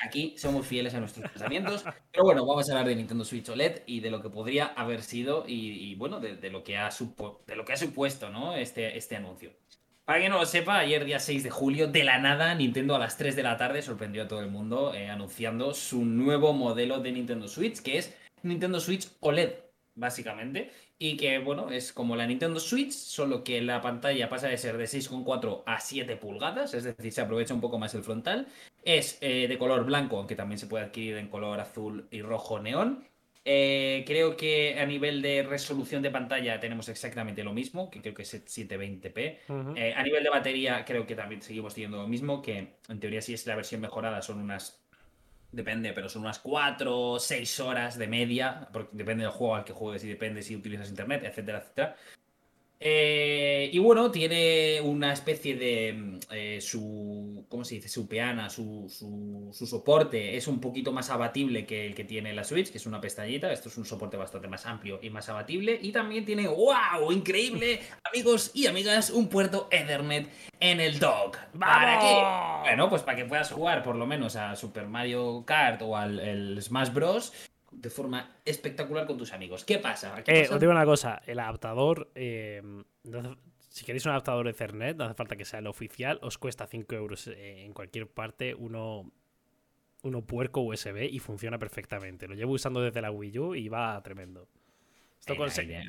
Aquí 0.00 0.36
somos 0.38 0.64
fieles 0.64 0.94
a 0.94 1.00
nuestros 1.00 1.28
pensamientos. 1.32 1.84
Pero 2.12 2.24
bueno, 2.24 2.46
vamos 2.46 2.68
a 2.68 2.72
hablar 2.72 2.86
de 2.86 2.94
Nintendo 2.94 3.24
Switch 3.24 3.48
OLED 3.48 3.82
y 3.86 3.98
de 3.98 4.10
lo 4.12 4.22
que 4.22 4.30
podría 4.30 4.66
haber 4.66 5.02
sido 5.02 5.44
y, 5.48 5.96
bueno, 5.96 6.20
de, 6.20 6.50
lo 6.50 6.62
que 6.62 6.76
ha 6.76 6.90
de 7.46 7.56
lo 7.56 7.64
que 7.64 7.72
ha 7.72 7.76
supuesto 7.76 8.30
¿no? 8.30 8.54
este, 8.54 8.96
este 8.96 9.16
anuncio. 9.16 9.52
Para 10.08 10.20
quien 10.20 10.32
no 10.32 10.38
lo 10.38 10.46
sepa, 10.46 10.78
ayer 10.78 11.04
día 11.04 11.20
6 11.20 11.42
de 11.42 11.50
julio, 11.50 11.86
de 11.86 12.02
la 12.02 12.18
nada, 12.18 12.54
Nintendo 12.54 12.96
a 12.96 12.98
las 12.98 13.18
3 13.18 13.36
de 13.36 13.42
la 13.42 13.58
tarde 13.58 13.82
sorprendió 13.82 14.22
a 14.22 14.26
todo 14.26 14.40
el 14.40 14.48
mundo 14.48 14.94
eh, 14.94 15.10
anunciando 15.10 15.74
su 15.74 16.02
nuevo 16.02 16.54
modelo 16.54 17.00
de 17.00 17.12
Nintendo 17.12 17.46
Switch, 17.46 17.82
que 17.82 17.98
es 17.98 18.16
Nintendo 18.42 18.80
Switch 18.80 19.10
OLED, 19.20 19.50
básicamente. 19.96 20.70
Y 20.98 21.18
que, 21.18 21.38
bueno, 21.40 21.68
es 21.70 21.92
como 21.92 22.16
la 22.16 22.26
Nintendo 22.26 22.58
Switch, 22.58 22.92
solo 22.92 23.44
que 23.44 23.60
la 23.60 23.82
pantalla 23.82 24.30
pasa 24.30 24.48
de 24.48 24.56
ser 24.56 24.78
de 24.78 24.86
6,4 24.86 25.64
a 25.66 25.78
7 25.78 26.16
pulgadas, 26.16 26.72
es 26.72 26.84
decir, 26.84 27.12
se 27.12 27.20
aprovecha 27.20 27.52
un 27.52 27.60
poco 27.60 27.78
más 27.78 27.94
el 27.94 28.02
frontal. 28.02 28.46
Es 28.84 29.18
eh, 29.20 29.46
de 29.46 29.58
color 29.58 29.84
blanco, 29.84 30.16
aunque 30.16 30.36
también 30.36 30.58
se 30.58 30.68
puede 30.68 30.86
adquirir 30.86 31.18
en 31.18 31.28
color 31.28 31.60
azul 31.60 32.08
y 32.10 32.22
rojo 32.22 32.60
neón. 32.60 33.04
Eh, 33.50 34.04
creo 34.06 34.36
que 34.36 34.78
a 34.78 34.84
nivel 34.84 35.22
de 35.22 35.42
resolución 35.42 36.02
de 36.02 36.10
pantalla 36.10 36.60
tenemos 36.60 36.90
exactamente 36.90 37.42
lo 37.42 37.54
mismo, 37.54 37.90
que 37.90 38.02
creo 38.02 38.12
que 38.12 38.20
es 38.20 38.34
720p. 38.34 39.38
Eh, 39.74 39.94
a 39.96 40.02
nivel 40.02 40.22
de 40.22 40.28
batería 40.28 40.84
creo 40.84 41.06
que 41.06 41.14
también 41.14 41.40
seguimos 41.40 41.72
teniendo 41.72 41.96
lo 41.96 42.06
mismo, 42.06 42.42
que 42.42 42.74
en 42.86 43.00
teoría 43.00 43.22
si 43.22 43.32
es 43.32 43.46
la 43.46 43.56
versión 43.56 43.80
mejorada 43.80 44.20
son 44.20 44.42
unas... 44.42 44.84
Depende, 45.50 45.94
pero 45.94 46.10
son 46.10 46.22
unas 46.22 46.40
4 46.40 46.94
o 46.94 47.18
6 47.18 47.60
horas 47.60 47.96
de 47.96 48.06
media, 48.06 48.68
porque 48.70 48.90
depende 48.92 49.24
del 49.24 49.32
juego 49.32 49.56
al 49.56 49.64
que 49.64 49.72
juegues 49.72 50.04
y 50.04 50.08
depende 50.08 50.42
si 50.42 50.54
utilizas 50.54 50.90
internet, 50.90 51.22
etcétera, 51.24 51.60
etcétera. 51.60 51.96
Eh, 52.80 53.70
y 53.72 53.78
bueno, 53.80 54.12
tiene 54.12 54.80
una 54.80 55.12
especie 55.12 55.56
de 55.56 55.92
mm, 55.92 56.18
eh, 56.30 56.60
su. 56.60 57.44
¿Cómo 57.48 57.64
se 57.64 57.76
dice? 57.76 57.88
Su 57.88 58.06
peana, 58.06 58.48
su, 58.50 58.88
su, 58.88 59.66
soporte 59.66 60.36
es 60.36 60.46
un 60.46 60.60
poquito 60.60 60.92
más 60.92 61.10
abatible 61.10 61.66
que 61.66 61.86
el 61.86 61.94
que 61.94 62.04
tiene 62.04 62.32
la 62.32 62.44
Switch, 62.44 62.70
que 62.70 62.78
es 62.78 62.86
una 62.86 63.00
pestañita. 63.00 63.52
Esto 63.52 63.68
es 63.68 63.76
un 63.78 63.84
soporte 63.84 64.16
bastante 64.16 64.46
más 64.46 64.64
amplio 64.66 65.00
y 65.02 65.10
más 65.10 65.28
abatible. 65.28 65.78
Y 65.82 65.90
también 65.90 66.24
tiene, 66.24 66.46
¡wow! 66.46 67.10
Increíble, 67.10 67.80
amigos 68.04 68.52
y 68.54 68.66
amigas, 68.66 69.10
un 69.10 69.28
puerto 69.28 69.68
Ethernet 69.72 70.28
en 70.60 70.80
el 70.80 71.00
dock. 71.00 71.36
¿Para 71.58 71.98
qué? 71.98 72.68
Bueno, 72.68 72.88
pues 72.88 73.02
para 73.02 73.16
que 73.16 73.24
puedas 73.24 73.50
jugar 73.50 73.82
por 73.82 73.96
lo 73.96 74.06
menos 74.06 74.36
a 74.36 74.54
Super 74.54 74.86
Mario 74.86 75.42
Kart 75.44 75.82
o 75.82 75.96
al 75.96 76.60
Smash 76.62 76.92
Bros 76.92 77.32
de 77.80 77.90
forma 77.90 78.36
espectacular 78.44 79.06
con 79.06 79.16
tus 79.16 79.32
amigos. 79.32 79.64
¿Qué 79.64 79.78
pasa? 79.78 80.22
eh, 80.26 80.48
Os 80.50 80.58
digo 80.58 80.72
una 80.72 80.84
cosa, 80.84 81.22
el 81.26 81.38
adaptador, 81.38 82.10
eh, 82.14 82.62
si 83.68 83.84
queréis 83.84 84.04
un 84.06 84.10
adaptador 84.12 84.44
de 84.44 84.50
Ethernet, 84.50 84.96
no 84.96 85.04
hace 85.04 85.14
falta 85.14 85.36
que 85.36 85.44
sea 85.44 85.60
el 85.60 85.66
oficial, 85.66 86.18
os 86.22 86.38
cuesta 86.38 86.66
5 86.66 86.94
euros 86.94 87.28
eh, 87.28 87.64
en 87.64 87.72
cualquier 87.72 88.08
parte 88.08 88.54
uno, 88.54 89.10
uno 90.02 90.22
puerco 90.22 90.60
USB 90.62 91.08
y 91.10 91.18
funciona 91.20 91.58
perfectamente. 91.58 92.26
Lo 92.26 92.34
llevo 92.34 92.52
usando 92.52 92.80
desde 92.80 93.00
la 93.00 93.10
Wii 93.10 93.38
U 93.38 93.54
y 93.54 93.68
va 93.68 94.02
tremendo. 94.02 94.48
Esto 95.20 95.34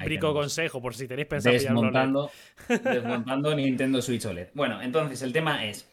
brico 0.04 0.34
consejo 0.34 0.82
por 0.82 0.96
si 0.96 1.08
tenéis 1.08 1.28
pensado 1.28 1.54
desmontando, 1.54 2.30
desmontando 2.84 3.56
Nintendo 3.56 4.02
Switch 4.02 4.26
OLED. 4.26 4.50
Bueno, 4.54 4.82
entonces 4.82 5.22
el 5.22 5.32
tema 5.32 5.66
es 5.66 5.89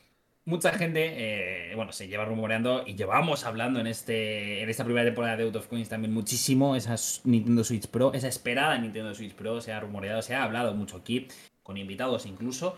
mucha 0.47 0.73
gente, 0.73 1.71
eh, 1.71 1.75
bueno, 1.75 1.93
se 1.93 2.09
lleva 2.09 2.25
rumoreando 2.25 2.85
y 2.87 2.95
llevamos 2.95 3.45
hablando 3.45 3.81
en, 3.81 3.89
este, 3.89 4.63
en 4.63 4.71
esta 4.71 4.85
primera 4.85 5.05
temporada 5.05 5.37
de 5.37 5.43
Out 5.43 5.57
of 5.57 5.67
Coins 5.67 5.89
también 5.89 6.15
muchísimo, 6.15 6.77
esa 6.77 6.95
Nintendo 7.25 7.65
Switch 7.65 7.89
Pro, 7.89 8.13
esa 8.15 8.29
esperada 8.29 8.79
Nintendo 8.79 9.15
Switch 9.15 9.35
Pro, 9.35 9.61
se 9.61 9.73
ha 9.73 9.81
rumoreado, 9.81 10.23
se 10.23 10.35
ha 10.35 10.45
hablado 10.45 10.73
mucho 10.75 10.97
aquí, 10.97 11.29
con 11.63 11.77
invitados 11.77 12.27
incluso, 12.27 12.77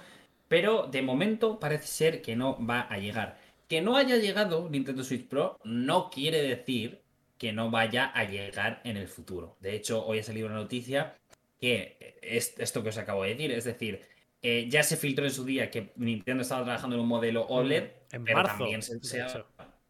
pero 0.48 0.86
de 0.86 1.02
momento 1.02 1.60
parece 1.60 1.86
ser 1.86 2.22
que 2.22 2.34
no 2.34 2.58
va 2.66 2.80
a 2.80 2.98
llegar. 2.98 3.38
Que 3.68 3.82
no 3.82 3.96
haya 3.96 4.16
llegado 4.16 4.68
Nintendo 4.70 5.04
Switch 5.04 5.28
Pro 5.28 5.58
no 5.62 6.08
quiere 6.10 6.42
decir 6.42 7.02
que 7.36 7.52
no 7.52 7.70
vaya 7.70 8.06
a 8.06 8.24
llegar 8.24 8.80
en 8.84 8.96
el 8.96 9.08
futuro. 9.08 9.56
De 9.60 9.76
hecho, 9.76 10.04
hoy 10.06 10.20
ha 10.20 10.22
salido 10.22 10.46
una 10.46 10.56
noticia 10.56 11.16
que 11.60 12.18
es 12.22 12.54
esto 12.58 12.82
que 12.82 12.88
os 12.88 12.98
acabo 12.98 13.24
de 13.24 13.30
decir, 13.30 13.52
es 13.52 13.64
decir, 13.64 14.00
eh, 14.42 14.66
ya 14.68 14.82
se 14.82 14.96
filtró 14.96 15.24
en 15.24 15.32
su 15.32 15.44
día 15.44 15.70
que 15.70 15.92
Nintendo 15.96 16.42
estaba 16.42 16.64
trabajando 16.64 16.96
en 16.96 17.02
un 17.02 17.08
modelo 17.08 17.44
mm, 17.44 17.52
OLED, 17.52 17.84
en 18.12 18.24
pero 18.24 18.44
también 18.44 18.82
se, 18.82 19.00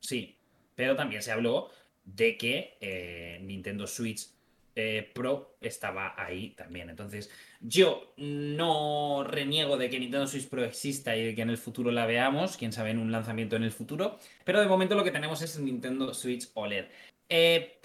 sí, 0.01 0.39
pero 0.75 0.97
también 0.97 1.23
se 1.23 1.33
habló 1.33 1.71
de 2.05 2.37
que 2.39 2.79
eh, 2.81 3.39
Nintendo 3.43 3.87
Switch 3.87 4.29
eh, 4.75 5.11
Pro 5.13 5.57
estaba 5.61 6.15
ahí 6.17 6.51
también. 6.51 6.89
Entonces, 6.89 7.31
yo 7.61 8.15
no 8.17 9.25
reniego 9.25 9.77
de 9.77 9.91
que 9.91 9.99
Nintendo 9.99 10.27
Switch 10.27 10.49
Pro 10.49 10.65
exista 10.65 11.17
y 11.17 11.25
de 11.25 11.35
que 11.35 11.43
en 11.43 11.51
el 11.51 11.59
futuro 11.59 11.91
la 11.91 12.07
veamos, 12.07 12.57
quién 12.57 12.73
sabe 12.73 12.91
en 12.91 12.99
un 12.99 13.11
lanzamiento 13.11 13.57
en 13.57 13.65
el 13.65 13.73
futuro, 13.73 14.19
pero 14.45 14.61
de 14.61 14.69
momento 14.69 14.95
lo 14.95 15.05
que 15.05 15.11
tenemos 15.11 15.43
es 15.43 15.59
Nintendo 15.59 16.15
Switch 16.15 16.49
OLED. 16.55 16.87
Eh, 17.29 17.78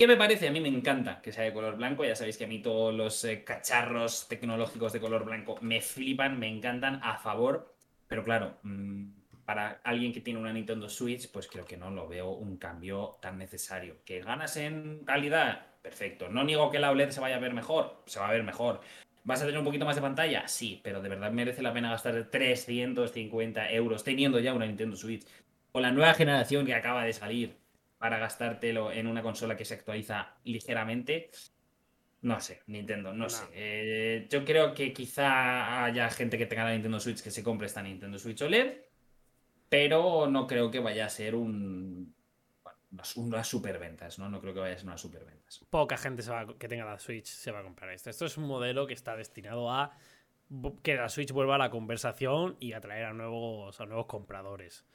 ¿Qué 0.00 0.06
me 0.06 0.16
parece? 0.16 0.48
A 0.48 0.50
mí 0.50 0.60
me 0.62 0.68
encanta 0.70 1.20
que 1.20 1.30
sea 1.30 1.44
de 1.44 1.52
color 1.52 1.76
blanco. 1.76 2.06
Ya 2.06 2.16
sabéis 2.16 2.38
que 2.38 2.44
a 2.44 2.46
mí 2.46 2.62
todos 2.62 2.94
los 2.94 3.22
eh, 3.26 3.44
cacharros 3.44 4.28
tecnológicos 4.28 4.94
de 4.94 4.98
color 4.98 5.26
blanco 5.26 5.58
me 5.60 5.82
flipan, 5.82 6.38
me 6.38 6.48
encantan 6.48 7.00
a 7.02 7.18
favor. 7.18 7.74
Pero 8.08 8.24
claro, 8.24 8.56
mm, 8.62 9.10
para 9.44 9.82
alguien 9.84 10.14
que 10.14 10.22
tiene 10.22 10.40
una 10.40 10.54
Nintendo 10.54 10.88
Switch, 10.88 11.30
pues 11.30 11.48
creo 11.48 11.66
que 11.66 11.76
no 11.76 11.90
lo 11.90 12.08
veo 12.08 12.30
un 12.30 12.56
cambio 12.56 13.18
tan 13.20 13.36
necesario. 13.36 13.98
¿Que 14.06 14.22
ganas 14.22 14.56
en 14.56 15.04
calidad? 15.04 15.66
Perfecto. 15.82 16.30
No 16.30 16.44
niego 16.44 16.70
que 16.70 16.78
la 16.78 16.92
OLED 16.92 17.10
se 17.10 17.20
vaya 17.20 17.36
a 17.36 17.40
ver 17.40 17.52
mejor, 17.52 18.02
se 18.06 18.20
va 18.20 18.28
a 18.28 18.32
ver 18.32 18.42
mejor. 18.42 18.80
¿Vas 19.24 19.42
a 19.42 19.44
tener 19.44 19.58
un 19.58 19.66
poquito 19.66 19.84
más 19.84 19.96
de 19.96 20.00
pantalla? 20.00 20.48
Sí, 20.48 20.80
pero 20.82 21.02
de 21.02 21.10
verdad 21.10 21.30
merece 21.30 21.60
la 21.60 21.74
pena 21.74 21.90
gastar 21.90 22.30
350 22.30 23.70
euros 23.70 24.02
teniendo 24.02 24.38
ya 24.38 24.54
una 24.54 24.64
Nintendo 24.64 24.96
Switch. 24.96 25.26
Con 25.72 25.82
la 25.82 25.92
nueva 25.92 26.14
generación 26.14 26.64
que 26.64 26.74
acaba 26.74 27.04
de 27.04 27.12
salir, 27.12 27.59
para 28.00 28.18
gastártelo 28.18 28.90
en 28.90 29.06
una 29.06 29.22
consola 29.22 29.58
que 29.58 29.66
se 29.66 29.74
actualiza 29.74 30.34
ligeramente. 30.44 31.30
No 32.22 32.40
sé, 32.40 32.62
Nintendo, 32.66 33.12
no, 33.12 33.28
sé. 33.28 33.44
Eh, 33.52 34.26
yo 34.30 34.42
creo 34.42 34.72
que 34.72 34.94
quizá 34.94 35.84
haya 35.84 36.08
gente 36.08 36.38
que 36.38 36.46
tenga 36.46 36.64
la 36.64 36.72
Nintendo 36.72 36.98
Switch 36.98 37.22
que 37.22 37.30
se 37.30 37.42
compre 37.42 37.66
esta 37.66 37.82
Nintendo 37.82 38.18
Switch 38.18 38.40
OLED, 38.40 38.72
pero 39.68 40.26
no 40.28 40.46
creo 40.46 40.70
que 40.70 40.80
vaya 40.80 41.04
a 41.04 41.10
ser 41.10 41.34
un 41.34 42.14
unas 43.16 43.46
superventas, 43.46 44.18
¿no? 44.18 44.30
No 44.30 44.40
creo 44.40 44.54
que 44.54 44.60
vaya 44.60 44.74
a 44.74 44.78
ser 44.78 44.86
unas 44.86 45.00
superventas. 45.00 45.60
Poca 45.68 45.98
gente 45.98 46.22
que 46.58 46.68
tenga 46.68 46.86
la 46.86 46.98
Switch 46.98 47.26
se 47.26 47.52
va 47.52 47.60
a 47.60 47.62
comprar 47.62 47.90
esto. 47.92 48.08
Esto 48.08 48.24
es 48.24 48.38
un 48.38 48.44
modelo 48.44 48.86
que 48.86 48.94
está 48.94 49.14
destinado 49.14 49.70
a 49.70 49.94
que 50.82 50.96
la 50.96 51.10
Switch 51.10 51.32
vuelva 51.32 51.56
a 51.56 51.58
la 51.58 51.70
conversación 51.70 52.56
y 52.58 52.72
atraer 52.72 53.04
a 53.04 53.12
nuevos, 53.12 53.78
a 53.78 53.86
nuevos 53.86 54.06
compradores. 54.06 54.86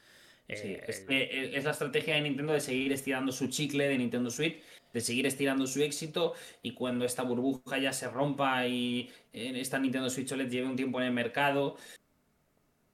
Sí, 0.47 0.67
eh, 0.67 0.85
eh, 1.09 1.51
es, 1.55 1.63
la 1.63 1.71
estrategia 1.71 2.15
de 2.15 2.21
Nintendo 2.21 2.53
de 2.53 2.61
seguir 2.61 2.93
estirando 2.93 3.31
su 3.31 3.47
chicle 3.47 3.87
de 3.87 3.97
Nintendo 3.97 4.29
Switch, 4.29 4.61
de 4.93 5.01
seguir 5.01 5.25
estirando 5.25 5.65
su 5.65 5.81
éxito 5.81 6.33
y 6.61 6.71
cuando 6.71 7.03
esta 7.03 7.23
burbuja 7.23 7.79
ya 7.79 7.91
se 7.91 8.07
rompa 8.07 8.67
y 8.67 9.09
esta 9.33 9.79
Nintendo 9.79 10.09
Switch 10.09 10.31
OLED 10.31 10.49
lleve 10.49 10.67
un 10.67 10.75
tiempo 10.75 11.01
en 11.01 11.07
el 11.07 11.13
mercado, 11.13 11.77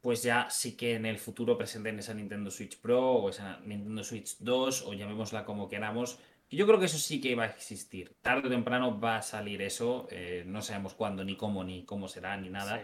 pues 0.01 0.23
ya 0.23 0.49
sí 0.49 0.75
que 0.75 0.95
en 0.95 1.05
el 1.05 1.19
futuro 1.19 1.57
presenten 1.57 1.99
esa 1.99 2.13
Nintendo 2.13 2.49
Switch 2.49 2.79
Pro 2.79 3.11
o 3.11 3.29
esa 3.29 3.59
Nintendo 3.59 4.03
Switch 4.03 4.37
2 4.39 4.83
o 4.87 4.93
llamémosla 4.93 5.45
como 5.45 5.69
queramos. 5.69 6.17
Yo 6.49 6.65
creo 6.67 6.79
que 6.79 6.85
eso 6.85 6.97
sí 6.97 7.21
que 7.21 7.35
va 7.35 7.43
a 7.43 7.47
existir. 7.47 8.13
Tarde 8.21 8.47
o 8.47 8.51
temprano 8.51 8.99
va 8.99 9.17
a 9.17 9.21
salir 9.21 9.61
eso. 9.61 10.07
Eh, 10.11 10.43
no 10.45 10.61
sabemos 10.61 10.95
cuándo, 10.95 11.23
ni 11.23 11.37
cómo, 11.37 11.63
ni 11.63 11.85
cómo 11.85 12.07
será, 12.09 12.35
ni 12.35 12.49
nada. 12.49 12.81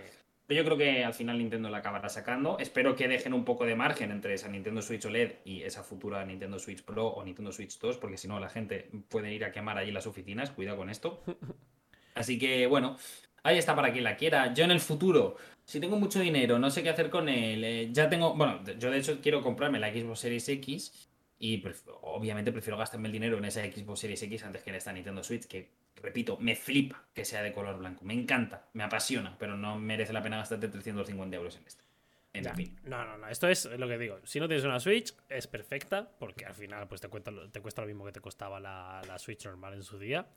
Yo 0.49 0.63
creo 0.63 0.77
que 0.77 1.03
al 1.03 1.13
final 1.13 1.37
Nintendo 1.37 1.69
la 1.69 1.79
acabará 1.79 2.07
sacando. 2.07 2.57
Espero 2.57 2.95
que 2.95 3.09
dejen 3.09 3.33
un 3.33 3.43
poco 3.43 3.65
de 3.65 3.75
margen 3.75 4.11
entre 4.11 4.33
esa 4.33 4.47
Nintendo 4.47 4.81
Switch 4.81 5.05
OLED 5.05 5.33
y 5.43 5.63
esa 5.63 5.83
futura 5.83 6.23
Nintendo 6.23 6.57
Switch 6.57 6.83
Pro 6.83 7.07
o 7.07 7.23
Nintendo 7.23 7.51
Switch 7.51 7.77
2, 7.77 7.97
porque 7.97 8.17
si 8.17 8.29
no 8.29 8.39
la 8.39 8.49
gente 8.49 8.89
puede 9.09 9.33
ir 9.33 9.43
a 9.43 9.51
quemar 9.51 9.77
allí 9.77 9.91
las 9.91 10.07
oficinas. 10.07 10.51
Cuidado 10.51 10.77
con 10.77 10.89
esto. 10.89 11.21
Así 12.15 12.39
que 12.39 12.65
bueno, 12.65 12.97
ahí 13.43 13.57
está 13.57 13.75
para 13.75 13.91
quien 13.91 14.05
la 14.05 14.15
quiera. 14.15 14.53
Yo 14.53 14.63
en 14.63 14.71
el 14.71 14.79
futuro, 14.79 15.35
si 15.65 15.81
tengo 15.81 15.97
mucho 15.97 16.21
dinero, 16.21 16.57
no 16.59 16.71
sé 16.71 16.81
qué 16.81 16.89
hacer 16.89 17.09
con 17.09 17.27
él. 17.27 17.63
Eh, 17.65 17.89
ya 17.91 18.09
tengo, 18.09 18.33
bueno, 18.33 18.63
yo 18.79 18.89
de 18.89 18.99
hecho 18.99 19.19
quiero 19.21 19.41
comprarme 19.41 19.79
la 19.79 19.91
Xbox 19.91 20.19
Series 20.21 20.47
X 20.47 21.09
y 21.39 21.63
obviamente 22.01 22.51
prefiero 22.51 22.77
gastarme 22.77 23.07
el 23.07 23.11
dinero 23.11 23.37
en 23.37 23.45
esa 23.45 23.63
Xbox 23.63 23.99
Series 23.99 24.21
X 24.23 24.43
antes 24.43 24.63
que 24.63 24.71
en 24.71 24.75
esta 24.75 24.91
Nintendo 24.91 25.23
Switch, 25.23 25.45
que 25.45 25.69
repito, 26.01 26.37
me 26.39 26.55
flipa 26.55 27.03
que 27.13 27.25
sea 27.25 27.43
de 27.43 27.53
color 27.53 27.77
blanco. 27.77 28.03
Me 28.05 28.13
encanta, 28.13 28.69
me 28.73 28.83
apasiona, 28.83 29.37
pero 29.37 29.55
no 29.55 29.77
merece 29.77 30.13
la 30.13 30.23
pena 30.23 30.37
gastarte 30.37 30.67
350 30.67 31.35
euros 31.35 31.55
en 31.57 31.65
esto. 31.65 31.83
En 32.33 32.55
fin. 32.55 32.79
No, 32.83 33.03
no, 33.05 33.17
no. 33.17 33.27
Esto 33.29 33.47
es 33.47 33.65
lo 33.65 33.87
que 33.87 33.97
digo. 33.97 34.19
Si 34.23 34.39
no 34.39 34.47
tienes 34.47 34.63
una 34.63 34.79
Switch, 34.79 35.13
es 35.29 35.47
perfecta, 35.47 36.09
porque 36.19 36.45
al 36.45 36.53
final 36.53 36.87
pues 36.87 37.01
te, 37.01 37.07
cuesta, 37.07 37.31
te 37.51 37.61
cuesta 37.61 37.81
lo 37.81 37.87
mismo 37.87 38.05
que 38.05 38.11
te 38.11 38.21
costaba 38.21 38.59
la, 38.59 39.17
Switch 39.17 39.45
normal 39.45 39.73
en 39.73 39.83
su 39.83 39.97
día. 39.97 40.27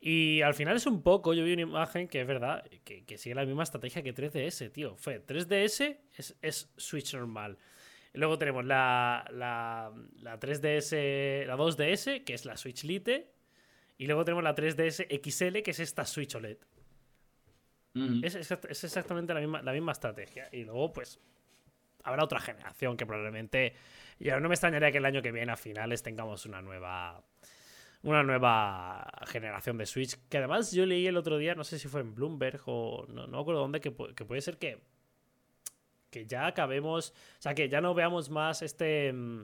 Y 0.00 0.42
al 0.42 0.52
final 0.52 0.76
es 0.76 0.86
un 0.86 1.02
poco, 1.02 1.32
yo 1.32 1.44
vi 1.44 1.54
una 1.54 1.62
imagen 1.62 2.08
que 2.08 2.20
es 2.20 2.26
verdad, 2.26 2.62
que, 2.84 3.16
sigue 3.16 3.34
la 3.34 3.46
misma 3.46 3.62
estrategia 3.62 4.02
que 4.02 4.14
3DS, 4.14 4.70
tío. 4.70 4.96
Fue 4.96 5.24
3DS 5.24 5.98
es, 6.14 6.36
es 6.42 6.70
Switch 6.76 7.14
normal. 7.14 7.56
Luego 8.14 8.38
tenemos 8.38 8.64
la, 8.64 9.24
la, 9.32 9.92
la 10.22 10.38
3DS, 10.40 11.46
la 11.46 11.56
2DS, 11.56 12.24
que 12.24 12.34
es 12.34 12.44
la 12.44 12.56
Switch 12.56 12.84
Lite. 12.84 13.32
Y 13.98 14.06
luego 14.06 14.24
tenemos 14.24 14.42
la 14.42 14.54
3DS 14.54 15.06
XL, 15.22 15.62
que 15.62 15.70
es 15.72 15.80
esta 15.80 16.04
Switch 16.04 16.34
OLED. 16.34 16.58
Es, 18.24 18.34
exact- 18.34 18.68
es 18.70 18.82
exactamente 18.82 19.34
la 19.34 19.40
misma, 19.40 19.62
la 19.62 19.72
misma 19.72 19.92
estrategia. 19.92 20.48
Y 20.52 20.64
luego, 20.64 20.92
pues, 20.92 21.20
habrá 22.02 22.24
otra 22.24 22.40
generación 22.40 22.96
que 22.96 23.06
probablemente. 23.06 23.74
Y 24.18 24.30
ahora 24.30 24.40
no 24.40 24.48
me 24.48 24.54
extrañaría 24.54 24.90
que 24.90 24.98
el 24.98 25.04
año 25.04 25.22
que 25.22 25.30
viene, 25.32 25.52
a 25.52 25.56
finales, 25.56 26.02
tengamos 26.02 26.44
una 26.46 26.60
nueva. 26.62 27.22
Una 28.02 28.22
nueva 28.22 29.10
generación 29.26 29.78
de 29.78 29.86
Switch. 29.86 30.16
Que 30.28 30.38
además 30.38 30.72
yo 30.72 30.86
leí 30.86 31.06
el 31.06 31.16
otro 31.16 31.38
día, 31.38 31.54
no 31.54 31.64
sé 31.64 31.78
si 31.78 31.88
fue 31.88 32.00
en 32.00 32.14
Bloomberg 32.14 32.60
o 32.66 33.06
no, 33.08 33.26
no 33.26 33.36
me 33.38 33.40
acuerdo 33.40 33.60
dónde, 33.62 33.80
que, 33.80 33.94
que 34.14 34.24
puede 34.24 34.40
ser 34.40 34.58
que. 34.58 34.78
Que 36.14 36.26
ya 36.26 36.46
acabemos. 36.46 37.10
O 37.10 37.42
sea, 37.42 37.54
que 37.54 37.68
ya 37.68 37.80
no 37.80 37.92
veamos 37.92 38.30
más 38.30 38.62
este. 38.62 39.12
mm, 39.12 39.42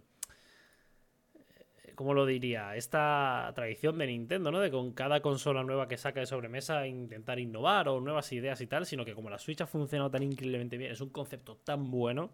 ¿Cómo 1.97 2.15
lo 2.15 2.25
diría? 2.25 2.77
Esta 2.77 3.51
tradición 3.55 3.99
de 3.99 4.07
Nintendo, 4.07 4.51
¿no? 4.51 4.61
De 4.61 4.71
con 4.71 4.93
cada 4.93 5.21
consola 5.21 5.63
nueva 5.65 5.87
que 5.89 5.99
saca 5.99 6.21
de 6.21 6.27
sobremesa 6.27 6.87
intentar 6.87 7.39
innovar 7.39 7.89
o 7.89 8.01
nuevas 8.01 8.33
ideas 8.33 8.61
y 8.61 8.67
tal, 8.67 8.87
sino 8.87 9.05
que 9.05 9.15
como 9.15 9.29
la 9.29 9.39
Switch 9.39 9.61
ha 9.61 9.67
funcionado 9.67 10.11
tan 10.11 10.23
increíblemente 10.23 10.79
bien, 10.79 10.93
es 10.93 11.01
un 11.03 11.11
concepto 11.11 11.57
tan 11.57 11.91
bueno, 11.91 12.31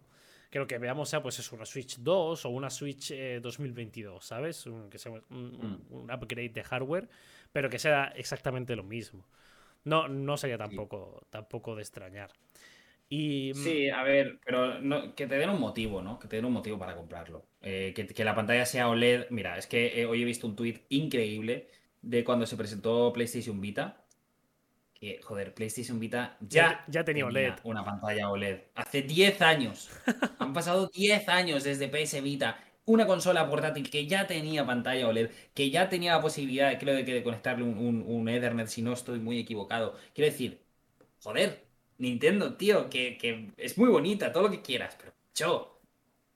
que 0.51 0.59
lo 0.59 0.67
que 0.67 0.77
veamos 0.77 1.09
sea 1.09 1.21
pues 1.21 1.39
es 1.39 1.51
una 1.51 1.65
Switch 1.65 1.97
2 1.97 2.45
o 2.45 2.49
una 2.49 2.69
Switch 2.69 3.11
eh, 3.11 3.39
2022, 3.41 4.23
¿sabes? 4.23 4.65
Un, 4.67 4.89
que 4.89 4.99
sea 4.99 5.11
un, 5.11 5.23
un- 5.31 5.85
un 5.89 6.11
upgrade 6.11 6.49
de 6.49 6.63
hardware, 6.63 7.09
pero 7.51 7.69
que 7.69 7.79
sea 7.79 8.05
exactamente 8.15 8.73
lo 8.75 8.83
mismo. 8.83 9.25
No, 9.83 10.07
no 10.07 10.37
sería 10.37 10.57
tampoco, 10.57 11.25
tampoco 11.29 11.75
de 11.75 11.81
extrañar. 11.81 12.31
Y 13.09 13.53
mm, 13.53 13.55
Sí, 13.55 13.89
a 13.89 14.03
ver, 14.03 14.39
pero 14.45 14.79
no- 14.81 15.15
que 15.15 15.27
te 15.27 15.37
den 15.37 15.49
un 15.49 15.59
motivo, 15.59 16.01
¿no? 16.01 16.19
Que 16.19 16.27
te 16.27 16.35
den 16.37 16.45
un 16.45 16.53
motivo 16.53 16.77
para 16.77 16.95
comprarlo. 16.95 17.45
Eh, 17.61 17.93
que, 17.95 18.05
que 18.07 18.23
la 18.25 18.35
pantalla 18.35 18.65
sea 18.65 18.89
OLED. 18.89 19.27
Mira, 19.29 19.57
es 19.57 19.67
que 19.67 20.01
eh, 20.01 20.05
hoy 20.05 20.21
he 20.21 20.25
visto 20.25 20.47
un 20.47 20.55
tuit 20.55 20.83
increíble 20.89 21.69
de 22.01 22.23
cuando 22.23 22.45
se 22.45 22.57
presentó 22.57 23.11
PlayStation 23.13 23.61
Vita. 23.61 24.03
Que, 24.93 25.21
joder, 25.23 25.53
PlayStation 25.53 25.99
Vita 25.99 26.37
ya, 26.41 26.47
Ya- 26.71 26.85
ya 26.87 27.03
tenía 27.05 27.25
OLED. 27.27 27.53
una 27.63 27.85
pantalla 27.85 28.29
OLED. 28.29 28.61
Hace 28.75 29.03
10 29.03 29.41
años. 29.41 29.89
Han 30.39 30.53
pasado 30.53 30.87
10 30.93 31.29
años 31.29 31.63
desde 31.63 31.87
PS 31.87 32.21
Vita. 32.21 32.57
Una 32.85 33.05
consola 33.07 33.47
portátil 33.49 33.89
que 33.91 34.07
ya 34.07 34.27
tenía 34.27 34.65
pantalla 34.65 35.07
OLED, 35.07 35.29
que 35.53 35.69
ya 35.69 35.89
tenía 35.89 36.13
la 36.13 36.21
posibilidad, 36.21 36.79
creo, 36.79 36.95
de, 36.95 37.05
que 37.05 37.13
de 37.13 37.23
conectarle 37.23 37.63
un, 37.63 37.77
un- 37.77 38.03
un 38.07 38.29
Ethernet, 38.29 38.67
si 38.67 38.81
no 38.81 38.93
estoy 38.93 39.19
muy 39.19 39.39
equivocado. 39.39 39.95
Quiero 40.15 40.31
decir, 40.31 40.61
joder, 41.23 41.66
Nintendo, 41.99 42.55
tío, 42.55 42.89
que, 42.89 43.17
que 43.17 43.51
es 43.57 43.77
muy 43.77 43.89
bonita, 43.89 44.31
todo 44.31 44.43
lo 44.43 44.51
que 44.51 44.61
quieras, 44.61 44.95
pero 44.99 45.13
yo, 45.35 45.79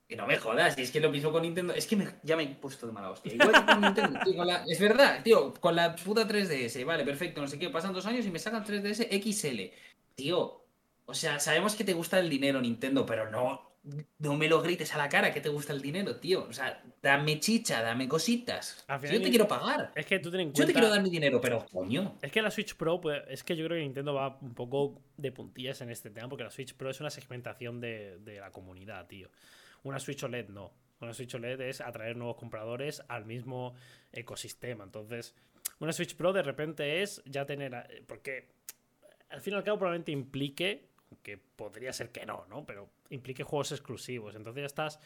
que 0.08 0.16
no 0.16 0.28
me 0.28 0.38
jodas, 0.38 0.78
y 0.78 0.82
es 0.82 0.92
que 0.92 1.00
lo 1.00 1.10
mismo 1.12 1.32
con 1.32 1.44
Nintendo, 1.44 1.74
es 1.74 1.88
que 1.88 1.96
me- 1.96 2.16
ya 2.24 2.36
me 2.36 2.44
he 2.44 2.48
puesto 2.48 2.86
de 2.88 2.94
mala 2.94 3.12
hostia. 3.12 3.34
Igual 3.34 3.66
con 3.66 3.82
Nintendo, 3.82 4.20
tío, 4.26 4.44
es 4.68 4.80
verdad, 4.80 5.24
tío, 5.24 5.54
con 5.54 5.76
la 5.76 5.96
puta 5.96 6.28
3DS, 6.28 6.84
vale, 6.86 7.06
perfecto, 7.06 7.42
no 7.42 7.48
sé 7.48 7.58
qué, 7.60 7.70
pasan 7.70 7.94
dos 7.94 8.06
años 8.06 8.26
y 8.26 8.32
me 8.32 8.40
sacan 8.40 8.64
3DS 8.66 9.08
XL. 9.10 9.72
Tío, 10.16 10.66
o 11.06 11.14
sea, 11.14 11.40
sabemos 11.40 11.76
que 11.76 11.84
te 11.84 11.94
gusta 11.94 12.20
el 12.20 12.30
dinero, 12.30 12.60
Nintendo, 12.62 13.06
pero 13.06 13.30
no, 13.32 13.71
no 14.20 14.36
me 14.36 14.48
lo 14.48 14.62
grites 14.62 14.94
a 14.94 14.98
la 14.98 15.10
cara 15.10 15.34
que 15.34 15.42
te 15.42 15.50
gusta 15.50 15.74
el 15.74 15.82
dinero, 15.82 16.18
tío. 16.18 16.44
O 16.48 16.54
sea, 16.54 16.84
dame 17.02 17.40
chicha, 17.40 17.82
dame 17.82 18.08
cositas. 18.08 18.86
Si 19.02 19.14
yo 19.14 19.22
te 19.22 19.30
quiero 19.30 19.48
pagar. 19.48 19.92
es 19.96 20.06
que 20.06 20.20
tú 20.20 20.30
ten 20.30 20.42
en 20.42 20.54
Yo 20.54 20.66
te 20.66 20.72
quiero 20.74 20.90
dar 20.90 21.02
mi 21.02 21.10
dinero, 21.10 21.42
pero 21.42 21.66
coño. 21.72 22.18
Es 22.22 22.32
que 22.32 22.42
la 22.42 22.52
Switch 22.52 22.76
Pro, 22.76 23.02
pues, 23.02 23.24
es 23.28 23.44
que 23.44 23.56
yo 23.56 23.66
creo 23.66 23.78
que 23.78 23.84
Nintendo 23.84 24.14
va 24.14 24.38
un 24.42 24.54
poco 24.54 25.02
de 25.18 25.32
puntillas 25.32 25.82
en 25.82 25.90
este 25.90 26.12
tema, 26.12 26.30
porque 26.30 26.44
la 26.44 26.52
Switch 26.52 26.76
Pro 26.76 26.90
es 26.92 27.00
una 27.00 27.10
segmentación 27.10 27.82
de, 27.82 28.20
de 28.20 28.40
la 28.40 28.52
comunidad, 28.52 29.08
tío. 29.08 29.30
Una 29.84 30.00
Switch 30.00 30.22
OLED 30.24 30.50
no. 30.50 30.72
Una 31.00 31.14
Switch 31.16 31.34
OLED 31.34 31.60
es 31.62 31.82
atraer 31.82 32.16
nuevos 32.16 32.36
compradores 32.36 33.02
al 33.08 33.26
mismo 33.26 33.74
ecosistema. 34.12 34.84
Entonces, 34.84 35.34
una 35.80 35.92
Switch 35.94 36.16
Pro 36.16 36.34
de 36.34 36.44
repente 36.44 37.02
es 37.02 37.24
ya 37.26 37.48
tener. 37.48 37.74
a- 37.74 37.88
Porque 38.06 38.50
al 39.30 39.42
fin 39.42 39.54
y 39.54 39.56
al 39.56 39.64
cabo 39.64 39.80
probablemente 39.80 40.12
implique, 40.12 40.91
que 41.24 41.38
podría 41.38 41.94
ser 41.94 42.12
que 42.12 42.26
no, 42.26 42.46
¿no? 42.50 42.66
Pero 42.66 42.90
implique 43.10 43.44
juegos 43.44 43.72
exclusivos. 43.72 44.36
Entonces 44.36 44.62
ya 44.62 44.66
estás 44.68 45.00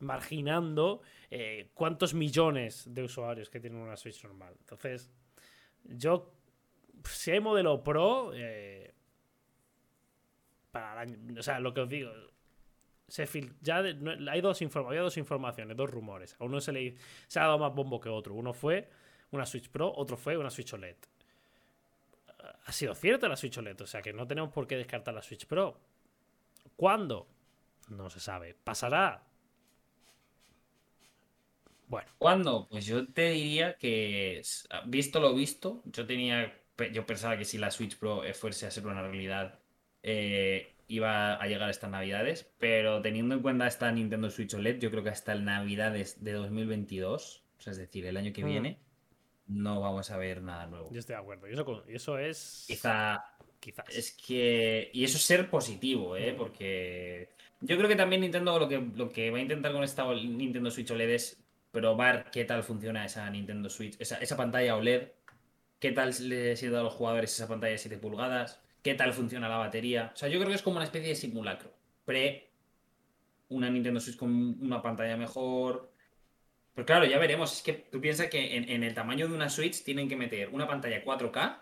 marginando 0.00 1.02
eh, 1.30 1.70
cuántos 1.74 2.14
millones 2.14 2.84
de 2.92 3.02
usuarios 3.02 3.50
que 3.50 3.60
tienen 3.60 3.80
una 3.80 3.96
Switch 3.96 4.22
normal. 4.24 4.54
Entonces, 4.60 5.10
yo 5.84 6.32
si 7.04 7.30
hay 7.32 7.40
modelo 7.40 7.82
Pro, 7.82 8.32
eh, 8.34 8.94
para 10.70 11.02
el 11.02 11.10
año- 11.10 11.40
o 11.40 11.42
sea, 11.42 11.58
lo 11.60 11.72
que 11.74 11.80
os 11.80 11.88
digo, 11.88 12.10
se 13.08 13.24
fil- 13.26 13.54
ya 13.60 13.78
hay 13.78 14.40
dos 14.40 14.60
informa- 14.62 14.88
había 14.90 15.00
dos 15.00 15.16
informaciones, 15.16 15.76
dos 15.76 15.90
rumores. 15.90 16.36
A 16.38 16.44
uno 16.44 16.60
se 16.60 16.72
le 16.72 16.96
se 17.26 17.40
ha 17.40 17.44
dado 17.44 17.58
más 17.58 17.74
bombo 17.74 18.00
que 18.00 18.08
otro. 18.08 18.34
Uno 18.34 18.52
fue 18.52 18.88
una 19.30 19.46
Switch 19.46 19.68
Pro, 19.70 19.92
otro 19.94 20.16
fue 20.16 20.36
una 20.36 20.50
Switch 20.50 20.72
OLED. 20.74 20.96
Ha 22.68 22.72
sido 22.72 22.94
cierto 22.94 23.28
la 23.28 23.36
Switch 23.36 23.56
OLED, 23.58 23.80
o 23.80 23.86
sea 23.86 24.02
que 24.02 24.12
no 24.12 24.26
tenemos 24.28 24.52
por 24.52 24.66
qué 24.66 24.76
descartar 24.76 25.14
la 25.14 25.22
Switch 25.22 25.46
Pro. 25.46 25.80
¿Cuándo? 26.76 27.26
No 27.88 28.10
se 28.10 28.20
sabe. 28.20 28.54
¿Pasará? 28.64 29.24
Bueno, 31.86 32.08
¿Cuándo? 32.18 32.68
Pues 32.70 32.84
yo 32.86 33.06
te 33.12 33.30
diría 33.30 33.76
que, 33.78 34.42
visto 34.86 35.20
lo 35.20 35.34
visto, 35.34 35.82
yo 35.86 36.06
tenía, 36.06 36.52
yo 36.92 37.06
pensaba 37.06 37.38
que 37.38 37.44
si 37.46 37.56
la 37.58 37.70
Switch 37.70 37.98
Pro 37.98 38.24
eh, 38.24 38.34
fuese 38.34 38.66
a 38.66 38.70
ser 38.70 38.86
una 38.86 39.02
realidad, 39.02 39.58
eh, 40.02 40.76
iba 40.88 41.34
a 41.34 41.46
llegar 41.46 41.70
estas 41.70 41.90
navidades, 41.90 42.52
pero 42.58 43.00
teniendo 43.02 43.34
en 43.34 43.42
cuenta 43.42 43.66
esta 43.66 43.90
Nintendo 43.92 44.30
Switch 44.30 44.54
OLED, 44.54 44.80
yo 44.80 44.90
creo 44.90 45.02
que 45.02 45.10
hasta 45.10 45.32
el 45.32 45.44
navidades 45.44 46.22
de 46.22 46.32
2022, 46.32 47.44
o 47.58 47.60
sea, 47.62 47.70
es 47.72 47.78
decir, 47.78 48.04
el 48.06 48.16
año 48.18 48.32
que 48.32 48.44
Mm. 48.44 48.46
viene, 48.46 48.78
no 49.48 49.80
vamos 49.80 50.10
a 50.10 50.16
ver 50.16 50.42
nada 50.42 50.66
nuevo. 50.66 50.90
yo 50.92 50.98
estoy 51.00 51.14
de 51.14 51.20
acuerdo. 51.20 51.48
Y 51.48 51.52
eso, 51.52 51.84
eso 51.88 52.18
es. 52.18 52.64
Quizá 52.66 53.24
Quizás. 53.60 53.86
es 53.90 54.12
que. 54.12 54.90
Y 54.92 55.04
eso 55.04 55.16
es 55.16 55.24
ser 55.24 55.50
positivo, 55.50 56.16
¿eh? 56.16 56.34
Porque. 56.36 57.30
Yo 57.60 57.76
creo 57.76 57.88
que 57.88 57.96
también 57.96 58.20
Nintendo 58.20 58.56
lo 58.58 58.68
que, 58.68 58.78
lo 58.94 59.08
que 59.08 59.30
va 59.30 59.38
a 59.38 59.40
intentar 59.40 59.72
con 59.72 59.82
esta 59.82 60.04
Nintendo 60.14 60.70
Switch 60.70 60.90
OLED 60.90 61.10
es 61.10 61.42
probar 61.72 62.30
qué 62.30 62.44
tal 62.44 62.62
funciona 62.62 63.04
esa 63.04 63.28
Nintendo 63.30 63.68
Switch, 63.68 63.96
esa, 63.98 64.16
esa 64.18 64.36
pantalla 64.36 64.76
OLED, 64.76 65.08
qué 65.80 65.90
tal 65.90 66.14
le 66.28 66.56
sienta 66.56 66.80
a 66.80 66.82
los 66.84 66.94
jugadores 66.94 67.32
esa 67.32 67.48
pantalla 67.48 67.72
de 67.72 67.78
7 67.78 67.98
pulgadas, 67.98 68.60
qué 68.82 68.94
tal 68.94 69.12
funciona 69.12 69.48
la 69.48 69.56
batería. 69.56 70.12
O 70.14 70.16
sea, 70.16 70.28
yo 70.28 70.38
creo 70.38 70.50
que 70.50 70.54
es 70.54 70.62
como 70.62 70.76
una 70.76 70.84
especie 70.84 71.08
de 71.08 71.14
simulacro. 71.16 71.72
Pre 72.04 72.48
una 73.48 73.70
Nintendo 73.70 73.98
Switch 73.98 74.16
con 74.16 74.30
una 74.62 74.80
pantalla 74.80 75.16
mejor. 75.16 75.90
Pero 76.78 76.86
claro, 76.86 77.06
ya 77.06 77.18
veremos. 77.18 77.52
Es 77.54 77.62
que 77.64 77.72
tú 77.72 78.00
piensas 78.00 78.28
que 78.28 78.56
en, 78.56 78.68
en 78.70 78.84
el 78.84 78.94
tamaño 78.94 79.26
de 79.26 79.34
una 79.34 79.50
Switch 79.50 79.82
tienen 79.82 80.08
que 80.08 80.14
meter 80.14 80.50
una 80.50 80.68
pantalla 80.68 81.04
4K 81.04 81.58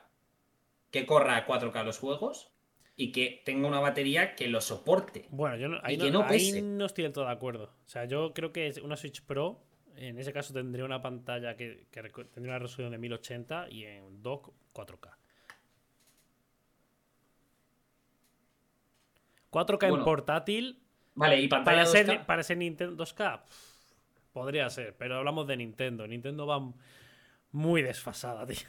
que 0.91 1.07
corra 1.07 1.39
a 1.39 1.47
4K 1.47 1.85
los 1.85 1.99
juegos 1.99 2.53
y 2.97 3.13
que 3.13 3.41
tenga 3.47 3.67
una 3.67 3.81
batería 3.81 4.35
que 4.35 4.47
lo 4.49 4.61
soporte. 4.61 5.25
Bueno, 5.31 5.57
yo 5.57 5.69
no, 5.69 5.81
ahí, 5.83 5.95
Y 5.95 5.97
no, 5.97 6.05
que 6.05 6.11
no 6.11 6.23
ahí 6.25 6.61
no 6.61 6.85
estoy 6.85 7.05
del 7.05 7.15
todo 7.15 7.25
de 7.25 7.33
acuerdo. 7.33 7.73
O 7.87 7.89
sea, 7.89 8.05
yo 8.05 8.35
creo 8.35 8.53
que 8.53 8.67
es 8.67 8.77
una 8.77 8.95
Switch 8.99 9.23
Pro, 9.23 9.65
en 9.97 10.19
ese 10.19 10.35
caso 10.35 10.53
tendría 10.53 10.85
una 10.85 11.01
pantalla 11.01 11.57
que, 11.57 11.87
tendría 11.91 12.51
una 12.51 12.59
resolución 12.59 12.91
de 12.91 12.99
1080 12.99 13.69
y 13.71 13.85
en 13.85 14.23
dock 14.23 14.53
4K. 14.75 15.17
4K 19.51 19.89
en 19.89 20.05
portátil 20.05 20.83
Vale, 21.15 21.41
y 21.41 21.49
pantalla 21.49 21.85
para 21.85 21.89
2K. 21.89 22.05
ser, 22.05 22.27
para 22.27 22.43
ser 22.43 22.59
Nintendo 22.59 23.03
2K 23.03 23.45
pff, 23.45 23.76
podría 24.37 24.69
ser, 24.69 24.95
pero 24.99 25.17
hablamos 25.17 25.47
de 25.47 25.57
Nintendo. 25.57 26.07
Nintendo 26.07 26.47
va 26.47 26.61
muy 27.53 27.81
desfasada, 27.81 28.47
tío. 28.47 28.69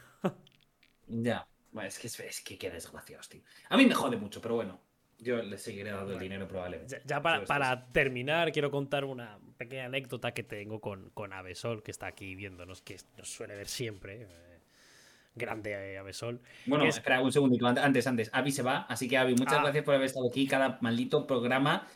Ya. 1.07 1.45
Bueno, 1.73 1.89
es 1.89 1.99
que, 1.99 2.07
es, 2.07 2.41
que 2.41 2.57
qué 2.57 2.71
desgraciados, 2.71 3.27
tío. 3.27 3.41
A 3.67 3.75
mí 3.75 3.85
me 3.85 3.93
jode 3.93 4.15
mucho, 4.15 4.41
pero 4.41 4.55
bueno. 4.55 4.79
Yo 5.19 5.41
le 5.41 5.57
seguiré 5.57 5.89
dando 5.91 6.13
el 6.13 6.19
dinero 6.19 6.47
probablemente. 6.47 7.01
Ya, 7.05 7.17
ya 7.17 7.21
para, 7.47 7.87
terminar, 7.89 8.51
quiero 8.51 8.69
contar 8.71 9.03
una 9.03 9.39
pequeña 9.57 9.85
anécdota 9.85 10.31
que 10.31 10.43
tengo 10.43 10.79
con, 10.79 11.09
con 11.09 11.33
Avesol, 11.33 11.81
que 11.83 11.89
está 11.91 12.05
aquí 12.07 12.35
viéndonos, 12.35 12.81
que 12.83 12.97
nos 13.17 13.27
suele 13.27 13.55
ver 13.55 13.67
siempre. 13.67 14.21
eh, 14.21 14.59
grande 15.35 15.71
eh, 15.71 15.97
Avesol. 15.97 16.39
Bueno, 16.67 16.85
es- 16.85 16.97
espera 16.97 17.19
un 17.21 17.31
segundito. 17.33 17.65
ante- 17.67 17.81
Antes, 17.81 18.05
antes. 18.07 18.29
Avi 18.31 18.51
se 18.51 18.61
va. 18.63 18.85
Así 18.87 19.09
que, 19.09 19.17
Avi, 19.17 19.33
muchas 19.33 19.55
Ah. 19.57 19.63
gracias 19.63 19.83
por 19.83 19.95
haber 19.95 20.05
estado 20.05 20.27
aquí 20.29 20.47
cada 20.47 20.77
maldito 20.81 21.25
programa. 21.27 21.87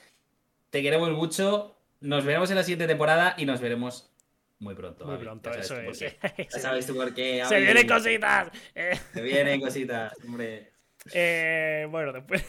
Te 0.72 0.81
queremos 0.81 1.11
mucho. 1.11 1.77
Nos 2.02 2.26
veremos 2.26 2.49
en 2.49 2.57
la 2.57 2.64
siguiente 2.64 2.88
temporada 2.88 3.36
y 3.38 3.45
nos 3.45 3.61
veremos 3.61 4.11
muy 4.60 4.76
pronto. 4.76 5.06
Muy 5.06 5.18
pronto, 5.18 5.49
eso 5.52 5.80
es. 5.80 5.99
Ya 6.38 6.49
Se- 6.49 6.60
sabes 6.60 6.86
tú 6.86 6.95
por 6.95 7.14
qué. 7.14 7.44
¡Se 7.48 7.60
vienen 7.60 7.88
cositas! 7.88 8.49
Eh, 8.76 8.99
Se 9.14 9.22
vienen 9.22 9.61
cositas, 9.61 10.14
hombre. 10.26 10.72
eh, 11.14 11.88
bueno, 11.90 12.11
después. 12.14 12.45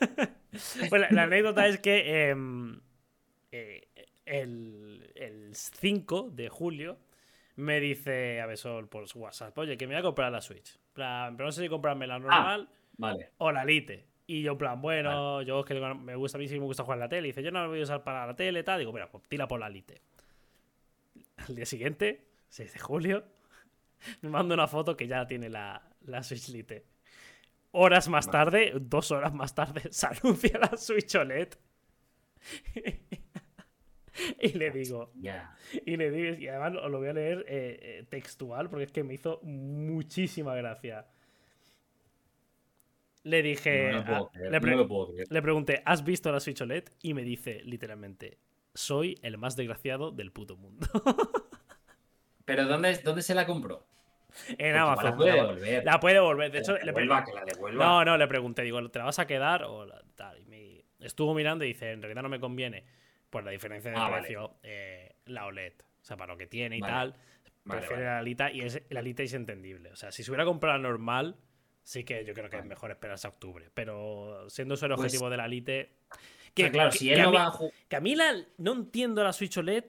pues 0.90 1.00
la, 1.02 1.08
la 1.10 1.22
anécdota 1.24 1.66
es 1.66 1.78
que 1.78 2.28
em, 2.28 2.80
eh, 3.52 3.88
el, 4.24 5.10
el 5.14 5.54
5 5.54 6.30
de 6.32 6.48
julio 6.48 6.98
me 7.56 7.80
dice 7.80 8.40
Avesol 8.40 8.88
por 8.88 9.08
su 9.08 9.18
WhatsApp: 9.20 9.56
Oye, 9.58 9.76
que 9.76 9.86
me 9.86 9.94
voy 9.94 10.00
a 10.00 10.02
comprar 10.04 10.30
la 10.30 10.40
Switch. 10.40 10.78
Pero 10.92 11.30
no 11.32 11.52
sé 11.52 11.62
si 11.62 11.68
comprarme 11.68 12.06
la 12.06 12.18
normal 12.18 12.68
Vale. 12.96 13.30
o 13.38 13.50
la 13.52 13.64
Lite. 13.64 14.06
Y 14.30 14.42
yo, 14.42 14.52
en 14.52 14.58
plan, 14.58 14.82
bueno, 14.82 15.40
yo 15.40 15.64
que 15.64 15.74
me 15.74 16.14
gusta 16.14 16.36
a 16.36 16.38
mí 16.38 16.46
sí 16.48 16.60
me 16.60 16.66
gusta 16.66 16.82
jugar 16.82 16.98
en 16.98 17.00
la 17.00 17.08
tele. 17.08 17.28
Y 17.28 17.30
dice, 17.30 17.42
yo 17.42 17.50
no 17.50 17.62
lo 17.62 17.70
voy 17.70 17.80
a 17.80 17.84
usar 17.84 18.04
para 18.04 18.26
la 18.26 18.36
tele, 18.36 18.62
tal. 18.62 18.78
Digo, 18.78 18.92
mira, 18.92 19.10
pues 19.10 19.24
tira 19.26 19.48
por 19.48 19.58
la 19.58 19.70
Lite. 19.70 20.02
Al 21.38 21.54
día 21.54 21.64
siguiente, 21.64 22.26
6 22.50 22.74
de 22.74 22.78
julio, 22.78 23.24
me 24.20 24.28
mando 24.28 24.52
una 24.52 24.68
foto 24.68 24.94
que 24.98 25.06
ya 25.06 25.26
tiene 25.26 25.48
la, 25.48 25.82
la 26.02 26.22
Switch 26.22 26.50
Lite. 26.50 26.84
Horas 27.70 28.10
más 28.10 28.30
tarde, 28.30 28.74
dos 28.78 29.10
horas 29.12 29.32
más 29.32 29.54
tarde, 29.54 29.80
se 29.90 30.06
anuncia 30.06 30.58
la 30.58 30.76
Switch 30.76 31.14
OLED. 31.14 31.48
y 34.40 34.52
le 34.52 34.70
digo, 34.70 35.10
y 35.86 35.96
le 35.96 36.10
digo, 36.10 36.36
y 36.38 36.48
además 36.48 36.72
lo 36.74 36.98
voy 36.98 37.08
a 37.08 37.14
leer 37.14 37.46
eh, 37.48 37.78
eh, 37.80 38.04
textual 38.10 38.68
porque 38.68 38.84
es 38.84 38.92
que 38.92 39.04
me 39.04 39.14
hizo 39.14 39.40
muchísima 39.42 40.54
gracia. 40.54 41.06
Le 43.24 43.42
dije, 43.42 43.92
le, 44.50 45.42
pregunté, 45.42 45.82
¿has 45.84 46.04
visto 46.04 46.32
la 46.32 46.40
Switch 46.40 46.60
OLED? 46.60 46.84
Y 47.02 47.14
me 47.14 47.22
dice 47.22 47.60
literalmente, 47.64 48.38
soy 48.74 49.18
el 49.22 49.38
más 49.38 49.56
desgraciado 49.56 50.10
del 50.10 50.32
puto 50.32 50.56
mundo. 50.56 50.86
¿Pero 52.44 52.66
dónde, 52.66 52.96
dónde 52.98 53.22
se 53.22 53.34
la 53.34 53.44
compró? 53.44 53.86
En 54.56 54.76
Amazon. 54.76 55.04
La 55.04 55.16
puede 55.16 55.32
devolver. 55.32 55.84
La 55.84 56.00
puede 56.00 56.14
devolver. 56.14 56.52
De 56.52 56.58
hecho, 56.58 56.78
le 56.78 56.84
devuelva, 56.84 57.24
que 57.24 57.32
la 57.32 57.44
devuelva. 57.44 57.84
No, 57.84 58.04
no, 58.04 58.16
le 58.16 58.26
pregunté, 58.28 58.62
digo, 58.62 58.88
¿te 58.90 58.98
la 58.98 59.06
vas 59.06 59.18
a 59.18 59.26
quedar? 59.26 59.64
O 59.64 59.86
tal. 60.14 60.40
Y 60.40 60.46
me 60.46 60.84
estuvo 61.00 61.34
mirando 61.34 61.64
y 61.64 61.68
dice, 61.68 61.92
en 61.92 62.02
realidad 62.02 62.22
no 62.22 62.28
me 62.28 62.40
conviene 62.40 62.84
por 63.30 63.44
la 63.44 63.50
diferencia 63.50 63.90
de 63.90 63.96
ah, 63.98 64.10
precio 64.10 64.54
eh, 64.62 65.16
la 65.26 65.46
OLED. 65.46 65.74
O 66.00 66.04
sea, 66.04 66.16
para 66.16 66.32
lo 66.32 66.38
que 66.38 66.46
tiene 66.46 66.76
y 66.76 66.80
tal. 66.80 67.14
prefiere 67.64 68.04
la 68.04 68.22
Lita 68.22 68.50
y 68.50 68.62
es, 68.62 68.82
la 68.88 69.02
Lita 69.02 69.22
es 69.22 69.34
entendible. 69.34 69.90
O 69.90 69.96
sea, 69.96 70.12
si 70.12 70.22
se 70.22 70.30
hubiera 70.30 70.44
comprado 70.44 70.78
la 70.78 70.88
normal, 70.88 71.36
sí 71.88 72.04
que 72.04 72.22
yo 72.22 72.34
creo 72.34 72.50
que 72.50 72.58
es 72.58 72.66
mejor 72.66 72.90
esperarse 72.90 73.26
a 73.26 73.30
octubre. 73.30 73.70
Pero 73.72 74.44
siendo 74.50 74.74
eso 74.74 74.84
el 74.84 74.92
pues 74.92 75.06
objetivo 75.06 75.30
de 75.30 75.36
la 75.38 75.48
Lite. 75.48 75.94
Que, 76.52 76.70
claro, 76.70 76.92
si 76.92 77.10
él 77.10 77.22
no 77.22 77.32
va 77.32 77.46
a 77.46 77.58
Que 77.88 77.96
a 77.96 78.00
mí 78.00 78.14
la, 78.14 78.44
no 78.58 78.74
entiendo 78.74 79.24
la 79.24 79.32
Switch 79.32 79.56
OLED. 79.56 79.84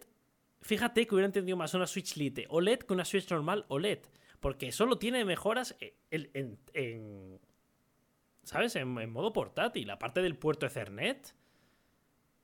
Fíjate 0.61 1.05
que 1.05 1.13
hubiera 1.13 1.25
entendido 1.25 1.57
más 1.57 1.73
una 1.73 1.87
Switch 1.87 2.15
Lite 2.15 2.45
OLED 2.49 2.79
que 2.79 2.93
una 2.93 3.03
Switch 3.03 3.29
normal 3.29 3.65
OLED. 3.67 3.99
Porque 4.39 4.71
solo 4.71 4.97
tiene 4.97 5.25
mejoras 5.25 5.75
en. 6.09 7.39
¿Sabes? 8.43 8.77
En, 8.77 9.11
modo 9.11 9.33
portátil. 9.33 9.89
Aparte 9.89 10.21
del 10.21 10.37
puerto 10.37 10.65
Ethernet. 10.65 11.35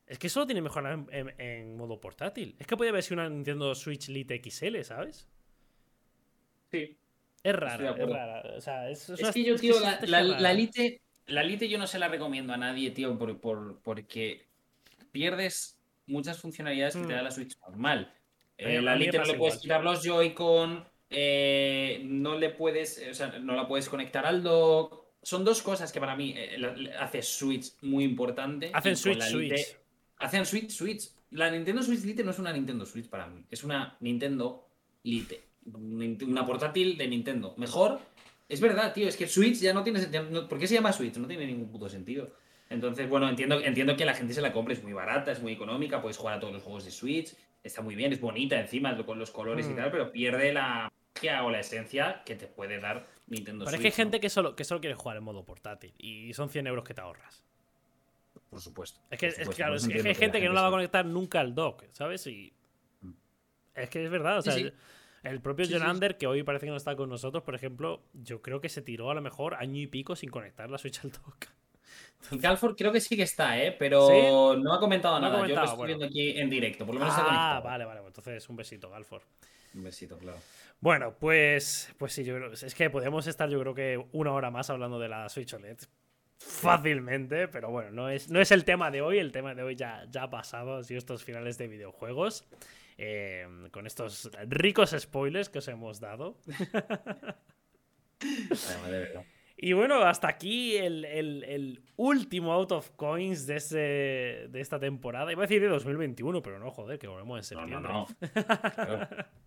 Es 0.06 0.19
que 0.19 0.27
solo 0.27 0.48
tiene 0.48 0.61
mejoras 0.61 0.99
en, 1.11 1.77
modo 1.77 2.02
portátil. 2.02 2.57
Es 2.60 2.68
que 2.68 2.76
puede 2.76 2.90
haber 2.90 3.03
sido 3.03 3.22
una 3.22 3.30
Nintendo 3.30 3.73
Switch 3.73 4.10
Lite 4.10 4.41
XL, 4.44 4.82
¿sabes? 4.82 5.30
Sí. 6.72 6.98
Es 7.45 7.55
rara, 7.55 7.91
es 7.91 8.09
rara. 8.09 8.55
O 8.57 8.59
sea, 8.59 8.89
es, 8.89 9.05
que 9.31 9.43
yo, 9.43 9.55
tío, 9.55 9.76
la, 9.80 10.51
Lite. 10.51 10.99
La 11.27 11.43
Lite 11.43 11.69
yo 11.69 11.77
no 11.77 11.85
se 11.85 11.99
la 11.99 12.07
recomiendo 12.07 12.53
a 12.53 12.57
nadie, 12.57 12.89
tío, 12.89 13.15
por, 13.19 13.80
porque 13.84 14.47
pierdes 15.11 15.77
muchas 16.07 16.39
funcionalidades 16.39 16.95
que 16.95 17.01
te 17.01 17.13
mm. 17.13 17.17
da 17.17 17.22
la 17.22 17.30
Switch 17.30 17.55
normal. 17.59 18.11
Eh, 18.57 18.81
la 18.81 18.95
Lite 18.95 19.19
no 19.19 19.26
le 19.26 19.35
puedes 19.35 19.57
quitar 19.57 19.84
los 19.84 20.03
Joy-Con, 20.03 20.85
eh, 21.11 22.01
no 22.03 22.35
le 22.35 22.49
puedes, 22.49 23.05
o 23.11 23.13
sea, 23.13 23.38
no 23.38 23.53
la 23.53 23.67
puedes 23.67 23.89
conectar 23.89 24.26
al 24.26 24.41
dock. 24.41 25.05
Son 25.22 25.45
dos 25.45 25.61
cosas 25.61 25.91
que 25.91 25.99
para 25.99 26.15
mí 26.15 26.34
eh, 26.35 26.57
hace 26.99 27.22
Switch 27.22 27.73
muy 27.81 28.05
importante. 28.05 28.72
Hacen 28.73 28.97
Switch 28.97 29.22
Switch. 29.22 29.77
Hacen 30.17 30.47
Switch 30.47 30.72
Switch. 30.72 31.11
La 31.30 31.51
Nintendo 31.51 31.84
Switch 31.84 32.03
Lite 32.05 32.23
no 32.23 32.31
es 32.31 32.39
una 32.39 32.51
Nintendo 32.51 32.88
Switch 32.88 33.07
para 33.07 33.27
mí, 33.27 33.45
es 33.51 33.63
una 33.63 33.97
Nintendo 33.99 34.67
Lite. 35.03 35.43
Una 35.65 36.45
portátil 36.45 36.97
de 36.97 37.07
Nintendo. 37.07 37.53
Mejor. 37.57 37.99
Es 38.47 38.61
verdad, 38.61 38.93
tío, 38.93 39.07
es 39.07 39.17
que 39.17 39.27
Switch 39.27 39.59
ya 39.59 39.73
no 39.73 39.83
tiene 39.83 39.99
sentido. 39.99 40.47
¿Por 40.47 40.59
qué 40.59 40.67
se 40.67 40.75
llama 40.75 40.93
Switch? 40.93 41.17
No 41.17 41.27
tiene 41.27 41.47
ningún 41.47 41.71
puto 41.71 41.89
sentido. 41.89 42.29
Entonces, 42.69 43.09
bueno, 43.09 43.29
entiendo, 43.29 43.59
entiendo 43.61 43.95
que 43.95 44.05
la 44.05 44.13
gente 44.13 44.33
se 44.33 44.41
la 44.41 44.51
compre, 44.51 44.73
es 44.73 44.83
muy 44.83 44.93
barata, 44.93 45.31
es 45.31 45.41
muy 45.41 45.53
económica, 45.53 46.01
puedes 46.01 46.17
jugar 46.17 46.37
a 46.37 46.39
todos 46.39 46.53
los 46.53 46.63
juegos 46.63 46.85
de 46.85 46.91
Switch, 46.91 47.35
está 47.63 47.81
muy 47.81 47.95
bien, 47.95 48.11
es 48.11 48.19
bonita 48.19 48.59
encima 48.59 48.95
con 49.05 49.19
los 49.19 49.29
colores 49.29 49.67
y 49.67 49.69
mm. 49.69 49.75
tal, 49.75 49.91
pero 49.91 50.11
pierde 50.11 50.51
la 50.51 50.91
o 51.43 51.49
la 51.49 51.59
esencia 51.59 52.21
que 52.25 52.35
te 52.35 52.45
puede 52.45 52.79
dar 52.79 53.07
Nintendo 53.27 53.65
Pero 53.65 53.75
es 53.77 53.81
que 53.81 53.87
hay 53.87 53.93
gente 53.93 54.19
que, 54.19 54.29
solo, 54.29 54.55
que 54.55 54.63
solo 54.63 54.81
quiere 54.81 54.95
jugar 54.95 55.17
en 55.17 55.23
modo 55.23 55.43
portátil 55.43 55.93
y 55.97 56.33
son 56.33 56.49
100 56.49 56.67
euros 56.67 56.83
que 56.83 56.93
te 56.93 57.01
ahorras. 57.01 57.43
Por 58.49 58.61
supuesto. 58.61 58.99
Es 59.09 59.19
que, 59.19 59.31
claro, 59.55 59.75
es 59.75 59.87
que 59.87 60.07
hay 60.07 60.15
gente 60.15 60.39
que, 60.39 60.47
no 60.47 60.53
la 60.53 60.61
va 60.61 60.67
a 60.67 60.71
conectar 60.71 61.05
nunca 61.05 61.39
al 61.39 61.55
dock, 61.55 61.83
¿sabes? 61.91 62.27
Y. 62.27 62.53
Mm. 63.01 63.11
Es 63.75 63.89
que 63.89 64.03
es 64.03 64.11
verdad, 64.11 64.39
o 64.39 64.41
sea. 64.41 64.55
El 65.26 65.41
propio 65.41 65.65
John 65.69 65.84
Ander, 65.84 66.18
que 66.18 66.27
hoy 66.27 66.43
parece 66.43 66.65
que 66.65 66.69
no 66.69 66.77
está 66.77 66.95
con 66.95 67.10
nosotros, 67.10 67.43
por 67.43 67.56
ejemplo, 67.56 68.03
yo 68.14 68.41
creo 68.41 68.61
que 68.61 68.69
se 68.69 68.81
tiró 68.81 69.10
a 69.10 69.15
lo 69.15 69.22
mejor 69.22 69.56
año 69.56 69.81
y 69.81 69.88
pico 69.88 70.15
sin 70.15 70.30
conectar 70.30 70.69
la 70.69 70.77
Switch 70.77 71.03
al 71.03 71.11
dock. 71.11 71.47
Calford 72.41 72.76
creo 72.76 72.91
que 72.91 73.02
sí 73.02 73.15
que 73.15 73.23
está, 73.23 73.61
¿eh? 73.61 73.72
Pero 73.77 74.56
no 74.57 74.73
ha 74.73 74.80
comentado 74.80 75.19
nada. 75.19 75.47
yo 75.47 75.56
lo 75.56 75.64
estoy 75.64 75.88
viendo 75.88 76.06
aquí 76.06 76.39
en 76.39 76.49
directo, 76.49 76.85
por 76.85 76.95
lo 76.95 77.02
menos 77.02 77.15
Ah, 77.18 77.61
vale, 77.64 77.85
vale. 77.85 78.02
Entonces, 78.06 78.47
un 78.49 78.56
besito, 78.56 78.89
Galford. 78.89 79.23
Un 79.73 79.84
besito, 79.84 80.18
claro. 80.18 80.38
Bueno, 80.80 81.15
pues, 81.19 81.93
pues 81.97 82.14
sí, 82.14 82.23
yo 82.23 82.35
creo. 82.35 82.52
Es 82.52 82.76
que 82.76 82.89
podemos 82.89 83.27
estar, 83.27 83.49
yo 83.49 83.60
creo 83.60 83.73
que 83.73 84.06
una 84.11 84.31
hora 84.31 84.52
más 84.52 84.69
hablando 84.69 84.99
de 84.99 85.10
la 85.10 85.30
Switch 85.30 85.53
OLED. 85.53 85.77
Fácilmente, 86.38 87.47
pero 87.47 87.72
bueno, 87.72 87.91
no 87.91 88.10
es, 88.10 88.30
no 88.30 88.39
es 88.41 88.52
el 88.52 88.65
tema 88.65 88.91
de 88.91 89.02
hoy. 89.02 89.19
El 89.19 89.31
tema 89.31 89.56
de 89.56 89.64
hoy 89.64 89.76
ya, 89.76 90.06
ya 90.10 90.23
ha 90.23 90.30
pasado. 90.30 90.81
y 90.88 90.95
estos 90.95 91.23
finales 91.23 91.57
de 91.57 91.68
videojuegos. 91.68 92.45
Eh, 92.97 93.45
con 93.72 93.88
estos 93.88 94.31
ricos 94.47 94.95
spoilers 94.97 95.49
que 95.49 95.59
os 95.59 95.67
hemos 95.67 95.99
dado. 95.99 96.38
y 99.57 99.73
bueno, 99.73 100.01
hasta 100.01 100.30
aquí 100.30 100.77
el, 100.77 101.84
último 101.97 102.53
Out 102.53 102.72
of 102.72 102.91
Coins 102.91 103.45
de, 103.45 104.47
de 104.49 104.61
esta 104.61 104.80
temporada. 104.80 105.31
Iba 105.31 105.43
a 105.43 105.47
decir 105.47 105.61
de 105.61 105.67
2021, 105.67 106.41
pero 106.41 106.59
no, 106.59 106.72
joder, 106.72 106.97
que 106.97 107.07
volvemos 107.07 107.39
en 107.39 107.43
septiembre. 107.43 107.91
No, 107.91 108.07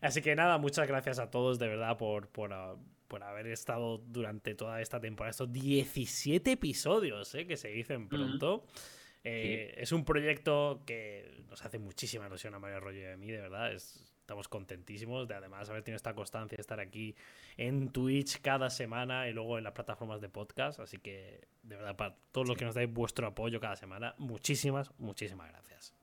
Así 0.00 0.22
que 0.22 0.34
nada, 0.34 0.58
muchas 0.58 0.88
gracias 0.88 1.18
a 1.18 1.30
todos 1.30 1.58
de 1.58 1.68
verdad 1.68 1.96
por, 1.98 2.28
por, 2.28 2.52
ah, 2.52 2.76
haber 3.20 3.46
estado 3.48 3.98
durante 3.98 4.54
toda 4.54 4.80
esta 4.80 4.98
temporada. 4.98 5.30
Estos 5.30 5.52
17 5.52 6.52
episodios, 6.52 7.34
¿eh? 7.34 7.46
que 7.46 7.56
se 7.56 7.68
dicen 7.68 8.08
pronto. 8.08 8.64
Eh, 9.24 9.74
es 9.76 9.92
un 9.92 10.04
proyecto 10.04 10.82
que 10.86 11.44
nos 11.48 11.64
hace 11.64 11.78
muchísima 11.78 12.26
ilusión 12.26 12.54
a 12.54 12.58
Mario 12.58 12.80
Rollo 12.80 13.00
y 13.00 13.04
a 13.04 13.16
mí, 13.16 13.30
de 13.30 13.40
verdad. 13.40 13.72
estamos 13.72 14.48
contentísimos 14.48 15.28
de 15.28 15.34
además 15.34 15.68
haber 15.68 15.82
tenido 15.82 15.96
esta 15.96 16.14
constancia 16.14 16.56
de 16.56 16.60
estar 16.60 16.80
aquí 16.80 17.14
en 17.56 17.90
Twitch 17.90 18.40
cada 18.40 18.70
semana 18.70 19.28
y 19.28 19.32
luego 19.32 19.58
en 19.58 19.64
las 19.64 19.72
plataformas 19.72 20.20
de 20.20 20.28
podcast. 20.28 20.80
Así 20.80 20.98
que, 20.98 21.40
de 21.62 21.76
verdad, 21.76 21.96
para 21.96 22.16
todos 22.32 22.48
los 22.48 22.56
que 22.56 22.64
nos 22.64 22.74
dais 22.74 22.92
vuestro 22.92 23.26
apoyo 23.26 23.60
cada 23.60 23.76
semana, 23.76 24.14
muchísimas, 24.18 24.90
muchísimas 24.98 25.50
gracias. 25.50 25.94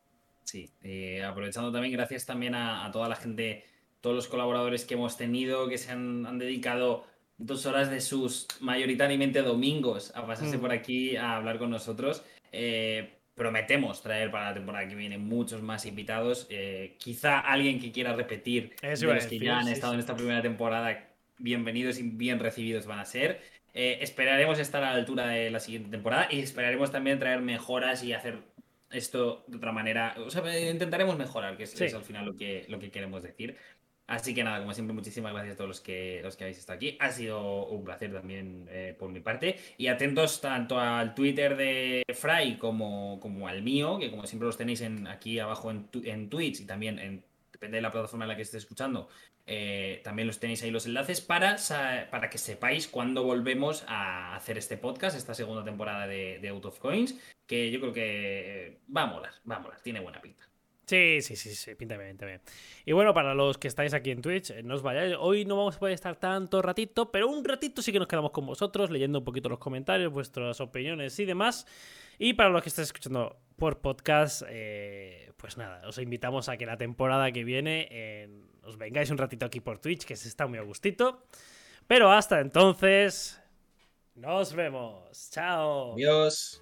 Sí, 0.47 0.69
eh, 0.81 1.23
aprovechando 1.25 1.73
también, 1.73 1.91
gracias 1.91 2.25
también 2.25 2.55
a, 2.55 2.89
toda 2.93 3.09
la 3.09 3.17
gente, 3.17 3.65
todos 3.99 4.15
los 4.15 4.27
colaboradores 4.27 4.85
que 4.85 4.93
hemos 4.93 5.17
tenido, 5.17 5.67
que 5.67 5.77
se 5.77 5.91
han, 5.91 6.37
dedicado 6.37 7.05
dos 7.37 7.65
horas 7.65 7.91
de 7.91 7.99
sus 7.99 8.47
mayoritariamente 8.61 9.41
domingos 9.41 10.15
a 10.15 10.25
pasarse 10.25 10.57
mm. 10.57 10.61
por 10.61 10.71
aquí 10.71 11.17
a 11.17 11.35
hablar 11.35 11.59
con 11.59 11.69
nosotros. 11.69 12.23
Eh, 12.51 13.13
prometemos 13.35 14.01
traer 14.01 14.31
para 14.31 14.45
la 14.45 14.53
temporada 14.53 14.87
que 14.87 14.95
viene 14.95 15.17
muchos 15.17 15.61
más 15.61 15.85
invitados. 15.85 16.47
Eh, 16.49 16.95
quizá 16.97 17.39
alguien 17.39 17.79
que 17.79 17.91
quiera 17.91 18.13
repetir 18.13 18.75
de 18.81 19.13
los 19.13 19.27
que 19.27 19.39
ya 19.39 19.59
han 19.59 19.67
estado 19.67 19.93
en 19.93 19.99
esta 19.99 20.15
primera 20.15 20.41
temporada, 20.41 21.07
bienvenidos 21.37 21.99
y 21.99 22.03
bien 22.03 22.39
recibidos 22.39 22.85
van 22.85 22.99
a 22.99 23.05
ser. 23.05 23.41
esperaremos 23.73 24.57
estar 24.57 24.83
a 24.83 24.91
la 24.91 24.97
altura 24.97 25.27
de 25.27 25.51
la 25.51 25.59
siguiente 25.59 25.89
temporada 25.89 26.27
y 26.31 26.39
esperaremos 26.39 26.91
también 26.91 27.19
traer 27.19 27.41
mejoras 27.41 28.03
y 28.03 28.13
hacer 28.13 28.39
esto 28.91 29.43
de 29.47 29.57
otra 29.57 29.71
manera. 29.71 30.15
O 30.25 30.29
sea, 30.29 30.41
intentaremos 30.69 31.17
mejorar, 31.17 31.57
que 31.57 31.63
es, 31.63 31.93
al 31.93 32.03
final 32.03 32.25
lo 32.25 32.35
que, 32.35 32.65
lo 32.69 32.79
que 32.79 32.89
queremos 32.89 33.23
decir. 33.23 33.57
Así 34.07 34.33
que 34.33 34.43
nada, 34.43 34.59
como 34.59 34.73
siempre, 34.73 34.93
muchísimas 34.93 35.33
gracias 35.33 35.53
a 35.53 35.57
todos 35.57 35.67
los 35.67 35.81
que, 35.81 36.21
los 36.23 36.35
que 36.35 36.45
habéis 36.45 36.57
estado 36.57 36.77
aquí. 36.77 36.97
Ha 36.99 37.11
sido 37.11 37.65
un 37.67 37.83
placer 37.83 38.13
también 38.13 38.65
eh, 38.69 38.95
por 38.97 39.09
mi 39.09 39.19
parte. 39.19 39.57
Y 39.77 39.87
atentos 39.87 40.41
tanto 40.41 40.79
al 40.79 41.13
Twitter 41.13 41.55
de 41.57 42.03
Fry 42.13 42.57
como, 42.57 43.19
como 43.19 43.47
al 43.47 43.61
mío, 43.61 43.99
que 43.99 44.09
como 44.09 44.25
siempre 44.25 44.47
los 44.47 44.57
tenéis 44.57 44.81
en, 44.81 45.07
aquí 45.07 45.39
abajo 45.39 45.71
en, 45.71 45.89
en 46.05 46.29
Twitch 46.29 46.61
y 46.61 46.65
también 46.65 46.99
en, 46.99 47.23
depende 47.51 47.77
de 47.77 47.81
la 47.81 47.91
plataforma 47.91 48.25
en 48.25 48.29
la 48.29 48.35
que 48.35 48.43
estéis 48.43 48.63
escuchando, 48.63 49.09
eh, 49.45 50.01
también 50.03 50.27
los 50.27 50.39
tenéis 50.39 50.61
ahí 50.63 50.71
los 50.71 50.85
enlaces 50.85 51.21
para, 51.21 51.57
para 52.11 52.29
que 52.29 52.37
sepáis 52.37 52.87
cuándo 52.87 53.23
volvemos 53.23 53.83
a 53.87 54.35
hacer 54.35 54.57
este 54.57 54.77
podcast, 54.77 55.17
esta 55.17 55.33
segunda 55.33 55.63
temporada 55.63 56.07
de, 56.07 56.39
de 56.39 56.49
Out 56.49 56.65
of 56.65 56.79
Coins 56.79 57.15
que 57.47 57.71
yo 57.71 57.79
creo 57.79 57.93
que 57.93 58.81
va 58.95 59.03
a 59.03 59.05
molar, 59.07 59.33
va 59.49 59.55
a 59.55 59.59
molar, 59.59 59.81
tiene 59.81 60.01
buena 60.01 60.21
pinta. 60.21 60.47
Sí, 60.87 61.21
sí, 61.21 61.35
sí, 61.35 61.53
sí, 61.53 61.75
pinta 61.75 61.97
bien, 61.97 62.17
bien. 62.17 62.41
Y 62.85 62.93
bueno, 62.93 63.13
para 63.13 63.33
los 63.33 63.57
que 63.57 63.67
estáis 63.67 63.93
aquí 63.93 64.09
en 64.09 64.21
Twitch, 64.21 64.51
eh, 64.51 64.63
no 64.63 64.73
os 64.75 64.81
vayáis. 64.81 65.17
Hoy 65.19 65.43
no 65.43 65.57
vamos 65.57 65.75
a 65.75 65.79
poder 65.79 65.93
estar 65.93 66.15
tanto 66.15 66.61
ratito, 66.61 67.11
pero 67.11 67.27
un 67.27 67.43
ratito 67.43 67.81
sí 67.81 67.91
que 67.91 67.99
nos 67.99 68.07
quedamos 68.07 68.31
con 68.31 68.45
vosotros, 68.45 68.89
leyendo 68.89 69.19
un 69.19 69.25
poquito 69.25 69.49
los 69.49 69.59
comentarios, 69.59 70.13
vuestras 70.13 70.61
opiniones 70.61 71.19
y 71.19 71.25
demás. 71.25 71.67
Y 72.17 72.33
para 72.33 72.49
los 72.49 72.63
que 72.63 72.69
estáis 72.69 72.87
escuchando 72.87 73.35
por 73.57 73.81
podcast, 73.81 74.43
eh, 74.47 75.33
pues 75.35 75.57
nada, 75.57 75.85
os 75.85 75.97
invitamos 75.97 76.47
a 76.47 76.55
que 76.55 76.65
la 76.65 76.77
temporada 76.77 77.33
que 77.33 77.43
viene 77.43 78.47
os 78.63 78.77
vengáis 78.77 79.09
un 79.09 79.17
ratito 79.17 79.45
aquí 79.45 79.59
por 79.59 79.79
Twitch, 79.79 80.05
que 80.05 80.15
se 80.15 80.29
está 80.29 80.47
muy 80.47 80.57
a 80.57 80.61
gustito. 80.61 81.25
Pero 81.85 82.11
hasta 82.11 82.39
entonces, 82.39 83.41
Nos 84.15 84.53
vemos. 84.53 85.29
Chao. 85.31 85.93
Adiós. 85.93 86.61